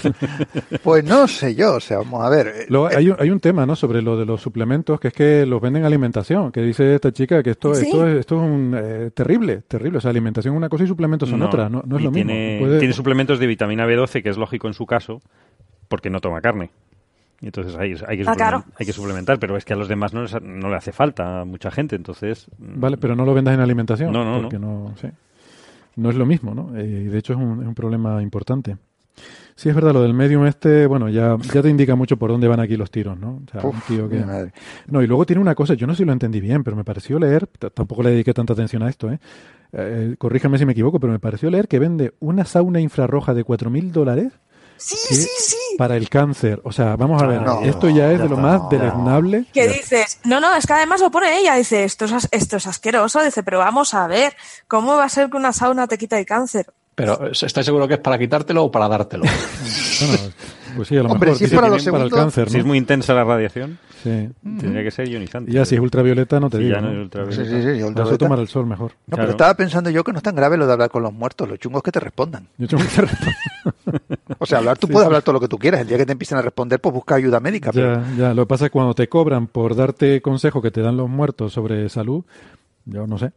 [0.83, 2.47] pues no sé yo, o sea, vamos a ver.
[2.47, 3.75] eh, Luego, hay, un, hay un tema ¿no?
[3.75, 7.11] sobre lo de los suplementos, que es que los venden en alimentación, que dice esta
[7.11, 7.85] chica que esto, Sí.
[7.87, 9.97] esto, es, esto es un, eh, terrible, terrible.
[9.97, 12.31] O sea, alimentación es una cosa y suplementos son otra, no, no es lo mismo.
[12.31, 15.21] Puede- tiene suplementos de vitamina B12, que es lógico en su caso,
[15.87, 16.71] porque no toma carne.
[17.41, 18.64] Y entonces hay, hay, que, Ah, claro.
[18.80, 21.41] hay que suplementar, pero es que a los demás no, les- no le hace falta
[21.41, 22.48] a mucha gente, entonces...
[22.57, 24.12] mm, Vale, pero no lo vendas en alimentación.
[24.12, 24.94] No, no, porque no.
[25.02, 25.07] sí.
[25.98, 26.76] No es lo mismo, ¿no?
[26.78, 28.78] Eh, y de hecho es un, es un problema importante.
[29.56, 32.49] Sí, es verdad, lo del medium este, bueno, ya, ya te indica mucho por dónde
[32.49, 33.41] van aquí los tiros, ¿no?
[33.48, 34.20] O sea, un tío que...
[34.26, 34.52] madre.
[34.88, 36.84] No, y luego tiene una cosa, yo no sé si lo entendí bien, pero me
[36.84, 39.20] pareció leer, tampoco le dediqué tanta atención a esto, ¿eh?
[39.72, 43.45] Eh, corríjame si me equivoco, pero me pareció leer que vende una sauna infrarroja de
[43.45, 44.34] 4.000 dólares
[44.77, 45.57] sí, sí, sí.
[45.77, 46.61] para el cáncer.
[46.64, 49.45] O sea, vamos a ver, No, esto ya es de lo más deleznable.
[49.53, 52.57] Que dices, no, no, es que además lo pone ella, dice, esto es, as- esto
[52.57, 54.35] es asqueroso, dice, pero vamos a ver,
[54.68, 56.68] ¿cómo va a ser que una sauna te quita el cáncer?
[56.95, 59.23] Pero ¿estás seguro que es para quitártelo o para dártelo?
[59.97, 60.17] Bueno,
[60.76, 62.65] pues sí, a lo Hombre, mejor si es para los para el cáncer, Si es
[62.65, 64.27] muy intensa la radiación, Sí.
[64.43, 65.49] tendría que ser ionizante.
[65.49, 66.76] Y ya si es ultravioleta no te Si digo.
[66.76, 66.91] ya no ¿no?
[66.91, 67.43] es Sí, ultravioleta.
[67.45, 68.26] sí, sí, eso ultravioleta.
[68.26, 68.91] tomar el sol mejor.
[68.91, 69.22] No, Claro.
[69.22, 71.47] pero estaba pensando yo que no es tan grave lo de hablar con los muertos.
[71.47, 72.49] Lo chungo es que te respondan.
[72.57, 73.07] Yo tengo que hacer-
[74.39, 75.80] O sea, hablar, tú puedes hablar todo lo que tú quieras.
[75.80, 77.72] El día que te empiecen a responder, pues busca ayuda médica.
[77.72, 80.72] pero- Ya, ya, lo que pasa es que cuando te cobran por darte consejos que
[80.72, 82.26] te dan los muertos sobre salud,
[82.84, 83.31] yo no sé.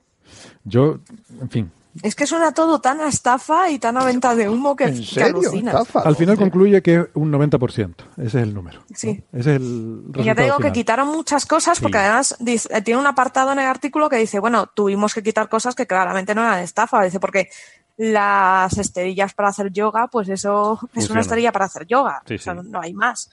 [0.65, 0.99] Yo,
[1.41, 1.71] en fin,
[2.03, 4.99] Es que suena todo tan a estafa y tan a venta de humo que, ¿En
[4.99, 5.27] que serio?
[5.41, 5.75] alucinas.
[5.75, 6.01] ¿Estafa?
[6.09, 7.95] al final concluye que es un 90%.
[8.19, 8.81] Ese es el número.
[8.81, 8.97] ¿no?
[8.97, 9.23] Sí.
[9.33, 12.05] Ese es el Y ya te resultado digo que quitaron muchas cosas porque Sí.
[12.05, 15.49] además dice- eh, tiene un apartado en el artículo que dice, bueno, tuvimos que quitar
[15.49, 17.49] cosas que claramente no eran estafa, dice, porque
[17.97, 22.39] las esterillas para hacer yoga, pues eso es una esterilla para hacer yoga, Sí, o
[22.39, 22.57] sea, sí.
[22.59, 23.29] no, no hay más.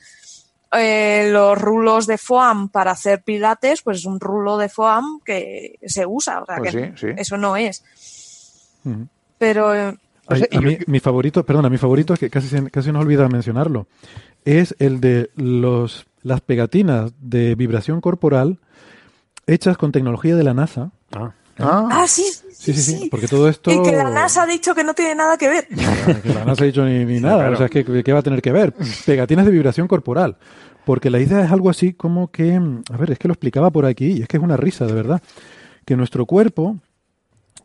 [0.72, 5.78] Eh, los rulos de foam para hacer pilates, pues es un rulo de foam que
[5.86, 7.08] se usa, o sea, Pues que sí, sí.
[7.16, 7.84] eso no es.
[9.38, 9.96] Pero eh,
[10.30, 13.28] sea, yo- mí, mi favorito, perdona, mi favorito es que casi, se- casi nos olvida
[13.30, 13.88] mencionarlo.
[14.44, 18.60] Es el de los las pegatinas de vibración corporal
[19.48, 20.92] hechas con tecnología de la NASA.
[21.16, 23.72] Ah, Ah, ah, sí, Sí, sí, sí, porque todo esto...
[23.72, 25.68] Y que la NASA ha dicho que no tiene nada que ver.
[25.80, 27.54] Ah, que la NASA ha dicho ni, ni nada, claro.
[27.54, 28.74] o sea, ¿qué, ¿qué va a tener que ver?
[29.06, 30.36] Pegatinas de vibración corporal.
[30.84, 32.56] Porque la idea es algo así como que,
[32.92, 34.94] a ver, es que lo explicaba por aquí, y es que es una risa, de
[34.94, 35.22] verdad,
[35.86, 36.78] que nuestro cuerpo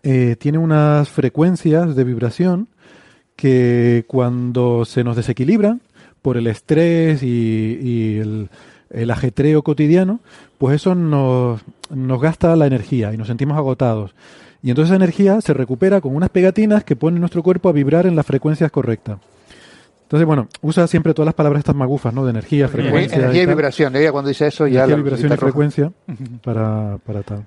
[0.03, 2.69] eh, tiene unas frecuencias de vibración
[3.37, 5.81] que cuando se nos desequilibran
[6.23, 8.51] por el estrés y, y el,
[8.91, 10.21] el ajetreo cotidiano,
[10.59, 14.15] pues eso nos, nos gasta la energía y nos sentimos agotados.
[14.63, 18.07] Y entonces esa energía se recupera con unas pegatinas que ponen nuestro cuerpo a vibrar
[18.07, 19.19] en las frecuencias correctas.
[20.03, 22.25] Entonces, bueno, usa siempre todas las palabras estas magufas, ¿no?
[22.25, 23.17] De energía, frecuencia.
[23.17, 23.55] energía y tal.
[23.55, 23.97] vibración.
[23.97, 25.93] Ella cuando dice eso ya Energía, la vibración y frecuencia
[26.43, 27.45] para, para tal.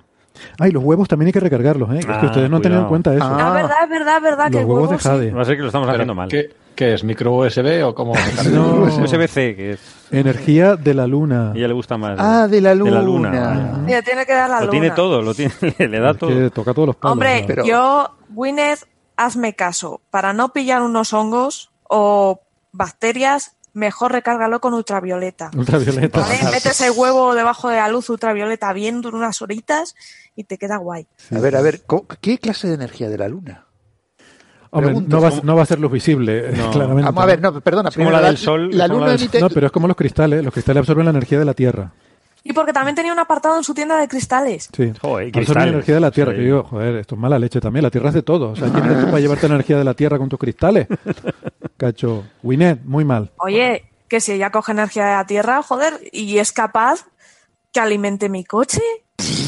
[0.60, 1.94] Ah, y los huevos también hay que recargarlos, ¿eh?
[1.94, 3.24] Que es que Ah, ustedes no han tenido en cuenta eso.
[3.24, 3.38] Ah.
[3.50, 4.98] Ah, verdad, verdad, verdad, que los el huevos huevo de
[5.32, 5.42] jade.
[5.42, 6.28] a ser que lo estamos Pero, haciendo mal.
[6.30, 7.04] ¿qué, qué es?
[7.04, 8.14] ¿Micro USB o cómo?
[8.52, 8.84] No.
[8.84, 9.80] USB-C, que es,
[10.12, 11.52] Energía de la luna.
[11.52, 12.18] a ella le gusta más.
[12.20, 12.92] Ah, de la De luna.
[12.92, 13.74] la luna, vaya.
[13.86, 14.72] Mira, tiene que dar la Lo luna.
[14.72, 16.30] tiene todo, lo tiene, le da Es todo.
[16.30, 17.14] que toca todos los palos.
[17.14, 17.48] Hombre, ¿no?
[17.48, 18.86] Pero- yo, Gwyneth,
[19.18, 20.02] hazme caso.
[20.10, 22.42] Para no pillar unos hongos o
[22.72, 25.52] bacterias, mejor recárgalo con ultravioleta.
[25.58, 26.22] Ultravioleta.
[26.22, 26.40] ¿Vale?
[26.52, 29.96] Metes el huevo debajo de la luz ultravioleta bien durante unas horitas
[30.36, 31.08] y te queda guay.
[31.36, 33.66] A ver, a ver, ¿co- ¿qué clase de energía de la luna?
[34.76, 36.72] Hombre, no va, no va a ser luz visible, eh, No.
[36.72, 37.04] claramente.
[37.06, 37.90] Vamos a ver, no, perdona.
[37.90, 39.40] Es como primero, la del sol, La luna la del- emite...
[39.40, 40.44] No, pero es como los cristales.
[40.44, 41.92] Los cristales absorben la energía de la Tierra.
[42.46, 44.70] Y porque también tenía un apartado en su tienda de cristales.
[44.76, 44.92] Sí.
[45.02, 45.70] Joder, cristales.
[45.74, 46.32] energía de la Tierra.
[46.32, 46.38] Sí.
[46.40, 47.84] Que digo, joder, esto es mala leche también.
[47.84, 48.50] La Tierra es de todo.
[48.52, 50.88] O sea, ¿quién eres tú para llevarte la energía de la Tierra con tus cristales?
[51.78, 52.26] Cacho.
[52.44, 53.32] Winnet, muy mal.
[53.38, 57.06] Oye, que si ella coge energía de la Tierra, joder, y es capaz
[57.72, 58.82] que alimente mi coche.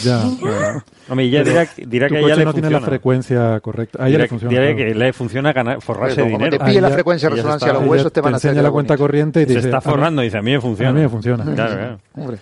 [0.04, 0.24] Ya.
[0.40, 0.84] bueno.
[1.10, 2.86] Hombre, y ella dirá, dirá que a ella coche le no tiene la funciona.
[2.86, 3.98] frecuencia correcta.
[4.00, 4.52] A ella dirá, le funciona.
[4.52, 4.78] dirá claro.
[4.78, 6.58] que le funciona ganar, forrarse Pero como dinero.
[6.58, 8.72] te pille la frecuencia de resonancia a está- los huesos, te van a hacer la
[8.72, 9.04] cuenta bonito.
[9.04, 10.90] corriente y te Se dice, está "A mí- forrando y dice, a mí me funciona.
[10.92, 11.44] A mí me funciona.
[11.44, 12.00] Claro, claro.
[12.16, 12.38] Hombre.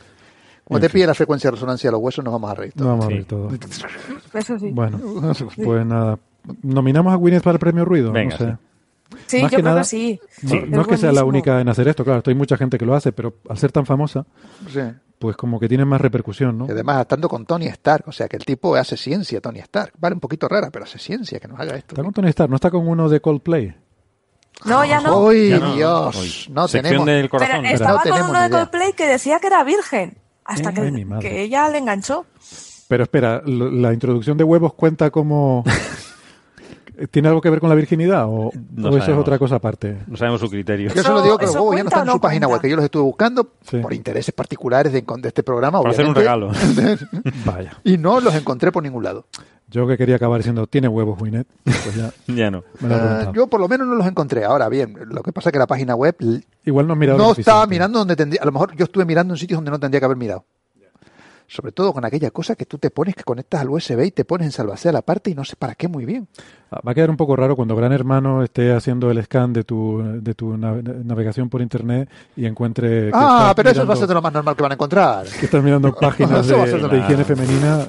[0.66, 2.74] Como te pille la frecuencia de resonancia a los huesos, nos vamos a reír.
[2.76, 2.90] No todos.
[3.00, 3.14] vamos a Sí.
[3.16, 3.50] ver todo.
[4.40, 4.70] Eso sí.
[4.72, 5.00] Bueno,
[5.64, 6.18] pues nada.
[6.62, 8.12] ¿Nominamos a Gwyneth para el premio Ruido?
[8.12, 8.58] Venga, no sé.
[9.28, 10.20] Sí, Más yo que creo nada- que sí.
[10.42, 10.62] No, Sí.
[10.70, 12.86] no es que sea la única en hacer esto, claro, esto hay mucha gente que
[12.86, 14.26] lo hace, pero al ser tan famosa,
[14.70, 14.80] Sí.
[15.20, 16.66] pues como que tiene más repercusión, ¿no?
[16.68, 19.94] Y además, estando con Tony Stark, o sea, que el tipo hace ciencia, Tony Stark.
[20.00, 21.94] Vale, un poquito rara, pero hace ciencia, que nos haga esto.
[21.94, 23.76] Está con Tony Stark, no está con uno de Coldplay.
[24.66, 25.20] No, ya no.
[25.26, 26.48] ¡Uy, Ya no, Dios!
[26.52, 27.06] No Sección tenemos...
[27.08, 27.62] del corazón.
[27.62, 28.58] Pero estaba no con tenemos uno de idea.
[28.60, 30.18] Coldplay que decía que era virgen.
[30.46, 32.26] Hasta Ay, que, que ella le enganchó.
[32.88, 35.64] Pero espera, ¿la introducción de huevos cuenta como...
[37.10, 39.98] ¿Tiene algo que ver con la virginidad o, No o eso es otra cosa aparte?
[40.06, 40.94] No sabemos su criterio.
[40.94, 42.70] Yo solo digo que los huevos ya no están en su no página web, que
[42.70, 43.78] yo los estuve buscando Sí.
[43.80, 47.32] por intereses particulares de, de este programa, Para hacer un obviamente, regalo.
[47.46, 47.72] Vaya.
[47.84, 49.26] Y no los encontré por ningún lado.
[49.70, 51.48] Yo que quería acabar diciendo, ¿tiene huevos, Winnet?
[51.64, 52.64] Pues ya ya no.
[52.80, 54.44] me lo he Ah, yo por lo menos no los encontré.
[54.46, 56.16] Ahora bien, lo que pasa es que la página web
[56.66, 58.42] Igual no no estaba mirando donde tendría.
[58.42, 60.46] A lo mejor yo estuve mirando en sitios donde no tendría que haber mirado.
[61.46, 64.26] Sobre todo con aquella cosa que tú te pones, que conectas al USB y te
[64.26, 66.28] pones en salvacea la parte y no sé para qué muy bien.
[66.72, 69.64] Ah, Va a quedar un poco raro cuando Gran Hermano esté haciendo el scan de
[69.64, 73.98] tu, de tu nav- navegación por internet y encuentre que Ah, pero eso va a
[73.98, 75.26] ser de lo más normal que van a encontrar.
[75.28, 76.66] que estás mirando páginas de, a
[76.98, 77.88] higiene femenina.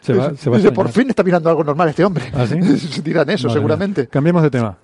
[0.00, 2.24] Se va, se va a por fin está mirando algo normal este hombre.
[2.32, 2.58] ¿Ah, sí?
[3.04, 4.08] Dirán eso, seguramente.
[4.08, 4.78] Cambiemos de tema.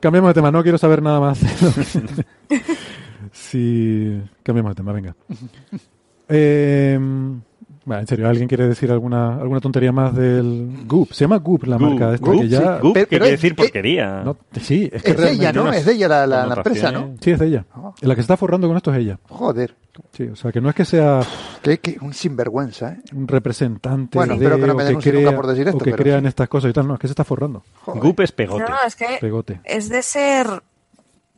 [0.00, 1.38] Cambiemos de tema, no quiero saber nada más.
[3.32, 5.14] sí, cambiemos de tema, venga.
[6.28, 6.98] Eh,
[7.84, 11.12] bueno, en serio, ¿alguien quiere decir alguna alguna tontería más del Goop?
[11.12, 12.58] Se llama Goop la marca de esta, Goop, que ya...
[12.58, 14.22] sí, Goop, Pero- que pero quiere es- decir porquería.
[14.24, 15.62] No, sí, es que Es de ella, ¿no?
[15.62, 17.14] unas Es de ella la, la- la empresa, ¿no?
[17.20, 17.64] Sí, es de ella.
[17.74, 17.92] Ah.
[18.00, 19.18] La que está forrando con esto es ella.
[19.28, 19.74] Joder,
[20.12, 21.20] Sí, o sea, que no es que sea
[21.62, 22.98] que, que un sinvergüenza, ¿eh?
[23.14, 25.66] un representante Bueno, de, espero que no o me que denuncie nunca crea, por decir
[25.68, 26.26] esto, o que pero crean sí.
[26.28, 26.88] estas cosas y tal.
[26.88, 27.62] No, es que se está forrando.
[27.82, 28.02] Joder.
[28.02, 28.64] Goop es pegote.
[28.70, 29.60] No, es que Pegote.
[29.64, 30.46] es de ser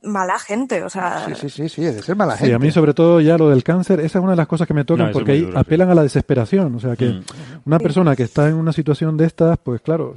[0.04, 0.82] mala gente.
[0.82, 2.54] O sea, Sí, sí, sí, sí, es de ser mala Sí, gente.
[2.54, 4.74] a mí sobre todo ya lo del cáncer, esa es una de las cosas que
[4.74, 6.74] me tocan No, porque ahí duro, apelan a la desesperación.
[6.74, 7.24] O sea, que Mm.
[7.66, 10.14] una persona que está en una situación de estas, pues claro,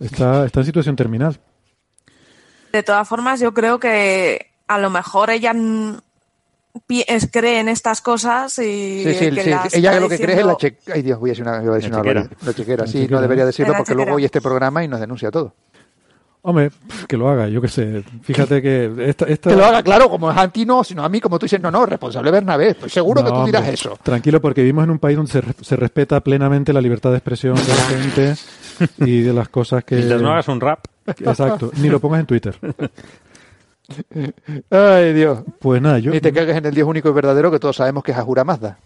[0.00, 1.38] está, está en situación terminal.
[2.72, 5.54] de todas formas, yo creo que a lo mejor ella
[7.32, 9.50] cree en estas cosas y Sí, sí, que sí.
[9.50, 10.94] las Ella lo que cree es la chequera.
[10.96, 12.20] Ay, Dios, voy a decir una, voy a decir La una chequera.
[12.20, 12.46] barbaridad.
[12.46, 13.16] La chequera, La sí, chequera.
[13.16, 15.54] no debería decirlo porque luego oye este programa y nos denuncia todo.
[16.48, 16.70] Hombre,
[17.06, 18.02] que lo haga, yo qué sé.
[18.22, 19.26] Fíjate que esta...
[19.26, 21.44] esta Que lo haga claro, como es a ti no, sino a mí, como tú
[21.44, 22.74] dices, no, no, responsable Bernabé.
[22.74, 23.98] Pues seguro que tú dirás hombre, eso.
[24.02, 25.30] Tranquilo, porque vivimos en un país donde
[25.60, 28.34] se respeta plenamente la libertad de expresión de la gente
[29.00, 29.96] y de las cosas que...
[29.96, 32.58] Mientras no hagas un rap, Exacto, ni lo pongas en Twitter.
[34.70, 35.40] Ay, Dios.
[35.58, 38.02] Pues nada, yo, Ni te cagues en el Dios único y verdadero que todos sabemos
[38.02, 38.78] que es Ahura Mazda.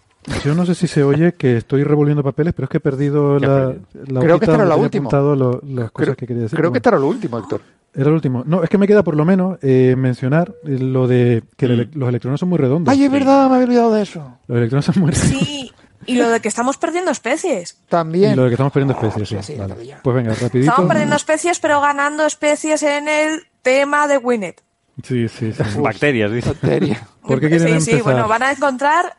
[0.44, 3.38] Yo no sé si se oye que estoy revolviendo papeles, pero es que he perdido
[3.38, 3.74] ¿Qué la,
[4.08, 5.02] la Creo que esta era última.
[5.08, 6.56] apuntado lo- las cosas Creo, que quería decir.
[6.56, 7.60] creo que Bueno, este era lo último, Héctor.
[7.94, 8.42] Era el último.
[8.46, 11.88] No, es que me queda por lo menos eh, mencionar eh, lo de que ele-
[11.92, 12.90] los electrones son muy redondos.
[12.92, 14.38] Ay, es verdad, me había olvidado de eso.
[14.46, 15.38] Los electrones son muy redondos.
[15.38, 15.72] Sí,
[16.06, 17.78] y lo de que estamos perdiendo especies.
[17.86, 18.34] Y También.
[18.36, 19.52] lo de que estamos perdiendo especies, sí.
[19.54, 19.74] sí, vale.
[20.02, 20.70] Pues venga, rapidito.
[20.70, 24.62] Estamos perdiendo especies, pero ganando especies en el tema de Winnet.
[25.02, 25.62] Sí, sí, sí.
[25.80, 26.48] bacterias, dice.
[26.50, 27.06] Bacteria.
[27.22, 27.94] ¿Por qué quieren sí, empezar?
[27.96, 29.16] sí, bueno, van a encontrar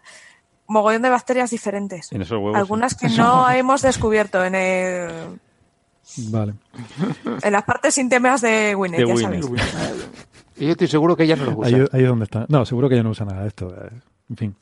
[0.68, 2.12] mogollón de bacterias diferentes.
[2.12, 2.56] En esos huevos.
[2.56, 5.10] Algunas que no hemos descubierto en, el,
[6.30, 6.54] Vale.
[7.42, 9.44] en las partes íntimas de Winnet, De ya Winnet.
[9.44, 9.64] sabéis.
[10.58, 11.68] Y yo estoy seguro que ella no los usa.
[11.68, 12.46] Ahí, ahí es donde está.
[12.50, 13.74] No, seguro que ella no usa nada de esto.
[13.76, 13.90] eh,
[14.30, 14.56] En fin.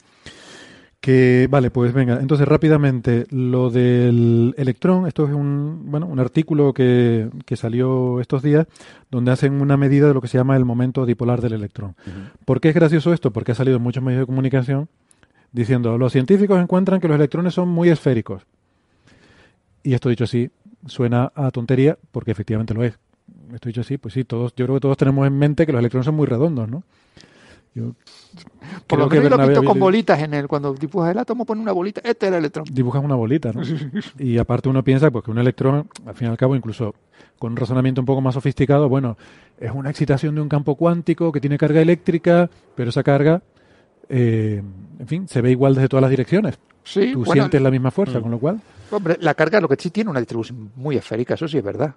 [1.02, 2.20] Que, vale, pues venga.
[2.22, 8.44] Entonces, rápidamente, lo del electrón, esto es un, bueno, un artículo que, que salió estos
[8.44, 8.68] días,
[9.10, 11.96] donde hacen una medida de lo que se llama el momento dipolar del electrón.
[12.46, 13.32] ¿Por qué es gracioso esto?
[13.32, 14.90] Porque ha salido en muchos medios de comunicación
[15.52, 18.46] diciendo, los científicos encuentran que los electrones son muy esféricos.
[19.84, 20.50] Y esto dicho así,
[20.86, 22.98] suena a tontería, porque efectivamente lo es.
[23.54, 25.80] Esto dicho así, pues sí, todos, yo creo que todos tenemos en mente que los
[25.80, 26.84] electrones son muy redondos, ¿no?
[27.74, 27.94] Yo
[28.86, 30.48] Por lo que menos lo visto con bolitas en el.
[30.50, 32.02] Cuando dibujas el átomo, pone una bolita.
[32.04, 32.66] Este era el electrón.
[32.70, 33.62] dibujas una bolita, ¿no?
[34.20, 36.94] Y aparte uno piensa pues, que un electrón, al fin y al cabo, incluso
[37.40, 39.18] con un razonamiento un poco más sofisticado, bueno,
[39.58, 43.42] es una excitación de un campo cuántico que tiene carga eléctrica, pero esa carga,
[44.12, 44.62] eh,
[45.00, 46.60] en fin, se ve igual desde todas las direcciones.
[46.84, 48.22] Sí, Tú bueno, sientes la misma fuerza, Mm.
[48.22, 48.62] con lo cual...
[48.92, 51.94] hombre, la carga lo que sí tiene una distribución muy esférica, eso sí es verdad.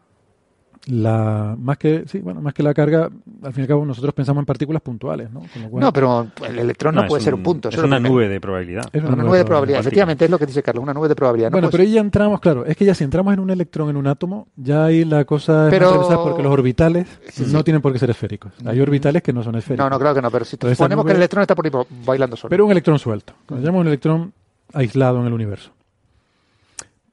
[0.86, 3.10] La más que sí bueno más que la carga
[3.42, 5.42] al fin y al cabo nosotros pensamos en partículas puntuales no
[5.72, 8.84] no pero el electrón no, puede ser un punto es una nube de probabilidad.
[8.92, 11.50] Es una, nube, de probabilidad, efectivamente es lo que dice Carlos una nube de probabilidad
[11.50, 13.96] bueno pero ahí ya entramos claro es que ya si entramos en un electrón en
[13.96, 16.08] un átomo ya ahí la cosa es pero...
[16.08, 17.06] más porque los orbitales
[17.52, 18.52] no tienen por qué ser esféricos.
[18.64, 19.84] Hay orbitales que no son esféricos.
[19.84, 21.72] No no claro que no pero si suponemos que el electrón está por ahí
[22.04, 22.50] bailando solo.
[22.50, 23.34] Pero un electrón suelto.
[23.46, 24.32] Cuando llamamos un electrón
[24.72, 25.70] aislado en el universo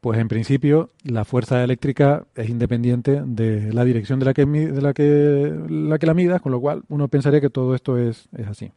[0.01, 4.81] pues en principio la fuerza eléctrica es independiente de la dirección de la que, de
[4.81, 8.27] la que, la, que la midas, con lo cual uno pensaría que todo esto es,
[8.35, 8.71] es así.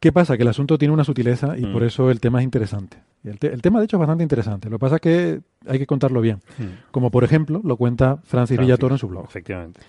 [0.00, 0.36] ¿Qué pasa?
[0.36, 1.86] Que el asunto tiene una sutileza y por mm.
[1.86, 2.98] eso el tema es interesante.
[3.24, 4.70] El, el, tema, de hecho, es bastante interesante.
[4.70, 6.36] Lo que pasa es que hay que contarlo bien.
[6.58, 6.90] Mm.
[6.90, 9.24] Como, por ejemplo, lo cuenta Francis, Villatoro en su blog.
[9.24, 9.80] Efectivamente.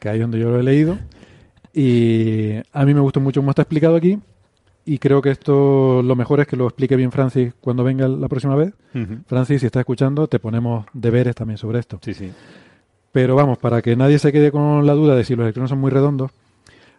[0.00, 0.98] Que ahí es donde yo lo he leído.
[1.72, 4.18] Y a mí me gustó mucho cómo está explicado aquí.
[4.88, 8.28] Y creo que esto lo mejor es que lo explique bien Francis cuando venga la
[8.28, 8.72] próxima vez.
[9.26, 11.98] Francis, si estás escuchando, te ponemos deberes también sobre esto.
[12.02, 12.32] Sí, sí.
[13.10, 15.80] Pero vamos, para que nadie se quede con la duda de si los electrones son
[15.80, 16.30] muy redondos,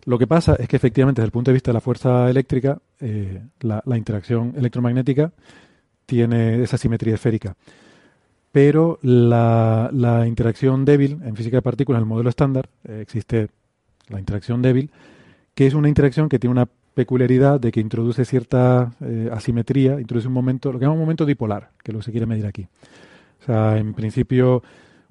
[0.04, 2.78] lo que pasa es que efectivamente desde el punto de vista de la fuerza eléctrica,
[3.00, 5.32] eh, la, interacción electromagnética
[6.06, 7.56] tiene esa simetría esférica.
[8.52, 13.48] Pero la, interacción débil en física de partículas, en el modelo estándar, eh, existe
[14.10, 14.92] la interacción débil,
[15.56, 20.28] que es una interacción que tiene una peculiaridad de que introduce cierta eh, asimetría, introduce
[20.28, 22.68] un momento, lo que llamamos momento dipolar, que es lo que se quiere medir aquí.
[23.44, 24.64] O sea, en principio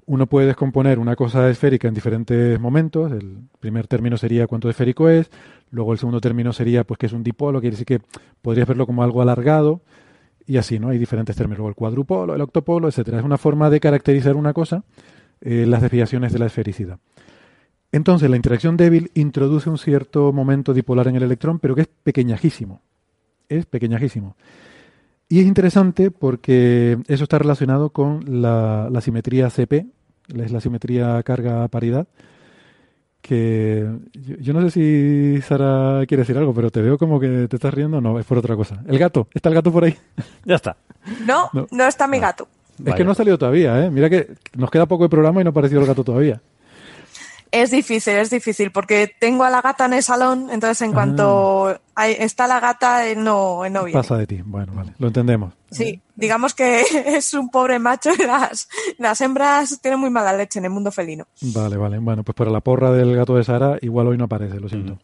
[0.05, 3.13] uno puede descomponer una cosa esférica en diferentes momentos.
[3.13, 5.31] El primer término sería cuánto esférico es,
[5.71, 8.01] luego el segundo término sería pues que es un dipolo, quiere decir que
[8.41, 9.79] podrías verlo como algo alargado
[10.45, 10.89] y así, ¿no?
[10.89, 13.19] Hay diferentes términos, luego el cuadrupolo, el octopolo, etcétera.
[13.19, 14.83] Es una forma de caracterizar una cosa,
[15.39, 16.99] eh, las desviaciones de la esfericidad.
[17.91, 21.87] Entonces, la interacción débil introduce un cierto momento dipolar en el electrón, pero que es
[21.87, 22.81] pequeñajísimo.
[23.47, 24.35] Es pequeñajísimo.
[25.29, 29.87] Y es interesante porque eso está relacionado con la, simetría CP,
[30.35, 32.07] es la simetría carga-paridad,
[33.21, 37.57] que yo, no sé si Sara quiere decir algo, pero te veo como que te
[37.57, 38.81] estás riendo, no, es por otra cosa.
[38.87, 39.97] El gato, ¿está el gato por ahí?
[40.45, 40.77] ya está.
[41.25, 42.47] No, no, está mi gato.
[42.85, 43.91] Es que no ha salido todavía, ¿eh?
[43.91, 46.41] Mira que nos queda poco de programa y no ha aparecido el gato todavía.
[47.51, 51.79] Es difícil, es difícil, porque tengo a la gata en el salón, entonces en cuanto
[51.95, 52.07] ah.
[52.09, 53.99] está la gata, no, no viene.
[53.99, 55.53] Pasa de ti, bueno, vale, lo entendemos.
[55.71, 58.67] Sí, digamos que es un pobre macho y las,
[58.97, 61.27] las hembras tienen muy mala leche en el mundo felino.
[61.41, 64.59] Vale, vale, bueno, pues para la porra del gato de Sara igual hoy no aparece,
[64.59, 64.99] lo siento.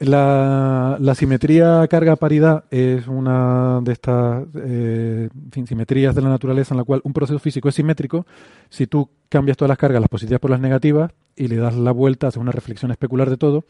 [0.00, 5.28] La, simetría carga-paridad es una de estas eh,
[5.66, 8.24] simetrías de la naturaleza en la cual un proceso físico es simétrico
[8.68, 11.90] si tú cambias todas las cargas, las positivas por las negativas, y le das la
[11.90, 13.64] vuelta, haces una reflexión especular de todo,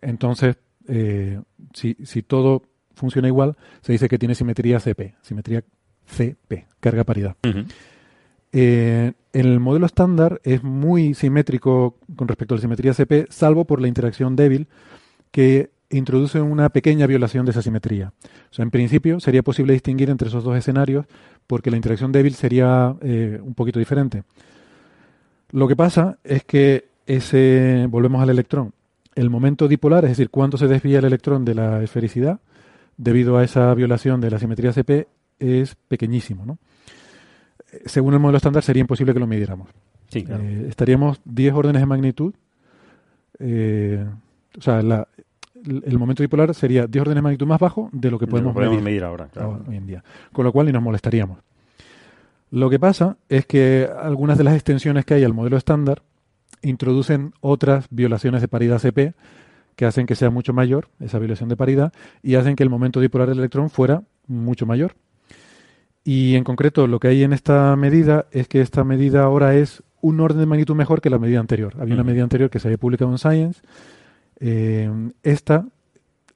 [0.00, 0.56] entonces
[0.86, 1.40] eh,
[1.74, 2.62] si, si, todo
[2.94, 5.64] funciona igual, se dice que tiene simetría CP, simetría
[6.06, 7.36] CP, carga-paridad.
[8.52, 13.80] Eh, el modelo estándar es muy simétrico con respecto a la simetría CP, salvo por
[13.80, 14.68] la interacción débil
[15.30, 18.12] que introduce una pequeña violación de esa simetría.
[18.50, 21.06] O sea, en principio sería posible distinguir entre esos dos escenarios
[21.46, 24.24] porque la interacción débil sería eh, un poquito diferente.
[25.50, 28.74] Lo que pasa es que ese, volvemos al electrón,
[29.14, 32.40] el momento dipolar, es decir, cuánto se desvía el electrón de la esfericidad,
[32.98, 36.44] debido a esa violación de la simetría CP, es pequeñísimo.
[36.44, 36.58] ¿no?
[37.86, 39.70] Según el modelo estándar sería imposible que lo midiéramos.
[40.08, 42.34] Sí, eh, estaríamos 10 órdenes de magnitud.
[43.38, 44.04] Eh,
[44.56, 48.26] o sea, el momento dipolar sería 10 órdenes de magnitud más bajo de lo que
[48.26, 49.28] podemos, medir, ahora,
[49.66, 50.04] hoy en día.
[50.32, 51.38] Con lo cual ni nos molestaríamos.
[52.50, 56.02] Lo que pasa es que algunas de las extensiones que hay al modelo estándar
[56.62, 59.14] introducen otras violaciones de paridad CP
[59.76, 61.92] que hacen que sea mucho mayor esa violación de paridad
[62.22, 64.94] y hacen que el momento dipolar del electrón fuera mucho mayor.
[66.04, 69.82] Y en concreto lo que hay en esta medida es que esta medida ahora es
[70.00, 71.74] un orden de magnitud mejor que la medida anterior.
[71.78, 73.60] Había una medida anterior que se había publicado en Science
[74.40, 74.90] eh,
[75.22, 75.66] esta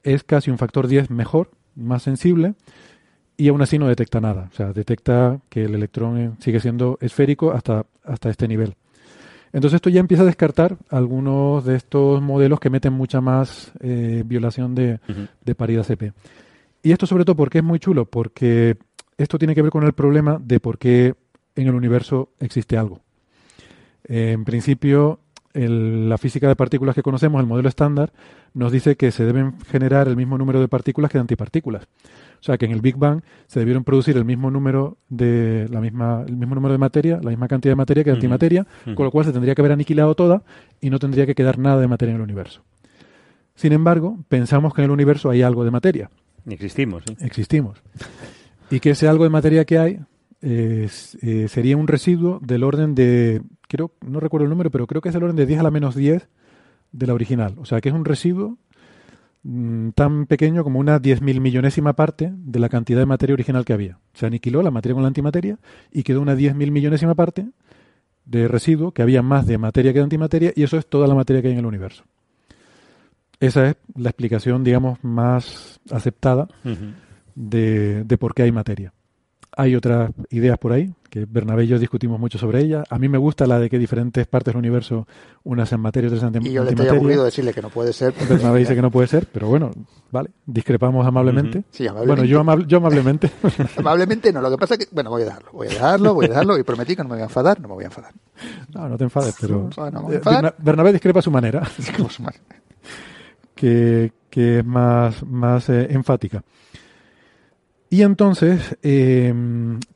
[0.03, 2.55] es casi un factor 10 mejor, más sensible,
[3.37, 4.49] y aún así no detecta nada.
[4.51, 8.75] O sea, detecta que el electrón sigue siendo esférico hasta, hasta este nivel.
[9.53, 14.23] Entonces esto ya empieza a descartar algunos de estos modelos que meten mucha más eh,
[14.25, 14.99] violación de,
[15.45, 16.11] de, paridad CP.
[16.81, 18.77] Y esto sobre todo porque es muy chulo, porque
[19.17, 21.13] esto tiene que ver con el problema de por qué
[21.55, 23.01] en el universo existe algo.
[24.05, 25.19] en principio,
[25.53, 28.11] la física de partículas que conocemos, el modelo estándar,
[28.53, 31.83] nos dice que se deben generar el mismo número de partículas que de antipartículas.
[31.83, 35.79] O sea que en el Big Bang se debieron producir el mismo número de la
[35.79, 39.05] misma, el mismo número de materia, la misma cantidad de materia que de antimateria, con
[39.05, 40.43] lo cual se tendría que haber aniquilado toda
[40.81, 42.61] y no tendría que quedar nada de materia en el universo.
[43.55, 46.09] Sin embargo, pensamos que en el universo hay algo de materia.
[46.49, 47.03] Existimos.
[47.19, 47.81] Existimos.
[48.69, 49.99] Y que ese algo de materia que hay
[50.41, 50.89] eh,
[51.47, 53.41] sería un residuo del orden de
[53.73, 55.71] creo, no recuerdo el número, pero creo que es del orden de 10 a la
[55.71, 56.29] menos 10
[56.91, 57.55] de la original.
[57.57, 58.59] O sea, que es un residuo
[59.41, 63.73] mm, tan pequeño como una 10.000 millonésima parte de la cantidad de materia original que
[63.73, 63.97] había.
[64.13, 65.57] Se aniquiló la materia con la antimateria
[65.91, 67.47] y quedó una 10.000 millonésima parte
[68.25, 71.15] de residuo, que había más de materia que de antimateria, y eso es toda la
[71.15, 72.03] materia que hay en el universo.
[73.39, 76.47] Esa es la explicación, digamos, más aceptada
[77.33, 78.93] de, de por qué hay materia.
[79.57, 82.85] Hay otras ideas por ahí, que Bernabé y yo discutimos mucho sobre ellas.
[82.89, 85.07] A mí me gusta la de que diferentes partes del universo,
[85.43, 86.51] unas en materia, otras en antimateria.
[86.51, 88.15] Y yo le estoy aburrido decirle que no puede ser.
[88.27, 89.69] Bernabé dice que no puede ser, pero bueno,
[90.09, 91.65] vale, discrepamos amablemente.
[91.69, 92.07] Sí, amablemente.
[92.07, 93.29] Bueno, yo, amable, yo amablemente.
[93.77, 96.25] amablemente no, lo que pasa es que, bueno, voy a dejarlo, voy a dejarlo, voy
[96.25, 98.11] a dejarlo y prometí que no me voy a enfadar, no me voy a enfadar.
[98.73, 99.69] No, no te enfades, pero...
[99.77, 100.55] No, no me voy a enfadar.
[100.57, 101.61] Bernabé discrepa a su manera.
[101.77, 102.43] Discrepa a su manera.
[103.53, 106.43] Que, que es más, más eh, enfática.
[107.93, 109.31] Y entonces, eh,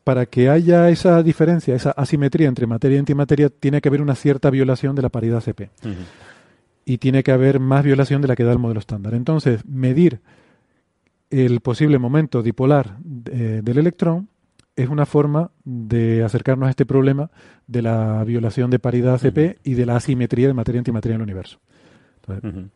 [0.04, 4.14] para que haya esa diferencia, esa asimetría entre materia y antimateria, tiene que haber una
[4.14, 5.72] cierta violación de la paridad CP.
[5.84, 5.96] Uh -huh.
[6.86, 9.16] Y tiene que haber más violación de la que da el modelo estándar.
[9.16, 10.20] Entonces, medir
[11.32, 14.30] el posible momento dipolar de, del electrón
[14.76, 17.32] es una forma de acercarnos a este problema
[17.66, 19.58] de la violación de paridad CP uh -huh.
[19.64, 21.58] y de la asimetría de materia y antimateria en el universo.
[22.22, 22.70] Entonces, uh -huh.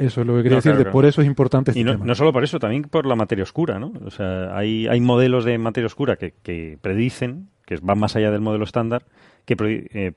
[0.00, 0.92] Eso es lo que quería No, decir, claro, de claro.
[0.92, 2.04] por eso es importante este Y no, tema.
[2.06, 3.92] no solo por eso, también por la materia oscura, ¿no?
[4.04, 8.30] O sea, hay, hay modelos de materia oscura que, que predicen, que van más allá
[8.30, 9.04] del modelo estándar,
[9.44, 9.54] que,
[9.92, 10.12] eh,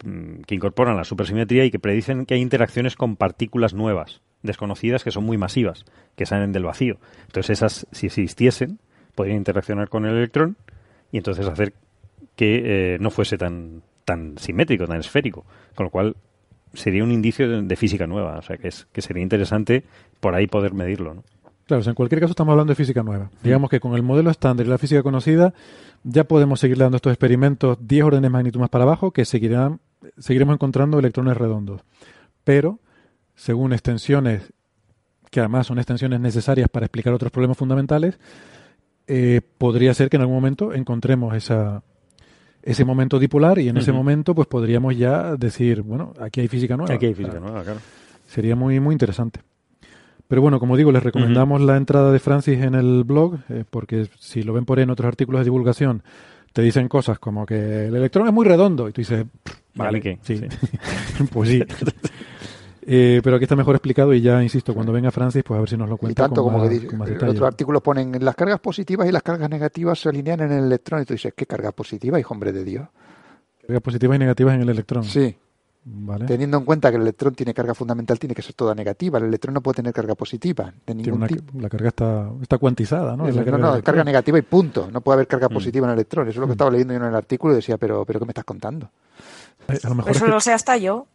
[0.45, 5.11] que incorporan la supersimetría y que predicen que hay interacciones con partículas nuevas, desconocidas, que
[5.11, 5.85] son muy masivas,
[6.15, 6.97] que salen del vacío.
[7.26, 8.80] Entonces esas, si existiesen,
[9.15, 10.57] podrían interaccionar con el electrón
[11.11, 11.73] y entonces hacer
[12.35, 15.45] que eh, no fuese tan, tan simétrico, tan esférico.
[15.76, 16.15] Con lo cual
[16.74, 18.38] sería un indicio de, física nueva.
[18.38, 19.84] O sea, que, es, que sería interesante
[20.20, 21.24] por ahí poder medirlo, ¿no?
[21.66, 23.30] Claro, o sea, en cualquier caso estamos hablando de física nueva.
[23.41, 25.54] Digamos que con el modelo estándar y la física conocida
[26.04, 29.80] ya podemos seguir dando estos experimentos 10 órdenes de magnitud más para abajo que seguirán,
[30.18, 31.82] seguiremos encontrando electrones redondos.
[32.44, 32.80] Pero,
[33.36, 34.52] según extensiones,
[35.32, 38.20] que además son extensiones necesarias para explicar otros problemas fundamentales,
[39.08, 41.82] eh, podría ser que en algún momento encontremos esa,
[42.64, 46.77] ese momento dipolar y en ese momento pues podríamos ya decir, bueno, aquí hay física
[46.77, 46.94] nueva.
[46.94, 47.80] Aquí hay física nueva, claro.
[48.27, 49.41] Sería muy, muy interesante.
[50.27, 54.07] Pero bueno, como digo, les recomendamos la entrada de Francis en el blog, eh, porque
[54.18, 56.02] si lo ven por ahí en otros artículos de divulgación,
[56.53, 59.99] te dicen cosas como que el electrón es muy redondo, y tú dices, "Pff, vale,
[60.02, 60.18] ¿qué?
[60.22, 60.41] sí,
[61.34, 61.64] pues sí.
[62.85, 65.69] Eh, pero aquí está mejor explicado y ya, insisto, cuando venga Francis, pues a ver
[65.69, 67.81] si nos lo Y cuenta tanto con como más, que dice, con más otros artículos
[67.81, 71.14] ponen las cargas positivas y las cargas negativas se alinean en el electrón y tú
[71.14, 72.88] dices, ¿qué carga positiva, hijo hombre de Dios?
[73.65, 75.03] Cargas positivas y negativas en el electrón.
[75.03, 75.35] Sí.
[75.85, 76.26] Vale.
[76.26, 79.18] Teniendo en cuenta que el electrón tiene carga fundamental, tiene que ser toda negativa.
[79.19, 81.60] El electrón no puede tener carga positiva de ningún una- tipo.
[81.60, 83.27] la carga está, está cuantizada, ¿no?
[83.27, 83.81] No, carga no, electrón.
[83.81, 84.89] carga negativa y punto.
[84.89, 85.53] No puede haber carga Mm.
[85.53, 86.27] positiva en el electrón.
[86.30, 86.53] Eso es lo que Mm.
[86.53, 88.91] estaba leyendo yo en el artículo y decía, pero, pero ¿qué me estás contando?
[89.68, 91.05] Eh, A lo mejor es Eso que- lo sé hasta yo.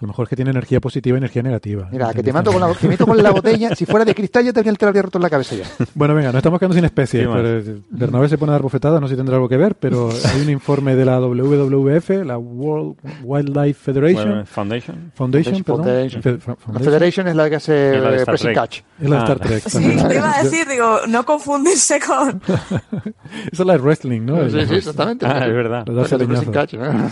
[0.00, 1.88] A lo mejor es que tiene energía positiva y energía negativa.
[1.90, 3.74] Mira, que te mato con la, te meto con la botella.
[3.74, 5.64] Si fuera de cristal, ya te, te lo habría roto en la cabeza ya.
[5.94, 7.26] Bueno, venga, nos estamos quedando sin especies.
[7.26, 9.74] Pero, eh, Bernabé se pone a dar bofetadas, no sé si tendrá algo que ver,
[9.74, 12.94] pero hay un informe de la WWF, la World
[13.24, 15.10] Wildlife Federation, Foundation.
[15.16, 15.86] Foundation, perdón.
[16.72, 16.78] La.
[16.78, 18.56] Federation es la que hace Es la de eh, Pressing Trek.
[18.56, 18.80] Catch.
[19.00, 19.62] Es la de Ah, Star Trek.
[19.68, 19.78] Sí,
[20.08, 22.40] te iba a decir, digo, no confundirse con...
[22.46, 24.48] Esa es la de wrestling, ¿no?
[24.48, 25.26] Sí, sí, exactamente.
[25.26, 25.84] Ah, es verdad.
[25.88, 26.52] La de Pressing.
[26.52, 27.10] Catch, ¿no?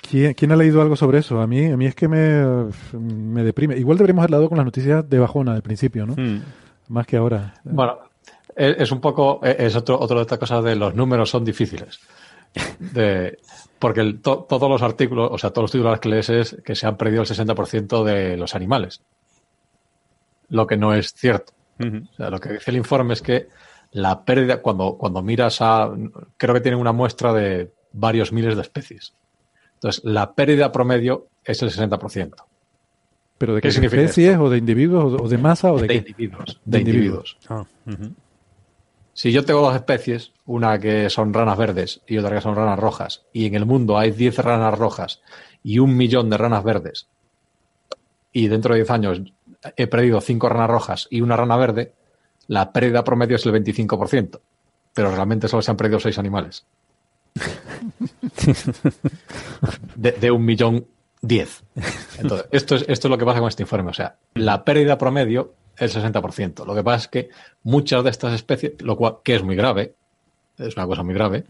[0.00, 1.40] ¿Quién, quién ha leído algo sobre eso?
[1.40, 3.76] A mí, a mí es que me, me deprime.
[3.76, 6.14] Igual deberíamos haber dado con las noticias de bajona del principio, ¿no?
[6.16, 6.42] Mm.
[6.88, 7.54] Más que ahora.
[7.64, 7.98] Bueno,
[8.56, 12.00] es es un poco, es otro, otro de estas cosas de los números son difíciles.
[12.80, 13.38] De,
[13.78, 16.74] porque el- to- todos los artículos, o sea, todos los titulares que lees es que
[16.74, 19.02] se han perdido el 60% de los animales.
[20.48, 21.52] Lo que no es cierto.
[21.78, 23.46] O sea, lo que dice el informe es que
[23.92, 25.90] la pérdida, cuando, cuando miras a,
[26.36, 29.14] creo que tienen una muestra de varios miles de especies.
[29.80, 32.34] Entonces, la pérdida promedio es el 60%.
[33.38, 34.36] ¿Pero de ¿Qué qué significa especies?
[34.36, 35.18] ¿O de individuos?
[35.18, 35.72] ¿O de, masa?
[35.72, 35.96] ¿O de, De qué?
[36.10, 36.60] individuos.
[36.66, 37.38] De De individuos.
[37.48, 37.64] Ah.
[39.14, 42.78] Si yo tengo dos especies, una que son ranas verdes y otra que son ranas
[42.78, 45.22] rojas, y en el mundo hay 10 ranas rojas
[45.64, 47.06] y un millón de ranas verdes,
[48.30, 49.22] y dentro de 10 años
[49.76, 51.94] he perdido 5 ranas rojas y una rana verde,
[52.48, 54.40] la pérdida promedio es el 25%,
[54.92, 56.66] pero realmente solo se han perdido 6 animales.
[59.96, 60.86] De, de un millón
[61.22, 61.64] 10.
[62.18, 63.90] Entonces, esto es, esto es lo que pasa con este informe.
[63.90, 66.64] O sea, la pérdida promedio es el 60%.
[66.66, 67.28] Lo que pasa es que
[67.62, 69.94] muchas de estas especies, lo cual, que es muy grave,
[70.58, 71.44] es una cosa muy grave,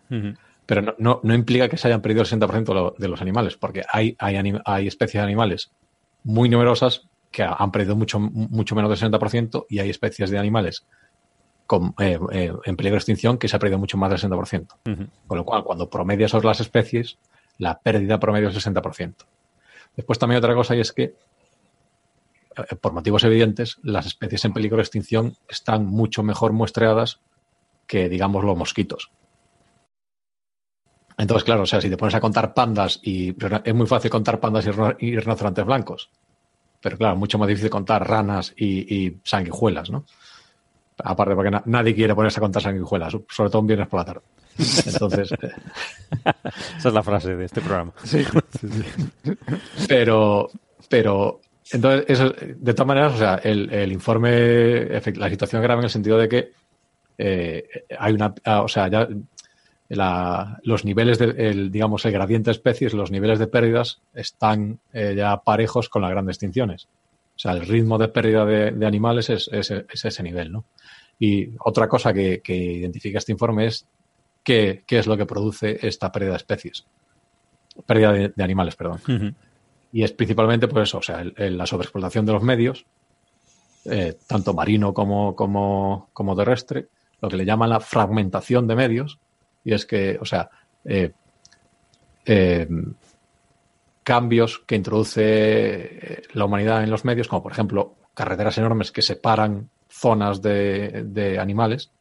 [0.66, 3.20] pero no, no, no implica que se hayan perdido el 60% de, lo- de los
[3.20, 5.70] animales, porque hay, hay, anim- hay especies de animales
[6.22, 7.02] muy numerosas
[7.32, 10.84] que ha- han perdido mucho, mucho menos del 60% y hay especies de animales
[11.70, 14.74] con, eh, eh, en peligro de extinción que se ha perdido mucho más del 60%.
[14.88, 15.06] Ujú.
[15.28, 17.16] Con lo cual, cuando promedias sobre las especies,
[17.58, 19.24] la pérdida promedio es el 60%.
[19.94, 21.14] Después también otra cosa y es que,
[22.56, 27.20] eh, por motivos evidentes, las especies en peligro de extinción están mucho mejor muestreadas
[27.86, 29.12] que, digamos, los mosquitos.
[31.18, 33.32] Entonces, claro, o sea, si te pones a contar pandas y
[33.64, 36.10] es muy fácil contar pandas y, rinocerontes blancos,
[36.80, 40.04] pero claro, mucho más difícil contar ranas y, sanguijuelas, ¿no?
[41.04, 44.22] Aparte, porque nadie quiere ponerse a contar sanguijuelas, sobre todo un viernes por la tarde.
[44.86, 45.30] Entonces.
[45.42, 46.32] Eh,
[46.76, 47.92] Esa es la frase de este programa.
[48.02, 48.24] Sí,
[49.88, 50.50] Pero,
[50.88, 55.84] pero, entonces, eso, de todas maneras, o sea, el, informe, la situación es grave en
[55.84, 56.52] el sentido de que
[57.16, 57.64] eh,
[57.96, 59.08] hay una, o sea, ya
[60.62, 65.36] los niveles de, digamos, el gradiente de especies, los niveles de pérdidas están eh, ya
[65.38, 66.88] parejos con las grandes extinciones.
[67.40, 70.66] O sea, el ritmo de pérdida de, animales es, ese nivel, ¿no?
[71.18, 73.86] Y otra cosa que, identifica este informe es
[74.44, 76.84] qué, es lo que produce esta pérdida de especies.
[77.86, 79.34] Pérdida de, animales, perdón.
[79.90, 82.84] Y es principalmente por eso, o sea, la sobreexplotación de los medios,
[83.86, 86.88] eh, tanto marino como, como, como terrestre,
[87.22, 89.18] lo que le llaman la fragmentación de medios,
[89.64, 90.50] y es que, o sea,
[90.84, 91.12] eh,
[92.26, 92.68] eh,
[94.10, 99.02] cambios que introduce eh, la humanidad en los medios, como por ejemplo carreteras enormes que
[99.02, 101.92] separan zonas de, animales,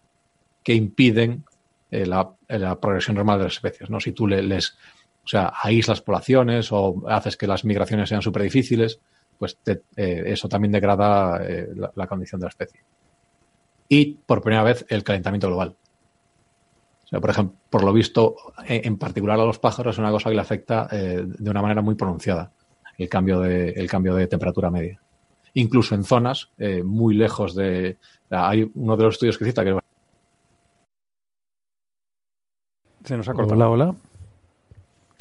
[0.64, 1.46] que impiden
[1.92, 2.34] la,
[2.82, 3.92] progresión normal de las especies.
[3.92, 4.00] ¿no?
[4.00, 4.72] Si tú les,
[5.24, 9.00] o sea, aíslas poblaciones o haces que las migraciones sean súper difíciles,
[9.38, 9.60] pues
[9.96, 11.40] eso también degrada
[11.94, 12.82] la, condición de la especie.
[13.88, 15.76] Y por primera vez el calentamiento global
[17.12, 18.36] por ejemplo, por lo visto,
[18.68, 21.82] en particular a los pájaros es una cosa que le afecta eh, de una manera
[21.82, 22.52] muy pronunciada
[22.98, 25.02] el cambio de, el cambio de temperatura media.
[25.54, 27.98] Incluso en zonas eh, muy lejos de...
[28.30, 29.80] Hay uno de los estudios que cita que...
[33.04, 33.56] Se nos ha cortado.
[33.56, 33.96] Hola, hola.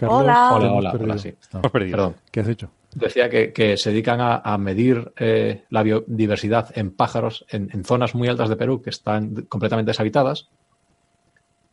[0.03, 0.51] hola.
[0.53, 1.35] Hola, hola, hola, sí.
[1.73, 2.17] Perdón.
[2.31, 2.71] ¿Qué has hecho?
[2.95, 8.29] Decía que, se dedican a, medir eh, la biodiversidad en pájaros en, en, zonas muy
[8.29, 10.51] altas de Perú que están completamente deshabitadas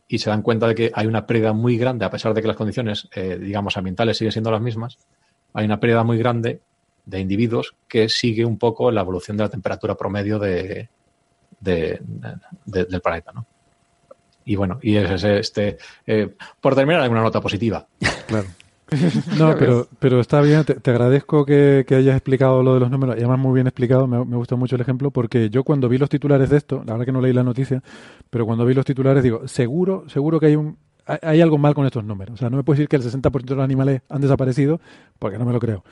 [0.08, 2.48] y se dan cuenta de que hay una pérdida muy grande, a pesar de que
[2.48, 4.98] las condiciones, eh, digamos, ambientales siguen siendo las mismas,
[5.52, 6.60] hay una pérdida muy grande
[7.04, 10.88] de individuos que sigue un poco la evolución de la temperatura promedio de,
[11.60, 13.46] del planeta, ¿no?
[14.44, 15.76] Y bueno, y es este,
[16.06, 17.86] eh, por terminar, alguna nota positiva.
[18.28, 18.46] Claro.
[19.38, 23.18] No, pero, pero está bien, te, agradezco que, hayas explicado lo de los números, y
[23.18, 26.08] además muy bien explicado, me, me, gustó mucho el ejemplo, porque yo cuando vi los
[26.08, 27.82] titulares de esto, la verdad que no leí la noticia,
[28.30, 31.86] pero cuando vi los titulares digo, seguro, seguro que hay un hay algo mal con
[31.86, 32.34] estos números.
[32.34, 34.80] O sea, no me puedes decir que el 60% de los animales han desaparecido,
[35.18, 35.84] porque no me lo creo.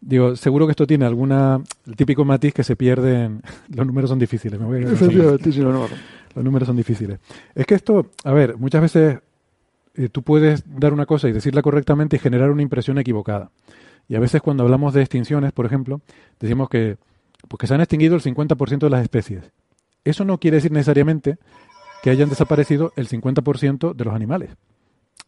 [0.00, 4.18] Digo, seguro que esto tiene alguna, el típico matiz que se pierden, los números son
[4.18, 4.58] difíciles.
[4.58, 4.88] Me voy a
[6.34, 7.18] los números son difíciles.
[7.54, 9.20] Es que esto, a ver, muchas veces
[9.96, 13.50] eh, tú puedes dar una cosa y decirla correctamente y generar una impresión equivocada.
[14.08, 16.00] Y a veces cuando hablamos de extinciones, por ejemplo,
[16.38, 16.96] decimos que,
[17.48, 19.50] pues que se han extinguido el 50% de las especies.
[20.04, 21.38] Eso no quiere decir necesariamente
[22.02, 24.50] que hayan desaparecido el 50% de los animales.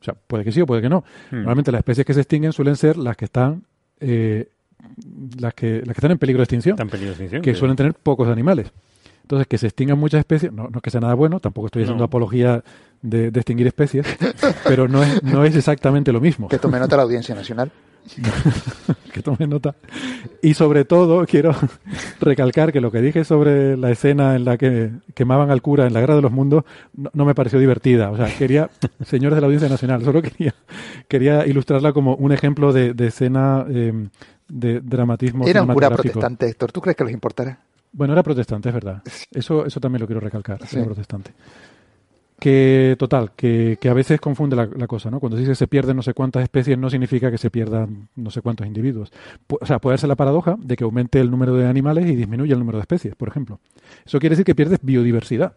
[0.01, 1.01] O sea, puede que sí o puede que no.
[1.31, 1.37] Hmm.
[1.37, 3.65] Normalmente las especies que se extinguen suelen ser las que están
[4.01, 4.49] eh,
[5.39, 6.77] las que las que están en peligro de extinción,
[7.43, 8.73] que suelen tener pocos animales.
[9.29, 11.83] Entonces, que se extingan muchas especies, no, no es que sea nada bueno, tampoco estoy
[11.83, 12.65] haciendo apología
[13.03, 14.07] de, extinguir especies,
[14.65, 16.49] pero no es, no es exactamente lo mismo.
[16.49, 17.71] Que tome nota la Audiencia Nacional.
[19.13, 19.75] que tome nota.
[20.41, 21.55] Y sobre todo, quiero
[22.23, 25.93] recalcar que lo que dije sobre la escena en la que quemaban al cura en
[25.93, 28.11] la Guerra de los Mundos no, me pareció divertida.
[28.11, 28.71] O sea, quería,
[29.05, 30.55] señores de la Audiencia Nacional, solo quería,
[31.07, 34.09] quería ilustrarla como un ejemplo de, escena eh,
[34.49, 35.47] de dramatismo.
[35.47, 36.73] Era un cura protestante, Héctor.
[36.73, 37.59] ¿Tú crees que les importará?
[37.99, 39.03] Bueno, era protestante, es verdad.
[39.33, 41.33] Eso, eso también lo quiero recalcar, era protestante.
[42.39, 45.19] Que, total, que, que a veces confunde la, cosa, ¿no?
[45.19, 48.31] Cuando se dice se pierden no sé cuántas especies, no significa que se pierdan no
[48.31, 49.11] sé cuántos individuos.
[49.49, 52.53] o sea, puede ser la paradoja de que aumente el número de animales y disminuya
[52.53, 53.59] el número de especies, por ejemplo.
[54.07, 55.55] Eso quiere decir que pierdes biodiversidad,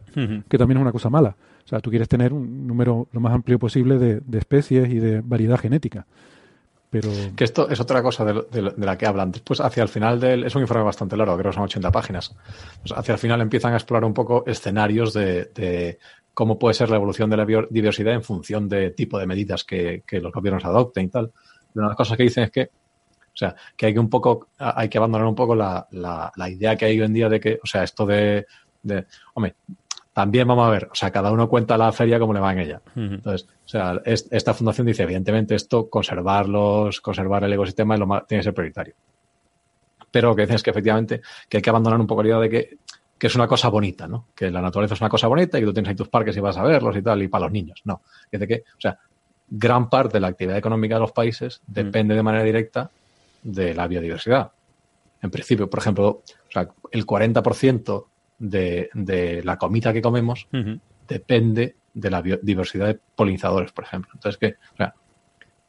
[0.49, 1.35] que también es una cosa mala.
[1.63, 4.95] O sea, tú quieres tener un número lo más amplio posible de, de especies y
[4.95, 6.07] de variedad genética.
[6.91, 9.31] Que esto es otra cosa de, la que hablan.
[9.31, 10.43] Después, hacia el final del.
[10.43, 12.35] Es un informe bastante largo, creo que son 80 páginas.
[12.81, 15.97] Pues hacia el final empiezan a explorar un poco escenarios de,
[16.33, 20.03] cómo puede ser la evolución de la biodiversidad en función de tipo de medidas que,
[20.11, 21.31] los gobiernos adopten y tal.
[21.75, 22.69] una de las cosas que dicen es que.
[23.33, 26.75] O sea, que hay que un poco, hay que abandonar un poco la, la, idea
[26.75, 28.45] que hay hoy en día de que, o sea, esto de,
[28.83, 29.55] de, hombre,
[30.13, 32.59] también vamos a ver, o sea, cada uno cuenta la feria como le va en
[32.59, 32.81] ella.
[32.95, 37.95] Entonces, o sea, esta fundación dice, evidentemente, esto, conservarlos, conservar el ecosistema
[38.27, 38.93] tiene que ser prioritario.
[40.11, 42.39] Pero lo que dicen es que efectivamente que hay que abandonar un poco la idea
[42.39, 42.77] de que,
[43.19, 44.27] es una cosa bonita, ¿no?
[44.35, 46.39] Que la naturaleza es una cosa bonita y que tú tienes ahí tus parques y
[46.39, 47.79] vas a verlos y tal, y para los niños.
[47.85, 48.01] No.
[48.31, 48.97] Dice que, o sea,
[49.47, 52.89] gran parte de la actividad económica de los países depende de manera directa
[53.43, 54.51] de la biodiversidad.
[55.21, 58.05] En principio, por ejemplo, o sea, el 40%
[58.41, 60.47] de, de, la comida que comemos
[61.07, 64.11] depende de la diversidad de polinizadores, por ejemplo.
[64.15, 64.95] Entonces, que o sea,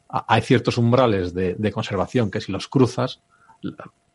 [0.09, 3.21] hay ciertos umbrales de, de, conservación que si los cruzas,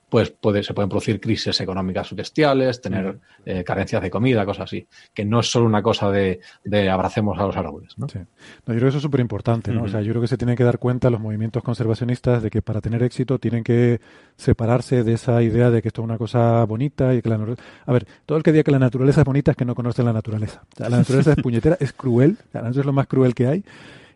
[0.09, 4.87] pues puede, se pueden producir crisis económicas bestiales, tener eh, carencias de comida, cosas así.
[5.13, 7.99] Que no es solo una cosa de, de abracemos a los árboles.
[7.99, 8.09] ¿no?
[8.09, 8.19] Sí.
[8.19, 8.25] yo
[8.65, 9.71] creo que eso es súper importante.
[9.73, 9.83] ¿no?
[9.83, 12.63] O sea, yo creo que se tienen que dar cuenta los movimientos conservacionistas de que
[12.63, 14.01] para tener éxito tienen que
[14.37, 17.39] separarse de esa idea de que esto es una cosa bonita y que la
[17.87, 20.03] A ver, todo el que diga que la naturaleza es bonita es que no conoce
[20.03, 20.63] la naturaleza.
[20.75, 23.47] O sea, la naturaleza es puñetera, es cruel, o sea, es lo más cruel que
[23.47, 23.65] hay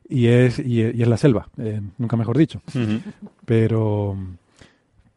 [0.09, 2.61] y es, y, y es la selva, eh, nunca mejor dicho.
[3.45, 4.17] Pero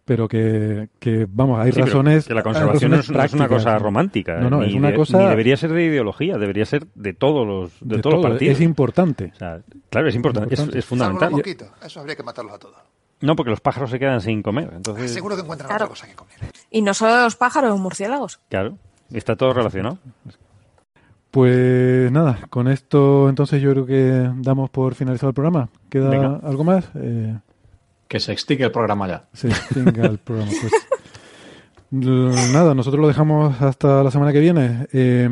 [0.05, 2.27] pero que, que vamos, hay razones.
[2.27, 4.35] Que la conservación no es, una cosa romántica.
[4.35, 5.17] No, no, es una cosa.
[5.17, 8.55] Ni debería ser de ideología, debería ser de todos los, de, todos los partidos.
[8.55, 9.31] Es importante.
[9.33, 10.77] O sea, claro, es importante, es, importante.
[10.79, 11.33] es, es fundamental.
[11.83, 12.75] Eso habría que matarlos a todos.
[13.21, 14.71] No, porque los pájaros se quedan sin comer.
[14.75, 15.11] Entonces...
[15.11, 15.85] Seguro que encuentran claro.
[15.85, 16.35] otra cosa que comer.
[16.69, 18.39] Y no solo los pájaros, los murciélagos.
[18.49, 18.77] Claro,
[19.11, 19.97] está todo relacionado.
[21.31, 25.69] Pues nada, con esto entonces yo creo que damos por finalizado el programa.
[25.89, 26.39] ¿Queda Venga.
[26.43, 26.85] algo más?
[26.95, 27.35] Eh...
[28.15, 29.27] Que se extingue el programa ya.
[29.33, 30.49] Se extinga el programa.
[31.91, 34.87] Pues, nada, nosotros lo dejamos hasta la semana que viene.
[34.93, 35.29] Eh,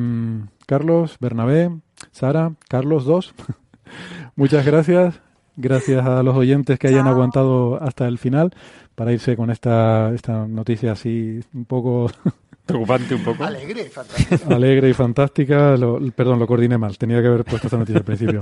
[0.66, 1.72] Carlos, Bernabé,
[2.12, 3.36] Sara, Carlos 2.
[4.36, 5.22] Muchas gracias.
[5.56, 8.54] Gracias a los oyentes que hayan aguantado hasta el final
[8.96, 12.12] para irse con esta, esta noticia así un poco
[12.66, 13.44] Preocupante un poco.
[13.44, 14.56] Alegre y fantástica.
[14.56, 15.78] Alegre y fantástica.
[15.78, 16.98] Lo, perdón, lo coordiné mal.
[16.98, 18.42] Tenía que haber puesto esta noticia al principio.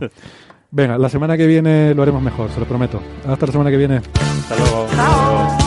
[0.71, 3.01] Venga, la semana que viene lo haremos mejor, se lo prometo.
[3.27, 3.97] Hasta la semana que viene.
[3.97, 4.87] Hasta luego.
[4.95, 5.57] Chao.
[5.57, 5.60] he